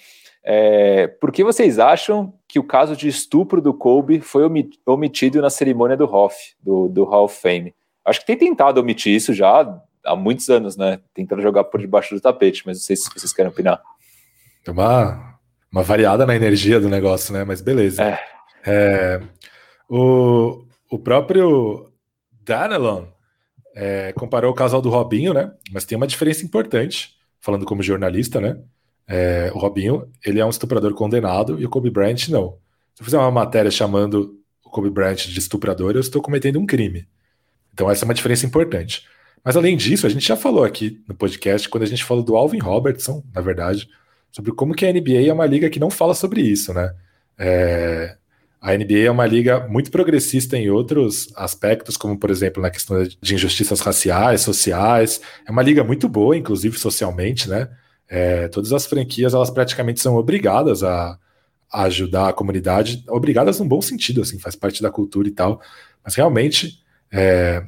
é, 0.50 1.08
por 1.08 1.30
que 1.30 1.43
vocês 1.43 1.78
acham 1.78 2.34
que 2.48 2.58
o 2.58 2.64
caso 2.64 2.95
de 2.95 3.10
estupro 3.10 3.62
do 3.62 3.74
Kobe 3.74 4.22
foi 4.22 4.43
omitido 4.86 5.41
na 5.41 5.50
cerimônia 5.50 5.98
do 5.98 6.06
Hoff, 6.06 6.56
do, 6.64 6.88
do 6.88 7.04
Hall 7.04 7.26
of 7.26 7.38
Fame? 7.38 7.76
Acho 8.06 8.22
que 8.22 8.28
tem 8.28 8.38
tentado 8.38 8.80
omitir 8.80 9.14
isso 9.14 9.34
já 9.34 9.78
há 10.06 10.16
muitos 10.16 10.50
anos, 10.50 10.78
né? 10.78 11.02
Tentando 11.14 11.41
jogar 11.41 11.66
por 11.66 11.82
debaixo 11.82 12.16
do 12.16 12.22
tapete, 12.22 12.64
mas 12.66 12.78
não 12.78 12.82
sei 12.82 12.95
se 12.95 13.10
vocês 13.14 13.34
querem 13.34 13.52
opinar. 13.52 13.82
Tem 14.64 14.74
uma, 14.74 15.38
uma 15.70 15.84
variada 15.84 16.26
na 16.26 16.34
energia 16.34 16.80
do 16.80 16.88
negócio, 16.88 17.34
né? 17.34 17.43
Mas 17.43 17.60
beleza. 17.60 18.02
É. 18.02 18.20
É, 18.66 19.22
o, 19.89 20.64
o 20.89 20.98
próprio 20.98 21.91
Danelon 22.45 23.04
é, 23.76 24.14
comparou 24.14 24.54
o 24.54 24.56
casal 24.56 24.82
do 24.82 24.89
Robinho, 24.89 25.34
né? 25.34 25.52
Mas 25.74 25.84
tem 25.84 25.98
uma 25.98 26.08
diferença 26.08 26.45
importante, 26.45 27.18
falando 27.41 27.66
como 27.66 27.84
jornalista, 27.84 28.39
né? 28.39 28.58
É, 29.08 29.51
o 29.53 29.58
Robinho, 29.58 30.10
ele 30.26 30.39
é 30.39 30.45
um 30.45 30.49
estuprador 30.49 30.93
condenado 30.93 31.60
e 31.60 31.66
o 31.66 31.70
Kobe 31.70 31.89
Bryant 31.89 32.28
não. 32.30 32.58
Se 32.93 33.01
eu 33.01 33.05
fizer 33.05 33.18
uma 33.18 33.32
matéria 33.32 33.72
chamando 33.72 34.38
o 34.64 34.70
Kobe 34.70 34.89
Bryant 34.89 35.28
de 35.28 35.39
estuprador, 35.39 35.93
eu 35.95 36.01
estou 36.01 36.22
cometendo 36.22 36.60
um 36.60 36.66
crime. 36.66 37.08
Então 37.74 37.89
essa 37.89 38.03
é 38.03 38.05
uma 38.05 38.14
diferença 38.14 38.45
importante. 38.45 39.05
Mas 39.43 39.55
além 39.55 39.78
disso, 39.78 40.05
a 40.05 40.10
gente 40.10 40.28
já 40.28 40.36
falou 40.36 40.64
aqui 40.64 41.01
no 41.08 41.16
podcast, 41.16 41.70
quando 41.70 41.84
a 41.84 41.88
gente 41.88 42.03
falou 42.03 42.24
do 42.24 42.36
Alvin 42.36 42.60
Robertson, 42.60 43.24
na 43.34 43.39
verdade, 43.39 43.88
sobre 44.32 44.51
como 44.51 44.74
que 44.76 44.86
a 44.86 44.91
NBA 44.91 45.28
é 45.28 45.34
uma 45.34 45.45
liga 45.45 45.70
que 45.70 45.80
não 45.80 45.89
fala 45.89 46.14
sobre 46.14 46.41
isso, 46.41 46.74
né? 46.74 46.93
É, 47.38 48.18
a 48.60 48.76
NBA 48.76 49.05
é 49.05 49.12
uma 49.12 49.26
liga 49.26 49.68
muito 49.68 49.91
progressista 49.91 50.58
em 50.58 50.70
outros 50.70 51.32
aspectos, 51.36 51.95
como 51.95 52.18
por 52.18 52.30
exemplo 52.30 52.62
na 52.62 52.70
questão 52.70 53.01
de 53.03 53.36
injustiças 53.36 53.80
raciais, 53.80 54.41
sociais. 54.41 55.22
É 55.47 55.51
uma 55.51 55.62
liga 55.62 55.84
muito 55.84 56.10
boa, 56.10 56.36
inclusive 56.36 56.78
socialmente, 56.78 57.47
né? 57.47 57.70
É, 58.10 58.47
todas 58.47 58.72
as 58.72 58.86
franquias 58.86 59.34
elas 59.34 59.49
praticamente 59.49 59.99
são 59.99 60.16
obrigadas 60.16 60.84
a, 60.84 61.18
ajudar 61.72 62.30
a 62.30 62.34
comunidade, 62.34 63.03
obrigadas 63.10 63.60
num 63.60 63.68
bom 63.68 63.82
sentido, 63.82 64.22
assim, 64.22 64.39
faz 64.39 64.55
parte 64.55 64.82
da 64.82 64.89
cultura 64.89 65.28
e 65.28 65.32
tal. 65.32 65.62
Mas 66.03 66.16
realmente, 66.16 66.82
é, 67.12 67.64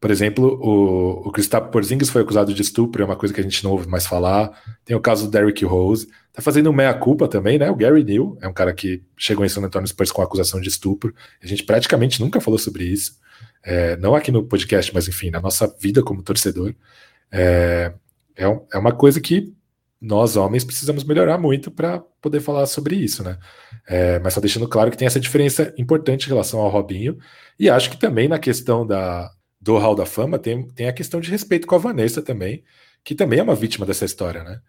por 0.00 0.10
exemplo, 0.10 0.58
o, 0.62 1.28
o 1.28 1.70
Porzingis 1.70 2.10
foi 2.10 2.22
acusado 2.22 2.54
de 2.54 2.62
estupro, 2.62 3.02
é 3.02 3.04
uma 3.04 3.16
coisa 3.16 3.34
que 3.34 3.40
a 3.40 3.42
gente 3.42 3.62
não 3.64 3.72
ouve 3.72 3.88
mais 3.88 4.06
falar. 4.06 4.52
Tem 4.84 4.96
o 4.96 5.00
caso 5.00 5.24
do 5.24 5.30
Derrick 5.30 5.64
Rose, 5.64 6.08
tá 6.32 6.40
fazendo 6.40 6.72
meia-culpa 6.72 7.26
também, 7.26 7.58
né? 7.58 7.70
O 7.70 7.76
Gary 7.76 8.04
Neal 8.04 8.36
é 8.40 8.48
um 8.48 8.52
cara 8.52 8.72
que 8.72 9.02
chegou 9.16 9.44
em 9.44 9.48
San 9.48 9.62
Antonio 9.62 9.88
Spurs 9.88 10.12
com 10.12 10.22
acusação 10.22 10.60
de 10.60 10.68
estupro. 10.68 11.14
A 11.42 11.46
gente 11.46 11.64
praticamente 11.64 12.20
nunca 12.20 12.40
falou 12.40 12.58
sobre 12.58 12.84
isso. 12.84 13.20
É, 13.64 13.96
não 13.96 14.14
aqui 14.14 14.32
no 14.32 14.44
podcast, 14.44 14.92
mas 14.94 15.08
enfim, 15.08 15.30
na 15.30 15.40
nossa 15.40 15.66
vida 15.80 16.02
como 16.02 16.22
torcedor. 16.22 16.74
É, 17.30 17.92
é, 18.36 18.44
é 18.72 18.78
uma 18.78 18.92
coisa 18.92 19.20
que 19.20 19.52
nós, 20.02 20.36
homens, 20.36 20.64
precisamos 20.64 21.04
melhorar 21.04 21.38
muito 21.38 21.70
para 21.70 22.00
poder 22.20 22.40
falar 22.40 22.66
sobre 22.66 22.96
isso, 22.96 23.22
né? 23.22 23.38
É, 23.86 24.18
mas 24.18 24.34
só 24.34 24.40
deixando 24.40 24.66
claro 24.66 24.90
que 24.90 24.96
tem 24.96 25.06
essa 25.06 25.20
diferença 25.20 25.72
importante 25.78 26.26
em 26.26 26.28
relação 26.28 26.58
ao 26.58 26.68
Robinho. 26.68 27.16
E 27.56 27.70
acho 27.70 27.88
que 27.88 27.96
também 27.96 28.26
na 28.26 28.38
questão 28.40 28.84
da, 28.84 29.30
do 29.60 29.78
Hall 29.78 29.94
da 29.94 30.04
Fama 30.04 30.40
tem, 30.40 30.66
tem 30.70 30.88
a 30.88 30.92
questão 30.92 31.20
de 31.20 31.30
respeito 31.30 31.68
com 31.68 31.76
a 31.76 31.78
Vanessa 31.78 32.20
também, 32.20 32.64
que 33.04 33.14
também 33.14 33.38
é 33.38 33.42
uma 33.44 33.54
vítima 33.54 33.86
dessa 33.86 34.04
história, 34.04 34.42
né? 34.42 34.60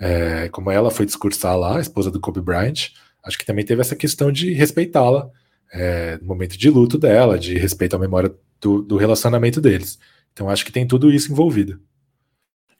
É, 0.00 0.48
como 0.48 0.70
ela 0.70 0.90
foi 0.90 1.04
discursar 1.04 1.58
lá, 1.58 1.76
a 1.76 1.80
esposa 1.80 2.10
do 2.10 2.20
Kobe 2.20 2.40
Bryant, 2.40 2.88
acho 3.22 3.36
que 3.36 3.44
também 3.44 3.66
teve 3.66 3.82
essa 3.82 3.94
questão 3.94 4.32
de 4.32 4.54
respeitá-la 4.54 5.28
é, 5.70 6.16
no 6.16 6.28
momento 6.28 6.56
de 6.56 6.70
luto 6.70 6.96
dela, 6.96 7.38
de 7.38 7.58
respeito 7.58 7.94
à 7.94 7.98
memória 7.98 8.34
do, 8.58 8.80
do 8.80 8.96
relacionamento 8.96 9.60
deles. 9.60 9.98
Então 10.32 10.48
acho 10.48 10.64
que 10.64 10.72
tem 10.72 10.86
tudo 10.86 11.10
isso 11.10 11.30
envolvido. 11.30 11.78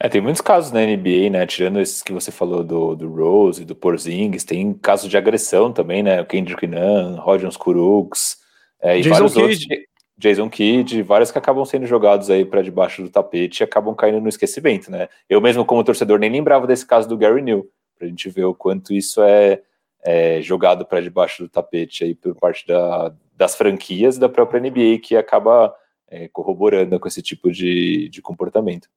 É, 0.01 0.09
tem 0.09 0.21
muitos 0.21 0.41
casos 0.41 0.71
na 0.71 0.81
NBA, 0.81 1.29
né? 1.31 1.45
Tirando 1.45 1.81
esses 1.81 2.03
que 2.03 2.13
você 2.13 2.31
falou 2.31 2.63
do, 2.63 2.95
do 2.95 3.13
Rose, 3.13 3.65
do 3.65 3.75
Porzingis, 3.75 4.45
tem 4.45 4.73
casos 4.75 5.11
de 5.11 5.17
agressão 5.17 5.73
também, 5.73 6.05
né? 6.05 6.21
O 6.21 6.27
Kendrick 6.27 6.67
Nunn, 6.69 7.17
Rodion 7.17 7.51
Kuruks, 7.51 8.39
é, 8.81 8.99
e 8.99 9.03
Jason 9.03 9.15
vários 9.15 9.35
Kidd. 9.35 9.43
outros. 9.43 9.89
Jason 10.17 10.51
Kidd, 10.51 11.03
vários 11.03 11.31
que 11.31 11.39
acabam 11.39 11.65
sendo 11.65 11.87
jogados 11.87 12.31
aí 12.31 12.45
para 12.45 12.63
debaixo 12.63 13.03
do 13.03 13.11
tapete 13.11 13.61
e 13.61 13.65
acabam 13.65 13.95
caindo 13.95 14.21
no 14.21 14.29
esquecimento, 14.29 14.91
né? 14.91 15.09
Eu 15.29 15.41
mesmo, 15.41 15.65
como 15.65 15.85
torcedor, 15.85 16.19
nem 16.19 16.31
lembrava 16.31 16.67
desse 16.67 16.87
caso 16.87 17.09
do 17.09 17.17
Gary 17.17 17.43
New, 17.43 17.69
para 17.97 18.07
a 18.07 18.11
gente 18.11 18.29
ver 18.29 18.45
o 18.45 18.55
quanto 18.55 18.93
isso 18.93 19.23
é, 19.23 19.63
é 20.03 20.41
jogado 20.43 20.85
para 20.85 21.01
debaixo 21.01 21.43
do 21.43 21.49
tapete 21.49 22.05
aí 22.05 22.15
por 22.15 22.35
parte 22.35 22.67
da, 22.67 23.13
das 23.37 23.57
franquias 23.57 24.17
e 24.17 24.21
da 24.21 24.29
própria 24.29 24.61
NBA, 24.61 24.99
que 25.03 25.17
acaba 25.17 25.75
é, 26.09 26.29
corroborando 26.29 26.99
com 26.99 27.07
esse 27.07 27.23
tipo 27.23 27.51
de, 27.53 28.09
de 28.09 28.21
comportamento. 28.21 28.89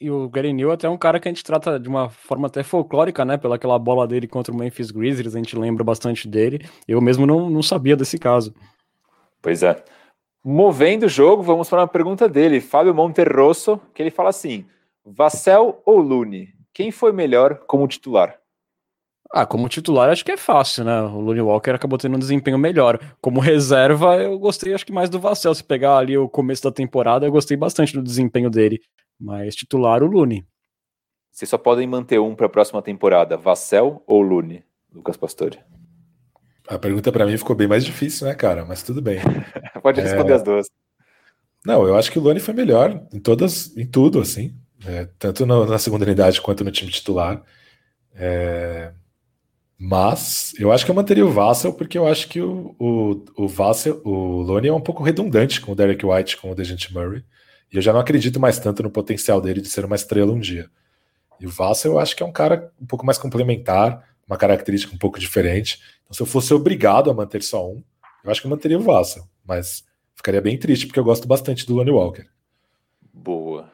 E 0.00 0.10
o 0.10 0.30
Gary 0.30 0.52
Neal 0.54 0.70
até 0.70 0.86
é 0.86 0.90
um 0.90 0.96
cara 0.96 1.20
que 1.20 1.28
a 1.28 1.30
gente 1.30 1.44
trata 1.44 1.78
de 1.78 1.86
uma 1.86 2.08
forma 2.08 2.46
até 2.46 2.62
folclórica, 2.62 3.22
né? 3.22 3.36
Pela 3.36 3.56
aquela 3.56 3.78
bola 3.78 4.08
dele 4.08 4.26
contra 4.26 4.52
o 4.52 4.56
Memphis 4.56 4.90
Grizzlies, 4.90 5.34
a 5.34 5.38
gente 5.38 5.54
lembra 5.54 5.84
bastante 5.84 6.26
dele. 6.26 6.66
Eu 6.88 7.02
mesmo 7.02 7.26
não, 7.26 7.50
não 7.50 7.62
sabia 7.62 7.94
desse 7.94 8.18
caso. 8.18 8.54
Pois 9.42 9.62
é. 9.62 9.84
Movendo 10.42 11.04
o 11.04 11.08
jogo, 11.08 11.42
vamos 11.42 11.68
para 11.68 11.80
uma 11.82 11.88
pergunta 11.88 12.26
dele, 12.26 12.62
Fábio 12.62 12.94
Monterrosso, 12.94 13.78
que 13.94 14.02
ele 14.02 14.10
fala 14.10 14.30
assim: 14.30 14.64
Vassell 15.04 15.82
ou 15.84 15.98
Lune? 15.98 16.48
Quem 16.72 16.90
foi 16.90 17.12
melhor 17.12 17.56
como 17.66 17.86
titular? 17.86 18.38
Ah, 19.30 19.44
como 19.44 19.68
titular 19.68 20.08
acho 20.08 20.24
que 20.24 20.32
é 20.32 20.36
fácil, 20.36 20.82
né? 20.82 21.02
O 21.02 21.20
Looney 21.20 21.42
Walker 21.42 21.72
acabou 21.72 21.98
tendo 21.98 22.16
um 22.16 22.18
desempenho 22.18 22.58
melhor. 22.58 22.98
Como 23.20 23.38
reserva, 23.38 24.16
eu 24.16 24.38
gostei 24.38 24.72
acho 24.72 24.86
que 24.86 24.92
mais 24.92 25.10
do 25.10 25.20
Vassell. 25.20 25.54
Se 25.54 25.62
pegar 25.62 25.98
ali 25.98 26.16
o 26.16 26.28
começo 26.28 26.62
da 26.62 26.72
temporada, 26.72 27.26
eu 27.26 27.30
gostei 27.30 27.56
bastante 27.56 27.92
do 27.92 28.02
desempenho 28.02 28.48
dele. 28.48 28.80
Mas 29.20 29.54
titular 29.54 30.02
o 30.02 30.06
Lune. 30.06 30.46
Vocês 31.30 31.48
só 31.48 31.58
podem 31.58 31.86
manter 31.86 32.18
um 32.18 32.34
para 32.34 32.46
a 32.46 32.50
próxima 32.50 32.82
temporada, 32.82 33.36
Vassell 33.36 34.02
ou 34.06 34.22
Lune, 34.22 34.64
Lucas 34.92 35.16
Pastore? 35.16 35.58
A 36.66 36.78
pergunta 36.78 37.12
para 37.12 37.26
mim 37.26 37.36
ficou 37.36 37.54
bem 37.54 37.68
mais 37.68 37.84
difícil, 37.84 38.26
né, 38.26 38.34
cara? 38.34 38.64
Mas 38.64 38.82
tudo 38.82 39.02
bem. 39.02 39.18
Pode 39.82 40.00
responder 40.00 40.32
é... 40.32 40.34
as 40.36 40.42
duas. 40.42 40.66
Não, 41.64 41.86
eu 41.86 41.96
acho 41.96 42.10
que 42.10 42.18
o 42.18 42.22
Lune 42.22 42.40
foi 42.40 42.54
melhor 42.54 43.06
em 43.12 43.20
todas, 43.20 43.76
em 43.76 43.86
tudo, 43.86 44.20
assim. 44.20 44.54
É, 44.86 45.08
tanto 45.18 45.44
no, 45.44 45.66
na 45.66 45.78
segunda 45.78 46.04
unidade 46.04 46.40
quanto 46.40 46.64
no 46.64 46.70
time 46.70 46.90
titular. 46.90 47.42
É... 48.14 48.92
Mas 49.78 50.52
eu 50.58 50.70
acho 50.70 50.84
que 50.84 50.90
eu 50.90 50.94
manteria 50.94 51.24
o 51.24 51.30
Vassell, 51.30 51.72
porque 51.72 51.96
eu 51.96 52.06
acho 52.06 52.28
que 52.28 52.40
o, 52.40 52.74
o, 52.78 53.24
o 53.36 53.48
Vassell, 53.48 54.00
o 54.04 54.42
Lone 54.42 54.68
é 54.68 54.72
um 54.72 54.80
pouco 54.80 55.02
redundante 55.02 55.60
com 55.60 55.72
o 55.72 55.74
Derek 55.74 56.04
White, 56.04 56.36
com 56.36 56.50
o 56.50 56.54
Dejante 56.54 56.92
Murray. 56.92 57.24
E 57.72 57.76
eu 57.76 57.82
já 57.82 57.92
não 57.92 58.00
acredito 58.00 58.40
mais 58.40 58.58
tanto 58.58 58.82
no 58.82 58.90
potencial 58.90 59.40
dele 59.40 59.60
de 59.60 59.68
ser 59.68 59.84
uma 59.84 59.96
estrela 59.96 60.32
um 60.32 60.40
dia. 60.40 60.70
E 61.38 61.46
o 61.46 61.50
Vassell 61.50 61.92
eu 61.92 61.98
acho 61.98 62.16
que 62.16 62.22
é 62.22 62.26
um 62.26 62.32
cara 62.32 62.72
um 62.80 62.86
pouco 62.86 63.06
mais 63.06 63.16
complementar, 63.16 64.06
uma 64.26 64.36
característica 64.36 64.94
um 64.94 64.98
pouco 64.98 65.18
diferente. 65.18 65.80
Então, 66.02 66.14
se 66.14 66.22
eu 66.22 66.26
fosse 66.26 66.52
obrigado 66.52 67.10
a 67.10 67.14
manter 67.14 67.42
só 67.42 67.68
um, 67.68 67.82
eu 68.22 68.30
acho 68.30 68.40
que 68.40 68.46
eu 68.46 68.50
manteria 68.50 68.78
o 68.78 68.82
Vassell. 68.82 69.24
Mas 69.44 69.84
ficaria 70.14 70.40
bem 70.40 70.58
triste, 70.58 70.86
porque 70.86 71.00
eu 71.00 71.04
gosto 71.04 71.26
bastante 71.26 71.66
do 71.66 71.74
Lonnie 71.74 71.92
Walker. 71.92 72.26
Boa. 73.12 73.70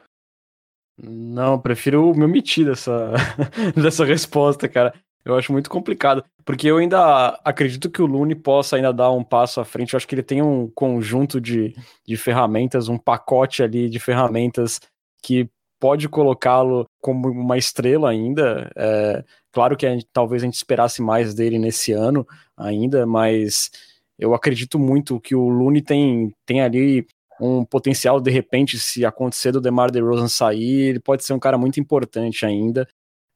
Não, 0.97 1.59
prefiro 1.59 2.13
me 2.15 2.25
omitir 2.25 2.65
dessa, 2.65 3.13
dessa 3.75 4.03
resposta, 4.03 4.67
cara. 4.67 4.93
Eu 5.27 5.35
acho 5.35 5.51
muito 5.51 5.69
complicado, 5.69 6.23
porque 6.45 6.67
eu 6.67 6.77
ainda 6.77 7.37
acredito 7.43 7.89
que 7.89 8.01
o 8.01 8.05
Lune 8.05 8.33
possa 8.33 8.77
ainda 8.77 8.93
dar 8.93 9.11
um 9.11 9.25
passo 9.25 9.59
à 9.59 9.65
frente. 9.65 9.93
Eu 9.93 9.97
acho 9.97 10.07
que 10.07 10.15
ele 10.15 10.23
tem 10.23 10.41
um 10.41 10.71
conjunto 10.73 11.41
de, 11.41 11.75
de 12.05 12.15
ferramentas, 12.15 12.87
um 12.87 12.97
pacote 12.97 13.61
ali 13.61 13.89
de 13.89 13.99
ferramentas 13.99 14.79
que 15.21 15.49
pode 15.81 16.07
colocá-lo 16.07 16.85
como 17.01 17.27
uma 17.27 17.57
estrela 17.57 18.09
ainda. 18.09 18.71
É, 18.73 19.21
claro 19.51 19.75
que 19.75 19.85
a 19.85 19.89
gente, 19.89 20.07
talvez 20.13 20.41
a 20.41 20.45
gente 20.45 20.55
esperasse 20.55 21.01
mais 21.01 21.33
dele 21.33 21.59
nesse 21.59 21.91
ano 21.91 22.25
ainda, 22.55 23.05
mas 23.05 23.69
eu 24.17 24.33
acredito 24.33 24.79
muito 24.79 25.19
que 25.19 25.35
o 25.35 25.49
Lune 25.49 25.81
tem, 25.81 26.33
tem 26.45 26.61
ali 26.61 27.05
um 27.41 27.65
potencial, 27.65 28.21
de 28.21 28.31
repente, 28.31 28.79
se 28.79 29.03
acontecer 29.03 29.51
do 29.51 29.59
DeMar 29.59 29.91
DeRozan 29.91 30.29
sair, 30.29 30.87
ele 30.87 31.01
pode 31.01 31.25
ser 31.25 31.33
um 31.33 31.39
cara 31.39 31.57
muito 31.57 31.81
importante 31.81 32.45
ainda. 32.45 32.87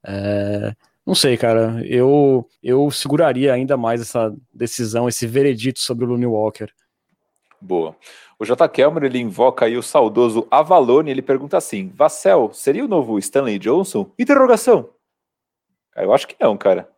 É, 0.06 0.74
não 1.12 1.16
sei, 1.16 1.36
cara. 1.36 1.86
Eu, 1.86 2.48
eu 2.64 2.90
seguraria 2.90 3.54
ainda 3.54 3.76
mais 3.76 4.00
essa 4.00 4.34
decisão, 4.54 5.10
esse 5.10 5.28
veredito 5.28 5.82
sobre 5.82 6.06
o 6.06 6.08
Looney 6.08 6.26
Walker. 6.26 6.68
Boa. 7.60 7.98
O 8.40 8.46
J. 8.46 8.70
Kelmer 8.70 9.04
ele 9.04 9.20
invoca 9.20 9.66
aí 9.66 9.76
o 9.76 9.84
saudoso 9.84 10.48
Avalone. 10.50 11.12
Ele 11.12 11.22
pergunta 11.22 11.58
assim: 11.58 11.92
Vassell 11.94 12.50
seria 12.54 12.86
o 12.86 12.88
novo 12.88 13.20
Stanley 13.20 13.60
Johnson? 13.60 14.10
Interrogação. 14.18 14.90
Eu 15.98 16.14
acho 16.14 16.26
que 16.26 16.38
não, 16.40 16.56
cara. 16.56 16.90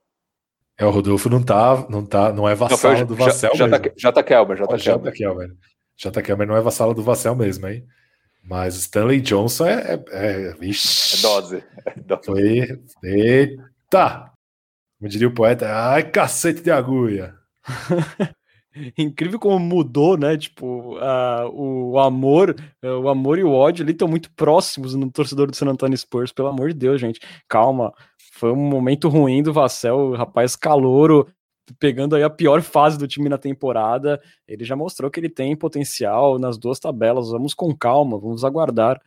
É, 0.78 0.86
o 0.86 0.92
Rodolfo 0.92 1.28
não 1.28 1.42
tá, 1.42 1.84
não 1.90 2.06
tá, 2.06 2.32
não 2.32 2.48
é 2.48 2.54
vassalo 2.54 3.00
não, 3.00 3.06
do 3.08 3.16
Vassell 3.16 3.56
J, 3.56 3.68
mesmo. 3.68 3.98
J. 3.98 4.24
Kelmer, 4.24 4.58
J. 4.58 4.78
Kelmer. 4.78 5.12
J. 5.12 5.18
Kelmer. 5.18 5.56
J. 5.98 6.22
Kelmer 6.22 6.48
não 6.48 6.56
é 6.56 6.62
vassalo 6.62 6.94
do 6.94 7.02
Vassell 7.02 7.36
mesmo, 7.36 7.68
hein? 7.68 7.84
Mas 8.44 8.76
Stanley 8.76 9.22
Johnson 9.22 9.66
é. 9.66 9.96
é, 9.96 10.04
é, 10.12 10.50
é 10.52 11.22
dose. 11.22 11.64
É 11.84 12.00
dose. 12.00 12.26
Foi. 12.26 12.80
Tá. 13.94 14.34
Como 14.98 15.08
diria 15.08 15.28
o 15.28 15.34
poeta, 15.36 15.68
ai, 15.72 16.10
cacete 16.10 16.64
de 16.64 16.72
agulha. 16.72 17.36
Incrível 18.98 19.38
como 19.38 19.60
mudou, 19.60 20.18
né? 20.18 20.36
Tipo, 20.36 20.98
uh, 20.98 21.48
o 21.54 22.00
amor, 22.00 22.56
uh, 22.84 22.88
o 22.88 23.08
amor 23.08 23.38
e 23.38 23.44
o 23.44 23.52
ódio 23.52 23.84
ali 23.84 23.92
estão 23.92 24.08
muito 24.08 24.32
próximos 24.32 24.96
no 24.96 25.12
torcedor 25.12 25.46
do 25.46 25.56
San 25.56 25.68
Antonio 25.68 25.96
Spurs, 25.96 26.32
pelo 26.32 26.48
amor 26.48 26.70
de 26.70 26.74
Deus, 26.74 27.00
gente. 27.00 27.20
Calma. 27.48 27.94
Foi 28.32 28.52
um 28.52 28.56
momento 28.56 29.10
ruim 29.10 29.44
do 29.44 29.54
Vassell, 29.54 30.14
rapaz 30.14 30.56
calouro, 30.56 31.28
pegando 31.80 32.16
aí 32.16 32.24
a 32.24 32.32
pior 32.32 32.64
fase 32.64 32.98
do 32.98 33.08
time 33.08 33.30
na 33.30 33.38
temporada. 33.38 34.20
Ele 34.48 34.66
já 34.66 34.76
mostrou 34.76 35.12
que 35.12 35.20
ele 35.20 35.30
tem 35.30 35.56
potencial 35.56 36.40
nas 36.40 36.58
duas 36.58 36.80
tabelas. 36.80 37.30
Vamos 37.30 37.54
com 37.54 37.78
calma, 37.78 38.18
vamos 38.18 38.44
aguardar. 38.44 39.00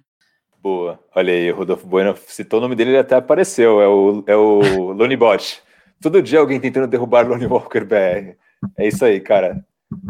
Boa. 0.67 0.99
Olha 1.15 1.33
aí, 1.33 1.53
o 1.53 1.55
Rodolfo 1.55 1.87
Bueno 1.87 2.17
citou 2.27 2.59
o 2.59 2.61
nome 2.61 2.75
dele, 2.75 2.91
ele 2.91 2.99
até 2.99 3.15
apareceu. 3.15 3.81
É 3.81 3.87
o, 3.87 4.25
é 4.27 4.35
o 4.35 4.59
Lonibot. 4.93 5.63
Todo 6.03 6.21
dia 6.21 6.41
alguém 6.41 6.59
tentando 6.59 6.89
derrubar 6.89 7.25
o 7.25 7.29
Lonnie 7.29 7.47
Walker 7.47 7.85
BR. 7.85 8.35
É 8.77 8.89
isso 8.89 9.05
aí, 9.05 9.21
cara. 9.21 9.65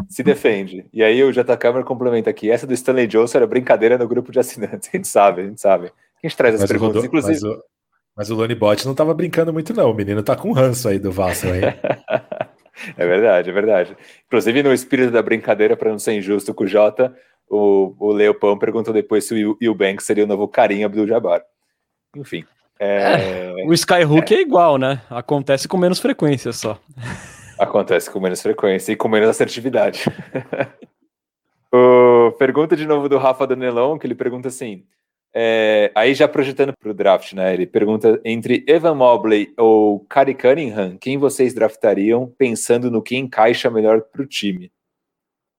Se 0.09 0.23
defende. 0.23 0.87
E 0.91 1.03
aí 1.03 1.23
o 1.23 1.31
J. 1.31 1.55
Câmara 1.57 1.85
complementa 1.85 2.31
aqui. 2.31 2.49
Essa 2.49 2.65
do 2.65 2.73
Stanley 2.73 3.05
Johnson 3.05 3.37
era 3.37 3.45
brincadeira 3.45 3.99
no 3.99 4.07
grupo 4.07 4.31
de 4.31 4.39
assinantes. 4.39 4.89
A 4.91 4.97
gente 4.97 5.07
sabe, 5.07 5.41
a 5.41 5.45
gente 5.45 5.61
sabe. 5.61 5.91
Gente 6.23 6.35
traz 6.35 6.55
as 6.55 6.61
mas 6.61 6.71
perguntas, 6.71 7.03
Rodolfo, 7.03 7.07
inclusive. 7.07 7.39
Mas 7.39 7.43
o, 7.43 7.63
mas 8.17 8.29
o 8.31 8.35
Lonnie 8.35 8.55
Bot 8.55 8.83
não 8.87 8.95
tava 8.95 9.13
brincando 9.13 9.53
muito, 9.53 9.75
não. 9.75 9.91
O 9.91 9.93
menino 9.93 10.23
tá 10.23 10.35
com 10.35 10.51
ranço 10.53 10.89
aí 10.89 10.97
do 10.97 11.11
Vassal, 11.11 11.53
hein? 11.53 11.61
é 12.97 13.05
verdade, 13.05 13.51
é 13.51 13.53
verdade. 13.53 13.97
Inclusive, 14.25 14.63
no 14.63 14.73
espírito 14.73 15.11
da 15.11 15.21
brincadeira, 15.21 15.77
para 15.77 15.91
não 15.91 15.99
ser 15.99 16.13
injusto 16.13 16.51
com 16.51 16.63
o 16.63 16.67
Jota, 16.67 17.15
o, 17.49 17.95
o 17.99 18.11
Leopão 18.11 18.57
perguntou 18.57 18.93
depois 18.93 19.25
se 19.25 19.45
o 19.45 19.57
Eubank 19.61 20.03
seria 20.03 20.23
o 20.23 20.27
novo 20.27 20.47
Karim 20.47 20.83
Abdul-Jabbar. 20.83 21.43
Enfim. 22.15 22.45
É... 22.79 23.53
É, 23.59 23.65
o 23.65 23.73
Skyhook 23.73 24.33
é. 24.33 24.37
é 24.37 24.41
igual, 24.41 24.77
né? 24.77 25.01
Acontece 25.09 25.67
com 25.67 25.77
menos 25.77 25.99
frequência 25.99 26.51
só. 26.53 26.79
Acontece 27.57 28.09
com 28.11 28.19
menos 28.19 28.41
frequência 28.41 28.91
e 28.91 28.95
com 28.95 29.07
menos 29.07 29.29
assertividade. 29.29 30.05
o, 31.73 32.31
pergunta 32.37 32.75
de 32.75 32.85
novo 32.85 33.09
do 33.09 33.17
Rafa 33.17 33.47
Danelão, 33.47 33.97
que 33.97 34.05
ele 34.05 34.13
pergunta 34.13 34.47
assim: 34.47 34.85
É, 35.33 35.91
aí 35.95 36.13
já 36.13 36.27
projetando 36.27 36.73
para 36.77 36.91
o 36.91 36.93
draft, 36.93 37.33
né? 37.33 37.53
Ele 37.53 37.65
pergunta 37.65 38.21
entre 38.23 38.63
Evan 38.67 38.93
Mobley 38.93 39.53
ou 39.57 40.01
Kari 40.01 40.35
Cunningham, 40.35 40.97
quem 40.97 41.17
vocês 41.17 41.53
draftariam 41.53 42.31
pensando 42.37 42.91
no 42.91 43.01
que 43.01 43.17
encaixa 43.17 43.71
melhor 43.71 44.01
para 44.01 44.21
o 44.21 44.27
time? 44.27 44.71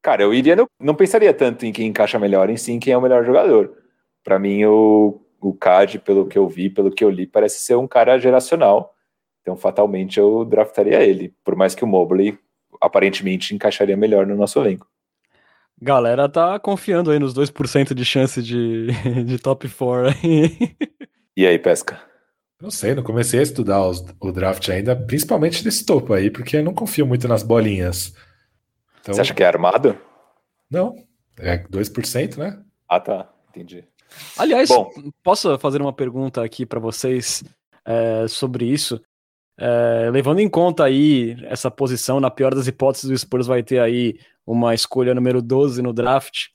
Cara, 0.02 0.22
eu 0.22 0.32
iria, 0.32 0.54
não, 0.54 0.66
não 0.80 0.94
pensaria 0.94 1.34
tanto 1.34 1.66
em 1.66 1.72
quem 1.72 1.88
encaixa 1.88 2.18
melhor, 2.18 2.48
em 2.50 2.56
sim 2.56 2.78
quem 2.78 2.92
é 2.92 2.96
o 2.96 3.02
melhor 3.02 3.24
jogador. 3.24 3.72
Para 4.22 4.38
mim, 4.38 4.64
o, 4.64 5.20
o 5.40 5.52
CAD, 5.54 5.98
pelo 5.98 6.26
que 6.26 6.38
eu 6.38 6.48
vi, 6.48 6.70
pelo 6.70 6.90
que 6.90 7.04
eu 7.04 7.10
li, 7.10 7.26
parece 7.26 7.60
ser 7.60 7.76
um 7.76 7.86
cara 7.86 8.18
geracional. 8.18 8.94
Então, 9.42 9.56
fatalmente, 9.56 10.18
eu 10.18 10.44
draftaria 10.44 11.02
ele, 11.02 11.34
por 11.44 11.56
mais 11.56 11.74
que 11.74 11.84
o 11.84 11.86
Mobley 11.86 12.38
aparentemente 12.80 13.54
encaixaria 13.54 13.96
melhor 13.96 14.26
no 14.26 14.36
nosso 14.36 14.58
elenco. 14.58 14.86
Galera 15.80 16.28
tá 16.28 16.58
confiando 16.58 17.10
aí 17.10 17.18
nos 17.18 17.32
2% 17.34 17.94
de 17.94 18.04
chance 18.04 18.42
de, 18.42 18.88
de 19.24 19.38
top 19.38 19.68
4 19.68 20.08
aí. 20.08 20.76
E 21.36 21.46
aí, 21.46 21.58
Pesca? 21.58 22.00
Não 22.60 22.70
sei, 22.70 22.94
não 22.94 23.04
comecei 23.04 23.38
a 23.38 23.42
estudar 23.44 23.86
os, 23.86 24.04
o 24.20 24.32
draft 24.32 24.68
ainda, 24.68 24.96
principalmente 24.96 25.62
desse 25.62 25.86
topo 25.86 26.12
aí, 26.12 26.30
porque 26.30 26.56
eu 26.56 26.64
não 26.64 26.74
confio 26.74 27.06
muito 27.06 27.28
nas 27.28 27.44
bolinhas. 27.44 28.12
Então... 29.08 29.14
Você 29.14 29.22
acha 29.22 29.34
que 29.34 29.42
é 29.42 29.46
armado? 29.46 29.98
Não, 30.70 30.94
é 31.38 31.58
2%, 31.58 32.36
né? 32.36 32.62
Ah, 32.86 33.00
tá, 33.00 33.32
entendi. 33.48 33.84
Aliás, 34.36 34.68
Bom, 34.68 34.90
posso 35.22 35.58
fazer 35.58 35.80
uma 35.80 35.94
pergunta 35.94 36.44
aqui 36.44 36.66
para 36.66 36.78
vocês 36.78 37.42
é, 37.86 38.28
sobre 38.28 38.66
isso? 38.66 39.00
É, 39.56 40.10
levando 40.12 40.40
em 40.40 40.48
conta 40.48 40.84
aí 40.84 41.36
essa 41.44 41.70
posição, 41.70 42.20
na 42.20 42.30
pior 42.30 42.54
das 42.54 42.66
hipóteses, 42.66 43.10
o 43.10 43.18
Spurs 43.18 43.46
vai 43.46 43.62
ter 43.62 43.80
aí 43.80 44.18
uma 44.46 44.74
escolha 44.74 45.14
número 45.14 45.40
12 45.40 45.80
no 45.80 45.94
draft. 45.94 46.48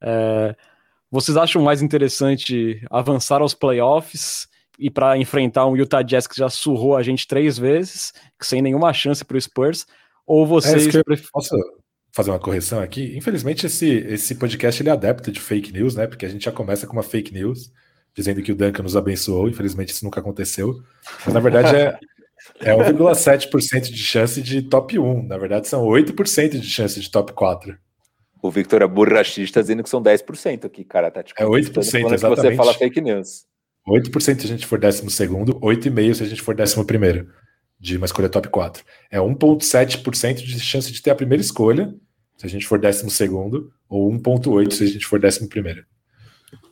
É, 0.00 0.54
vocês 1.10 1.36
acham 1.36 1.60
mais 1.60 1.82
interessante 1.82 2.80
avançar 2.88 3.42
aos 3.42 3.52
playoffs 3.52 4.48
e 4.78 4.90
para 4.90 5.18
enfrentar 5.18 5.66
um 5.66 5.76
Utah 5.76 6.02
Jazz 6.02 6.28
que 6.28 6.36
já 6.36 6.48
surrou 6.48 6.96
a 6.96 7.02
gente 7.02 7.26
três 7.26 7.58
vezes, 7.58 8.12
sem 8.40 8.62
nenhuma 8.62 8.92
chance 8.92 9.24
para 9.24 9.36
o 9.36 9.40
Spurs? 9.40 9.86
Ou 10.24 10.46
vocês. 10.46 10.94
É, 10.94 11.02
pref... 11.02 11.28
Posso 11.32 11.56
fazer 12.16 12.30
uma 12.30 12.38
correção 12.38 12.80
aqui? 12.80 13.14
Infelizmente, 13.14 13.66
esse, 13.66 13.86
esse 13.86 14.34
podcast 14.36 14.80
ele 14.80 14.88
é 14.88 14.92
adepto 14.92 15.30
de 15.30 15.38
fake 15.38 15.70
news, 15.70 15.94
né? 15.94 16.06
Porque 16.06 16.24
a 16.24 16.28
gente 16.30 16.46
já 16.46 16.52
começa 16.52 16.86
com 16.86 16.94
uma 16.94 17.02
fake 17.02 17.30
news 17.32 17.70
dizendo 18.14 18.40
que 18.42 18.50
o 18.50 18.54
Duncan 18.54 18.82
nos 18.82 18.96
abençoou. 18.96 19.50
Infelizmente, 19.50 19.90
isso 19.90 20.02
nunca 20.02 20.20
aconteceu. 20.20 20.82
Mas 21.24 21.34
na 21.34 21.40
verdade 21.40 21.76
é. 21.76 21.98
É 22.60 22.72
1,7% 22.72 23.90
de 23.90 23.98
chance 23.98 24.40
de 24.40 24.62
top 24.62 24.98
1. 24.98 25.26
Na 25.26 25.36
verdade, 25.36 25.68
são 25.68 25.84
8% 25.84 26.58
de 26.58 26.66
chance 26.66 26.98
de 26.98 27.10
top 27.10 27.32
4. 27.32 27.76
O 28.40 28.50
Victor 28.50 28.82
Aburrachi 28.82 29.42
está 29.42 29.60
dizendo 29.60 29.82
que 29.82 29.88
são 29.88 30.02
10% 30.02 30.64
aqui, 30.64 30.84
cara. 30.84 31.10
Tá, 31.10 31.22
tipo, 31.22 31.42
é 31.42 31.44
8%, 31.44 31.76
exatamente. 31.78 32.20
Que 32.20 32.28
você 32.28 32.54
fala 32.54 32.72
fake 32.72 33.00
news. 33.00 33.44
8% 33.86 34.40
se 34.40 34.46
a 34.46 34.48
gente 34.48 34.66
for 34.66 34.78
12, 34.78 35.02
8,5% 35.02 36.14
se 36.14 36.22
a 36.22 36.26
gente 36.26 36.40
for 36.40 36.56
11 36.58 37.26
de 37.78 37.96
uma 37.96 38.06
escolha 38.06 38.28
top 38.28 38.48
4. 38.48 38.84
É 39.10 39.18
1,7% 39.18 40.36
de 40.36 40.60
chance 40.60 40.90
de 40.90 41.02
ter 41.02 41.10
a 41.10 41.14
primeira 41.14 41.42
escolha, 41.42 41.94
se 42.36 42.46
a 42.46 42.48
gente 42.48 42.66
for 42.66 42.78
12, 42.78 43.04
ou 43.88 44.10
1,8% 44.12 44.72
se 44.72 44.84
a 44.84 44.86
gente 44.86 45.06
for 45.06 45.20
11. 45.24 45.48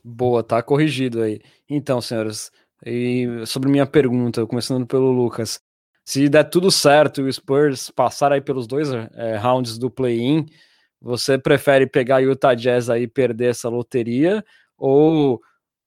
Boa, 0.03 0.43
tá 0.43 0.63
corrigido 0.63 1.23
aí. 1.23 1.41
Então, 1.69 2.01
senhores, 2.01 2.51
e 2.85 3.27
sobre 3.47 3.71
minha 3.71 3.87
pergunta, 3.87 4.47
começando 4.47 4.87
pelo 4.87 5.11
Lucas, 5.11 5.61
se 6.05 6.29
der 6.29 6.45
tudo 6.45 6.71
certo 6.71 7.23
e 7.23 7.25
o 7.25 7.33
Spurs 7.33 7.91
passar 7.91 8.31
aí 8.33 8.41
pelos 8.41 8.67
dois 8.67 8.91
é, 8.93 9.37
rounds 9.37 9.79
do 9.79 9.91
play-in, 9.91 10.45
você 11.01 11.39
prefere 11.39 11.87
pegar 11.87 12.19
Utah 12.19 12.55
Jazz 12.55 12.91
aí 12.91 13.05
e 13.05 13.09
perder 13.09 13.51
essa 13.51 13.69
loteria 13.69 14.45
ou 14.77 15.41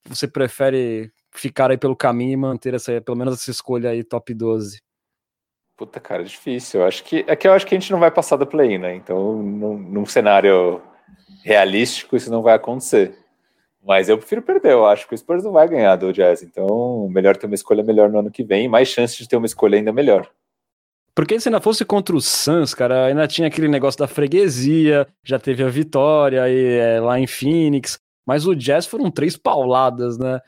você 0.08 0.28
prefere 0.28 1.12
ficar 1.32 1.70
aí 1.70 1.78
pelo 1.78 1.96
caminho 1.96 2.34
e 2.34 2.38
manter 2.38 2.74
essa, 2.74 3.00
pelo 3.02 3.18
menos 3.18 3.36
essa 3.36 3.52
escolha 3.52 3.92
aí 3.92 4.04
top 4.04 4.34
12? 4.34 4.82
Puta, 5.78 6.00
cara, 6.00 6.24
difícil. 6.24 6.82
Eu 6.82 6.88
acho 6.88 7.04
que 7.04 7.24
é 7.28 7.36
que 7.36 7.48
eu 7.48 7.54
acho 7.54 7.66
que 7.66 7.76
a 7.76 7.80
gente 7.80 7.92
não 7.92 8.00
vai 8.00 8.10
passar 8.10 8.36
do 8.36 8.48
play-in, 8.48 8.80
né? 8.80 8.96
Então, 8.96 9.34
num, 9.44 9.78
num 9.78 10.06
cenário 10.08 10.82
realístico, 11.44 12.16
isso 12.16 12.32
não 12.32 12.42
vai 12.42 12.56
acontecer. 12.56 13.16
Mas 13.86 14.10
eu 14.10 14.18
prefiro 14.18 14.42
perder, 14.42 14.74
eu 14.74 14.86
acho 14.86 15.08
que 15.08 15.14
o 15.14 15.18
Spurs 15.18 15.44
não 15.44 15.52
vai 15.52 15.68
ganhar 15.68 15.96
do 15.96 16.12
Jazz. 16.12 16.42
Então, 16.42 17.08
melhor 17.10 17.38
ter 17.38 17.46
uma 17.46 17.56
escolha 17.56 17.84
melhor 17.84 18.10
no 18.10 18.20
ano 18.20 18.32
que 18.32 18.44
vem, 18.44 18.68
mais 18.68 18.88
chance 18.88 19.18
de 19.18 19.30
ter 19.30 19.38
uma 19.38 19.46
escolha 19.46 19.78
ainda 19.78 19.94
melhor. 19.94 20.30
Porque 21.16 21.40
se 21.40 21.48
ainda 21.48 21.62
fosse 21.62 21.86
contra 21.86 22.16
o 22.16 22.22
Suns, 22.22 22.74
cara, 22.74 23.06
ainda 23.06 23.28
tinha 23.28 23.48
aquele 23.48 23.68
negócio 23.68 24.00
da 24.00 24.08
freguesia, 24.08 25.08
já 25.24 25.40
teve 25.40 25.64
a 25.64 25.70
vitória 25.70 26.44
aí, 26.44 26.78
é, 26.78 27.00
lá 27.00 27.20
em 27.20 27.26
Phoenix, 27.28 27.98
mas 28.26 28.46
o 28.46 28.56
Jazz 28.56 28.86
foram 28.86 29.10
três 29.10 29.38
pauladas, 29.38 30.18
né? 30.18 30.42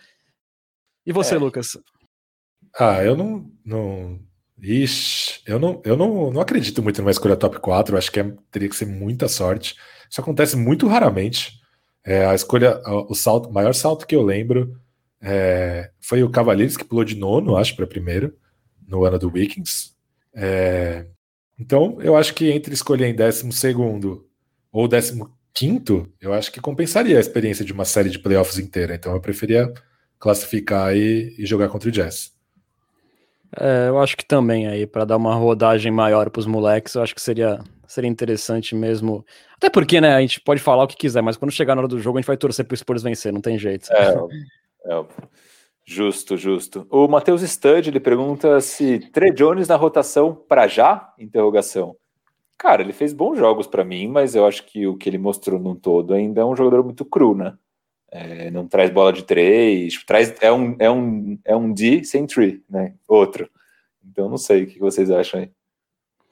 E 1.06 1.14
você, 1.14 1.36
é. 1.36 1.38
Lucas? 1.38 1.78
Ah, 2.78 3.04
eu 3.04 3.16
não, 3.16 3.50
não. 3.66 4.20
Ixi, 4.62 5.42
eu 5.46 5.60
não, 5.60 5.82
eu 5.86 5.96
não, 5.96 6.32
não 6.32 6.42
acredito 6.42 6.84
muito 6.84 7.02
numa 7.02 7.12
escolha 7.12 7.36
top 7.36 7.60
4. 7.60 7.94
Eu 7.94 7.98
acho 7.98 8.12
que 8.12 8.20
é, 8.20 8.34
teria 8.52 8.70
que 8.70 8.76
ser 8.76 8.86
muita 8.86 9.28
sorte. 9.28 9.76
Isso 10.10 10.20
acontece 10.22 10.56
muito 10.56 10.88
raramente. 10.88 11.60
É, 12.04 12.26
a 12.26 12.34
escolha, 12.34 12.82
o 13.08 13.14
salto, 13.14 13.52
maior 13.52 13.74
salto 13.74 14.08
que 14.08 14.16
eu 14.16 14.22
lembro 14.22 14.80
é, 15.22 15.92
foi 16.00 16.24
o 16.24 16.30
Cavaliers 16.30 16.78
que 16.78 16.86
pulou 16.86 17.04
de 17.04 17.16
nono, 17.16 17.56
acho, 17.58 17.76
para 17.76 17.86
primeiro, 17.88 18.36
no 18.88 19.04
ano 19.06 19.20
do 19.20 19.30
Vikings. 19.30 19.92
É, 20.34 21.06
então, 21.60 21.98
eu 22.02 22.16
acho 22.16 22.34
que 22.34 22.50
entre 22.50 22.74
escolher 22.74 23.08
em 23.08 23.16
décimo 23.16 23.52
segundo 23.52 24.28
ou 24.72 24.88
décimo 24.88 25.38
quinto, 25.54 26.12
eu 26.22 26.34
acho 26.34 26.52
que 26.52 26.62
compensaria 26.62 27.18
a 27.18 27.20
experiência 27.20 27.66
de 27.66 27.74
uma 27.74 27.86
série 27.86 28.10
de 28.10 28.20
playoffs 28.20 28.58
inteira. 28.58 28.96
Então, 28.96 29.14
eu 29.14 29.22
preferia 29.22 29.72
classificar 30.18 30.96
e, 30.96 31.36
e 31.38 31.46
jogar 31.46 31.70
contra 31.70 31.90
o 31.90 31.92
Jazz. 31.92 32.32
É, 33.58 33.88
eu 33.90 34.00
acho 34.00 34.16
que 34.16 34.26
também 34.26 34.68
aí, 34.68 34.86
para 34.86 35.06
dar 35.06 35.18
uma 35.18 35.34
rodagem 35.36 35.92
maior 35.92 36.30
para 36.30 36.40
os 36.40 36.46
moleques, 36.46 36.96
eu 36.96 37.02
acho 37.02 37.16
que 37.16 37.22
seria 37.22 37.60
seria 37.90 38.10
interessante 38.10 38.76
mesmo. 38.76 39.26
Até 39.58 39.68
porque, 39.70 40.00
né, 40.00 40.14
a 40.14 40.22
gente 40.22 40.40
pode 40.40 40.62
falar 40.62 40.84
o 40.84 40.88
que 40.88 40.96
quiser, 40.96 41.24
mas 41.24 41.36
quando 41.36 41.52
chegar 41.52 41.76
na 41.76 41.82
hora 41.82 41.88
do 41.88 42.00
jogo, 42.00 42.18
a 42.18 42.22
gente 42.22 42.28
vai 42.28 42.38
torcer 42.38 42.64
pro 42.64 42.78
Spurs 42.78 43.02
vencer, 43.02 43.34
não 43.34 43.42
tem 43.42 43.58
jeito. 43.58 43.92
É, 43.92 44.14
é 44.86 45.06
justo, 45.84 46.38
justo. 46.38 46.86
O 46.92 47.08
Matheus 47.08 47.42
Stud, 47.42 47.90
ele 47.90 48.00
pergunta 48.00 48.62
se 48.62 49.00
Trey 49.12 49.32
Jones 49.32 49.68
na 49.68 49.76
rotação 49.76 50.36
para 50.36 50.68
já? 50.68 51.12
Interrogação. 51.18 51.96
Cara, 52.56 52.84
ele 52.84 52.94
fez 52.94 53.12
bons 53.12 53.40
jogos 53.40 53.66
para 53.66 53.84
mim, 53.84 54.08
mas 54.08 54.36
eu 54.36 54.46
acho 54.46 54.66
que 54.66 54.86
o 54.86 54.96
que 54.96 55.10
ele 55.10 55.18
mostrou 55.18 55.60
num 55.60 55.76
todo 55.76 56.14
ainda 56.14 56.42
é 56.42 56.46
um 56.46 56.56
jogador 56.56 56.84
muito 56.84 57.04
cru, 57.04 57.34
né? 57.34 57.58
É, 58.12 58.50
não 58.50 58.68
traz 58.68 58.90
bola 58.90 59.14
de 59.14 59.24
três, 59.24 59.94
tipo, 59.94 60.06
traz, 60.06 60.34
é, 60.42 60.52
um, 60.52 60.76
é, 60.80 60.90
um, 60.90 61.40
é 61.46 61.56
um 61.56 61.72
D 61.72 62.04
sem 62.04 62.26
tree, 62.26 62.64
né? 62.70 62.94
Outro. 63.08 63.50
Então 64.04 64.28
não 64.28 64.38
sei 64.38 64.64
o 64.64 64.68
que 64.68 64.80
vocês 64.80 65.12
acham 65.12 65.42
aí. 65.42 65.52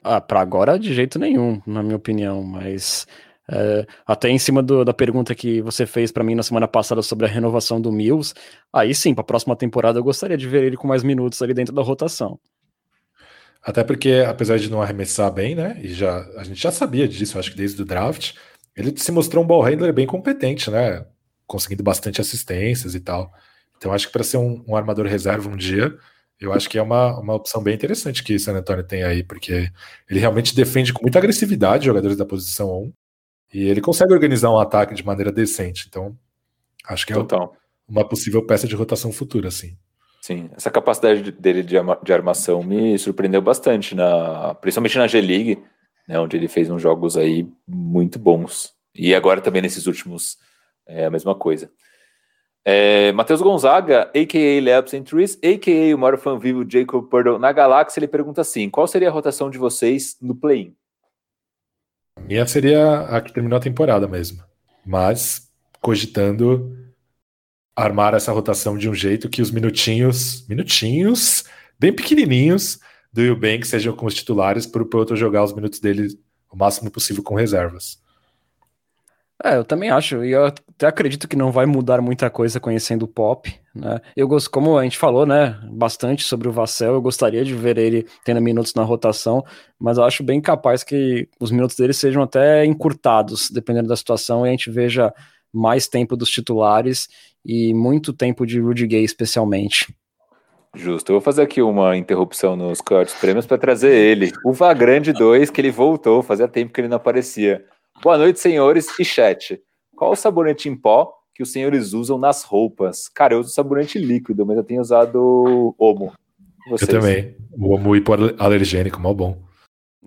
Ah, 0.04 0.22
para 0.22 0.42
agora 0.42 0.80
de 0.80 0.94
jeito 0.94 1.20
nenhum, 1.20 1.62
na 1.66 1.84
minha 1.84 1.96
opinião, 1.96 2.42
mas 2.44 3.06
é, 3.50 3.86
até 4.06 4.30
em 4.30 4.38
cima 4.38 4.62
do, 4.62 4.84
da 4.84 4.94
pergunta 4.94 5.34
que 5.34 5.62
você 5.62 5.86
fez 5.86 6.12
para 6.12 6.24
mim 6.24 6.36
na 6.36 6.44
semana 6.44 6.68
passada 6.68 7.02
sobre 7.02 7.26
a 7.26 7.30
renovação 7.30 7.80
do 7.80 7.92
Mills, 7.92 8.34
aí 8.74 8.94
sim, 8.94 9.14
para 9.14 9.22
a 9.22 9.26
próxima 9.26 9.56
temporada 9.56 10.00
eu 10.00 10.04
gostaria 10.04 10.38
de 10.38 10.48
ver 10.48 10.64
ele 10.64 10.78
com 10.78 10.88
mais 10.88 11.04
minutos 11.04 11.42
ali 11.42 11.54
dentro 11.54 11.74
da 11.74 11.82
rotação. 11.82 12.40
Até 13.62 13.84
porque, 13.84 14.24
apesar 14.28 14.58
de 14.58 14.70
não 14.70 14.82
arremessar 14.82 15.32
bem, 15.32 15.56
né? 15.56 15.78
E 15.82 15.90
já, 15.90 16.26
a 16.38 16.44
gente 16.44 16.62
já 16.62 16.72
sabia 16.72 17.08
disso, 17.08 17.38
acho 17.38 17.52
que 17.52 17.58
desde 17.58 17.82
o 17.82 17.86
draft, 17.86 18.34
ele 18.76 18.94
se 18.98 19.12
mostrou 19.12 19.44
um 19.44 19.48
ball 19.48 19.62
handler 19.62 19.92
bem 19.92 20.06
competente, 20.06 20.70
né? 20.70 21.06
Conseguindo 21.48 21.82
bastante 21.82 22.22
assistências 22.22 22.94
e 22.94 23.00
tal. 23.00 23.34
Então 23.78 23.94
acho 23.94 24.08
que 24.08 24.14
para 24.14 24.24
ser 24.24 24.38
um, 24.38 24.64
um 24.68 24.76
armador 24.76 25.06
reserva 25.08 25.50
um 25.50 25.56
dia, 25.56 25.98
eu 26.40 26.54
acho 26.54 26.70
que 26.70 26.78
é 26.78 26.82
uma, 26.82 27.20
uma 27.20 27.34
opção 27.34 27.64
bem 27.64 27.74
interessante 27.74 28.24
que 28.24 28.36
o 28.36 28.40
San 28.40 28.54
Antonio 28.54 28.84
tem 28.84 29.04
aí, 29.04 29.24
porque 29.24 29.72
ele 30.10 30.20
realmente 30.20 30.56
defende 30.56 30.94
com 30.94 31.02
muita 31.02 31.18
agressividade 31.18 31.86
jogadores 31.86 32.18
da 32.18 32.26
posição 32.26 32.70
1 32.84 32.94
e 33.54 33.64
ele 33.68 33.82
consegue 33.82 34.14
organizar 34.14 34.52
um 34.52 34.60
ataque 34.60 34.94
de 34.94 35.06
maneira 35.06 35.32
decente. 35.32 35.86
Então, 35.88 36.16
acho 36.88 37.08
que 37.08 37.14
é 37.14 37.16
Total. 37.16 37.56
uma 37.88 38.08
possível 38.08 38.46
peça 38.46 38.68
de 38.68 38.76
rotação 38.76 39.12
futura, 39.12 39.50
sim. 39.50 39.78
Sim, 40.22 40.50
essa 40.56 40.70
capacidade 40.70 41.32
dele 41.32 41.64
de, 41.64 41.76
de 42.04 42.14
armação 42.14 42.62
me 42.62 42.98
surpreendeu 43.00 43.42
bastante, 43.42 43.96
na, 43.96 44.54
principalmente 44.56 44.98
na 44.98 45.08
G-League, 45.08 45.64
né, 46.08 46.20
onde 46.20 46.36
ele 46.36 46.48
fez 46.48 46.70
uns 46.70 46.82
jogos 46.82 47.18
aí 47.18 47.48
muito 47.68 48.20
bons. 48.20 48.74
E 48.94 49.16
agora 49.16 49.42
também 49.42 49.62
nesses 49.62 49.88
últimos 49.88 50.38
é 50.88 51.06
a 51.06 51.10
mesma 51.10 51.36
coisa. 51.36 51.70
É, 52.66 53.14
Matheus 53.14 53.42
Gonzaga, 53.42 54.12
a.k.a. 54.14 54.62
Labs 54.62 54.94
and 54.94 55.04
Trees, 55.04 55.40
a.k.a. 55.44 55.96
o 55.96 55.98
maior 55.98 56.18
fã 56.18 56.38
vivo 56.38 56.70
Jacob 56.70 57.08
Purdle 57.10 57.40
na 57.40 57.52
galáxia, 57.52 58.00
ele 58.00 58.08
pergunta 58.08 58.42
assim, 58.42 58.70
qual 58.70 58.86
seria 58.88 59.08
a 59.08 59.12
rotação 59.12 59.50
de 59.50 59.58
vocês 59.58 60.18
no 60.22 60.36
play-in? 60.36 60.76
Minha 62.28 62.46
seria 62.46 63.02
a 63.02 63.22
que 63.22 63.32
terminou 63.32 63.58
a 63.58 63.62
temporada 63.62 64.08
mesmo, 64.08 64.44
mas 64.86 65.50
cogitando 65.80 66.76
armar 67.74 68.14
essa 68.14 68.34
rotação 68.34 68.78
de 68.78 68.90
um 68.90 68.94
jeito 68.94 69.30
que 69.30 69.42
os 69.42 69.52
minutinhos, 69.52 70.46
minutinhos, 70.48 71.46
bem 71.80 71.94
pequenininhos, 71.94 72.80
do 73.14 73.22
Eubank 73.22 73.66
sejam 73.66 73.96
com 73.96 74.06
os 74.06 74.14
titulares 74.14 74.66
para 74.66 74.82
o 74.82 74.86
Purdle 74.86 75.16
jogar 75.16 75.44
os 75.44 75.54
minutos 75.54 75.80
dele 75.80 76.10
o 76.52 76.58
máximo 76.58 76.92
possível 76.92 77.24
com 77.24 77.36
reservas. 77.36 77.98
É, 79.44 79.56
eu 79.56 79.64
também 79.64 79.92
acho, 79.92 80.26
e 80.26 80.32
eu 80.32 80.46
até 80.46 80.88
acredito 80.88 81.28
que 81.28 81.36
não 81.36 81.52
vai 81.52 81.68
mudar 81.68 82.02
muita 82.02 82.28
coisa 82.28 82.60
conhecendo 82.60 83.04
o 83.04 83.08
Pop, 83.08 83.54
né? 83.74 84.02
Eu 84.16 84.28
gosto, 84.28 84.50
como 84.50 84.78
a 84.78 84.84
gente 84.84 84.98
falou, 84.98 85.28
né, 85.28 85.60
bastante 85.72 86.24
sobre 86.24 86.48
o 86.48 86.52
Vassell, 86.52 86.96
eu 86.96 87.02
gostaria 87.02 87.46
de 87.46 87.54
ver 87.54 87.78
ele 87.78 88.08
tendo 88.26 88.42
minutos 88.42 88.74
na 88.74 88.84
rotação, 88.84 89.44
mas 89.80 90.00
eu 90.00 90.04
acho 90.04 90.24
bem 90.24 90.42
capaz 90.42 90.84
que 90.84 91.30
os 91.40 91.52
minutos 91.52 91.76
dele 91.76 91.94
sejam 91.94 92.24
até 92.24 92.66
encurtados, 92.66 93.52
dependendo 93.52 93.88
da 93.88 93.96
situação, 93.96 94.44
e 94.44 94.50
a 94.50 94.52
gente 94.52 94.72
veja 94.72 95.14
mais 95.54 95.88
tempo 95.88 96.18
dos 96.18 96.32
titulares 96.32 97.08
e 97.46 97.76
muito 97.76 98.14
tempo 98.14 98.44
de 98.44 98.60
Rudy 98.60 98.88
Gay, 98.88 99.04
especialmente. 99.04 99.94
Justo. 100.76 101.12
Eu 101.12 101.16
vou 101.16 101.22
fazer 101.22 101.44
aqui 101.44 101.62
uma 101.62 101.96
interrupção 101.96 102.56
nos 102.56 102.82
Coyotes 102.82 103.14
Prêmios 103.14 103.46
para 103.46 103.58
trazer 103.58 103.94
ele, 103.94 104.32
o 104.44 104.52
Vagrande 104.52 105.14
2, 105.14 105.50
que 105.50 105.62
ele 105.62 105.72
voltou, 105.72 106.22
fazia 106.22 106.48
tempo 106.48 106.74
que 106.74 106.82
ele 106.82 106.88
não 106.88 106.98
aparecia. 106.98 107.64
Boa 108.02 108.16
noite, 108.16 108.40
senhores 108.40 108.88
e 109.00 109.04
chat. 109.04 109.60
Qual 109.96 110.12
o 110.12 110.16
sabonete 110.16 110.70
em 110.70 110.76
pó 110.76 111.12
que 111.34 111.42
os 111.42 111.52
senhores 111.52 111.94
usam 111.94 112.18
nas 112.18 112.44
roupas? 112.44 113.08
Cara, 113.08 113.34
eu 113.34 113.40
uso 113.40 113.50
sabonete 113.50 113.98
líquido, 113.98 114.46
mas 114.46 114.56
eu 114.56 114.64
tenho 114.64 114.82
usado 114.82 115.76
Omo. 115.80 116.14
Vocês? 116.70 116.94
Eu 116.94 117.00
também. 117.00 117.36
O 117.52 117.74
Omo 117.74 117.96
hipoalergênico, 117.96 119.00
mal 119.00 119.16
bom. 119.16 119.42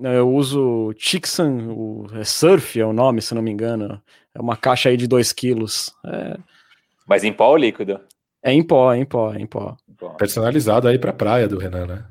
Eu 0.01 0.33
uso 0.33 0.95
Tixan, 0.95 1.73
o 1.73 2.07
é 2.15 2.25
Surf 2.25 2.79
é 2.81 2.87
o 2.87 2.93
nome, 2.93 3.21
se 3.21 3.35
não 3.35 3.43
me 3.43 3.51
engano. 3.51 4.01
É 4.33 4.41
uma 4.41 4.57
caixa 4.57 4.89
aí 4.89 4.97
de 4.97 5.09
2 5.09 5.33
quilos. 5.33 5.93
É... 6.07 6.39
Mas 7.09 7.25
em 7.25 7.33
pó 7.33 7.51
ou 7.51 7.57
líquido? 7.57 8.01
É 8.43 8.53
em 8.53 8.63
pó, 8.63 8.95
é 8.95 8.99
em 8.99 9.05
pó, 9.05 9.35
é 9.35 9.41
em 9.41 9.47
pó. 9.47 9.77
Personalizado 10.17 10.87
aí 10.87 10.99
pra 10.99 11.13
praia 11.13 11.49
do 11.49 11.59
Renan, 11.59 11.87
né? 11.87 12.05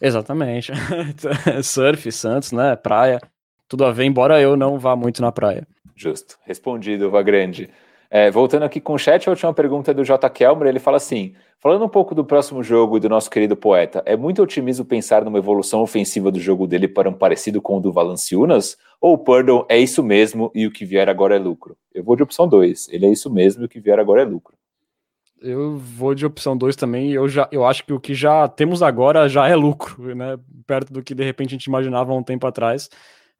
Exatamente. 0.00 0.72
Surf, 1.62 2.10
Santos, 2.10 2.50
né? 2.50 2.74
Praia 2.74 3.20
tudo 3.68 3.84
a 3.84 3.92
ver, 3.92 4.04
embora 4.04 4.40
eu 4.40 4.56
não 4.56 4.78
vá 4.78 4.94
muito 4.94 5.20
na 5.22 5.32
praia. 5.32 5.66
Justo. 5.96 6.36
Respondido, 6.44 7.10
Vagrande. 7.10 7.70
É, 8.10 8.30
voltando 8.30 8.62
aqui 8.62 8.80
com 8.80 8.94
o 8.94 8.98
chat, 8.98 9.26
a 9.26 9.32
última 9.32 9.52
pergunta 9.52 9.90
é 9.90 9.94
do 9.94 10.04
J. 10.04 10.30
Kelmer, 10.30 10.68
ele 10.68 10.78
fala 10.78 10.98
assim, 10.98 11.34
falando 11.58 11.84
um 11.84 11.88
pouco 11.88 12.14
do 12.14 12.24
próximo 12.24 12.62
jogo 12.62 12.96
e 12.96 13.00
do 13.00 13.08
nosso 13.08 13.28
querido 13.28 13.56
poeta, 13.56 14.02
é 14.06 14.16
muito 14.16 14.40
otimismo 14.40 14.84
pensar 14.84 15.24
numa 15.24 15.38
evolução 15.38 15.80
ofensiva 15.80 16.30
do 16.30 16.38
jogo 16.38 16.66
dele 16.66 16.86
para 16.86 17.08
um 17.08 17.12
parecido 17.12 17.60
com 17.60 17.78
o 17.78 17.80
do 17.80 17.92
Valanciunas? 17.92 18.76
Ou 19.00 19.14
o 19.14 19.18
Purdle 19.18 19.66
é 19.68 19.78
isso 19.78 20.00
mesmo 20.02 20.50
e 20.54 20.64
o 20.64 20.70
que 20.70 20.84
vier 20.84 21.08
agora 21.08 21.34
é 21.34 21.38
lucro? 21.38 21.76
Eu 21.92 22.04
vou 22.04 22.14
de 22.14 22.22
opção 22.22 22.46
2, 22.46 22.88
ele 22.90 23.06
é 23.06 23.10
isso 23.10 23.28
mesmo 23.28 23.62
e 23.62 23.66
o 23.66 23.68
que 23.68 23.80
vier 23.80 23.98
agora 23.98 24.22
é 24.22 24.24
lucro. 24.24 24.54
Eu 25.42 25.76
vou 25.76 26.14
de 26.14 26.24
opção 26.24 26.56
2 26.56 26.76
também, 26.76 27.10
eu, 27.10 27.28
já, 27.28 27.48
eu 27.50 27.66
acho 27.66 27.84
que 27.84 27.92
o 27.92 27.98
que 28.00 28.14
já 28.14 28.46
temos 28.46 28.82
agora 28.82 29.28
já 29.28 29.48
é 29.48 29.56
lucro, 29.56 30.14
né? 30.14 30.38
Perto 30.66 30.92
do 30.92 31.02
que 31.02 31.14
de 31.14 31.24
repente 31.24 31.48
a 31.48 31.56
gente 31.58 31.66
imaginava 31.66 32.12
há 32.12 32.16
um 32.16 32.22
tempo 32.22 32.46
atrás. 32.46 32.88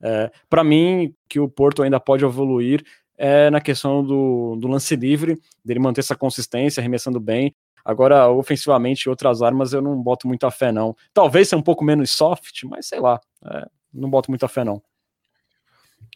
É, 0.02 0.30
para 0.48 0.64
mim, 0.64 1.14
que 1.28 1.40
o 1.40 1.48
Porto 1.48 1.82
ainda 1.82 1.98
pode 1.98 2.24
evoluir 2.24 2.84
é 3.16 3.48
na 3.48 3.60
questão 3.60 4.04
do, 4.04 4.56
do 4.56 4.66
lance 4.66 4.94
livre, 4.96 5.38
dele 5.64 5.78
manter 5.78 6.00
essa 6.00 6.16
consistência, 6.16 6.80
arremessando 6.80 7.20
bem. 7.20 7.54
Agora, 7.84 8.28
ofensivamente, 8.28 9.08
outras 9.08 9.42
armas 9.42 9.72
eu 9.72 9.82
não 9.82 10.00
boto 10.02 10.26
muita 10.26 10.50
fé, 10.50 10.72
não. 10.72 10.96
Talvez 11.12 11.48
seja 11.48 11.58
um 11.58 11.62
pouco 11.62 11.84
menos 11.84 12.10
soft, 12.10 12.64
mas 12.64 12.86
sei 12.86 12.98
lá, 12.98 13.20
é, 13.44 13.66
não 13.92 14.10
boto 14.10 14.30
muita 14.30 14.48
fé, 14.48 14.64
não. 14.64 14.82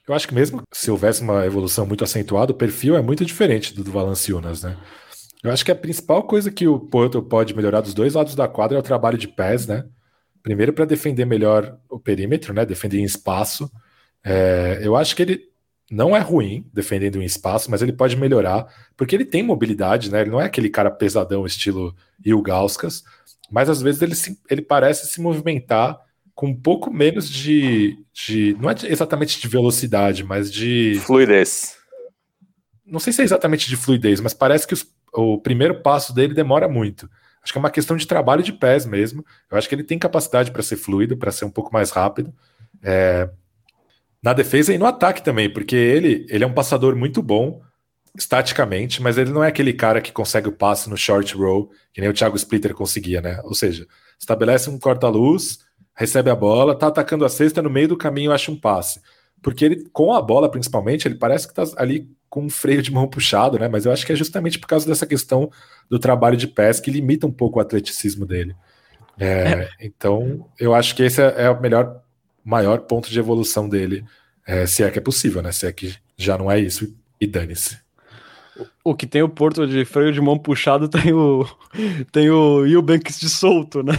Eu 0.08 0.14
acho 0.14 0.26
que 0.26 0.34
mesmo 0.34 0.62
se 0.72 0.90
houvesse 0.90 1.20
uma 1.20 1.44
evolução 1.44 1.84
muito 1.86 2.02
acentuada, 2.02 2.52
o 2.52 2.56
perfil 2.56 2.96
é 2.96 3.02
muito 3.02 3.24
diferente 3.24 3.74
do 3.74 3.84
do 3.84 3.92
Valanciunas, 3.92 4.62
né? 4.62 4.76
Eu 5.44 5.52
acho 5.52 5.64
que 5.64 5.70
a 5.70 5.76
principal 5.76 6.22
coisa 6.24 6.50
que 6.50 6.66
o 6.66 6.80
Porto 6.80 7.22
pode 7.22 7.54
melhorar 7.54 7.82
dos 7.82 7.94
dois 7.94 8.14
lados 8.14 8.34
da 8.34 8.48
quadra 8.48 8.76
é 8.76 8.80
o 8.80 8.82
trabalho 8.82 9.18
de 9.18 9.28
pés, 9.28 9.66
né? 9.66 9.84
Primeiro, 10.42 10.72
para 10.72 10.84
defender 10.84 11.24
melhor 11.24 11.78
o 11.88 11.98
perímetro, 11.98 12.52
né? 12.54 12.64
Defender 12.64 12.98
em 12.98 13.04
espaço. 13.04 13.70
É, 14.24 14.80
eu 14.82 14.96
acho 14.96 15.14
que 15.14 15.22
ele 15.22 15.48
não 15.90 16.16
é 16.16 16.20
ruim 16.20 16.66
defendendo 16.72 17.20
em 17.20 17.24
espaço, 17.24 17.70
mas 17.70 17.80
ele 17.80 17.92
pode 17.92 18.16
melhorar, 18.16 18.66
porque 18.96 19.16
ele 19.16 19.24
tem 19.24 19.42
mobilidade, 19.42 20.10
né? 20.10 20.20
Ele 20.20 20.30
não 20.30 20.40
é 20.40 20.44
aquele 20.44 20.68
cara 20.68 20.90
pesadão, 20.90 21.46
estilo 21.46 21.94
Ilgauskas, 22.24 23.04
mas 23.50 23.70
às 23.70 23.80
vezes 23.80 24.02
ele, 24.02 24.14
se, 24.14 24.38
ele 24.50 24.60
parece 24.60 25.06
se 25.06 25.20
movimentar 25.20 25.98
com 26.34 26.48
um 26.48 26.54
pouco 26.54 26.92
menos 26.92 27.28
de, 27.28 27.98
de. 28.12 28.56
Não 28.60 28.70
é 28.70 28.74
exatamente 28.84 29.40
de 29.40 29.48
velocidade, 29.48 30.22
mas 30.22 30.52
de. 30.52 31.00
Fluidez. 31.04 31.76
Não 32.86 33.00
sei 33.00 33.12
se 33.12 33.22
é 33.22 33.24
exatamente 33.24 33.68
de 33.68 33.76
fluidez, 33.76 34.20
mas 34.20 34.32
parece 34.32 34.66
que 34.66 34.72
os, 34.72 34.86
o 35.12 35.38
primeiro 35.38 35.82
passo 35.82 36.14
dele 36.14 36.34
demora 36.34 36.68
muito. 36.68 37.08
Acho 37.42 37.52
que 37.52 37.58
é 37.58 37.60
uma 37.60 37.70
questão 37.70 37.96
de 37.96 38.06
trabalho 38.06 38.42
de 38.42 38.52
pés 38.52 38.84
mesmo. 38.86 39.24
Eu 39.50 39.56
acho 39.56 39.68
que 39.68 39.74
ele 39.74 39.84
tem 39.84 39.98
capacidade 39.98 40.50
para 40.50 40.62
ser 40.62 40.76
fluido, 40.76 41.16
para 41.16 41.30
ser 41.32 41.44
um 41.44 41.50
pouco 41.50 41.72
mais 41.72 41.90
rápido. 41.90 42.32
É... 42.82 43.28
Na 44.22 44.32
defesa 44.32 44.74
e 44.74 44.78
no 44.78 44.86
ataque 44.86 45.22
também, 45.22 45.52
porque 45.52 45.76
ele, 45.76 46.26
ele 46.28 46.42
é 46.42 46.46
um 46.46 46.52
passador 46.52 46.96
muito 46.96 47.22
bom 47.22 47.62
estaticamente, 48.16 49.00
mas 49.00 49.16
ele 49.16 49.30
não 49.30 49.44
é 49.44 49.48
aquele 49.48 49.72
cara 49.72 50.00
que 50.00 50.10
consegue 50.10 50.48
o 50.48 50.52
passe 50.52 50.90
no 50.90 50.96
short 50.96 51.36
roll, 51.36 51.70
que 51.92 52.00
nem 52.00 52.10
o 52.10 52.12
Thiago 52.12 52.36
Splitter 52.36 52.74
conseguia, 52.74 53.20
né? 53.20 53.40
Ou 53.44 53.54
seja, 53.54 53.86
estabelece 54.18 54.68
um 54.68 54.78
corta-luz, 54.78 55.60
recebe 55.94 56.28
a 56.28 56.34
bola, 56.34 56.76
tá 56.76 56.88
atacando 56.88 57.24
a 57.24 57.28
cesta, 57.28 57.62
no 57.62 57.70
meio 57.70 57.88
do 57.88 57.96
caminho 57.96 58.32
acha 58.32 58.50
um 58.50 58.56
passe. 58.56 59.00
Porque 59.40 59.64
ele, 59.64 59.88
com 59.92 60.12
a 60.12 60.20
bola 60.20 60.50
principalmente, 60.50 61.06
ele 61.06 61.14
parece 61.14 61.46
que 61.46 61.54
tá 61.54 61.62
ali 61.76 62.10
com 62.28 62.44
um 62.44 62.50
freio 62.50 62.82
de 62.82 62.92
mão 62.92 63.08
puxado, 63.08 63.58
né? 63.58 63.68
Mas 63.68 63.86
eu 63.86 63.92
acho 63.92 64.04
que 64.04 64.12
é 64.12 64.16
justamente 64.16 64.58
por 64.58 64.66
causa 64.66 64.86
dessa 64.86 65.06
questão 65.06 65.50
do 65.88 65.98
trabalho 65.98 66.36
de 66.36 66.46
pés 66.46 66.80
que 66.80 66.90
limita 66.90 67.26
um 67.26 67.32
pouco 67.32 67.58
o 67.58 67.62
atleticismo 67.62 68.26
dele. 68.26 68.54
É, 69.18 69.26
é. 69.26 69.68
Então, 69.80 70.46
eu 70.58 70.74
acho 70.74 70.94
que 70.94 71.02
esse 71.02 71.20
é, 71.20 71.44
é 71.44 71.50
o 71.50 71.60
melhor, 71.60 72.02
maior 72.44 72.80
ponto 72.80 73.10
de 73.10 73.18
evolução 73.18 73.68
dele, 73.68 74.04
é, 74.46 74.66
se 74.66 74.82
é 74.82 74.90
que 74.90 74.98
é 74.98 75.02
possível, 75.02 75.42
né? 75.42 75.52
Se 75.52 75.66
é 75.66 75.72
que 75.72 75.94
já 76.16 76.38
não 76.38 76.50
é 76.50 76.58
isso, 76.58 76.94
e 77.20 77.26
dane-se. 77.26 77.78
O 78.82 78.94
que 78.94 79.06
tem 79.06 79.22
o 79.22 79.28
Porto 79.28 79.66
de 79.66 79.84
freio 79.84 80.12
de 80.12 80.20
mão 80.20 80.38
puxado 80.38 80.88
tem 80.90 81.12
o 81.12 81.46
tem 82.10 82.30
o 82.30 82.66
Eubanks 82.66 83.20
de 83.20 83.28
solto, 83.28 83.82
né? 83.82 83.92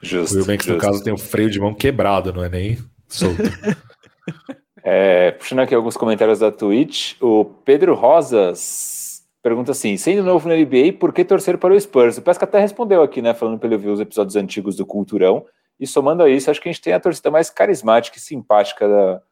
Justo. 0.00 0.36
O 0.36 0.40
Eubanks, 0.40 0.66
no 0.66 0.78
caso, 0.78 1.02
tem 1.02 1.12
o 1.12 1.18
freio 1.18 1.50
de 1.50 1.60
mão 1.60 1.74
quebrado, 1.74 2.32
não 2.32 2.42
é 2.42 2.48
nem 2.48 2.78
solto. 3.08 3.42
É, 4.84 5.30
puxando 5.32 5.60
aqui 5.60 5.74
alguns 5.74 5.96
comentários 5.96 6.40
da 6.40 6.50
Twitch, 6.50 7.14
o 7.20 7.44
Pedro 7.44 7.94
Rosas 7.94 9.02
pergunta 9.42 9.72
assim: 9.72 9.96
sendo 9.96 10.22
novo 10.22 10.48
na 10.48 10.56
NBA, 10.56 10.94
por 10.98 11.12
que 11.12 11.24
torcer 11.24 11.58
para 11.58 11.74
o 11.74 11.80
Spurs? 11.80 12.18
O 12.18 12.22
Pesca 12.22 12.44
até 12.44 12.60
respondeu 12.60 13.02
aqui, 13.02 13.20
né? 13.20 13.34
Falando 13.34 13.58
pelo 13.58 13.78
viu 13.78 13.92
os 13.92 14.00
episódios 14.00 14.36
antigos 14.36 14.76
do 14.76 14.86
Culturão. 14.86 15.44
E 15.80 15.86
somando 15.86 16.22
a 16.22 16.28
isso, 16.28 16.50
acho 16.50 16.60
que 16.60 16.68
a 16.68 16.72
gente 16.72 16.82
tem 16.82 16.92
a 16.92 17.00
torcida 17.00 17.30
mais 17.30 17.50
carismática 17.50 18.16
e 18.16 18.20
simpática 18.20 18.86
da 18.88 19.22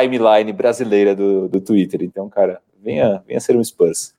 timeline 0.00 0.52
brasileira 0.52 1.16
do, 1.16 1.48
do 1.48 1.60
Twitter. 1.60 2.02
Então, 2.02 2.28
cara, 2.28 2.60
venha, 2.80 3.22
venha 3.26 3.40
ser 3.40 3.56
um 3.56 3.64
Spurs. 3.64 4.14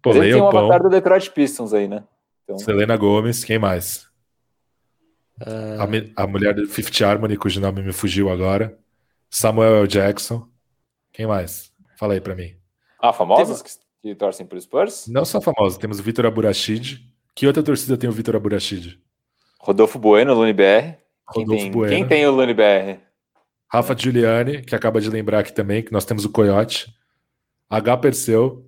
Pô, 0.00 0.10
Mas 0.10 0.18
ele 0.18 0.32
tem 0.34 0.42
um 0.42 0.46
avatar 0.46 0.82
do 0.82 0.90
Detroit 0.90 1.30
Pistons 1.30 1.72
aí, 1.72 1.88
né? 1.88 2.04
Então... 2.44 2.58
Selena 2.58 2.96
Gomes, 2.96 3.42
quem 3.42 3.58
mais? 3.58 4.06
Uh... 5.40 6.12
A, 6.16 6.22
a 6.22 6.26
mulher 6.26 6.54
do 6.54 6.68
Fifth 6.68 7.00
Harmony, 7.02 7.36
cujo 7.36 7.60
nome 7.60 7.82
me 7.82 7.92
fugiu 7.92 8.30
agora. 8.30 8.78
Samuel 9.34 9.78
L. 9.78 9.88
Jackson. 9.88 10.48
Quem 11.12 11.26
mais? 11.26 11.72
Fala 11.98 12.14
aí 12.14 12.20
pra 12.20 12.36
mim. 12.36 12.54
Ah, 13.02 13.12
famosos 13.12 13.62
que, 13.62 13.70
que 14.00 14.14
torcem 14.14 14.46
pro 14.46 14.60
Spurs? 14.60 15.08
Não 15.08 15.24
só 15.24 15.40
famosos. 15.40 15.76
Temos 15.76 15.98
o 15.98 16.02
Vitor 16.04 16.24
Aburachid. 16.24 17.00
Que 17.34 17.44
outra 17.44 17.60
torcida 17.60 17.96
tem 17.96 18.08
o 18.08 18.12
Vitor 18.12 18.36
Aburachid? 18.36 18.96
Rodolfo 19.58 19.98
Bueno, 19.98 20.34
Lune 20.34 20.52
BR. 20.52 20.94
Quem 21.32 21.46
tem, 21.46 21.70
bueno. 21.72 21.92
quem 21.92 22.06
tem 22.06 22.24
o 22.26 22.30
Lune 22.30 22.54
BR? 22.54 23.00
Rafa 23.72 23.96
Giuliani, 23.96 24.62
que 24.62 24.74
acaba 24.74 25.00
de 25.00 25.10
lembrar 25.10 25.40
aqui 25.40 25.52
também, 25.52 25.82
que 25.82 25.92
nós 25.92 26.04
temos 26.04 26.24
o 26.24 26.30
Coyote. 26.30 26.94
H. 27.68 27.96
Perseu. 27.96 28.64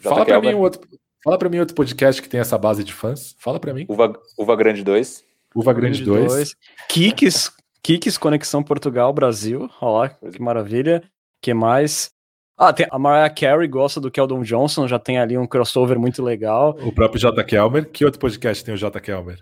Fala 0.00 0.26
para 0.26 0.40
mim 0.40 0.54
outro, 0.54 0.80
fala 1.22 1.38
para 1.38 1.48
mim 1.48 1.60
outro 1.60 1.76
podcast 1.76 2.20
que 2.20 2.28
tem 2.28 2.40
essa 2.40 2.58
base 2.58 2.82
de 2.82 2.92
fãs. 2.92 3.36
Fala 3.38 3.60
para 3.60 3.72
mim. 3.72 3.86
Uva, 3.88 4.12
Uva 4.36 4.56
Grande 4.56 4.82
2. 4.82 5.24
Uva 5.54 5.72
Grande 5.72 6.02
2. 6.02 6.56
Kikes 6.88 7.52
Kicks 7.82 8.16
Conexão 8.16 8.62
Portugal 8.62 9.12
Brasil. 9.12 9.68
Olha 9.80 9.92
lá, 9.92 10.08
que 10.08 10.40
maravilha. 10.40 11.02
que 11.40 11.52
mais? 11.52 12.12
Ah, 12.56 12.72
tem 12.72 12.86
a 12.90 12.98
Mariah 12.98 13.30
Carey 13.34 13.66
gosta 13.66 14.00
do 14.00 14.10
Keldon 14.10 14.42
Johnson, 14.42 14.86
já 14.86 14.98
tem 14.98 15.18
ali 15.18 15.36
um 15.36 15.46
crossover 15.46 15.98
muito 15.98 16.22
legal. 16.22 16.76
O 16.82 16.92
próprio 16.92 17.20
J. 17.20 17.42
Kelmer. 17.42 17.90
Que 17.90 18.04
outro 18.04 18.20
podcast 18.20 18.64
tem 18.64 18.74
o 18.74 18.76
J. 18.76 19.00
Kelmer? 19.00 19.38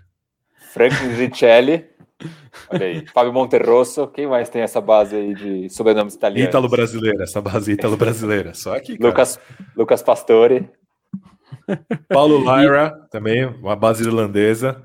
Frank 0.73 0.95
Ricelli. 0.95 1.85
Olha 2.69 2.85
aí. 2.85 3.05
Fábio 3.13 3.33
Monterrosso. 3.33 4.07
Quem 4.07 4.25
mais 4.25 4.49
tem 4.49 4.63
essa 4.63 4.81
base 4.81 5.15
aí 5.15 5.35
de 5.35 5.69
sobrenomes 5.69 6.15
italianos? 6.15 6.49
Ítalo 6.49 6.67
brasileira, 6.67 7.23
essa 7.23 7.41
base 7.41 7.73
ítalo 7.73 7.95
brasileira. 7.95 8.53
Só 8.55 8.75
aqui. 8.75 8.97
Cara. 8.97 9.09
Lucas, 9.09 9.39
Lucas 9.75 10.01
Pastore. 10.01 10.67
Paulo 12.07 12.39
Lyra, 12.39 12.91
também, 13.11 13.45
uma 13.45 13.75
base 13.75 14.03
irlandesa. 14.03 14.81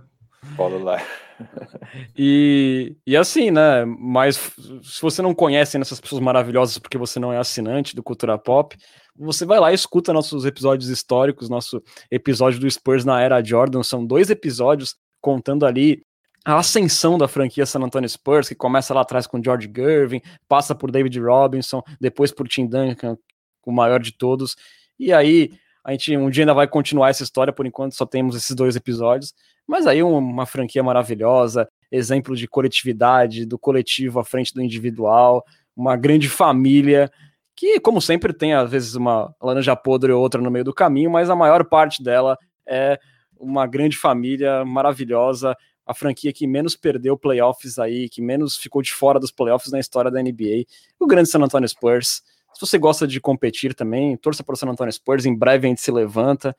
Paulo 0.57 0.79
Lyra. 0.79 1.26
e, 2.17 2.97
e 3.07 3.17
assim, 3.17 3.51
né? 3.51 3.85
Mas 3.85 4.37
se 4.83 5.01
você 5.03 5.23
não 5.23 5.35
conhece 5.35 5.79
essas 5.79 6.01
pessoas 6.01 6.21
maravilhosas 6.21 6.79
porque 6.79 6.99
você 6.99 7.19
não 7.19 7.33
é 7.33 7.39
assinante 7.39 7.95
do 7.95 8.03
Cultura 8.03 8.39
Pop, 8.39 8.77
você 9.17 9.45
vai 9.45 9.59
lá 9.59 9.73
e 9.73 9.75
escuta 9.75 10.13
nossos 10.13 10.45
episódios 10.45 10.89
históricos, 10.91 11.49
nosso 11.49 11.83
episódio 12.11 12.61
do 12.61 12.71
Spurs 12.71 13.05
na 13.05 13.21
era 13.21 13.43
Jordan. 13.43 13.83
São 13.83 14.05
dois 14.05 14.31
episódios 14.31 14.97
contando 15.21 15.65
ali 15.65 16.03
a 16.45 16.59
ascensão 16.59 17.19
da 17.19 17.27
franquia 17.27 17.67
San 17.67 17.81
Antonio 17.81 18.09
Spurs, 18.09 18.49
que 18.49 18.55
começa 18.55 18.95
lá 18.95 19.01
atrás 19.01 19.27
com 19.27 19.43
George 19.43 19.71
Gervin, 19.75 20.21
passa 20.49 20.77
por 20.77 20.93
David 20.93 21.19
Robinson, 21.19 21.83
depois 22.01 22.31
por 22.31 22.47
Tim 22.47 22.69
Duncan, 22.69 23.19
o 23.65 23.73
maior 23.73 23.99
de 23.99 24.13
todos, 24.17 24.55
e 24.97 25.13
aí 25.13 25.51
a 25.85 25.91
gente 25.91 26.17
um 26.17 26.31
dia 26.31 26.45
ainda 26.45 26.55
vai 26.55 26.69
continuar 26.69 27.11
essa 27.11 27.25
história, 27.25 27.53
por 27.53 27.67
enquanto 27.67 27.97
só 27.97 28.07
temos 28.07 28.37
esses 28.37 28.55
dois 28.55 28.77
episódios, 28.77 29.35
mas 29.67 29.87
aí 29.87 30.03
uma, 30.03 30.47
franquia 30.47 30.83
maravilhosa, 30.83 31.69
exemplo 31.91 32.37
de 32.37 32.47
coletividade, 32.47 33.45
do 33.45 33.59
coletivo 33.59 34.21
à 34.21 34.25
frente 34.25 34.55
do 34.55 34.63
individual, 34.63 35.45
uma 35.77 35.97
grande 35.97 36.29
família, 36.29 37.11
que, 37.55 37.81
como 37.81 38.01
sempre, 38.01 38.33
tem 38.33 38.55
às 38.55 38.71
vezes 38.71 38.95
uma 38.95 39.35
laranja 39.43 39.75
podre 39.75 40.13
ou 40.13 40.21
outra 40.21 40.41
no 40.41 40.51
meio 40.51 40.65
do 40.65 40.75
caminho, 40.75 41.11
mas 41.11 41.31
a 41.31 41.35
maior 41.35 41.65
parte 41.65 42.03
dela 42.03 42.39
é 42.67 42.99
uma 43.39 43.67
grande 43.67 43.97
família 43.97 44.65
maravilhosa, 44.65 45.57
a 45.85 45.95
franquia 45.95 46.33
que 46.33 46.47
menos 46.47 46.77
perdeu 46.77 47.17
playoffs 47.17 47.79
aí, 47.79 48.09
que 48.09 48.21
menos 48.21 48.57
ficou 48.57 48.83
de 48.83 48.93
fora 48.93 49.21
dos 49.21 49.31
playoffs 49.31 49.73
na 49.73 49.81
história 49.81 50.11
da 50.11 50.23
NBA, 50.23 50.65
o 50.99 51.07
grande 51.07 51.29
San 51.29 51.41
Antonio 51.41 51.69
Spurs. 51.69 52.23
Se 52.53 52.61
você 52.61 52.79
gosta 52.79 53.07
de 53.07 53.21
competir 53.21 53.75
também, 53.75 54.17
torça 54.17 54.43
para 54.43 54.55
o 54.55 54.57
San 54.57 54.69
Antonio 54.69 54.93
Spurs, 54.93 55.27
em 55.27 55.37
breve 55.37 55.67
a 55.67 55.69
gente 55.69 55.81
se 55.81 55.91
levanta. 55.91 56.57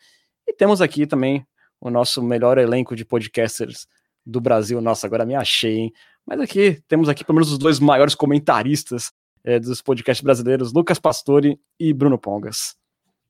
E 0.47 0.53
temos 0.53 0.81
aqui 0.81 1.05
também 1.05 1.45
o 1.80 1.90
nosso 1.90 2.22
melhor 2.22 2.58
elenco 2.58 2.95
de 2.95 3.06
podcasters 3.06 3.88
do 4.26 4.41
Brasil. 4.41 4.82
Nossa, 4.82 5.08
agora 5.08 5.26
me 5.26 5.36
achei, 5.36 5.78
hein? 5.78 5.94
Mas 6.26 6.40
aqui 6.41 6.82
temos 6.88 7.08
aqui 7.08 7.24
pelo 7.24 7.36
menos 7.36 7.52
os 7.52 7.58
dois 7.58 7.80
maiores 7.80 8.14
comentaristas 8.14 9.12
é, 9.44 9.60
dos 9.60 9.82
podcasts 9.82 10.24
brasileiros, 10.24 10.74
Lucas 10.74 10.99
Pastore 10.99 11.60
e 11.80 11.94
Bruno 11.94 12.18
Pongas. 12.18 12.76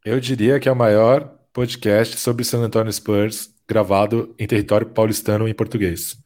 Eu 0.04 0.20
diria 0.20 0.60
que 0.60 0.68
é 0.68 0.72
o 0.72 0.76
maior 0.76 1.38
podcast 1.54 2.18
sobre 2.18 2.44
San 2.44 2.60
Antonio 2.60 2.92
Spurs 2.92 3.54
gravado 3.68 4.34
em 4.40 4.48
território 4.48 4.88
paulistano 4.88 5.48
em 5.48 5.54
português. 5.54 6.18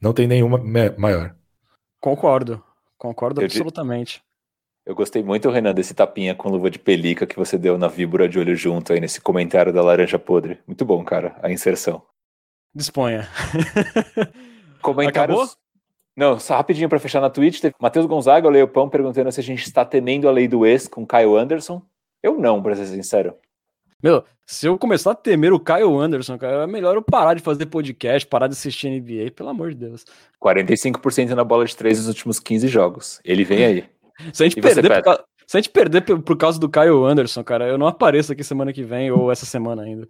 Não 0.00 0.12
tem 0.12 0.26
nenhuma 0.26 0.58
maior. 0.98 1.36
Concordo, 2.00 2.62
concordo 2.98 3.40
eu 3.40 3.46
absolutamente. 3.46 4.22
Eu 4.86 4.94
gostei 4.94 5.22
muito, 5.22 5.48
Renan, 5.48 5.72
desse 5.72 5.94
tapinha 5.94 6.34
com 6.34 6.50
luva 6.50 6.70
de 6.70 6.78
pelica 6.78 7.26
que 7.26 7.36
você 7.36 7.56
deu 7.56 7.78
na 7.78 7.88
víbora 7.88 8.28
de 8.28 8.38
olho 8.38 8.54
junto 8.54 8.92
aí 8.92 9.00
nesse 9.00 9.20
comentário 9.20 9.72
da 9.72 9.82
laranja 9.82 10.18
podre. 10.18 10.58
Muito 10.66 10.84
bom, 10.84 11.02
cara, 11.02 11.36
a 11.42 11.50
inserção. 11.50 12.02
Disponha. 12.74 13.26
Comentários. 14.82 15.38
Acabou? 15.38 15.56
Não, 16.16 16.38
só 16.38 16.56
rapidinho 16.56 16.88
para 16.88 17.00
fechar 17.00 17.20
na 17.20 17.30
Twitch. 17.30 17.60
Teve 17.60 17.74
Matheus 17.80 18.04
Gonzaga, 18.04 18.46
o 18.46 18.50
Leopão, 18.50 18.88
perguntando 18.88 19.32
se 19.32 19.40
a 19.40 19.42
gente 19.42 19.64
está 19.64 19.84
temendo 19.84 20.28
a 20.28 20.32
lei 20.32 20.46
do 20.46 20.66
ex 20.66 20.86
com 20.86 21.06
Caio 21.06 21.36
Anderson. 21.36 21.82
Eu 22.22 22.38
não, 22.38 22.62
para 22.62 22.76
ser 22.76 22.86
sincero. 22.86 23.34
Meu, 24.02 24.22
se 24.44 24.66
eu 24.66 24.78
começar 24.78 25.12
a 25.12 25.14
temer 25.14 25.54
o 25.54 25.58
Kyle 25.58 25.96
Anderson, 25.98 26.36
cara, 26.36 26.64
é 26.64 26.66
melhor 26.66 26.94
eu 26.94 27.02
parar 27.02 27.32
de 27.32 27.42
fazer 27.42 27.64
podcast, 27.64 28.26
parar 28.28 28.48
de 28.48 28.52
assistir 28.52 28.90
NBA, 28.90 29.30
pelo 29.30 29.48
amor 29.48 29.70
de 29.70 29.76
Deus. 29.76 30.04
45% 30.42 31.30
na 31.30 31.42
bola 31.42 31.64
de 31.64 31.74
três 31.74 31.96
nos 31.96 32.08
últimos 32.08 32.38
15 32.38 32.68
jogos. 32.68 33.18
Ele 33.24 33.44
vem 33.44 33.64
aí. 33.64 33.93
Se, 34.32 34.42
a 34.42 34.48
gente 34.48 34.60
perder 34.60 35.02
por, 35.02 35.24
se 35.46 35.56
a 35.56 35.60
gente 35.60 35.70
perder 35.70 36.02
por 36.02 36.36
causa 36.36 36.58
do 36.58 36.68
Kyle 36.68 37.04
Anderson, 37.04 37.42
cara, 37.44 37.66
eu 37.66 37.78
não 37.78 37.86
apareço 37.86 38.32
aqui 38.32 38.44
semana 38.44 38.72
que 38.72 38.82
vem 38.82 39.10
ou 39.10 39.30
essa 39.30 39.46
semana 39.46 39.82
ainda. 39.82 40.08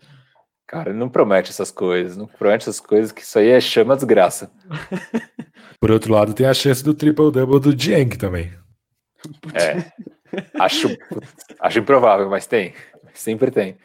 Cara, 0.67 0.93
não 0.93 1.09
promete 1.09 1.51
essas 1.51 1.71
coisas, 1.71 2.17
não 2.17 2.27
promete 2.27 2.65
essas 2.65 2.81
coisas, 2.81 3.13
que 3.13 3.21
isso 3.21 3.39
aí 3.39 3.49
é 3.49 3.61
chama 3.61 3.97
desgraça. 3.97 4.51
por 5.79 5.91
outro 5.91 6.13
lado, 6.13 6.33
tem 6.33 6.47
a 6.47 6.55
chance 6.55 6.83
do 6.83 6.95
triple-double 6.95 7.61
do 7.61 7.75
Dieng 7.75 8.17
também. 8.17 8.53
É. 9.53 9.93
Acho, 10.59 10.89
acho 11.61 11.79
improvável, 11.79 12.29
mas 12.29 12.47
tem. 12.47 12.75
Sempre 13.13 13.51
tem. 13.51 13.77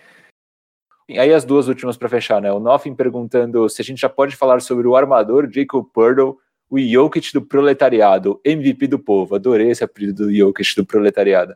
E 1.08 1.20
aí 1.20 1.34
as 1.34 1.44
duas 1.44 1.68
últimas 1.68 1.98
para 1.98 2.08
fechar, 2.08 2.42
né? 2.42 2.52
O 2.52 2.60
Nothing 2.60 2.96
perguntando 2.96 3.68
se 3.68 3.82
a 3.82 3.86
gente 3.86 4.00
já 4.00 4.10
pode 4.10 4.36
falar 4.36 4.62
sobre 4.62 4.88
o 4.88 4.96
armador 4.96 5.50
Jacob 5.52 5.86
Purdle, 5.92 6.38
o 6.70 6.80
Jokic 6.80 7.34
do 7.34 7.42
proletariado, 7.42 8.40
MVP 8.46 8.88
do 8.88 9.00
povo. 9.00 9.36
Adorei 9.36 9.72
esse 9.72 9.84
apelido 9.84 10.26
do 10.26 10.34
Jokic 10.34 10.76
do 10.76 10.86
proletariado. 10.86 11.56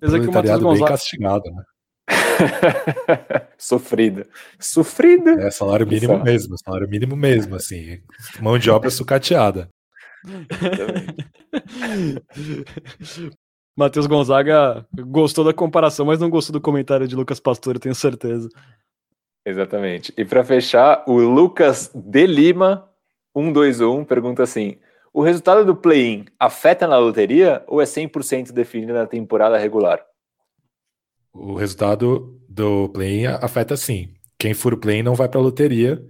Proletariado 0.00 0.72
bem 0.72 0.84
castigado, 0.84 1.50
né? 1.50 1.62
Sofrida. 3.58 4.26
Sofrida. 4.58 5.32
É 5.42 5.50
salário 5.50 5.86
mínimo 5.86 6.22
mesmo, 6.22 6.56
salário 6.58 6.88
mínimo 6.88 7.16
mesmo, 7.16 7.56
assim. 7.56 8.00
Mão 8.40 8.58
de 8.58 8.70
obra 8.70 8.90
sucateada. 8.90 9.68
Matheus 13.76 14.06
Gonzaga 14.06 14.86
gostou 14.92 15.44
da 15.44 15.52
comparação, 15.52 16.06
mas 16.06 16.20
não 16.20 16.30
gostou 16.30 16.52
do 16.52 16.60
comentário 16.60 17.08
de 17.08 17.16
Lucas 17.16 17.40
Pastor, 17.40 17.74
eu 17.74 17.80
tenho 17.80 17.94
certeza. 17.94 18.48
Exatamente. 19.44 20.14
E 20.16 20.24
para 20.24 20.44
fechar, 20.44 21.02
o 21.06 21.18
Lucas 21.18 21.90
de 21.94 22.26
Lima 22.26 22.88
121 23.36 24.04
pergunta 24.04 24.42
assim: 24.42 24.76
o 25.12 25.22
resultado 25.22 25.64
do 25.64 25.76
play-in 25.76 26.24
afeta 26.38 26.86
na 26.86 26.98
loteria 26.98 27.62
ou 27.66 27.80
é 27.80 27.84
100% 27.84 28.52
definido 28.52 28.92
na 28.92 29.06
temporada 29.06 29.58
regular? 29.58 30.04
O 31.32 31.54
resultado 31.54 32.40
do 32.48 32.88
play-in 32.88 33.26
afeta 33.26 33.76
sim. 33.76 34.14
Quem 34.38 34.54
for 34.54 34.74
o 34.74 34.78
play-in 34.78 35.02
não 35.02 35.14
vai 35.14 35.28
para 35.28 35.40
a 35.40 35.42
loteria. 35.42 36.04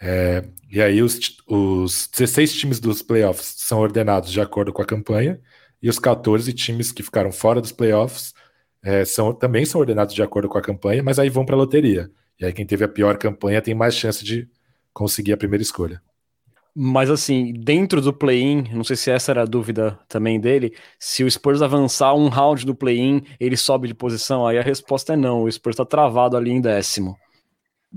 É, 0.00 0.44
e 0.70 0.82
aí 0.82 1.02
os, 1.02 1.18
os 1.46 2.08
16 2.08 2.54
times 2.54 2.80
dos 2.80 3.02
playoffs 3.02 3.54
são 3.58 3.80
ordenados 3.80 4.30
de 4.30 4.40
acordo 4.40 4.72
com 4.72 4.82
a 4.82 4.86
campanha 4.86 5.40
e 5.80 5.88
os 5.88 5.98
14 5.98 6.52
times 6.52 6.92
que 6.92 7.02
ficaram 7.02 7.30
fora 7.30 7.60
dos 7.60 7.72
playoffs 7.72 8.34
é, 8.82 9.04
são, 9.04 9.32
também 9.32 9.64
são 9.64 9.80
ordenados 9.80 10.14
de 10.14 10.22
acordo 10.22 10.48
com 10.48 10.58
a 10.58 10.62
campanha, 10.62 11.02
mas 11.02 11.18
aí 11.18 11.30
vão 11.30 11.44
para 11.46 11.54
a 11.54 11.58
loteria. 11.58 12.10
E 12.38 12.44
aí 12.44 12.52
quem 12.52 12.66
teve 12.66 12.84
a 12.84 12.88
pior 12.88 13.16
campanha 13.16 13.62
tem 13.62 13.74
mais 13.74 13.94
chance 13.94 14.24
de 14.24 14.48
conseguir 14.92 15.32
a 15.32 15.36
primeira 15.36 15.62
escolha. 15.62 16.02
Mas 16.76 17.08
assim, 17.08 17.52
dentro 17.52 18.00
do 18.00 18.12
play-in, 18.12 18.64
não 18.72 18.82
sei 18.82 18.96
se 18.96 19.10
essa 19.10 19.30
era 19.30 19.42
a 19.42 19.46
dúvida 19.46 19.96
também 20.08 20.40
dele, 20.40 20.74
se 20.98 21.22
o 21.22 21.30
Spurs 21.30 21.62
avançar 21.62 22.14
um 22.14 22.28
round 22.28 22.66
do 22.66 22.74
play-in, 22.74 23.22
ele 23.38 23.56
sobe 23.56 23.86
de 23.86 23.94
posição? 23.94 24.44
Aí 24.44 24.58
a 24.58 24.62
resposta 24.62 25.12
é 25.12 25.16
não, 25.16 25.44
o 25.44 25.52
Spurs 25.52 25.74
está 25.74 25.84
travado 25.84 26.36
ali 26.36 26.50
em 26.50 26.60
décimo. 26.60 27.16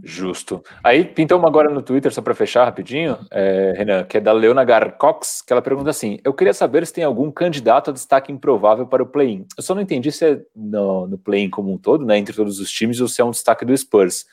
Justo. 0.03 0.63
Aí 0.83 1.03
pintou 1.03 1.39
uma 1.39 1.47
agora 1.47 1.71
no 1.71 1.81
Twitter, 1.81 2.13
só 2.13 2.21
para 2.21 2.35
fechar 2.35 2.65
rapidinho, 2.65 3.17
é, 3.31 3.73
Renan, 3.75 4.03
que 4.03 4.17
é 4.17 4.19
da 4.19 4.31
Leona 4.31 4.63
Garcox, 4.63 5.41
que 5.41 5.51
ela 5.51 5.61
pergunta 5.61 5.89
assim: 5.89 6.19
Eu 6.23 6.33
queria 6.33 6.53
saber 6.53 6.85
se 6.85 6.93
tem 6.93 7.03
algum 7.03 7.31
candidato 7.31 7.89
a 7.89 7.93
destaque 7.93 8.31
improvável 8.31 8.85
para 8.85 9.01
o 9.01 9.07
play-in. 9.07 9.45
Eu 9.57 9.63
só 9.63 9.73
não 9.73 9.81
entendi 9.81 10.11
se 10.11 10.23
é 10.23 10.41
no, 10.55 11.07
no 11.07 11.17
play-in 11.17 11.49
como 11.49 11.73
um 11.73 11.79
todo, 11.79 12.05
né, 12.05 12.15
entre 12.17 12.35
todos 12.35 12.59
os 12.59 12.69
times, 12.69 13.01
ou 13.01 13.07
se 13.07 13.21
é 13.21 13.25
um 13.25 13.31
destaque 13.31 13.65
do 13.65 13.75
Spurs, 13.75 14.25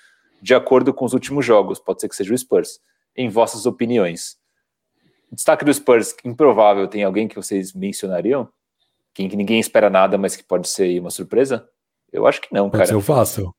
de 0.43 0.55
acordo 0.55 0.93
com 0.93 1.07
os 1.07 1.15
últimos 1.15 1.47
jogos. 1.47 1.79
Pode 1.79 2.03
ser 2.03 2.11
que 2.11 2.17
seja 2.17 2.35
o 2.35 2.39
Spurs. 2.39 2.81
Em 3.17 3.29
vossas 3.29 3.67
opiniões. 3.67 4.37
Destaque 5.31 5.65
do 5.65 5.73
Spurs, 5.73 6.15
improvável, 6.25 6.87
tem 6.87 7.03
alguém 7.03 7.27
que 7.27 7.37
vocês 7.37 7.73
mencionariam? 7.73 8.49
Quem 9.13 9.29
que 9.29 9.37
ninguém 9.37 9.61
espera 9.61 9.89
nada, 9.89 10.19
mas 10.19 10.37
que 10.37 10.45
pode 10.45 10.69
ser 10.69 11.01
uma 11.01 11.11
surpresa? 11.11 11.69
Eu 12.13 12.27
acho 12.27 12.41
que 12.41 12.53
não, 12.53 12.71
pode 12.71 12.79
cara. 12.79 12.87
Ser 12.87 12.97
o 12.97 13.01
fácil. 13.01 13.55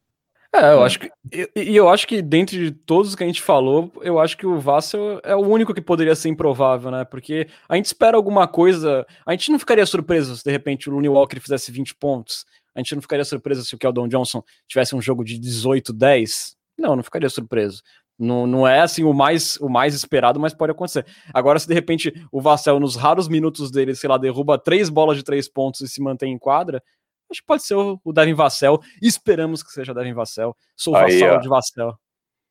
É, 0.55 0.71
eu 0.71 0.83
acho 0.83 0.99
que. 0.99 1.11
E 1.33 1.49
eu, 1.55 1.73
eu, 1.73 1.89
acho 1.89 2.07
que 2.07 2.21
dentro 2.21 2.55
de 2.55 2.71
todos 2.71 3.13
que 3.13 3.23
a 3.23 3.27
gente 3.27 3.41
falou, 3.41 3.91
eu 4.01 4.19
acho 4.19 4.37
que 4.37 4.47
o 4.47 4.57
Vassel 4.57 5.19
é 5.23 5.35
o 5.35 5.39
único 5.39 5.73
que 5.73 5.81
poderia 5.81 6.15
ser 6.15 6.29
improvável, 6.29 6.89
né? 6.89 7.03
Porque 7.03 7.47
a 7.67 7.75
gente 7.75 7.87
espera 7.87 8.15
alguma 8.15 8.47
coisa. 8.47 9.05
A 9.25 9.31
gente 9.31 9.51
não 9.51 9.59
ficaria 9.59 9.85
surpreso 9.85 10.37
se 10.37 10.43
de 10.43 10.51
repente 10.51 10.89
o 10.89 10.93
Looney 10.93 11.09
Walker 11.09 11.39
fizesse 11.41 11.71
20 11.71 11.95
pontos. 11.95 12.45
A 12.73 12.79
gente 12.79 12.95
não 12.95 13.01
ficaria 13.01 13.25
surpreso 13.25 13.65
se 13.65 13.75
o 13.75 13.77
Keldon 13.77 14.07
Johnson 14.07 14.41
tivesse 14.67 14.95
um 14.95 15.01
jogo 15.01 15.25
de 15.25 15.37
18, 15.37 15.91
10. 15.91 16.55
Não, 16.77 16.95
não 16.95 17.03
ficaria 17.03 17.29
surpreso. 17.29 17.81
Não, 18.17 18.47
não 18.47 18.67
é 18.67 18.79
assim 18.79 19.03
o 19.03 19.13
mais, 19.13 19.57
o 19.57 19.67
mais 19.67 19.93
esperado, 19.93 20.39
mas 20.39 20.53
pode 20.53 20.71
acontecer. 20.71 21.05
Agora, 21.33 21.59
se 21.59 21.67
de 21.67 21.73
repente 21.73 22.13
o 22.31 22.41
Vassell, 22.41 22.79
nos 22.79 22.95
raros 22.95 23.27
minutos 23.27 23.69
dele, 23.69 23.93
sei 23.93 24.09
lá, 24.09 24.17
derruba 24.17 24.57
três 24.57 24.89
bolas 24.89 25.17
de 25.17 25.23
três 25.23 25.49
pontos 25.49 25.81
e 25.81 25.87
se 25.87 26.01
mantém 26.01 26.33
em 26.33 26.37
quadra, 26.37 26.81
Acho 27.29 27.41
que 27.41 27.47
pode 27.47 27.63
ser 27.63 27.75
o, 27.75 27.99
o 28.03 28.13
Devin 28.13 28.33
Vassell. 28.33 28.79
Esperamos 29.01 29.63
que 29.63 29.71
seja 29.71 29.93
Devin 29.93 30.13
Vassell. 30.13 30.55
Sou 30.75 30.95
Aí, 30.95 31.19
vassal 31.19 31.37
ó. 31.37 31.39
de 31.39 31.49
Vassell. 31.49 31.93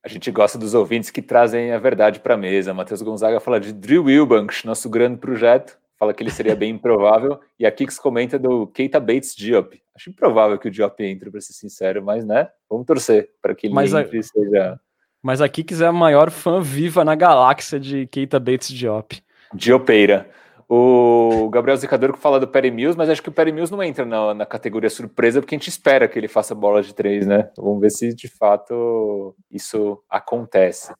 A 0.03 0.07
gente 0.07 0.29
gosta 0.29 0.57
dos 0.57 0.73
ouvintes 0.73 1.09
que 1.09 1.21
trazem 1.21 1.71
a 1.71 1.79
verdade 1.79 2.19
para 2.19 2.35
a 2.35 2.37
mesa. 2.37 2.73
Matheus 2.73 3.01
Gonzaga 3.01 3.39
fala 3.39 3.59
de 3.59 3.73
Drew 3.73 4.03
Wilbanks, 4.03 4.63
nosso 4.63 4.89
grande 4.89 5.17
projeto. 5.17 5.77
Fala 5.97 6.13
que 6.13 6.21
ele 6.21 6.29
seria 6.29 6.55
bem 6.55 6.71
improvável. 6.71 7.39
E 7.57 7.65
a 7.65 7.71
Kix 7.71 7.97
comenta 7.97 8.37
do 8.37 8.67
Keita 8.67 8.99
Bates 8.99 9.33
Diop. 9.35 9.81
Acho 9.95 10.09
improvável 10.09 10.59
que 10.59 10.67
o 10.67 10.71
Diop 10.71 11.01
entre, 11.03 11.31
para 11.31 11.41
ser 11.41 11.53
sincero, 11.53 12.03
mas 12.03 12.25
né, 12.25 12.49
vamos 12.69 12.85
torcer 12.85 13.31
para 13.41 13.55
que 13.55 13.67
ele 13.67 13.73
mas 13.73 13.93
entre 13.93 14.19
a... 14.19 14.23
seja. 14.23 14.79
Mas 15.25 15.41
a 15.41 15.49
Kix 15.49 15.81
é 15.81 15.87
a 15.87 15.91
maior 15.91 16.29
fã 16.29 16.61
viva 16.61 17.03
na 17.03 17.15
galáxia 17.15 17.79
de 17.79 18.05
Keita 18.05 18.39
Bates 18.39 18.69
Diop. 18.69 19.23
Diopeira. 19.51 20.29
O 20.69 21.49
Gabriel 21.49 21.75
Zicador 21.77 22.15
fala 22.15 22.39
do 22.39 22.47
Perry 22.47 22.69
Mills, 22.69 22.95
mas 22.95 23.09
acho 23.09 23.23
que 23.23 23.29
o 23.29 23.31
Perry 23.31 23.51
Mills 23.51 23.71
não 23.71 23.81
entra 23.81 24.05
na, 24.05 24.35
na, 24.35 24.45
categoria 24.45 24.87
surpresa, 24.87 25.41
porque 25.41 25.55
a 25.55 25.57
gente 25.57 25.67
espera 25.67 26.07
que 26.07 26.19
ele 26.19 26.27
faça 26.27 26.53
bola 26.53 26.83
de 26.83 26.93
três, 26.93 27.25
né? 27.25 27.49
Vamos 27.57 27.81
ver 27.81 27.89
se 27.89 28.13
de 28.13 28.27
fato 28.27 29.35
isso 29.49 29.99
acontece. 30.07 30.93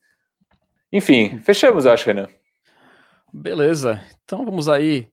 Enfim, 0.92 1.38
fechamos, 1.44 1.86
acho, 1.86 2.08
Renan. 2.08 2.28
Beleza. 3.32 4.02
Então 4.24 4.44
vamos 4.44 4.68
aí 4.68 5.08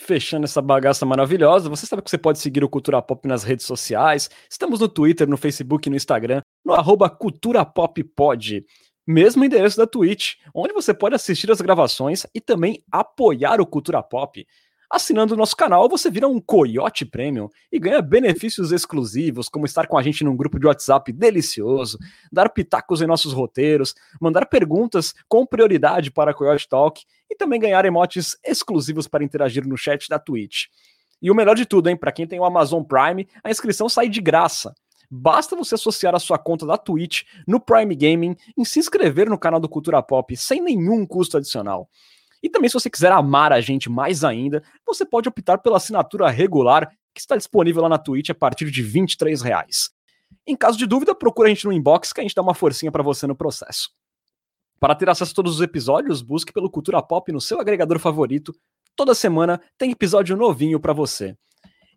fechando 0.00 0.44
essa 0.44 0.62
bagaça 0.62 1.04
maravilhosa. 1.06 1.68
Você 1.68 1.86
sabe 1.86 2.02
que 2.02 2.10
você 2.10 2.18
pode 2.18 2.38
seguir 2.38 2.64
o 2.64 2.68
Cultura 2.68 3.00
Pop 3.02 3.26
nas 3.28 3.44
redes 3.44 3.66
sociais. 3.66 4.30
Estamos 4.50 4.80
no 4.80 4.88
Twitter, 4.88 5.28
no 5.28 5.36
Facebook, 5.36 5.88
no 5.88 5.96
Instagram, 5.96 6.40
no 6.64 6.72
arroba 6.72 7.08
Cultura 7.08 7.64
Pop 7.64 8.02
Pod. 8.04 8.64
mesmo 9.06 9.44
endereço 9.44 9.76
da 9.76 9.86
Twitch, 9.86 10.34
onde 10.54 10.72
você 10.72 10.94
pode 10.94 11.14
assistir 11.14 11.50
as 11.50 11.60
gravações 11.60 12.26
e 12.34 12.40
também 12.40 12.82
apoiar 12.92 13.60
o 13.60 13.66
Cultura 13.66 14.02
Pop. 14.02 14.46
Assinando 14.90 15.34
o 15.34 15.36
nosso 15.36 15.54
canal, 15.54 15.88
você 15.88 16.10
vira 16.10 16.26
um 16.26 16.40
Coyote 16.40 17.06
Premium 17.06 17.48
e 17.70 17.78
ganha 17.78 18.02
benefícios 18.02 18.72
exclusivos, 18.72 19.48
como 19.48 19.64
estar 19.64 19.86
com 19.86 19.96
a 19.96 20.02
gente 20.02 20.24
num 20.24 20.36
grupo 20.36 20.58
de 20.58 20.66
WhatsApp 20.66 21.12
delicioso, 21.12 21.96
dar 22.32 22.48
pitacos 22.48 23.00
em 23.00 23.06
nossos 23.06 23.32
roteiros, 23.32 23.94
mandar 24.20 24.46
perguntas 24.46 25.14
com 25.28 25.46
prioridade 25.46 26.10
para 26.10 26.32
a 26.32 26.34
Coyote 26.34 26.68
Talk 26.68 27.04
e 27.30 27.36
também 27.36 27.60
ganhar 27.60 27.84
emotes 27.84 28.36
exclusivos 28.44 29.06
para 29.06 29.22
interagir 29.22 29.64
no 29.64 29.76
chat 29.76 30.08
da 30.08 30.18
Twitch. 30.18 30.64
E 31.22 31.30
o 31.30 31.34
melhor 31.36 31.54
de 31.54 31.66
tudo, 31.66 31.88
hein, 31.88 31.96
para 31.96 32.10
quem 32.10 32.26
tem 32.26 32.40
o 32.40 32.44
Amazon 32.44 32.82
Prime, 32.82 33.28
a 33.44 33.50
inscrição 33.50 33.88
sai 33.88 34.08
de 34.08 34.20
graça. 34.20 34.74
Basta 35.08 35.54
você 35.54 35.76
associar 35.76 36.16
a 36.16 36.20
sua 36.20 36.38
conta 36.38 36.66
da 36.66 36.76
Twitch 36.76 37.22
no 37.46 37.60
Prime 37.60 37.94
Gaming 37.94 38.36
e 38.56 38.66
se 38.66 38.80
inscrever 38.80 39.30
no 39.30 39.38
canal 39.38 39.60
do 39.60 39.68
Cultura 39.68 40.02
Pop 40.02 40.36
sem 40.36 40.60
nenhum 40.60 41.06
custo 41.06 41.36
adicional. 41.36 41.88
E 42.42 42.48
também, 42.48 42.68
se 42.68 42.74
você 42.74 42.88
quiser 42.88 43.12
amar 43.12 43.52
a 43.52 43.60
gente 43.60 43.90
mais 43.90 44.24
ainda, 44.24 44.62
você 44.86 45.04
pode 45.04 45.28
optar 45.28 45.58
pela 45.58 45.76
assinatura 45.76 46.30
regular, 46.30 46.90
que 47.14 47.20
está 47.20 47.36
disponível 47.36 47.82
lá 47.82 47.88
na 47.88 47.98
Twitch 47.98 48.30
a 48.30 48.34
partir 48.34 48.70
de 48.70 48.82
R$ 48.82 49.04
reais. 49.42 49.90
Em 50.46 50.56
caso 50.56 50.78
de 50.78 50.86
dúvida, 50.86 51.14
procure 51.14 51.50
a 51.50 51.54
gente 51.54 51.66
no 51.66 51.72
inbox 51.72 52.12
que 52.12 52.20
a 52.20 52.22
gente 52.22 52.34
dá 52.34 52.42
uma 52.42 52.54
forcinha 52.54 52.90
para 52.90 53.02
você 53.02 53.26
no 53.26 53.36
processo. 53.36 53.90
Para 54.78 54.94
ter 54.94 55.08
acesso 55.10 55.32
a 55.32 55.34
todos 55.34 55.56
os 55.56 55.60
episódios, 55.60 56.22
busque 56.22 56.52
pelo 56.52 56.70
Cultura 56.70 57.02
Pop 57.02 57.30
no 57.30 57.40
seu 57.40 57.60
agregador 57.60 57.98
favorito. 57.98 58.54
Toda 58.96 59.14
semana 59.14 59.60
tem 59.76 59.90
episódio 59.90 60.36
novinho 60.36 60.80
para 60.80 60.94
você. 60.94 61.36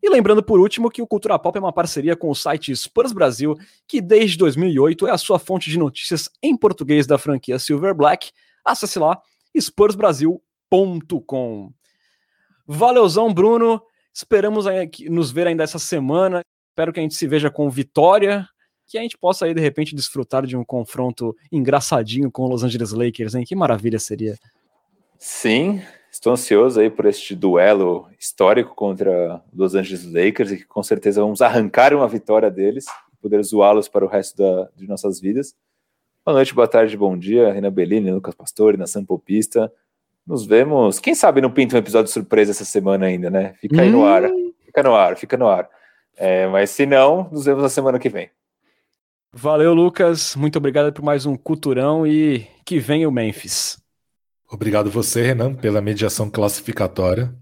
E 0.02 0.10
lembrando 0.10 0.44
por 0.44 0.60
último 0.60 0.92
que 0.92 1.02
o 1.02 1.08
Cultura 1.08 1.40
Pop 1.40 1.58
é 1.58 1.62
uma 1.62 1.72
parceria 1.72 2.14
com 2.14 2.30
o 2.30 2.36
site 2.36 2.76
Spurs 2.76 3.14
Brasil, 3.14 3.56
que 3.88 4.02
desde 4.02 4.38
2008 4.38 5.08
é 5.08 5.12
a 5.12 5.18
sua 5.18 5.40
fonte 5.40 5.70
de 5.70 5.80
notícias 5.80 6.30
em 6.44 6.58
português 6.58 7.08
da 7.08 7.18
franquia 7.18 7.58
Silver 7.58 7.96
Black. 7.96 8.32
Acesse 8.66 9.00
lá 9.00 9.22
spursbrasil.com. 9.56 11.72
Valeuzão, 12.66 13.34
Bruno. 13.34 13.82
Esperamos 14.14 14.66
nos 15.10 15.32
ver 15.32 15.48
ainda 15.48 15.64
essa 15.64 15.80
semana. 15.80 16.42
Espero 16.72 16.94
que 16.94 17.00
a 17.00 17.04
gente 17.04 17.16
se 17.16 17.28
veja 17.28 17.52
com 17.52 17.70
vitória, 17.70 18.48
que 18.88 18.98
a 18.98 19.02
gente 19.02 19.18
possa 19.18 19.46
aí 19.46 19.54
de 19.54 19.62
repente 19.62 19.96
desfrutar 19.96 20.46
de 20.46 20.58
um 20.58 20.64
confronto 20.64 21.36
engraçadinho 21.52 22.32
com 22.32 22.46
os 22.46 22.50
Los 22.50 22.64
Angeles 22.64 22.92
Lakers, 22.92 23.36
hein? 23.36 23.46
Que 23.46 23.56
maravilha 23.56 24.00
seria. 24.00 24.38
Sim, 25.18 25.82
estou 26.12 26.34
ansioso 26.34 26.80
aí 26.80 26.90
por 26.90 27.06
este 27.06 27.36
duelo 27.36 28.08
histórico 28.20 28.76
contra 28.76 29.44
Los 29.54 29.74
Angeles 29.74 30.06
Lakers 30.06 30.52
e 30.52 30.58
que 30.58 30.66
com 30.66 30.84
certeza 30.84 31.22
vamos 31.22 31.42
arrancar 31.42 31.94
uma 31.94 32.08
vitória 32.08 32.52
deles, 32.52 32.86
poder 33.22 33.44
zoá-los 33.44 33.88
para 33.88 34.06
o 34.06 34.08
resto 34.08 34.38
da, 34.38 34.70
de 34.76 34.88
nossas 34.88 35.20
vidas. 35.20 35.56
Boa 36.26 36.36
noite, 36.36 36.56
boa 36.56 36.70
tarde, 36.70 36.96
bom 36.96 37.18
dia, 37.18 37.52
Renan 37.52 37.70
Bellini, 37.70 38.10
Lucas 38.10 38.34
Pastore, 38.34 38.78
na 38.78 38.86
Popista. 39.06 39.70
Nos 40.26 40.46
vemos, 40.46 40.98
quem 40.98 41.14
sabe 41.14 41.42
não 41.42 41.52
pinta 41.52 41.76
um 41.76 41.80
episódio 41.80 42.10
surpresa 42.10 42.52
essa 42.52 42.64
semana 42.64 43.08
ainda, 43.08 43.30
né? 43.30 43.56
Fica 43.60 43.82
aí 43.82 43.90
hum. 43.90 43.92
no 43.92 44.06
ar, 44.06 44.24
fica 44.64 44.82
no 44.84 44.96
ar, 44.96 45.18
fica 45.18 45.36
no 45.36 45.48
ar. 45.50 45.70
É, 46.16 46.48
mas 46.48 46.70
se 46.70 46.86
não, 46.86 47.30
nos 47.30 47.44
vemos 47.44 47.62
na 47.62 47.68
semana 47.68 48.00
que 48.00 48.08
vem. 48.08 48.30
Valeu, 49.34 49.74
Lucas. 49.74 50.34
Muito 50.38 50.56
obrigado 50.56 50.94
por 50.94 51.04
mais 51.04 51.26
um 51.26 51.36
Culturão 51.36 52.08
e 52.08 52.48
que 52.66 52.80
venha 52.80 53.10
o 53.10 53.12
Memphis. 53.12 53.78
Obrigado 54.50 54.90
você, 54.90 55.24
Renan, 55.24 55.54
pela 55.54 55.82
mediação 55.82 56.30
classificatória. 56.30 57.36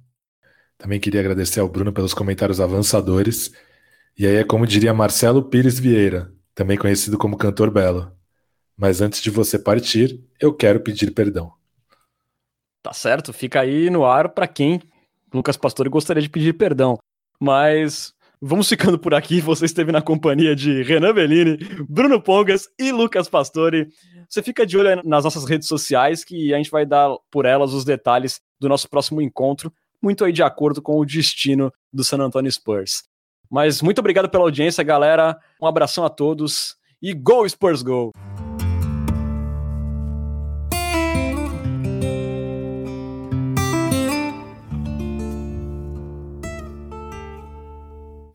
Também 0.75 0.99
queria 0.99 1.19
agradecer 1.19 1.59
ao 1.59 1.69
Bruno 1.69 1.93
pelos 1.93 2.15
comentários 2.15 2.59
avançadores. 2.59 3.51
E 4.17 4.25
aí 4.25 4.37
é 4.37 4.43
como 4.43 4.65
diria 4.65 4.91
Marcelo 4.91 5.43
Pires 5.43 5.77
Vieira, 5.77 6.31
também 6.55 6.79
conhecido 6.79 7.15
como 7.15 7.37
Cantor 7.37 7.69
Belo. 7.69 8.19
Mas 8.81 8.99
antes 8.99 9.21
de 9.21 9.29
você 9.29 9.59
partir, 9.59 10.19
eu 10.39 10.51
quero 10.51 10.79
pedir 10.79 11.11
perdão. 11.11 11.53
Tá 12.81 12.91
certo, 12.91 13.31
fica 13.31 13.61
aí 13.61 13.91
no 13.91 14.03
ar 14.03 14.29
para 14.29 14.47
quem 14.47 14.81
Lucas 15.31 15.55
Pastore 15.55 15.87
gostaria 15.87 16.19
de 16.19 16.27
pedir 16.27 16.53
perdão. 16.53 16.97
Mas 17.39 18.11
vamos 18.41 18.67
ficando 18.67 18.97
por 18.97 19.13
aqui. 19.13 19.39
Você 19.39 19.65
esteve 19.65 19.91
na 19.91 20.01
companhia 20.01 20.55
de 20.55 20.81
Renan 20.81 21.13
Bellini, 21.13 21.59
Bruno 21.87 22.19
Pongas 22.19 22.67
e 22.79 22.91
Lucas 22.91 23.29
Pastore. 23.29 23.87
Você 24.27 24.41
fica 24.41 24.65
de 24.65 24.79
olho 24.79 24.99
nas 25.05 25.25
nossas 25.25 25.45
redes 25.45 25.67
sociais 25.67 26.23
que 26.23 26.51
a 26.51 26.57
gente 26.57 26.71
vai 26.71 26.83
dar 26.83 27.15
por 27.29 27.45
elas 27.45 27.73
os 27.73 27.85
detalhes 27.85 28.41
do 28.59 28.67
nosso 28.67 28.89
próximo 28.89 29.21
encontro, 29.21 29.71
muito 30.01 30.25
aí 30.25 30.33
de 30.33 30.41
acordo 30.41 30.81
com 30.81 30.97
o 30.97 31.05
destino 31.05 31.71
do 31.93 32.03
San 32.03 32.17
Antonio 32.17 32.51
Spurs. 32.51 33.03
Mas 33.47 33.79
muito 33.79 33.99
obrigado 33.99 34.27
pela 34.27 34.43
audiência, 34.43 34.83
galera. 34.83 35.37
Um 35.61 35.67
abração 35.67 36.03
a 36.03 36.09
todos 36.09 36.75
e 36.99 37.13
Go 37.13 37.47
Spurs 37.47 37.83
Go! 37.83 38.11